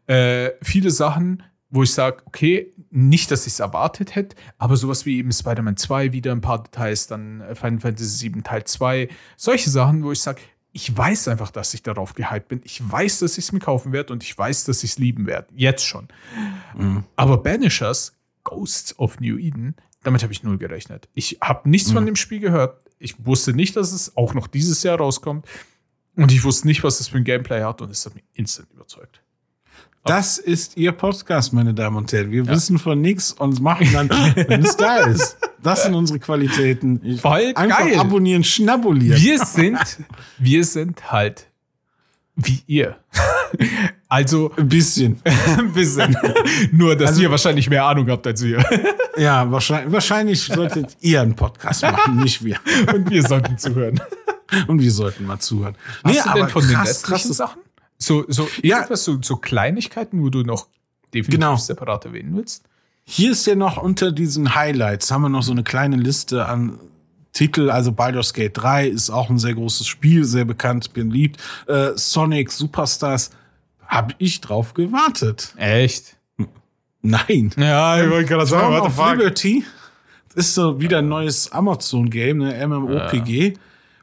Äh, 0.08 0.52
viele 0.62 0.92
Sachen, 0.92 1.44
wo 1.70 1.84
ich 1.84 1.92
sage, 1.92 2.22
okay, 2.26 2.72
nicht, 2.92 3.32
dass 3.32 3.48
ich 3.48 3.54
es 3.54 3.60
erwartet 3.60 4.16
hätte, 4.16 4.36
aber 4.60 4.78
sowas 4.78 5.08
wie 5.08 5.18
eben 5.18 5.32
Spider-Man 5.32 5.76
2, 5.76 6.12
wieder 6.12 6.32
ein 6.32 6.42
paar 6.42 6.62
Details, 6.62 7.08
dann 7.08 7.42
äh, 7.42 7.56
Final 7.56 7.80
Fantasy 7.80 8.32
VII 8.32 8.44
Teil 8.44 8.64
2, 8.64 9.10
solche 9.36 9.70
Sachen, 9.72 10.04
wo 10.04 10.12
ich 10.12 10.22
sage, 10.22 10.42
ich 10.74 10.96
weiß 10.96 11.28
einfach, 11.30 11.52
dass 11.52 11.74
ich 11.74 11.84
darauf 11.84 12.16
gehypt 12.16 12.48
bin. 12.48 12.62
Ich 12.64 12.82
weiß, 12.84 13.20
dass 13.20 13.38
ich 13.38 13.46
es 13.46 13.52
mir 13.52 13.60
kaufen 13.60 13.92
werde 13.92 14.12
und 14.12 14.24
ich 14.24 14.36
weiß, 14.36 14.66
dass 14.66 14.84
ich 14.84 14.92
es 14.92 14.98
lieben 14.98 15.28
werde. 15.28 15.48
Jetzt 15.56 15.86
schon. 15.86 16.08
Aber 17.16 17.38
Banishers, 17.38 18.16
Ghosts 18.44 18.98
of 18.98 19.20
New 19.20 19.38
Eden, 19.38 19.76
damit 20.04 20.24
habe 20.24 20.34
ich 20.34 20.44
null 20.44 20.58
gerechnet. 20.58 21.10
Ich 21.14 21.38
habe 21.42 21.70
nichts 21.70 21.92
von 21.92 22.06
dem 22.06 22.16
Spiel 22.16 22.40
gehört. 22.40 22.80
Ich 23.00 23.16
wusste 23.26 23.54
nicht, 23.54 23.76
dass 23.76 23.92
es 23.92 24.16
auch 24.16 24.34
noch 24.34 24.48
dieses 24.48 24.84
Jahr 24.84 24.98
rauskommt. 24.98 25.46
Und 26.16 26.32
ich 26.32 26.44
wusste 26.44 26.68
nicht, 26.68 26.84
was 26.84 27.00
es 27.00 27.08
für 27.08 27.18
ein 27.18 27.24
Gameplay 27.24 27.64
hat 27.64 27.82
und 27.82 27.90
es 27.90 28.06
hat 28.06 28.14
mich 28.16 28.24
instant 28.34 28.70
überzeugt. 28.72 29.22
Das 30.06 30.38
ist 30.38 30.76
Ihr 30.78 30.92
Podcast, 30.92 31.54
meine 31.54 31.74
Damen 31.74 31.96
und 31.96 32.12
Herren. 32.12 32.30
Wir 32.32 32.46
wissen 32.48 32.78
von 32.78 33.00
nichts 33.00 33.32
und 33.32 33.62
machen 33.62 33.88
dann, 33.94 34.10
wenn 34.10 34.62
es 34.64 34.76
da 34.76 34.98
ist. 35.08 35.38
Das 35.62 35.84
sind 35.84 35.96
unsere 35.96 36.20
Qualitäten. 36.20 37.18
Voll 37.20 37.54
Einfach 37.56 37.80
geil. 37.80 37.98
abonnieren, 37.98 38.44
schnabulieren. 38.44 39.20
Wir 39.22 39.40
sind, 39.46 39.80
wir 40.38 40.66
sind 40.66 41.10
halt 41.12 41.48
wie 42.36 42.62
ihr. 42.68 42.98
Also 44.14 44.52
Ein 44.58 44.70
bisschen. 44.70 45.20
ein 45.58 45.74
bisschen. 45.74 46.16
Nur, 46.72 46.96
dass 46.96 47.10
Also- 47.12 47.22
ihr 47.24 47.32
wahrscheinlich 47.32 47.68
mehr 47.68 47.84
Ahnung 47.86 48.08
habt 48.10 48.28
als 48.28 48.44
wir. 48.44 48.64
Ja, 49.18 49.52
wahrscheinlich, 49.52 49.94
wahrscheinlich 49.94 50.42
solltet 50.42 50.98
ihr 51.02 51.22
einen 51.22 51.36
Podcast 51.36 51.84
machen, 51.84 52.18
nicht 52.18 52.44
wir. 52.44 52.58
Und 52.96 53.12
wir 53.12 53.22
sollten 53.22 53.60
zuhören. 53.60 54.00
Und 54.68 54.80
wir 54.82 54.92
sollten 54.92 55.28
mal 55.28 55.38
zuhören. 55.38 55.76
Hast 56.04 56.26
du 56.26 56.34
denn 56.34 56.50
von 56.50 56.64
den 56.68 56.74
krass, 56.76 56.90
restlichen 56.90 57.14
krasses- 57.32 57.34
Sachen? 57.38 57.62
So, 58.00 58.26
so, 58.28 58.48
Ja. 58.64 58.78
irgendwas, 58.78 59.04
so, 59.04 59.20
so 59.22 59.36
Kleinigkeiten, 59.36 60.20
wo 60.24 60.30
du 60.30 60.42
noch 60.42 60.68
definitiv 61.14 61.40
Genau. 61.40 61.56
separat 61.58 62.06
erwähnen 62.06 62.36
willst. 62.36 62.64
Hier 63.04 63.32
ist 63.34 63.46
ja 63.46 63.54
noch 63.54 63.78
unter 63.78 64.12
diesen 64.12 64.56
Highlights, 64.56 65.12
haben 65.12 65.22
wir 65.24 65.30
noch 65.30 65.44
so 65.44 65.52
eine 65.52 65.64
kleine 65.64 65.96
Liste 65.98 66.48
an 66.48 66.80
Titel. 67.34 67.70
Also 67.70 67.92
Baldur's 67.92 68.34
Gate 68.34 68.58
3 68.58 68.88
ist 68.88 69.12
auch 69.12 69.30
ein 69.30 69.38
sehr 69.38 69.54
großes 69.54 69.86
Spiel, 69.86 70.24
sehr 70.24 70.46
bekannt, 70.46 70.94
beliebt. 70.94 71.40
Äh, 71.68 71.92
Sonic 71.96 72.52
Superstars, 72.52 73.30
habe 73.94 74.14
ich 74.18 74.42
drauf 74.42 74.74
gewartet. 74.74 75.54
Echt? 75.58 76.18
Nein. 77.02 77.52
Ja, 77.58 78.02
ich 78.04 78.10
wollte 78.10 78.30
gerade 78.30 78.50
Throne 78.50 78.82
of 78.82 78.98
Liberty 78.98 79.64
ist 80.36 80.56
so 80.56 80.80
wieder 80.82 81.00
ein 81.00 81.10
neues 81.10 81.52
Amazon-Game, 81.52 82.38
ne, 82.40 82.68
MMOPG. 82.68 83.54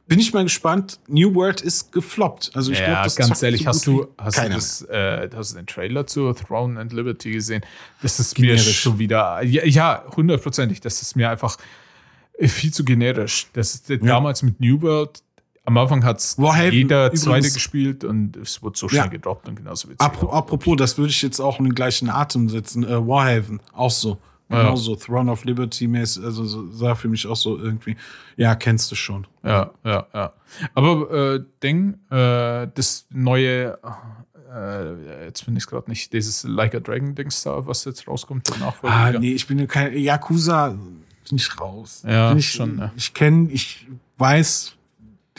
Bin 0.07 0.19
ich 0.19 0.33
mal 0.33 0.43
gespannt. 0.43 0.99
New 1.07 1.35
World 1.35 1.61
ist 1.61 1.93
gefloppt. 1.93 2.51
Also 2.55 2.73
ich 2.73 2.79
Ja, 2.81 2.87
glaube, 2.87 3.05
das 3.05 3.17
ganz 3.17 3.43
ehrlich, 3.43 3.63
so 3.63 3.69
hast 3.69 3.87
du, 3.87 4.09
hast 4.19 4.37
du, 4.37 4.41
keiner 4.43 4.55
das, 4.57 4.83
äh, 4.83 5.29
hast 5.35 5.53
du 5.53 5.57
den 5.57 5.67
Trailer 5.67 6.07
zu 6.07 6.33
Throne 6.33 6.81
and 6.81 6.93
Liberty 6.93 7.31
gesehen? 7.31 7.63
Das 8.03 8.19
ist 8.19 8.39
mir 8.39 8.55
Generisch. 8.55 8.81
schon 8.81 8.99
wieder, 8.99 9.43
ja, 9.43 9.65
ja, 9.65 10.05
hundertprozentig, 10.17 10.81
das 10.81 11.01
ist 11.03 11.15
mir 11.17 11.31
einfach 11.31 11.57
viel 12.41 12.73
zu 12.73 12.85
generisch. 12.85 13.49
Das 13.53 13.75
ist 13.75 13.91
damals 14.03 14.43
mit 14.43 14.61
New 14.61 14.81
World, 14.83 15.23
am 15.71 15.79
Anfang 15.79 16.05
hat 16.05 16.19
es 16.19 16.37
jeder 16.71 17.13
Zweite 17.15 17.51
gespielt 17.51 18.03
und 18.05 18.37
es 18.37 18.63
wurde 18.63 18.77
so 18.79 18.89
schnell 18.89 19.03
Ja. 19.03 19.07
gedroppt 19.07 19.49
und 19.49 19.55
genauso 19.57 19.89
witzig. 19.89 20.01
Apro 20.01 20.31
apropos, 20.31 20.77
das 20.77 20.99
würde 20.99 21.11
ich 21.11 21.23
jetzt 21.23 21.41
auch 21.41 21.59
in 21.59 21.65
den 21.67 21.75
gleichen 21.75 22.11
Atem 22.11 22.49
setzen. 22.49 22.85
Äh, 22.85 23.07
Warhaven, 23.07 23.61
auch 23.73 23.91
so. 23.91 24.19
Ja. 24.49 24.63
Genauso, 24.63 24.97
Throne 24.97 25.31
of 25.31 25.45
Liberty 25.45 25.87
mäßig, 25.87 26.25
also 26.25 26.45
so, 26.45 26.69
sah 26.73 26.97
für 26.97 27.09
mich 27.09 27.25
auch 27.25 27.37
so 27.37 27.57
irgendwie, 27.57 27.97
ja, 28.37 28.57
kennst 28.57 28.91
du 28.91 28.97
schon. 28.97 29.25
Ja, 29.45 29.71
ja, 29.85 30.07
ja. 30.13 30.33
Aber 30.75 31.35
äh, 31.37 31.41
Ding, 31.63 31.95
äh, 32.11 32.67
das 32.75 33.07
neue, 33.11 33.79
äh, 34.53 35.25
jetzt 35.27 35.47
bin 35.47 35.55
ich 35.57 35.67
gerade 35.69 35.89
nicht, 35.89 36.13
dieses 36.13 36.43
Like 36.43 36.75
a 36.75 36.81
Dragon 36.81 37.15
Dings 37.15 37.45
da, 37.45 37.65
was 37.65 37.85
jetzt 37.85 38.09
rauskommt. 38.09 38.51
Ah, 38.83 39.13
nee, 39.13 39.35
ich 39.35 39.47
bin 39.47 39.61
ja 39.61 39.67
kein 39.67 39.97
Yakuza, 39.97 40.71
bin 40.71 41.37
ich 41.37 41.61
raus. 41.61 42.03
Ja, 42.05 42.31
bin 42.31 42.39
ich, 42.39 42.51
schon, 42.51 42.75
ne. 42.75 42.91
Ich 42.97 43.15
kenne, 43.15 43.49
ich 43.53 43.87
weiß, 44.19 44.75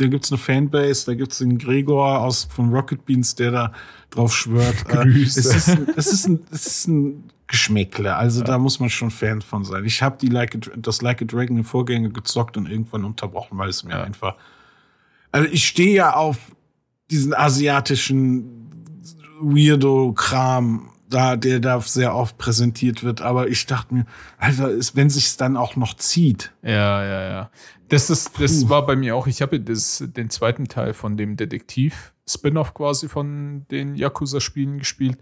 da 0.02 0.08
gibt's 0.08 0.32
eine 0.32 0.38
Fanbase, 0.40 1.06
da 1.06 1.14
gibt's 1.14 1.38
den 1.40 1.58
Gregor 1.58 2.20
aus 2.22 2.48
von 2.54 2.70
Rocket 2.74 3.06
Beans, 3.06 3.36
der 3.36 3.52
da 3.52 3.74
drauf 4.10 4.36
schwört. 4.36 4.76
Äh, 4.90 5.04
Grüße. 5.06 5.40
es 5.40 5.56
ist 5.56 5.70
ein, 5.70 5.88
es 5.96 6.12
ist 6.12 6.28
ein, 6.28 6.40
es 6.52 6.66
ist 6.68 6.88
ein 6.88 7.24
Geschmäckle, 7.48 8.16
also 8.16 8.42
da 8.44 8.58
muss 8.58 8.80
man 8.80 8.90
schon 8.90 9.12
Fan 9.12 9.42
von 9.42 9.66
sein. 9.66 9.84
Ich 9.86 10.02
habe 10.02 10.18
die 10.20 10.28
like 10.30 10.56
a, 10.56 10.60
das 10.78 11.02
Like 11.02 11.22
a 11.22 11.26
Dragon 11.26 11.58
im 11.58 11.66
Vorgänger 11.66 12.10
gezockt 12.10 12.56
und 12.58 12.70
irgendwann 12.70 13.04
unterbrochen, 13.06 13.58
weil 13.58 13.70
es 13.70 13.84
mir 13.84 13.92
Ja. 13.92 14.04
einfach. 14.04 14.36
Also 15.34 15.48
ich 15.52 15.68
stehe 15.68 15.94
ja 15.94 16.14
auf 16.16 16.38
diesen 17.10 17.34
asiatischen 17.34 18.70
Weirdo-Kram, 19.42 20.91
da, 21.14 21.36
der 21.36 21.60
da 21.60 21.80
sehr 21.82 22.16
oft 22.16 22.38
präsentiert 22.38 23.04
wird, 23.04 23.22
aber 23.22 23.48
ich 23.48 23.66
dachte 23.66 23.94
mir, 23.94 24.06
Alter, 24.38 24.70
ist, 24.70 24.96
wenn 24.96 25.10
sich's 25.10 25.38
dann 25.38 25.58
auch 25.58 25.76
noch 25.76 25.96
zieht. 25.96 26.52
Ja, 26.64 27.04
ja, 27.04 27.30
ja. 27.30 27.52
Das, 27.90 28.10
ist, 28.10 28.40
das 28.40 28.64
Puh. 28.64 28.70
war 28.70 28.86
bei 28.86 28.96
mir 28.96 29.16
auch. 29.16 29.28
Ich 29.28 29.42
habe 29.42 29.60
das, 29.60 30.04
den 30.08 30.30
zweiten 30.30 30.68
Teil 30.68 30.94
von 30.94 31.18
dem 31.18 31.36
Detektiv-Spin-off 31.36 32.74
quasi 32.74 33.10
von 33.10 33.66
den 33.70 33.96
Yakuza-Spielen 33.96 34.80
gespielt. 34.80 35.18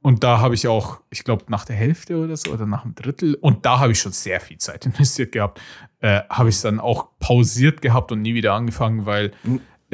Und 0.00 0.22
da 0.22 0.38
habe 0.38 0.54
ich 0.54 0.68
auch, 0.68 1.00
ich 1.08 1.24
glaube, 1.24 1.46
nach 1.48 1.64
der 1.64 1.76
Hälfte 1.76 2.18
oder 2.18 2.36
so 2.36 2.52
oder 2.52 2.66
nach 2.66 2.84
einem 2.84 2.94
Drittel, 2.94 3.36
und 3.36 3.64
da 3.64 3.80
habe 3.80 3.92
ich 3.92 3.98
schon 3.98 4.12
sehr 4.12 4.38
viel 4.38 4.58
Zeit 4.58 4.84
investiert 4.86 5.32
gehabt, 5.32 5.60
äh, 6.00 6.20
habe 6.28 6.50
ich 6.50 6.56
es 6.56 6.62
dann 6.62 6.78
auch 6.78 7.08
pausiert 7.18 7.80
gehabt 7.80 8.12
und 8.12 8.20
nie 8.20 8.34
wieder 8.34 8.52
angefangen, 8.52 9.06
weil 9.06 9.32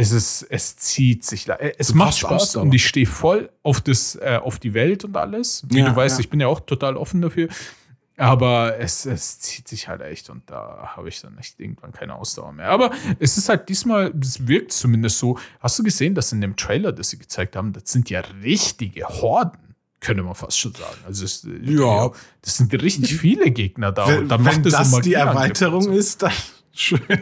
es 0.01 0.13
ist, 0.13 0.43
es 0.51 0.77
zieht 0.77 1.25
sich. 1.25 1.49
Es 1.79 1.89
Du 1.89 1.95
macht 1.97 2.17
Spaß 2.19 2.57
und 2.57 2.75
ich 2.75 2.87
stehe 2.87 3.07
voll 3.07 3.51
auf 3.63 3.81
das, 3.81 4.17
äh, 4.17 4.39
auf 4.43 4.59
die 4.59 4.75
Welt 4.75 5.05
und 5.05 5.17
alles. 5.17 5.63
Wie 5.69 5.79
Ja, 5.81 5.91
du 5.91 5.97
weißt, 5.97 6.19
ja. 6.19 6.21
ich 6.21 6.31
bin 6.31 6.41
ja 6.41 6.47
auch 6.47 6.61
total 6.61 6.97
offen 6.97 7.21
dafür. 7.21 7.49
Aber 8.17 8.79
es, 8.79 9.07
es 9.07 9.39
zieht 9.39 9.67
sich 9.67 9.89
halt 9.89 10.03
echt 10.03 10.29
und 10.29 10.43
da 10.51 10.91
habe 10.95 11.09
ich 11.09 11.23
dann 11.23 11.39
echt 11.39 11.59
irgendwann 11.59 11.93
keine 11.93 12.17
Ausdauer 12.17 12.53
mehr. 12.53 12.69
Aber 12.69 12.91
es 13.19 13.39
ist 13.39 13.49
halt 13.49 13.69
diesmal, 13.71 14.13
es 14.21 14.47
wirkt 14.47 14.73
zumindest 14.73 15.19
so. 15.19 15.39
Hast 15.59 15.79
du 15.79 15.83
gesehen, 15.83 16.15
dass 16.15 16.31
in 16.31 16.43
dem 16.43 16.55
Trailer, 16.55 16.93
das 16.93 17.09
sie 17.11 17.19
gezeigt 17.19 17.57
haben, 17.57 17.73
das 17.73 17.85
sind 17.87 18.11
ja 18.11 18.21
richtige 18.43 19.07
Horden, 19.09 19.75
könnte 20.01 20.23
man 20.23 20.35
fast 20.35 20.59
schon 20.59 20.73
sagen. 20.73 20.99
Also 21.07 21.25
es, 21.25 21.47
Ja. 21.63 22.11
das 22.43 22.59
sind 22.59 22.71
richtig 22.83 23.17
viele 23.17 23.51
Gegner 23.53 23.91
da. 23.91 24.07
wenn 24.07 24.19
und 24.19 24.29
dann 24.29 24.45
wenn 24.45 24.55
macht 24.57 24.67
es 24.67 24.73
das 24.75 24.91
so 24.91 25.01
die 25.01 25.15
Erweiterung 25.15 25.91
ist, 25.91 26.23
dann 26.23 26.33
schön. 26.73 27.01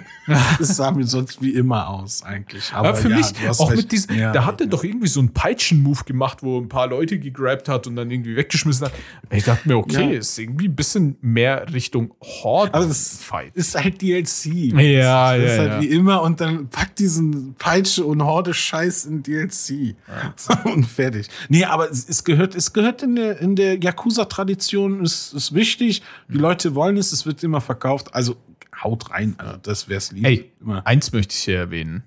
Das 0.59 0.77
sah 0.77 0.91
mir 0.91 1.07
sonst 1.07 1.41
wie 1.41 1.55
immer 1.55 1.89
aus, 1.89 2.23
eigentlich. 2.23 2.71
Aber 2.75 2.89
Aber 2.91 2.99
für 2.99 3.09
ja, 3.09 3.17
mich, 3.17 3.27
auch 3.59 3.71
recht. 3.71 3.83
mit 3.83 3.93
diesem, 3.93 4.17
Ja, 4.19 4.31
da 4.33 4.45
hat 4.45 4.61
er 4.61 4.67
ja. 4.67 4.71
doch 4.71 4.85
irgendwie 4.85 5.07
so 5.09 5.21
einen 5.21 5.33
Peitschen-Move 5.33 6.05
gemacht, 6.05 6.43
wo 6.43 6.61
ein 6.61 6.69
paar 6.69 6.87
Leute 6.87 7.19
gegrabt 7.19 7.69
hat 7.69 7.87
und 7.87 7.97
dann 7.97 8.11
irgendwie 8.11 8.37
weggeschmissen 8.37 8.87
hat. 8.87 8.93
Ich 9.31 9.45
dachte 9.45 9.67
mir, 9.67 9.77
okay, 9.79 10.13
Ja. 10.13 10.19
ist 10.19 10.39
irgendwie 10.39 10.69
ein 10.69 10.77
bisschen 10.77 11.17
mehr 11.23 11.73
Richtung 11.73 12.13
Horde. 12.21 12.75
Aber 12.75 12.87
das 12.87 13.19
Fight. 13.23 13.53
ist 13.55 13.75
halt 13.75 14.03
DLC. 14.03 14.47
Ja, 14.79 15.35
das 15.37 15.45
ist 15.53 15.57
ja, 15.57 15.63
halt 15.63 15.73
ja. 15.73 15.81
wie 15.81 15.87
immer 15.87 16.21
und 16.23 16.41
dann 16.43 16.69
packt 16.69 16.99
diesen 16.99 17.55
Peitsche 17.55 18.05
und 18.05 18.23
Horde 18.23 18.53
Scheiß 18.53 19.07
in 19.07 19.23
DLC. 19.23 19.95
Und 20.65 20.85
fertig. 20.85 21.29
Nee, 21.49 21.65
aber 21.65 21.91
es, 21.91 22.07
es 22.09 22.25
gehört, 22.25 22.55
es 22.55 22.73
gehört 22.73 23.03
in 23.03 23.17
der, 23.17 23.41
in 23.41 23.57
der 23.57 23.79
Yakuza-Tradition, 23.79 25.03
ist, 25.03 25.33
ist 25.33 25.55
wichtig. 25.55 26.03
Die 26.29 26.39
Leute 26.39 26.75
wollen 26.75 26.97
es, 26.97 27.13
es 27.13 27.25
wird 27.27 27.43
immer 27.43 27.61
verkauft. 27.61 28.15
Also 28.15 28.37
haut 28.83 29.11
rein, 29.11 29.35
also 29.39 29.57
das 29.57 29.89
wär's 29.89 30.13
lieb. 30.13 30.27
Ey, 30.27 30.53
Immer. 30.61 30.87
eins 30.87 31.13
möchte 31.13 31.35
ich 31.35 31.41
hier 31.41 31.59
erwähnen. 31.59 32.05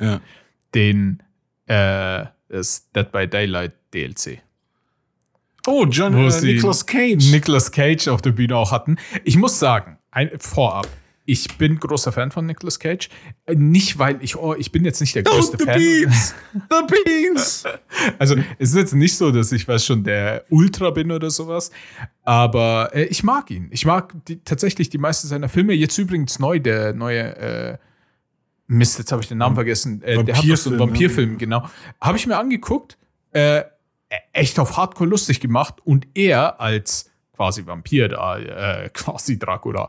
Ja. 0.00 0.20
Den 0.74 1.22
äh, 1.66 2.26
das 2.48 2.90
Dead 2.92 3.10
by 3.10 3.26
Daylight 3.26 3.72
DLC. 3.92 4.40
Oh, 5.66 5.84
John 5.86 6.14
äh, 6.14 6.40
Nicolas 6.42 6.86
Cage. 6.86 7.30
Nicolas 7.32 7.72
Cage 7.72 8.08
auf 8.08 8.22
der 8.22 8.30
Bühne 8.30 8.56
auch 8.56 8.70
hatten. 8.70 8.98
Ich 9.24 9.36
muss 9.36 9.58
sagen, 9.58 9.98
ein, 10.12 10.30
vorab, 10.38 10.86
ich 11.26 11.58
bin 11.58 11.78
großer 11.78 12.12
Fan 12.12 12.30
von 12.30 12.46
Nicolas 12.46 12.78
Cage. 12.78 13.10
Nicht, 13.52 13.98
weil 13.98 14.18
ich, 14.22 14.36
oh, 14.36 14.54
ich 14.54 14.70
bin 14.72 14.84
jetzt 14.84 15.00
nicht 15.00 15.14
der 15.14 15.24
größte 15.24 15.58
the 15.58 15.64
Fan. 15.64 15.78
beans! 15.78 16.34
The 16.70 16.86
beans! 16.86 17.64
Also 18.18 18.36
es 18.58 18.70
ist 18.70 18.76
jetzt 18.76 18.94
nicht 18.94 19.16
so, 19.16 19.32
dass 19.32 19.50
ich 19.52 19.66
weiß 19.66 19.84
schon 19.84 20.04
der 20.04 20.44
Ultra 20.50 20.90
bin 20.90 21.10
oder 21.10 21.30
sowas, 21.30 21.70
aber 22.22 22.90
äh, 22.94 23.04
ich 23.04 23.24
mag 23.24 23.50
ihn. 23.50 23.68
Ich 23.70 23.84
mag 23.84 24.14
die, 24.26 24.38
tatsächlich 24.38 24.88
die 24.88 24.98
meisten 24.98 25.26
seiner 25.26 25.48
Filme. 25.48 25.74
Jetzt 25.74 25.98
übrigens 25.98 26.38
neu, 26.38 26.60
der 26.60 26.94
neue 26.94 27.36
äh, 27.36 27.78
Mist, 28.68 28.98
jetzt 28.98 29.10
habe 29.10 29.20
ich 29.22 29.28
den 29.28 29.38
Namen 29.38 29.56
vergessen. 29.56 30.02
Äh, 30.02 30.22
der 30.22 30.36
hat 30.36 30.44
so 30.44 30.70
einen 30.70 30.78
Vampirfilm, 30.78 30.78
Vampirfilm, 30.78 31.38
genau. 31.38 31.68
Habe 32.00 32.16
ich 32.16 32.26
mir 32.26 32.38
angeguckt, 32.38 32.96
äh, 33.32 33.64
echt 34.32 34.58
auf 34.60 34.76
Hardcore 34.76 35.10
lustig 35.10 35.40
gemacht 35.40 35.76
und 35.84 36.06
er 36.14 36.60
als 36.60 37.10
quasi 37.34 37.66
Vampir 37.66 38.08
da, 38.08 38.38
äh, 38.38 38.90
quasi 38.92 39.38
Dracula, 39.38 39.88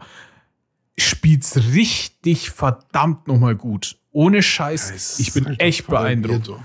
spielt's 0.99 1.57
richtig 1.73 2.49
verdammt 2.49 3.27
nochmal 3.27 3.55
gut. 3.55 3.97
Ohne 4.11 4.41
Scheiß. 4.41 5.19
Ich 5.19 5.33
bin 5.33 5.47
Alter, 5.47 5.63
echt 5.63 5.87
beeindruckt. 5.87 6.47
weirdo. 6.47 6.63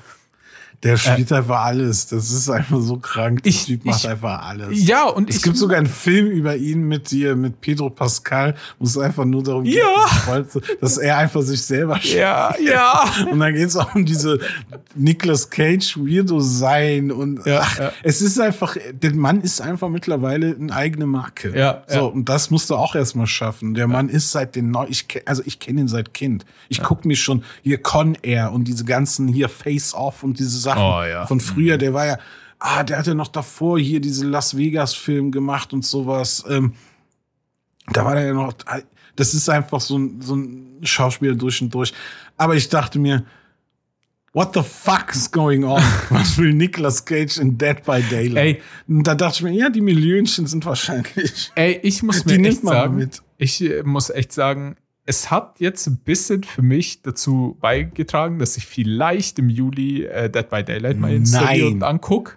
Der 0.83 0.97
spielt 0.97 1.31
einfach 1.33 1.61
alles. 1.65 2.09
Das 2.09 2.31
ist 2.33 2.51
einfach 2.51 2.81
so 2.81 2.97
krank. 2.97 3.43
Der 3.45 3.51
Ich- 3.51 3.67
Typ 3.67 3.85
macht 3.85 4.01
ich- 4.03 4.09
einfach 4.11 4.43
alles. 4.49 4.85
Ja, 4.87 5.05
und 5.09 5.31
Es 5.31 5.37
ich 5.37 5.43
gibt 5.43 5.57
sogar 5.57 5.79
einen 5.79 5.87
Film 5.87 6.27
über 6.27 6.57
ihn 6.57 6.83
mit 6.89 7.11
dir, 7.13 7.37
mit 7.37 7.61
Pedro 7.61 7.89
Pascal, 7.89 8.57
wo 8.81 8.87
es 8.87 8.99
einfach 8.99 9.25
nur 9.25 9.45
darum 9.45 9.63
geht, 9.63 9.77
Ja. 9.77 10.35
dass, 10.43 10.59
dass 10.81 10.99
er 10.99 11.19
einfach 11.19 11.43
sich 11.43 11.63
selber 11.63 11.99
spielt. 11.99 12.17
Ja, 12.17 12.53
ja. 12.61 13.05
Und 13.31 13.39
dann 13.39 13.55
geht 13.55 13.69
es 13.69 13.77
auch 13.77 13.95
um 13.95 14.05
diese 14.05 14.41
Nicolas 14.95 15.49
Cage 15.51 15.97
Weirdo 15.99 16.41
sein 16.41 17.13
und 17.13 17.47
Ja, 17.47 17.61
ach, 17.63 17.79
ja. 17.79 17.93
es 18.03 18.21
ist 18.21 18.41
einfach, 18.41 18.77
der 18.93 19.15
Mann 19.15 19.41
ist 19.41 19.61
einfach 19.61 19.89
mittlerweile 19.89 20.57
eine 20.59 20.73
eigene 20.75 21.07
Marke. 21.07 21.57
Ja, 21.57 21.85
so 21.87 22.07
und 22.09 22.29
das 22.29 22.51
musst 22.51 22.71
du 22.71 22.75
auch 22.75 22.95
erstmal 22.97 23.27
schaffen. 23.29 23.75
Der 23.75 23.87
Mann 23.87 24.09
ist 24.09 24.33
seit 24.33 24.57
den 24.57 24.71
neu, 24.71 24.87
ich 24.89 25.07
also 25.27 25.43
ich 25.47 25.61
kenne 25.61 25.83
ihn 25.83 25.89
seit 25.89 26.13
Kind. 26.13 26.45
Ich 26.69 26.83
guck 26.83 27.05
mir 27.05 27.17
schon 27.17 27.45
hier 27.63 27.79
Con 27.81 28.17
Air 28.23 28.53
und 28.53 28.65
diese 28.65 28.85
ganzen 28.85 29.29
hier 29.29 29.49
Face 29.49 29.95
Off 29.95 30.23
und 30.25 30.39
diese 30.39 30.59
Sachen 30.59 30.72
Oh, 30.79 31.03
ja. 31.03 31.27
von 31.27 31.41
früher. 31.41 31.79
Der 31.79 31.95
war 31.95 32.07
ja, 32.07 32.19
ah, 32.59 32.83
der 32.83 32.99
hatte 32.99 33.15
noch 33.15 33.29
davor 33.29 33.79
hier 33.79 34.01
diese 34.01 34.27
Las 34.27 34.57
Vegas 34.57 34.95
Film 34.95 35.31
gemacht 35.31 35.73
und 35.73 35.85
sowas. 35.85 36.45
Ähm, 36.49 36.75
da 37.93 38.05
war 38.05 38.15
der 38.15 38.27
ja 38.27 38.33
noch, 38.33 38.55
das 39.17 39.35
ist 39.35 39.49
einfach 39.49 39.81
so 39.81 39.99
ein, 39.99 40.21
so 40.21 40.37
ein 40.37 40.81
Schauspieler 40.83 41.35
durch 41.35 41.61
und 41.63 41.75
durch. 41.75 41.93
Aber 42.37 42.55
ich 42.55 42.69
dachte 42.69 42.99
mir, 42.99 43.25
what 44.33 44.55
the 44.55 44.63
fuck 44.63 45.15
is 45.15 45.31
going 45.31 45.65
on? 45.65 45.83
Was 46.11 46.39
will 46.39 46.53
Nicolas 46.53 47.05
Cage 47.05 47.39
in 47.39 47.59
Dead 47.59 47.83
by 47.85 48.03
Daylight? 48.03 48.57
Ey. 48.57 48.63
Und 48.89 49.07
da 49.07 49.15
dachte 49.15 49.37
ich 49.37 49.43
mir, 49.43 49.53
ja, 49.53 49.69
die 49.69 49.81
Millionchen 49.81 50.47
sind 50.47 50.65
wahrscheinlich. 50.65 51.51
Ey, 51.55 51.81
ich 51.83 52.03
muss 52.03 52.23
Die 52.25 52.33
mir 52.33 52.39
nimmt 52.39 52.55
echt 52.55 52.63
sagen, 52.63 52.97
mit. 52.97 53.23
ich 53.39 53.63
äh, 53.63 53.83
muss 53.83 54.11
echt 54.11 54.33
sagen, 54.33 54.77
es 55.05 55.31
hat 55.31 55.59
jetzt 55.59 55.87
ein 55.89 55.97
bisschen 55.99 56.45
für 56.45 56.63
mich 56.63 57.03
dazu 57.03 57.57
beigetragen, 57.61 58.39
dass 58.39 58.57
ich 58.57 58.67
vielleicht 58.67 59.39
im 59.39 59.49
Juli 59.49 60.05
äh, 60.05 60.31
Dead 60.31 60.49
by 60.49 60.63
Daylight 60.63 60.97
mal 60.99 61.13
installiere 61.13 61.69
und 61.69 61.83
angucke. 61.83 62.37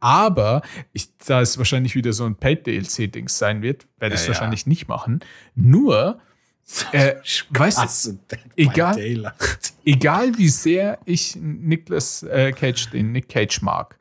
Aber 0.00 0.62
ich, 0.92 1.10
da 1.26 1.40
es 1.42 1.58
wahrscheinlich 1.58 1.94
wieder 1.94 2.12
so 2.12 2.24
ein 2.24 2.36
Paid-DLC-Dings 2.36 3.36
sein 3.36 3.60
wird, 3.60 3.86
werde 3.98 4.14
ich 4.14 4.20
es 4.22 4.26
Ja, 4.26 4.32
ja. 4.32 4.38
wahrscheinlich 4.38 4.66
nicht 4.66 4.88
machen. 4.88 5.20
Nur, 5.54 6.18
äh, 6.92 7.16
weißt 7.50 8.06
du, 8.06 8.18
egal- 8.56 9.34
egal 9.84 10.38
wie 10.38 10.48
sehr 10.48 10.98
ich 11.04 11.36
Nicolas 11.36 12.22
äh, 12.22 12.52
Cage, 12.52 12.90
den 12.90 13.12
Nick 13.12 13.28
Cage 13.28 13.60
mag, 13.62 13.96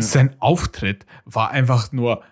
sein 0.00 0.34
Auftritt 0.40 1.06
war 1.24 1.50
einfach 1.50 1.92
nur 1.92 2.22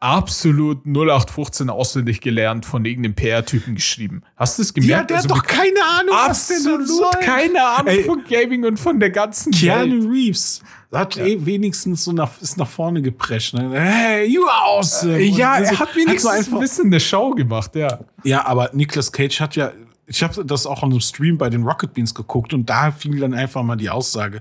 absolut 0.00 0.84
0815 0.86 1.70
auswendig 1.70 2.20
gelernt 2.20 2.66
von 2.66 2.84
irgendeinem 2.84 3.14
PR-Typen 3.14 3.74
geschrieben. 3.76 4.22
Hast 4.36 4.58
du 4.58 4.62
es 4.62 4.68
Ja, 4.68 4.74
gemerkt? 4.82 5.10
der 5.10 5.16
Also 5.18 5.28
hat 5.30 5.36
doch 5.38 5.42
keine 5.46 5.80
Ahnung, 5.98 6.14
was 6.14 6.48
denn 6.48 6.56
absolut 6.58 7.20
keine 7.20 7.64
Ahnung 7.66 7.86
Ey. 7.88 8.04
von 8.04 8.22
Gaming 8.28 8.64
und 8.64 8.78
von 8.78 9.00
der 9.00 9.10
ganzen 9.10 9.52
Welt. 9.52 9.60
Keanu 9.62 10.08
Reeves 10.08 10.60
hat 10.92 11.16
eh 11.16 11.44
wenigstens 11.44 12.04
so 12.04 12.12
nach, 12.12 12.40
ist 12.40 12.56
nach 12.58 12.68
vorne 12.68 13.02
geprescht. 13.02 13.54
Ne? 13.54 13.70
Hey, 13.78 14.26
you 14.26 14.46
awesome. 14.48 15.18
Ja, 15.20 15.56
Und 15.56 15.64
er 15.64 15.70
so- 15.70 15.78
hat 15.80 15.96
wenigstens 15.96 16.22
so 16.22 16.28
ein 16.28 16.38
einfach, 16.38 16.60
bisschen 16.60 16.86
eine 16.86 17.00
Show 17.00 17.30
gemacht, 17.30 17.74
ja. 17.74 17.98
Ja, 18.22 18.46
aber 18.46 18.70
Nicolas 18.74 19.10
Cage 19.12 19.40
hat 19.40 19.56
ja, 19.56 19.72
ich 20.06 20.22
habe 20.22 20.44
das 20.44 20.66
auch 20.66 20.82
an 20.82 20.90
einem 20.90 21.00
Stream 21.00 21.36
bei 21.38 21.50
den 21.50 21.62
Rocket 21.64 21.92
Beans 21.94 22.14
geguckt 22.14 22.54
und 22.54 22.68
da 22.70 22.92
fiel 22.92 23.18
dann 23.18 23.34
einfach 23.34 23.62
mal 23.62 23.76
die 23.76 23.90
Aussage, 23.90 24.40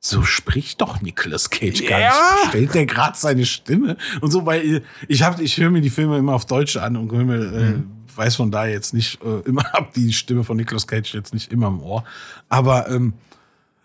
so 0.00 0.22
spricht 0.22 0.80
doch 0.80 1.00
Nicolas 1.00 1.50
Cage 1.50 1.84
gar 1.86 2.00
Ja. 2.00 2.08
nicht. 2.10 2.48
Stellt 2.50 2.74
der 2.74 2.86
gerade 2.86 3.16
seine 3.18 3.44
Stimme 3.44 3.96
und 4.20 4.30
so, 4.30 4.46
weil 4.46 4.82
ich 5.08 5.22
habe, 5.22 5.42
ich 5.42 5.56
höre 5.58 5.70
mir 5.70 5.80
die 5.80 5.90
Filme 5.90 6.18
immer 6.18 6.34
auf 6.34 6.46
Deutsch 6.46 6.76
an 6.76 6.96
und 6.96 7.10
höre 7.12 7.24
mir, 7.24 7.52
äh, 7.52 7.74
weiß 8.14 8.36
von 8.36 8.50
da 8.50 8.66
jetzt 8.66 8.94
nicht 8.94 9.20
äh, 9.24 9.40
immer, 9.48 9.62
hab 9.72 9.92
die 9.94 10.12
Stimme 10.12 10.44
von 10.44 10.56
Nicolas 10.56 10.86
Cage 10.86 11.14
jetzt 11.14 11.34
nicht 11.34 11.52
immer 11.52 11.68
im 11.68 11.80
Ohr, 11.80 12.04
aber 12.48 12.88
ähm, 12.88 13.14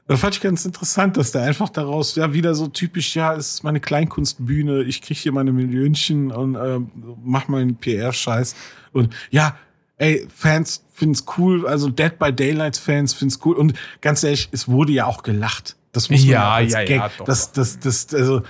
das 0.05 0.19
fand 0.19 0.35
ich 0.35 0.41
ganz 0.41 0.65
interessant, 0.65 1.15
dass 1.15 1.31
der 1.31 1.43
einfach 1.43 1.69
daraus 1.69 2.15
ja 2.15 2.33
wieder 2.33 2.55
so 2.55 2.67
typisch, 2.67 3.15
ja, 3.15 3.33
es 3.35 3.53
ist 3.55 3.63
meine 3.63 3.79
Kleinkunstbühne, 3.79 4.83
ich 4.83 5.01
krieg 5.01 5.17
hier 5.17 5.31
meine 5.31 5.53
Millionchen 5.53 6.29
und 6.31 6.55
äh, 6.55 6.79
mach 7.23 7.47
meinen 7.47 7.77
PR-Scheiß. 7.77 8.53
Und 8.91 9.15
ja, 9.31 9.55
ey, 9.97 10.27
Fans 10.35 10.83
finden's 10.91 11.23
cool, 11.37 11.65
also 11.65 11.89
Dead 11.89 12.19
by 12.19 12.33
Daylight 12.33 12.75
Fans 12.75 13.13
finden's 13.13 13.39
cool. 13.45 13.55
Und 13.55 13.73
ganz 14.01 14.23
ehrlich, 14.25 14.49
es 14.51 14.67
wurde 14.67 14.91
ja 14.91 15.05
auch 15.05 15.23
gelacht. 15.23 15.77
Das 15.93 16.09
muss 16.09 16.19
man 16.21 16.29
Ja, 16.29 16.51
als 16.55 16.73
ja, 16.73 16.79
Gag. 16.83 16.89
ja, 16.97 17.09
doch, 17.17 17.25
das, 17.25 17.51
das, 17.53 17.79
das, 17.79 18.13
also 18.13 18.41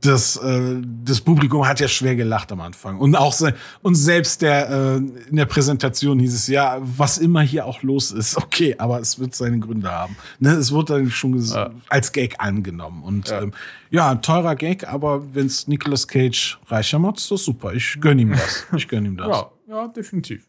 das, 0.00 0.36
äh, 0.38 0.82
das 1.04 1.20
Publikum 1.20 1.64
hat 1.64 1.78
ja 1.78 1.86
schwer 1.86 2.16
gelacht 2.16 2.50
am 2.50 2.60
Anfang. 2.60 2.98
Und 2.98 3.14
auch 3.14 3.32
se 3.32 3.54
und 3.82 3.94
selbst 3.94 4.42
der 4.42 4.68
äh, 4.68 4.96
in 4.96 5.36
der 5.36 5.46
Präsentation 5.46 6.18
hieß 6.18 6.34
es 6.34 6.48
ja, 6.48 6.78
was 6.80 7.18
immer 7.18 7.40
hier 7.42 7.66
auch 7.66 7.82
los 7.84 8.10
ist, 8.10 8.36
okay, 8.42 8.74
aber 8.78 8.98
es 8.98 9.20
wird 9.20 9.36
seine 9.36 9.60
Gründe 9.60 9.90
haben. 9.92 10.16
Ne, 10.40 10.50
es 10.54 10.72
wurde 10.72 10.94
dann 10.94 11.10
schon 11.12 11.38
Ja. 11.40 11.70
als 11.88 12.10
Gag 12.10 12.34
angenommen. 12.40 13.04
Und 13.04 13.28
Ja. 13.28 13.36
ja, 13.36 13.42
ähm, 13.42 13.52
ja 13.90 14.10
ein 14.10 14.22
teurer 14.22 14.56
Gag, 14.56 14.88
aber 14.88 15.22
wenn's 15.36 15.68
Nicolas 15.68 16.08
Cage 16.08 16.58
reicher 16.66 16.98
macht, 16.98 17.18
ist 17.18 17.30
das 17.30 17.44
super. 17.44 17.72
Ich 17.72 17.98
gönn 18.00 18.18
ihm 18.18 18.32
das. 18.32 18.66
Ich 18.76 18.88
gönn 18.88 19.06
ihm 19.06 19.16
das. 19.18 19.28
Ja, 19.28 19.50
ja, 19.68 19.86
definitiv. 19.88 20.48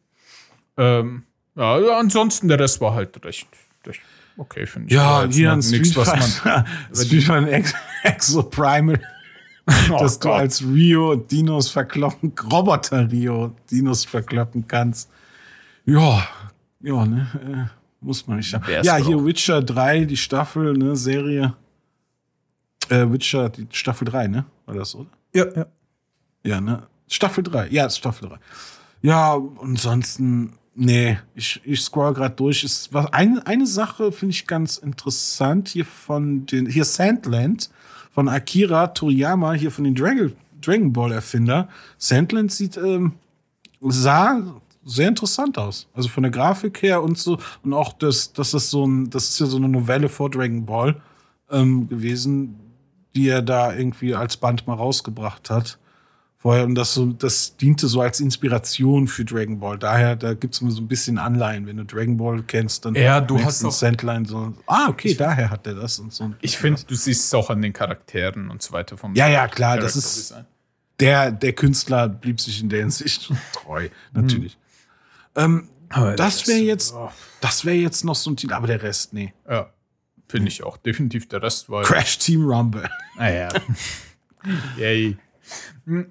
Ähm, 0.78 1.26
ja, 1.56 1.78
ja, 1.80 2.00
ansonsten 2.00 2.48
der 2.48 2.60
Rest 2.60 2.82
war 2.82 2.96
halt 2.96 3.24
recht, 3.24 3.48
recht 3.86 4.02
okay, 4.38 4.66
finde 4.66 4.88
ich. 4.88 4.94
Ja, 4.94 5.26
hier 5.30 5.52
ein 5.52 5.62
Street 5.62 5.96
was 5.96 6.08
man. 6.08 6.22
Fighter, 6.22 6.66
Street 6.94 7.24
Fighter 7.24 7.52
Ex 7.52 7.74
Exo 8.04 8.44
Primal, 8.44 9.00
dass 9.90 10.20
du 10.20 10.30
Gott. 10.30 10.40
als 10.40 10.62
Rio 10.64 11.16
Dinos 11.16 11.70
verkloppen, 11.70 12.34
Roboter 12.52 13.10
Rio 13.12 13.56
Dinos 13.72 14.06
verkloppen 14.06 14.68
kannst. 14.68 15.10
Ja, 15.86 16.28
ja, 16.82 17.06
ne, 17.06 17.28
äh, 17.72 18.06
muss 18.06 18.28
man 18.28 18.38
nicht 18.38 18.50
sagen. 18.50 18.68
Wer's 18.68 18.86
Ja, 18.86 18.98
hier 18.98 19.16
braucht. 19.16 19.26
Witcher 19.28 19.62
3, 19.62 20.06
die 20.06 20.18
Staffel, 20.18 20.74
ne, 20.74 20.96
Serie. 20.96 21.56
Äh, 22.90 23.10
Witcher, 23.10 23.50
die 23.50 23.68
Staffel 23.72 24.06
3, 24.06 24.28
ne? 24.28 24.46
War 24.66 24.76
das, 24.76 24.96
oder? 24.96 25.10
Ja, 25.34 25.46
ja. 25.56 25.66
Ja, 26.46 26.62
ne? 26.62 26.84
Staffel 27.08 27.44
3. 27.44 27.68
Ja, 27.70 27.90
Staffel 27.90 28.30
3. 28.30 28.38
Ja, 29.02 29.38
ansonsten, 29.62 30.54
nee, 30.76 31.18
ich, 31.36 31.62
ich 31.64 31.82
scroll 31.82 32.14
gerade 32.14 32.36
durch. 32.36 32.64
Es 32.64 32.94
war 32.94 33.14
eine, 33.14 33.46
eine 33.48 33.68
Sache, 33.68 34.12
finde 34.12 34.34
ich 34.34 34.48
ganz 34.48 34.78
interessant 34.78 35.70
hier 35.70 35.86
von 35.86 36.46
den, 36.46 36.68
hier 36.68 36.86
Sandland 36.86 37.70
von 38.12 38.30
Akira 38.30 38.88
Toriyama, 38.88 39.54
hier 39.54 39.72
von 39.72 39.84
den 39.84 39.96
Dragon, 39.96 40.34
Dragon 40.62 40.94
Ball 40.94 41.12
Erfinder. 41.12 41.68
Sandland 41.98 42.52
sieht, 42.52 42.78
ähm, 42.78 43.14
sah 43.82 44.42
sehr 44.86 45.08
interessant 45.08 45.58
aus. 45.58 45.88
Also 45.94 46.10
von 46.10 46.24
der 46.24 46.32
Grafik 46.32 46.82
her 46.82 47.02
und 47.02 47.18
so, 47.18 47.40
und 47.64 47.74
auch 47.74 47.94
das, 47.94 48.34
das 48.34 48.54
ist 48.54 48.70
so 48.70 48.86
ein, 48.86 49.10
das 49.10 49.30
ist 49.30 49.40
ja 49.40 49.46
so 49.46 49.58
eine 49.58 49.70
Novelle 49.70 50.10
vor 50.10 50.30
Dragon 50.30 50.66
Ball 50.66 51.02
ähm, 51.50 51.88
gewesen, 51.88 52.60
die 53.16 53.30
er 53.30 53.42
da 53.42 53.74
irgendwie 53.74 54.16
als 54.16 54.38
Band 54.38 54.68
mal 54.68 54.76
rausgebracht 54.76 55.50
hat. 55.50 55.80
Vorher, 56.44 56.66
und 56.66 56.76
das 56.76 56.94
so, 56.94 57.06
das 57.06 57.56
diente 57.56 57.88
so 57.88 58.02
als 58.02 58.20
Inspiration 58.20 59.08
für 59.08 59.24
Dragon 59.24 59.60
Ball. 59.62 59.80
Daher, 59.80 60.18
da 60.18 60.34
gibt's 60.34 60.60
mir 60.60 60.72
so 60.72 60.82
ein 60.82 60.90
bisschen 60.90 61.18
Anleihen. 61.18 61.66
Wenn 61.66 61.78
du 61.78 61.86
Dragon 61.86 62.18
Ball 62.18 62.44
kennst, 62.44 62.84
dann 62.84 62.96
Ja, 62.96 63.22
du 63.22 63.42
hast 63.42 63.64
ein 63.64 63.72
Sandline 63.72 64.26
so. 64.26 64.54
Ah, 64.68 64.90
okay, 64.90 65.14
daher 65.14 65.50
hat 65.50 65.66
er 65.66 65.76
das 65.76 66.00
und 66.00 66.12
so. 66.14 66.34
Ich 66.42 66.58
finde, 66.58 66.82
du 66.86 66.96
siehst 66.96 67.24
es 67.28 67.34
auch 67.34 67.50
an 67.50 67.62
den 67.62 67.72
Charakteren 67.72 68.50
und 68.50 68.62
so 68.62 68.74
weiter 68.74 68.98
vom 68.98 69.16
Ja, 69.16 69.30
ja, 69.30 69.48
klar, 69.48 69.78
das 69.78 69.96
ist- 69.96 70.36
der, 71.00 71.32
der 71.32 71.54
Künstler 71.54 72.10
blieb 72.10 72.42
sich 72.42 72.62
in 72.62 72.68
der 72.68 72.80
Hinsicht 72.82 73.32
treu, 73.54 73.88
natürlich. 74.12 74.58
Ähm, 75.36 75.70
Aber 75.90 76.16
das 76.18 76.46
wäre 76.48 76.60
jetzt, 76.60 76.94
oh, 76.94 77.10
das 77.40 77.64
wäre 77.64 77.78
jetzt 77.78 78.04
noch 78.04 78.16
so 78.16 78.30
ein 78.30 78.36
Titel, 78.36 78.54
aber 78.54 78.68
der 78.68 78.84
Rest, 78.84 79.14
nee. 79.14 79.34
Ja, 79.50 79.70
finde 80.28 80.50
ich 80.50 80.62
auch. 80.62 80.76
Definitiv 80.76 81.30
der 81.30 81.42
Rest 81.42 81.70
war. 81.70 81.84
Crash 81.84 82.18
Team 82.20 82.46
Rumble. 82.46 82.88
Naja. 83.18 83.48
Yay. 84.78 85.18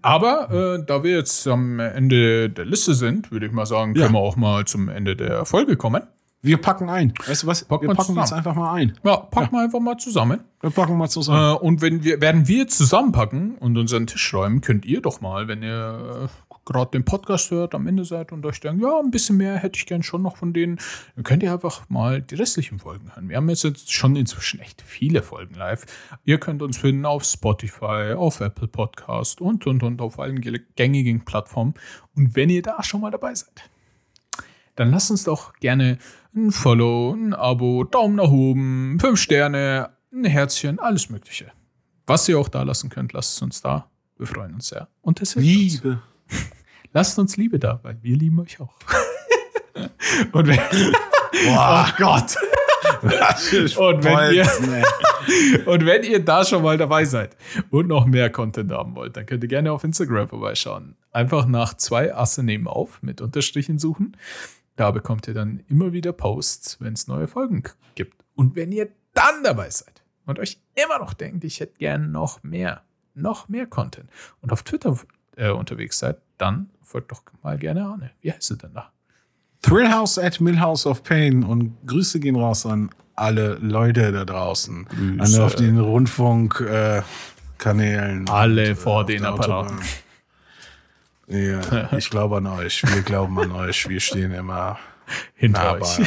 Aber 0.02 0.78
äh, 0.80 0.84
da 0.86 1.02
wir 1.02 1.16
jetzt 1.16 1.46
am 1.48 1.80
Ende 1.80 2.50
der 2.50 2.64
Liste 2.64 2.94
sind, 2.94 3.30
würde 3.30 3.46
ich 3.46 3.52
mal 3.52 3.66
sagen, 3.66 3.94
Ja. 3.94 4.02
können 4.02 4.14
wir 4.14 4.20
auch 4.20 4.36
mal 4.36 4.64
zum 4.66 4.88
Ende 4.88 5.16
der 5.16 5.44
Folge 5.46 5.76
kommen. 5.76 6.02
Wir 6.44 6.56
packen 6.56 6.90
ein. 6.90 7.14
Weißt 7.24 7.44
du 7.44 7.46
was? 7.46 7.64
Packen 7.64 7.86
wir 7.86 7.94
packen 7.94 8.14
zusammen. 8.14 8.32
einfach 8.32 8.54
mal 8.56 8.74
ein. 8.74 8.98
Ja, 9.04 9.16
packen 9.16 9.54
wir 9.54 9.62
einfach 9.62 9.78
mal 9.78 9.96
zusammen. 9.96 10.40
Wir 10.60 10.70
packen 10.70 10.96
mal 10.98 11.08
zusammen. 11.08 11.54
Äh, 11.54 11.58
und 11.58 11.80
wenn 11.82 12.02
wir, 12.02 12.20
werden 12.20 12.48
wir 12.48 12.66
zusammenpacken 12.66 13.54
und 13.58 13.78
unseren 13.78 14.08
Tisch 14.08 14.34
räumen, 14.34 14.60
könnt 14.60 14.84
ihr 14.84 15.00
doch 15.00 15.20
mal, 15.20 15.46
wenn 15.46 15.62
ihr 15.62 16.28
äh, 16.28 16.51
gerade 16.64 16.90
den 16.92 17.04
Podcast 17.04 17.50
hört, 17.50 17.74
am 17.74 17.86
Ende 17.86 18.04
seid 18.04 18.32
und 18.32 18.44
euch 18.46 18.60
denkt, 18.60 18.82
ja, 18.82 18.98
ein 19.00 19.10
bisschen 19.10 19.36
mehr 19.36 19.56
hätte 19.56 19.78
ich 19.78 19.86
gern 19.86 20.02
schon 20.02 20.22
noch 20.22 20.36
von 20.36 20.52
denen, 20.52 20.78
dann 21.16 21.24
könnt 21.24 21.42
ihr 21.42 21.52
einfach 21.52 21.88
mal 21.88 22.22
die 22.22 22.36
restlichen 22.36 22.78
Folgen 22.78 23.14
hören. 23.14 23.28
Wir 23.28 23.36
haben 23.36 23.48
jetzt, 23.48 23.64
jetzt 23.64 23.92
schon 23.92 24.16
inzwischen 24.16 24.60
echt 24.60 24.82
viele 24.82 25.22
Folgen 25.22 25.54
live. 25.54 25.84
Ihr 26.24 26.38
könnt 26.38 26.62
uns 26.62 26.78
finden 26.78 27.04
auf 27.06 27.24
Spotify, 27.24 28.14
auf 28.16 28.40
Apple 28.40 28.68
Podcast 28.68 29.40
und, 29.40 29.66
und, 29.66 29.82
und 29.82 30.00
auf 30.00 30.18
allen 30.18 30.40
gängigen 30.76 31.24
Plattformen. 31.24 31.74
Und 32.14 32.36
wenn 32.36 32.50
ihr 32.50 32.62
da 32.62 32.82
schon 32.82 33.00
mal 33.00 33.10
dabei 33.10 33.34
seid, 33.34 33.70
dann 34.76 34.90
lasst 34.90 35.10
uns 35.10 35.24
doch 35.24 35.52
gerne 35.54 35.98
ein 36.34 36.50
Follow, 36.50 37.12
ein 37.12 37.34
Abo, 37.34 37.84
Daumen 37.84 38.16
nach 38.16 38.30
oben, 38.30 38.98
fünf 39.00 39.20
Sterne, 39.20 39.90
ein 40.12 40.24
Herzchen, 40.24 40.78
alles 40.78 41.10
Mögliche. 41.10 41.52
Was 42.06 42.28
ihr 42.28 42.38
auch 42.38 42.48
da 42.48 42.62
lassen 42.62 42.88
könnt, 42.90 43.12
lasst 43.12 43.36
es 43.36 43.42
uns 43.42 43.60
da. 43.60 43.90
Wir 44.16 44.26
freuen 44.26 44.54
uns 44.54 44.68
sehr. 44.68 44.88
Und 45.00 45.20
das 45.20 45.34
hilft 45.34 45.84
uns. 45.84 45.98
Lasst 46.92 47.18
uns 47.18 47.36
Liebe 47.36 47.58
da, 47.58 47.80
weil 47.82 47.98
wir 48.02 48.16
lieben 48.16 48.40
euch 48.40 48.60
auch. 48.60 48.74
Und 50.32 50.46
wenn, 50.46 50.58
Boah, 51.46 51.86
oh 51.88 51.94
Gott. 51.98 52.36
Und 53.78 54.04
wenn 54.04 54.34
ihr- 54.34 55.66
Und 55.66 55.86
wenn 55.86 56.02
ihr 56.02 56.24
da 56.24 56.44
schon 56.44 56.62
mal 56.62 56.76
dabei 56.76 57.04
seid 57.04 57.36
und 57.70 57.86
noch 57.88 58.06
mehr 58.06 58.28
Content 58.30 58.72
haben 58.72 58.94
wollt, 58.96 59.16
dann 59.16 59.24
könnt 59.24 59.42
ihr 59.44 59.48
gerne 59.48 59.70
auf 59.72 59.84
Instagram 59.84 60.28
vorbeischauen. 60.28 60.96
Einfach 61.12 61.46
nach 61.46 61.74
zwei 61.74 62.14
Asse 62.14 62.42
nebenauf 62.42 63.00
mit 63.02 63.20
Unterstrichen 63.20 63.78
suchen. 63.78 64.16
Da 64.76 64.90
bekommt 64.90 65.28
ihr 65.28 65.34
dann 65.34 65.62
immer 65.68 65.92
wieder 65.92 66.12
Posts, 66.12 66.78
wenn 66.80 66.92
es 66.94 67.06
neue 67.06 67.28
Folgen 67.28 67.62
gibt. 67.94 68.24
Und 68.34 68.56
wenn 68.56 68.72
ihr 68.72 68.88
dann 69.14 69.42
dabei 69.44 69.70
seid 69.70 70.02
und 70.26 70.38
euch 70.38 70.58
immer 70.74 70.98
noch 70.98 71.14
denkt, 71.14 71.44
ich 71.44 71.60
hätte 71.60 71.78
gerne 71.78 72.08
noch 72.08 72.42
mehr, 72.42 72.82
noch 73.14 73.48
mehr 73.48 73.66
Content 73.66 74.10
und 74.40 74.52
auf 74.52 74.62
Twitter 74.64 74.98
äh, 75.36 75.50
unterwegs 75.50 75.98
seid, 75.98 76.18
dann 76.38 76.70
folgt 76.82 77.12
doch 77.12 77.22
mal 77.42 77.58
gerne 77.58 77.84
Arne. 77.84 78.10
Wie 78.20 78.32
heißt 78.32 78.50
du 78.50 78.56
denn 78.56 78.74
da? 78.74 78.90
Thrillhouse 79.62 80.18
at 80.18 80.40
Millhouse 80.40 80.86
of 80.86 81.02
Pain 81.04 81.44
und 81.44 81.76
Grüße 81.86 82.20
gehen 82.20 82.36
raus 82.36 82.66
an 82.66 82.90
alle 83.14 83.54
Leute 83.54 84.12
da 84.12 84.24
draußen. 84.24 84.86
Grüße. 84.86 85.38
An 85.38 85.44
auf 85.44 85.54
den 85.54 85.78
Rundfunkkanälen. 85.78 88.26
Äh, 88.26 88.30
Alle 88.30 88.70
und, 88.70 88.76
vor 88.76 89.00
auf 89.00 89.06
den 89.06 89.24
Apparaten. 89.24 89.76
Autobahn. 89.78 89.88
Ja, 91.28 91.92
ich 91.96 92.10
glaube 92.10 92.38
an 92.38 92.46
euch. 92.46 92.82
Wir 92.82 93.02
glauben 93.02 93.38
an 93.38 93.52
euch. 93.52 93.88
Wir 93.88 94.00
stehen 94.00 94.32
immer 94.32 94.78
Hinter 95.34 95.62
nah 95.62 95.72
euch. 95.74 95.98
euch. 96.00 96.06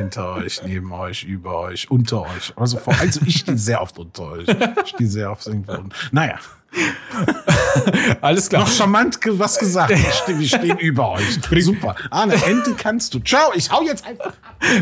Hinter 0.00 0.34
euch, 0.34 0.62
neben 0.64 0.92
euch, 0.92 1.24
über 1.24 1.58
euch, 1.60 1.90
unter 1.90 2.22
euch. 2.22 2.52
Also, 2.56 2.78
vor, 2.78 2.94
also 2.98 3.20
ich 3.26 3.38
stehe 3.38 3.58
sehr 3.58 3.82
oft 3.82 3.98
unter 3.98 4.32
euch. 4.32 4.48
Ich 4.84 4.90
stehe 4.90 5.08
sehr 5.08 5.30
oft 5.30 5.46
irgendwo 5.46 5.72
unten. 5.72 5.90
Naja, 6.10 6.38
Alles 8.20 8.48
klar. 8.48 8.62
noch 8.62 8.70
charmant 8.70 9.18
was 9.26 9.58
gesagt. 9.58 9.90
Wir 9.90 10.46
stehen, 10.46 10.78
über 10.78 11.12
euch. 11.12 11.40
Super. 11.62 11.96
Arne, 12.10 12.34
Ente 12.46 12.74
kannst 12.76 13.14
du. 13.14 13.20
Ciao, 13.20 13.52
ich 13.54 13.70
hau 13.70 13.82
jetzt 13.82 14.04
einfach. 14.06 14.32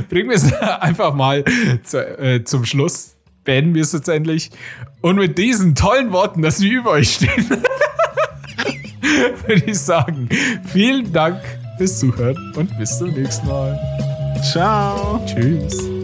Bringen 0.09 0.31
wir 0.31 0.37
es 0.37 0.53
einfach 0.53 1.15
mal 1.15 1.45
zu, 1.83 1.99
äh, 2.19 2.45
zum 2.45 2.65
Schluss. 2.65 3.15
Beenden 3.45 3.75
wir 3.75 3.83
es 3.83 3.93
jetzt 3.93 4.09
endlich. 4.09 4.51
Und 5.01 5.17
mit 5.17 5.39
diesen 5.39 5.75
tollen 5.75 6.13
Worten, 6.13 6.43
dass 6.43 6.61
wir 6.61 6.71
über 6.71 6.91
euch 6.91 7.15
stehen, 7.15 7.51
würde 9.47 9.65
ich 9.65 9.79
sagen, 9.79 10.29
vielen 10.71 11.13
Dank 11.13 11.41
fürs 11.79 11.99
Zuhören 11.99 12.53
und 12.57 12.77
bis 12.79 12.99
zum 12.99 13.11
nächsten 13.13 13.47
Mal. 13.47 14.08
Ciao. 14.43 15.21
Tschüss. 15.27 15.98